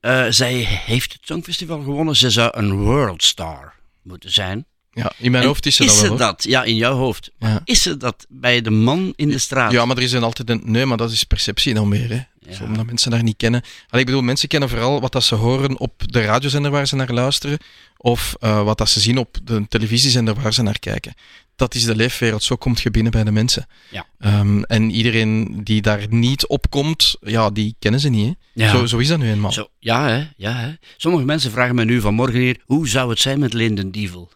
eh, 0.00 0.26
zij 0.28 0.52
heeft 0.54 1.12
het 1.12 1.20
Songfestival 1.24 1.82
gewonnen. 1.82 2.16
Ze 2.16 2.30
zou 2.30 2.50
een 2.56 2.72
worldstar 2.72 3.74
moeten 4.02 4.32
zijn. 4.32 4.66
Ja, 4.94 5.12
in 5.18 5.30
mijn 5.30 5.42
En 5.42 5.48
hoofd 5.48 5.66
is 5.66 5.76
ze 5.76 5.84
is 5.84 5.88
dat 5.88 5.96
wel, 5.96 6.04
ze 6.04 6.10
hoor. 6.10 6.18
dat? 6.18 6.44
Ja, 6.44 6.62
in 6.62 6.76
jouw 6.76 6.94
hoofd. 6.94 7.30
Ja. 7.38 7.60
Is 7.64 7.82
ze 7.82 7.96
dat 7.96 8.26
bij 8.28 8.60
de 8.60 8.70
man 8.70 9.12
in 9.16 9.28
de 9.28 9.38
straat? 9.38 9.72
Ja, 9.72 9.84
maar 9.84 9.96
er 9.96 10.02
is 10.02 10.12
een 10.12 10.22
altijd 10.22 10.50
een... 10.50 10.62
Nee, 10.64 10.86
maar 10.86 10.96
dat 10.96 11.10
is 11.10 11.24
perceptie 11.24 11.74
dan 11.74 11.88
meer, 11.88 12.08
hè. 12.10 12.20
Zo, 12.54 12.64
omdat 12.64 12.86
mensen 12.86 13.10
daar 13.10 13.22
niet 13.22 13.36
kennen. 13.36 13.60
Allee, 13.88 14.00
ik 14.00 14.06
bedoel, 14.06 14.22
mensen 14.22 14.48
kennen 14.48 14.68
vooral 14.68 15.00
wat 15.00 15.12
dat 15.12 15.24
ze 15.24 15.34
horen 15.34 15.78
op 15.78 16.02
de 16.12 16.20
radiozender 16.24 16.70
waar 16.70 16.86
ze 16.86 16.96
naar 16.96 17.12
luisteren, 17.12 17.58
of 17.96 18.34
eh, 18.40 18.62
wat 18.64 18.78
dat 18.78 18.88
ze 18.88 19.00
zien 19.00 19.18
op 19.18 19.38
de 19.44 19.66
televisiezender 19.68 20.34
waar 20.34 20.52
ze 20.52 20.62
naar 20.62 20.78
kijken. 20.78 21.14
Dat 21.56 21.74
is 21.74 21.84
de 21.84 21.96
leefwereld, 21.96 22.42
zo 22.42 22.56
komt 22.56 22.80
je 22.80 22.90
binnen 22.90 23.12
bij 23.12 23.24
de 23.24 23.30
mensen. 23.30 23.66
Ja. 23.90 24.06
Ehm, 24.18 24.62
en 24.62 24.90
iedereen 24.90 25.60
die 25.64 25.82
daar 25.82 26.06
niet 26.08 26.46
op 26.46 26.70
komt, 26.70 27.16
ja, 27.20 27.50
die 27.50 27.76
kennen 27.78 28.00
ze 28.00 28.08
niet, 28.08 28.26
hè. 28.26 28.64
Ja. 28.64 28.70
Zo, 28.70 28.86
zo 28.86 28.98
is 28.98 29.08
dat 29.08 29.18
nu 29.18 29.30
eenmaal. 29.30 29.52
Zo, 29.52 29.68
ja, 29.78 30.08
hè, 30.08 30.24
ja 30.36 30.52
hè. 30.52 30.72
Sommige 30.96 31.24
mensen 31.24 31.50
vragen 31.50 31.74
me 31.74 31.84
nu 31.84 32.00
vanmorgen 32.00 32.40
hier, 32.40 32.56
hoe 32.64 32.88
zou 32.88 33.10
het 33.10 33.18
zijn 33.18 33.38
met 33.38 33.52
Linden 33.52 33.90
Dievel? 33.90 34.30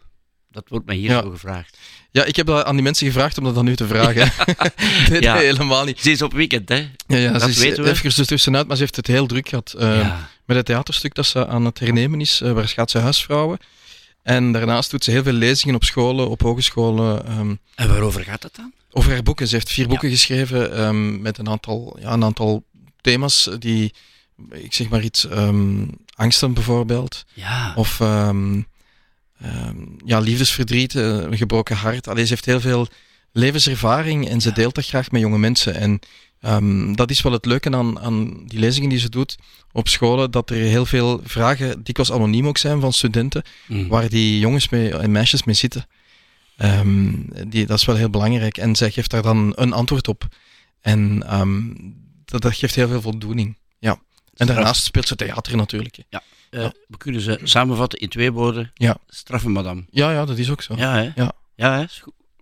Dat 0.51 0.63
wordt 0.67 0.85
mij 0.85 0.95
hier 0.95 1.09
Ja. 1.09 1.21
zo 1.21 1.29
gevraagd. 1.29 1.77
Ja, 2.11 2.23
ik 2.23 2.35
heb 2.35 2.45
dat 2.45 2.65
aan 2.65 2.73
die 2.73 2.83
mensen 2.83 3.07
gevraagd 3.07 3.37
om 3.37 3.43
dat 3.43 3.57
aan 3.57 3.67
u 3.67 3.75
te 3.75 3.87
vragen. 3.87 4.31
nee, 5.09 5.21
Ja. 5.21 5.33
nee, 5.33 5.45
helemaal 5.45 5.83
niet. 5.85 5.99
Ze 6.01 6.11
is 6.11 6.21
op 6.21 6.33
weekend, 6.33 6.69
hè? 6.69 6.89
Ja, 7.07 7.17
ja 7.17 7.31
dat 7.31 7.41
ze 7.41 7.49
is 7.49 7.57
weten 7.57 7.83
we. 7.83 7.89
even 7.89 8.11
ertussenuit, 8.17 8.67
maar 8.67 8.75
ze 8.75 8.81
heeft 8.81 8.95
het 8.95 9.07
heel 9.07 9.25
druk 9.27 9.49
gehad. 9.49 9.73
eh, 9.77 9.97
Ja. 9.99 10.29
Met 10.45 10.57
het 10.57 10.65
theaterstuk 10.65 11.13
dat 11.15 11.25
ze 11.25 11.47
aan 11.47 11.65
het 11.65 11.79
hernemen 11.79 12.21
is, 12.21 12.41
eh, 12.41 12.51
waar 12.51 12.67
gaat 12.67 12.91
ze 12.91 12.97
huisvrouwen. 12.97 13.57
En 14.23 14.51
daarnaast 14.51 14.91
doet 14.91 15.03
ze 15.03 15.11
heel 15.11 15.23
veel 15.23 15.33
lezingen 15.33 15.75
op 15.75 15.83
scholen, 15.83 16.29
op 16.29 16.41
hogescholen. 16.41 17.25
ehm, 17.25 17.55
En 17.75 17.87
waarover 17.89 18.23
gaat 18.23 18.43
het 18.43 18.55
dan? 18.55 18.71
over 18.91 19.11
haar 19.11 19.23
boeken. 19.23 19.47
Ze 19.47 19.55
heeft 19.55 19.69
vier 19.69 19.87
boeken 19.87 20.09
geschreven 20.09 20.73
ehm, 20.75 21.21
met 21.21 21.37
een 21.37 21.49
aantal, 21.49 21.97
ja, 21.99 22.11
een 22.13 22.23
aantal 22.23 22.63
thema's 23.01 23.49
die, 23.59 23.93
ik 24.51 24.73
zeg 24.73 24.89
maar 24.89 25.03
iets, 25.03 25.27
ehm, 25.27 25.85
angsten 26.15 26.53
bijvoorbeeld. 26.53 27.25
Ja. 27.33 27.73
Of 27.75 27.99
ehm, 29.41 29.75
ja, 30.05 30.19
liefdesverdriet, 30.19 30.95
eh, 30.95 31.03
een 31.03 31.37
gebroken 31.37 31.75
hart. 31.75 32.07
Allee, 32.07 32.23
ze 32.23 32.29
heeft 32.29 32.45
heel 32.45 32.59
veel 32.59 32.87
levenservaring 33.31 34.27
en 34.29 34.41
ze 34.41 34.51
deelt 34.51 34.75
dat 34.75 34.85
graag 34.85 35.11
met 35.11 35.21
jonge 35.21 35.37
mensen. 35.37 35.75
En 35.75 35.99
ehm, 36.41 36.93
dat 36.93 37.09
is 37.09 37.21
wel 37.21 37.31
het 37.31 37.45
leuke 37.45 37.71
aan, 37.71 37.99
aan 37.99 38.45
die 38.45 38.59
lezingen 38.59 38.89
die 38.89 38.99
ze 38.99 39.09
doet 39.09 39.35
op 39.71 39.87
scholen, 39.87 40.31
dat 40.31 40.49
er 40.49 40.55
heel 40.55 40.85
veel 40.85 41.21
vragen, 41.23 41.83
dikwijls 41.83 42.11
anoniem 42.11 42.47
ook 42.47 42.57
zijn 42.57 42.79
van 42.81 42.93
studenten, 42.93 43.43
Mhm. 43.67 43.87
waar 43.87 44.09
die 44.09 44.39
jongens 44.39 44.69
mee, 44.69 44.97
en 44.97 45.11
meisjes 45.11 45.43
mee 45.43 45.55
zitten. 45.55 45.87
Ehm, 46.57 47.11
die, 47.47 47.65
dat 47.65 47.77
is 47.77 47.85
wel 47.85 47.95
heel 47.95 48.09
belangrijk. 48.09 48.57
En 48.57 48.75
zij 48.75 48.91
geeft 48.91 49.09
daar 49.11 49.21
dan 49.21 49.51
een 49.55 49.73
antwoord 49.73 50.07
op. 50.07 50.27
En 50.81 51.19
dat, 52.25 52.41
dat 52.41 52.55
geeft 52.55 52.75
heel 52.75 52.87
veel 52.87 53.01
voldoening. 53.01 53.57
Ja. 53.79 53.99
En 54.35 54.47
daarnaast 54.47 54.83
speelt 54.83 55.07
ze 55.07 55.15
theater 55.15 55.55
natuurlijk. 55.55 55.97
Ja. 56.09 56.21
Eh, 56.49 56.65
We 56.87 56.97
kunnen 56.97 57.21
ze 57.21 57.39
samenvatten 57.43 57.99
in 57.99 58.09
twee 58.09 58.31
woorden. 58.31 58.71
Ja. 58.73 58.97
Straffe 59.07 59.49
madame. 59.49 59.83
Ja, 59.89 60.11
ja, 60.11 60.25
dat 60.25 60.37
is 60.37 60.49
ook 60.49 60.61
zo. 60.61 60.73
Ja, 60.77 60.93
hè? 60.93 61.11
Ja. 61.15 61.31
Ja, 61.55 61.77
hè? 61.79 61.85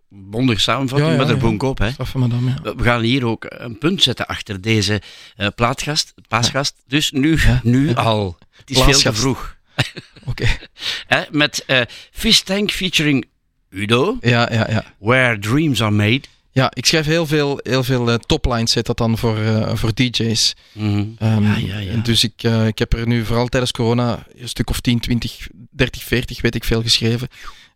Bondige 0.10 0.60
samenvatting 0.62 1.10
Ja, 1.10 1.16
ja, 1.16 1.20
met 1.20 1.30
een 1.30 1.36
ja. 1.36 1.42
bonkop, 1.42 1.78
hè? 1.78 1.92
Straffe 1.92 2.18
madame, 2.18 2.54
ja. 2.64 2.76
We 2.76 2.84
gaan 2.84 3.02
hier 3.02 3.26
ook 3.26 3.46
een 3.48 3.78
punt 3.78 4.04
zetten 4.04 4.28
achter 4.28 4.62
deze 4.62 5.02
eh, 5.36 5.48
plaatgast, 5.56 6.14
paasgast. 6.28 6.76
Dus 6.88 7.12
nu, 7.12 7.40
nu 7.64 7.94
al. 7.96 8.38
Het 8.56 8.70
is 8.70 8.82
veel 8.82 9.00
te 9.00 9.14
vroeg. 9.14 9.56
Oké. 10.30 10.46
Met 11.32 11.64
eh 11.66 11.82
Fish 12.12 12.40
Tank 12.40 12.72
featuring 12.72 13.26
Udo. 13.70 14.18
Ja, 14.22 14.54
ja, 14.54 14.70
ja. 14.70 14.84
Where 14.98 15.40
Dreams 15.40 15.82
Are 15.82 15.92
Made. 15.92 16.22
Ja, 16.56 16.72
ik 16.74 16.86
schrijf 16.86 17.06
heel 17.06 17.26
veel, 17.26 17.60
heel 17.64 17.84
veel 17.84 18.10
eh, 18.12 18.16
toplines, 18.16 18.72
zit 18.72 18.86
dat 18.86 18.98
dan 18.98 19.18
voor, 19.18 19.38
eh, 19.38 19.76
voor 19.76 19.94
DJ's. 19.94 20.56
Mhm. 20.72 21.06
Ehm, 21.20 21.44
Ja, 21.44 21.56
ja, 21.58 21.78
ja. 21.80 21.92
en 21.92 22.04
Dus 22.04 22.24
ik, 22.24 22.34
eh, 22.44 22.68
ik 22.68 22.80
heb 22.80 22.94
er 22.94 23.08
nu 23.08 23.26
vooral 23.26 23.48
tijdens 23.48 23.72
corona 23.72 24.26
een 24.38 24.50
stuk 24.50 24.70
of 24.70 24.80
10, 24.80 25.00
20, 25.00 25.48
30, 25.72 26.04
40, 26.04 26.42
weet 26.42 26.56
ik 26.56 26.64
veel, 26.64 26.82
geschreven. 26.82 27.28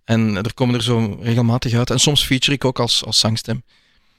En 0.06 0.36
er 0.38 0.54
komen 0.54 0.76
er 0.76 0.84
zo 0.84 1.20
regelmatig 1.22 1.74
uit. 1.74 1.90
En 1.90 2.00
soms 2.00 2.26
feature 2.26 2.54
ik 2.56 2.66
ook 2.66 2.80
als, 2.80 3.06
als 3.06 3.20
zangstem. 3.20 3.64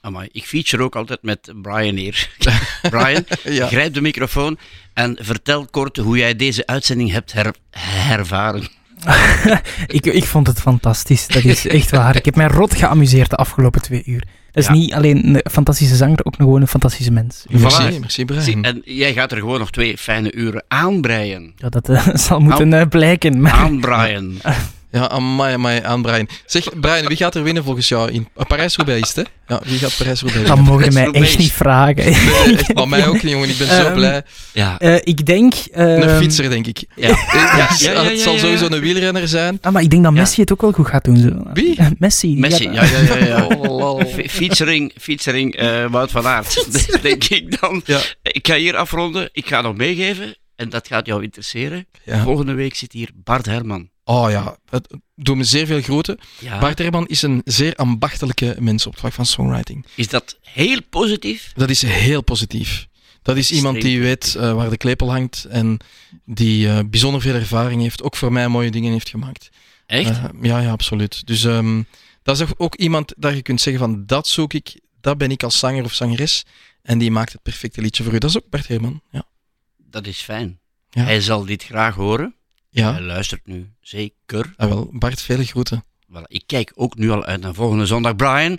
Amai, 0.00 0.28
ik 0.32 0.44
feature 0.44 0.82
ook 0.82 0.96
altijd 0.96 1.22
met 1.22 1.52
Brian 1.62 1.96
hier. 1.96 2.30
Brian, 2.90 3.24
Ja. 3.58 3.66
grijp 3.66 3.94
de 3.94 4.00
microfoon 4.00 4.58
en 4.94 5.16
vertel 5.20 5.66
kort 5.70 5.96
hoe 5.96 6.16
jij 6.18 6.36
deze 6.36 6.66
uitzending 6.66 7.10
hebt 7.10 7.32
her- 7.32 7.54
hervaren. 7.70 8.68
ik, 9.86 10.06
ik 10.06 10.24
vond 10.24 10.46
het 10.46 10.60
fantastisch. 10.60 11.26
Dat 11.26 11.44
is 11.44 11.66
echt 11.66 11.90
waar. 11.90 12.16
Ik 12.16 12.24
heb 12.24 12.36
mij 12.36 12.46
rot 12.46 12.74
geamuseerd 12.74 13.30
de 13.30 13.36
afgelopen 13.36 13.82
twee 13.82 14.02
uur. 14.06 14.24
Dat 14.52 14.62
is 14.62 14.66
Ja. 14.66 14.72
niet 14.72 14.92
alleen 14.94 15.34
een 15.34 15.40
fantastische 15.50 15.96
zanger, 15.96 16.18
ook 16.24 16.38
nog 16.38 16.46
gewoon 16.46 16.60
een 16.60 16.66
fantastische 16.68 17.12
mens. 17.12 17.44
Merci, 17.48 17.98
merci 18.00 18.24
Brian. 18.24 18.42
Zie, 18.42 18.62
en 18.62 18.82
jij 18.84 19.12
gaat 19.12 19.32
er 19.32 19.38
gewoon 19.38 19.58
nog 19.58 19.70
twee 19.70 19.98
fijne 19.98 20.32
uren 20.32 20.64
aanbreien. 20.68 21.52
Ja, 21.56 21.68
dat 21.68 21.88
eh, 21.88 22.08
zal 22.26 22.40
moeten 22.40 22.72
eh, 22.72 22.86
blijken. 22.88 23.40
Maar... 23.40 23.52
Aan 23.52 23.80
Brian. 23.80 24.32
Ja, 24.92 25.08
amai, 25.08 25.54
amai, 25.54 25.80
aan 25.82 26.02
Brian. 26.02 26.28
Zeg, 26.46 26.80
Brian, 26.80 27.06
wie 27.06 27.16
gaat 27.16 27.34
er 27.34 27.42
winnen 27.42 27.64
volgens 27.64 27.88
jou? 27.88 28.10
In 28.10 28.28
Parijs-Roubaix 28.48 29.00
is 29.08 29.14
het, 29.14 29.26
hè? 29.26 29.54
Ja, 29.54 29.60
wie 29.64 29.78
gaat 29.78 29.96
Parijs-Roubaix 29.98 30.48
Dat 30.48 30.58
mogen 30.58 30.84
je 30.84 30.90
mij 30.90 31.10
echt 31.10 31.38
niet 31.38 31.52
vragen. 31.52 31.96
Nee, 31.96 32.14
echt, 32.56 32.74
maar 32.74 32.88
mij 32.88 33.06
ook 33.06 33.22
niet, 33.22 33.32
jongen. 33.32 33.48
Ik 33.48 33.58
ben 33.58 33.66
zo 33.66 33.72
Ehm, 33.72 33.94
blij. 33.94 34.22
Ja. 34.52 34.78
Eh, 34.78 34.94
ik 35.02 35.26
denk... 35.26 35.54
Een 35.70 36.02
ehm, 36.02 36.18
fietser, 36.18 36.50
denk 36.50 36.66
ik. 36.66 36.84
Ja. 36.96 37.08
Ja, 37.08 37.68
ja, 37.78 37.92
ja, 37.92 38.04
het 38.04 38.20
zal 38.20 38.38
sowieso 38.38 38.66
een 38.66 38.80
wielrenner 38.80 39.28
zijn. 39.28 39.58
Ah, 39.60 39.72
maar 39.72 39.82
ik 39.82 39.90
denk 39.90 40.02
dat 40.02 40.12
Messi 40.12 40.40
het 40.40 40.52
ook 40.52 40.60
wel 40.60 40.72
goed 40.72 40.86
gaat 40.86 41.04
doen. 41.04 41.16
Zo. 41.16 41.50
Wie? 41.52 41.78
Messi. 41.98 42.34
Messi, 42.38 42.64
gaat- 42.64 42.74
ja, 42.90 43.14
ja, 43.14 43.16
ja. 43.16 43.26
ja. 43.26 43.46
Oh, 43.80 44.02
featuring 44.28 44.92
featuring 45.00 45.56
eh, 45.56 45.84
Wout 45.90 46.10
van 46.10 46.26
Aert, 46.26 46.66
denk 47.02 47.24
ik 47.24 47.60
dan. 47.60 47.82
Ja. 47.84 48.00
Ik 48.22 48.46
ga 48.46 48.54
hier 48.56 48.76
afronden. 48.76 49.28
Ik 49.32 49.46
ga 49.46 49.60
nog 49.60 49.76
meegeven, 49.76 50.36
en 50.56 50.68
dat 50.68 50.86
gaat 50.86 51.06
jou 51.06 51.22
interesseren. 51.22 51.86
Ja. 52.04 52.22
Volgende 52.22 52.52
week 52.52 52.74
zit 52.74 52.92
hier 52.92 53.10
Bart 53.14 53.46
Herman. 53.46 53.88
Oh 54.10 54.30
ja, 54.30 54.56
het 54.68 54.94
doet 55.14 55.36
me 55.36 55.44
zeer 55.44 55.66
veel 55.66 55.80
groeten. 55.82 56.18
Ja. 56.38 56.58
Bart 56.58 56.78
Herman 56.78 57.06
is 57.06 57.22
een 57.22 57.40
zeer 57.44 57.74
ambachtelijke 57.74 58.56
mens 58.58 58.86
op 58.86 58.92
het 58.92 59.00
vlak 59.00 59.12
van 59.12 59.26
songwriting. 59.26 59.86
Is 59.94 60.08
dat 60.08 60.38
heel 60.42 60.82
positief? 60.90 61.52
Dat 61.54 61.70
is 61.70 61.82
heel 61.82 62.22
positief. 62.22 62.88
Dat 63.22 63.36
is 63.36 63.50
iemand 63.52 63.80
die 63.80 64.00
weet 64.00 64.34
eh, 64.34 64.52
waar 64.54 64.70
de 64.70 64.76
klepel 64.76 65.10
hangt 65.10 65.44
en 65.44 65.76
die 66.24 66.68
eh, 66.68 66.78
bijzonder 66.86 67.20
veel 67.20 67.34
ervaring 67.34 67.82
heeft, 67.82 68.02
ook 68.02 68.16
voor 68.16 68.32
mij 68.32 68.48
mooie 68.48 68.70
dingen 68.70 68.92
heeft 68.92 69.08
gemaakt. 69.08 69.48
Echt? 69.86 70.08
Eh, 70.10 70.24
ja, 70.42 70.58
ja, 70.60 70.70
absoluut. 70.70 71.26
Dus 71.26 71.44
ehm, 71.44 71.82
dat 72.22 72.40
is 72.40 72.46
ook- 72.56 72.74
iemand 72.76 73.12
dat 73.16 73.34
je 73.34 73.42
kunt 73.42 73.60
zeggen 73.60 73.82
van 73.82 74.06
dat 74.06 74.28
zoek 74.28 74.52
ik, 74.52 74.80
dat 75.00 75.18
ben 75.18 75.30
ik 75.30 75.42
als 75.42 75.58
zanger 75.58 75.84
of 75.84 75.92
zangeres 75.92 76.44
en 76.82 76.98
die 76.98 77.10
maakt 77.10 77.32
het 77.32 77.42
perfecte 77.42 77.80
liedje 77.80 78.04
voor 78.04 78.12
u. 78.12 78.18
Dat 78.18 78.30
is 78.30 78.36
ook 78.36 78.48
Bart 78.50 78.68
Herman. 78.68 79.00
Ja. 79.10 79.24
Dat 79.78 80.06
is 80.06 80.20
fijn. 80.20 80.58
Ja. 80.90 81.02
Hij 81.02 81.20
zal 81.20 81.44
dit 81.44 81.64
graag 81.64 81.94
horen. 81.94 82.34
Ja. 82.70 82.92
Hij 82.92 83.00
luistert 83.02 83.46
nu 83.46 83.72
zeker. 83.80 84.52
Ah, 84.56 84.68
wel, 84.68 84.88
Bart, 84.92 85.22
vele 85.22 85.44
groeten. 85.44 85.84
Voilà, 86.12 86.22
ik 86.26 86.42
kijk 86.46 86.72
ook 86.74 86.96
nu 86.96 87.10
al 87.10 87.24
uit 87.24 87.40
naar 87.40 87.54
volgende 87.54 87.86
zondag. 87.86 88.16
Brian, 88.16 88.58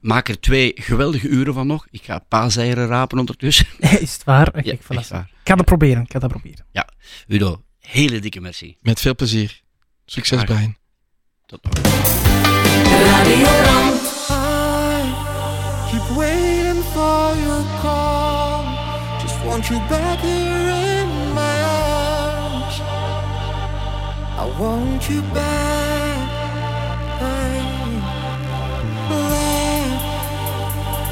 maak 0.00 0.28
er 0.28 0.40
twee 0.40 0.72
geweldige 0.74 1.28
uren 1.28 1.54
van 1.54 1.66
nog. 1.66 1.86
Ik 1.90 2.02
ga 2.02 2.18
paaseieren 2.28 2.86
rapen 2.86 3.18
ondertussen. 3.18 3.66
Is 4.00 4.12
het 4.12 4.24
waar? 4.24 4.48
Oké, 4.48 4.60
Ja, 4.70 4.76
voilà. 4.76 4.96
echt 4.96 5.08
waar. 5.08 5.30
Ik 5.42 5.48
ga 5.48 5.54
dat 5.54 5.64
proberen. 5.66 6.02
Ik 6.02 6.12
ga 6.12 6.18
dat 6.18 6.30
proberen. 6.30 6.66
Ja, 6.72 6.88
Udo, 7.26 7.64
hele 7.78 8.18
dikke 8.20 8.40
merci. 8.40 8.76
Met 8.80 9.00
veel 9.00 9.14
plezier. 9.14 9.60
Succes, 10.04 10.40
Graag. 10.42 10.54
Brian. 10.56 10.76
Tot 11.46 11.62
nog. 11.62 11.72
Keep 15.90 16.16
waiting 16.16 16.82
for 16.92 17.36
your 17.36 17.64
call. 17.82 18.64
Just 19.22 19.44
want 19.44 19.66
you 19.66 19.80
back 19.88 20.18
here 20.20 20.79
I 24.42 24.46
want 24.58 25.06
you 25.10 25.20
back. 25.34 26.30
Let, 29.10 30.00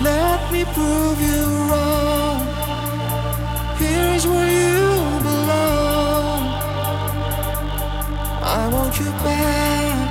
let 0.00 0.50
me 0.50 0.64
prove 0.64 1.20
you 1.20 1.44
wrong. 1.68 2.40
Here's 3.76 4.26
where 4.26 4.48
you 4.48 5.20
belong. 5.20 6.40
I 8.42 8.70
want 8.72 8.98
you 8.98 9.10
back. 9.28 10.08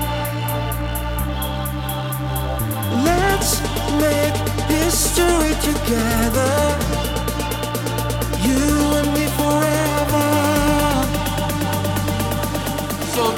Let's 3.03 3.59
make 3.99 4.37
history 4.69 5.55
together. 5.65 7.06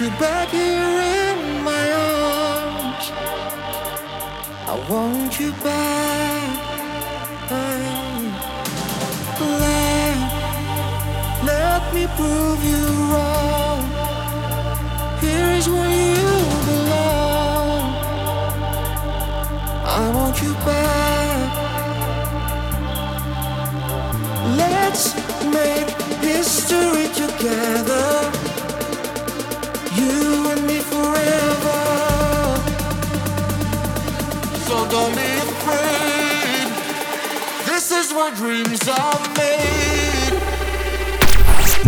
you 0.00 0.08
back 0.12 0.48
here 0.48 0.62
in 0.62 1.62
my 1.62 1.92
arms. 1.92 3.10
I 4.66 4.74
want 4.88 5.38
you 5.38 5.52
back. 5.62 6.70
Let, 9.40 10.16
let 11.44 11.94
me 11.94 12.06
prove 12.16 12.64
you 12.64 12.86
wrong. 13.12 13.80
Here 15.20 15.50
is 15.58 15.68
where 15.68 15.90
you 15.90 16.32
belong. 16.70 17.82
I 19.84 20.10
want 20.14 20.40
you 20.42 20.54
back. 20.64 21.50
Let's 24.56 25.14
make 25.44 25.90
history 26.22 27.08
together. 27.12 28.29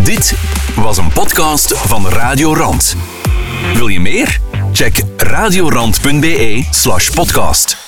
Dit 0.04 0.34
was 0.76 0.96
een 0.96 1.12
podcast 1.12 1.78
van 1.78 2.08
Radio 2.08 2.54
Rand. 2.54 2.96
Wil 3.74 3.88
je 3.88 4.00
meer? 4.00 4.40
Check 4.72 5.02
radiorand.be 5.16 6.66
slash 6.70 7.10
podcast. 7.10 7.81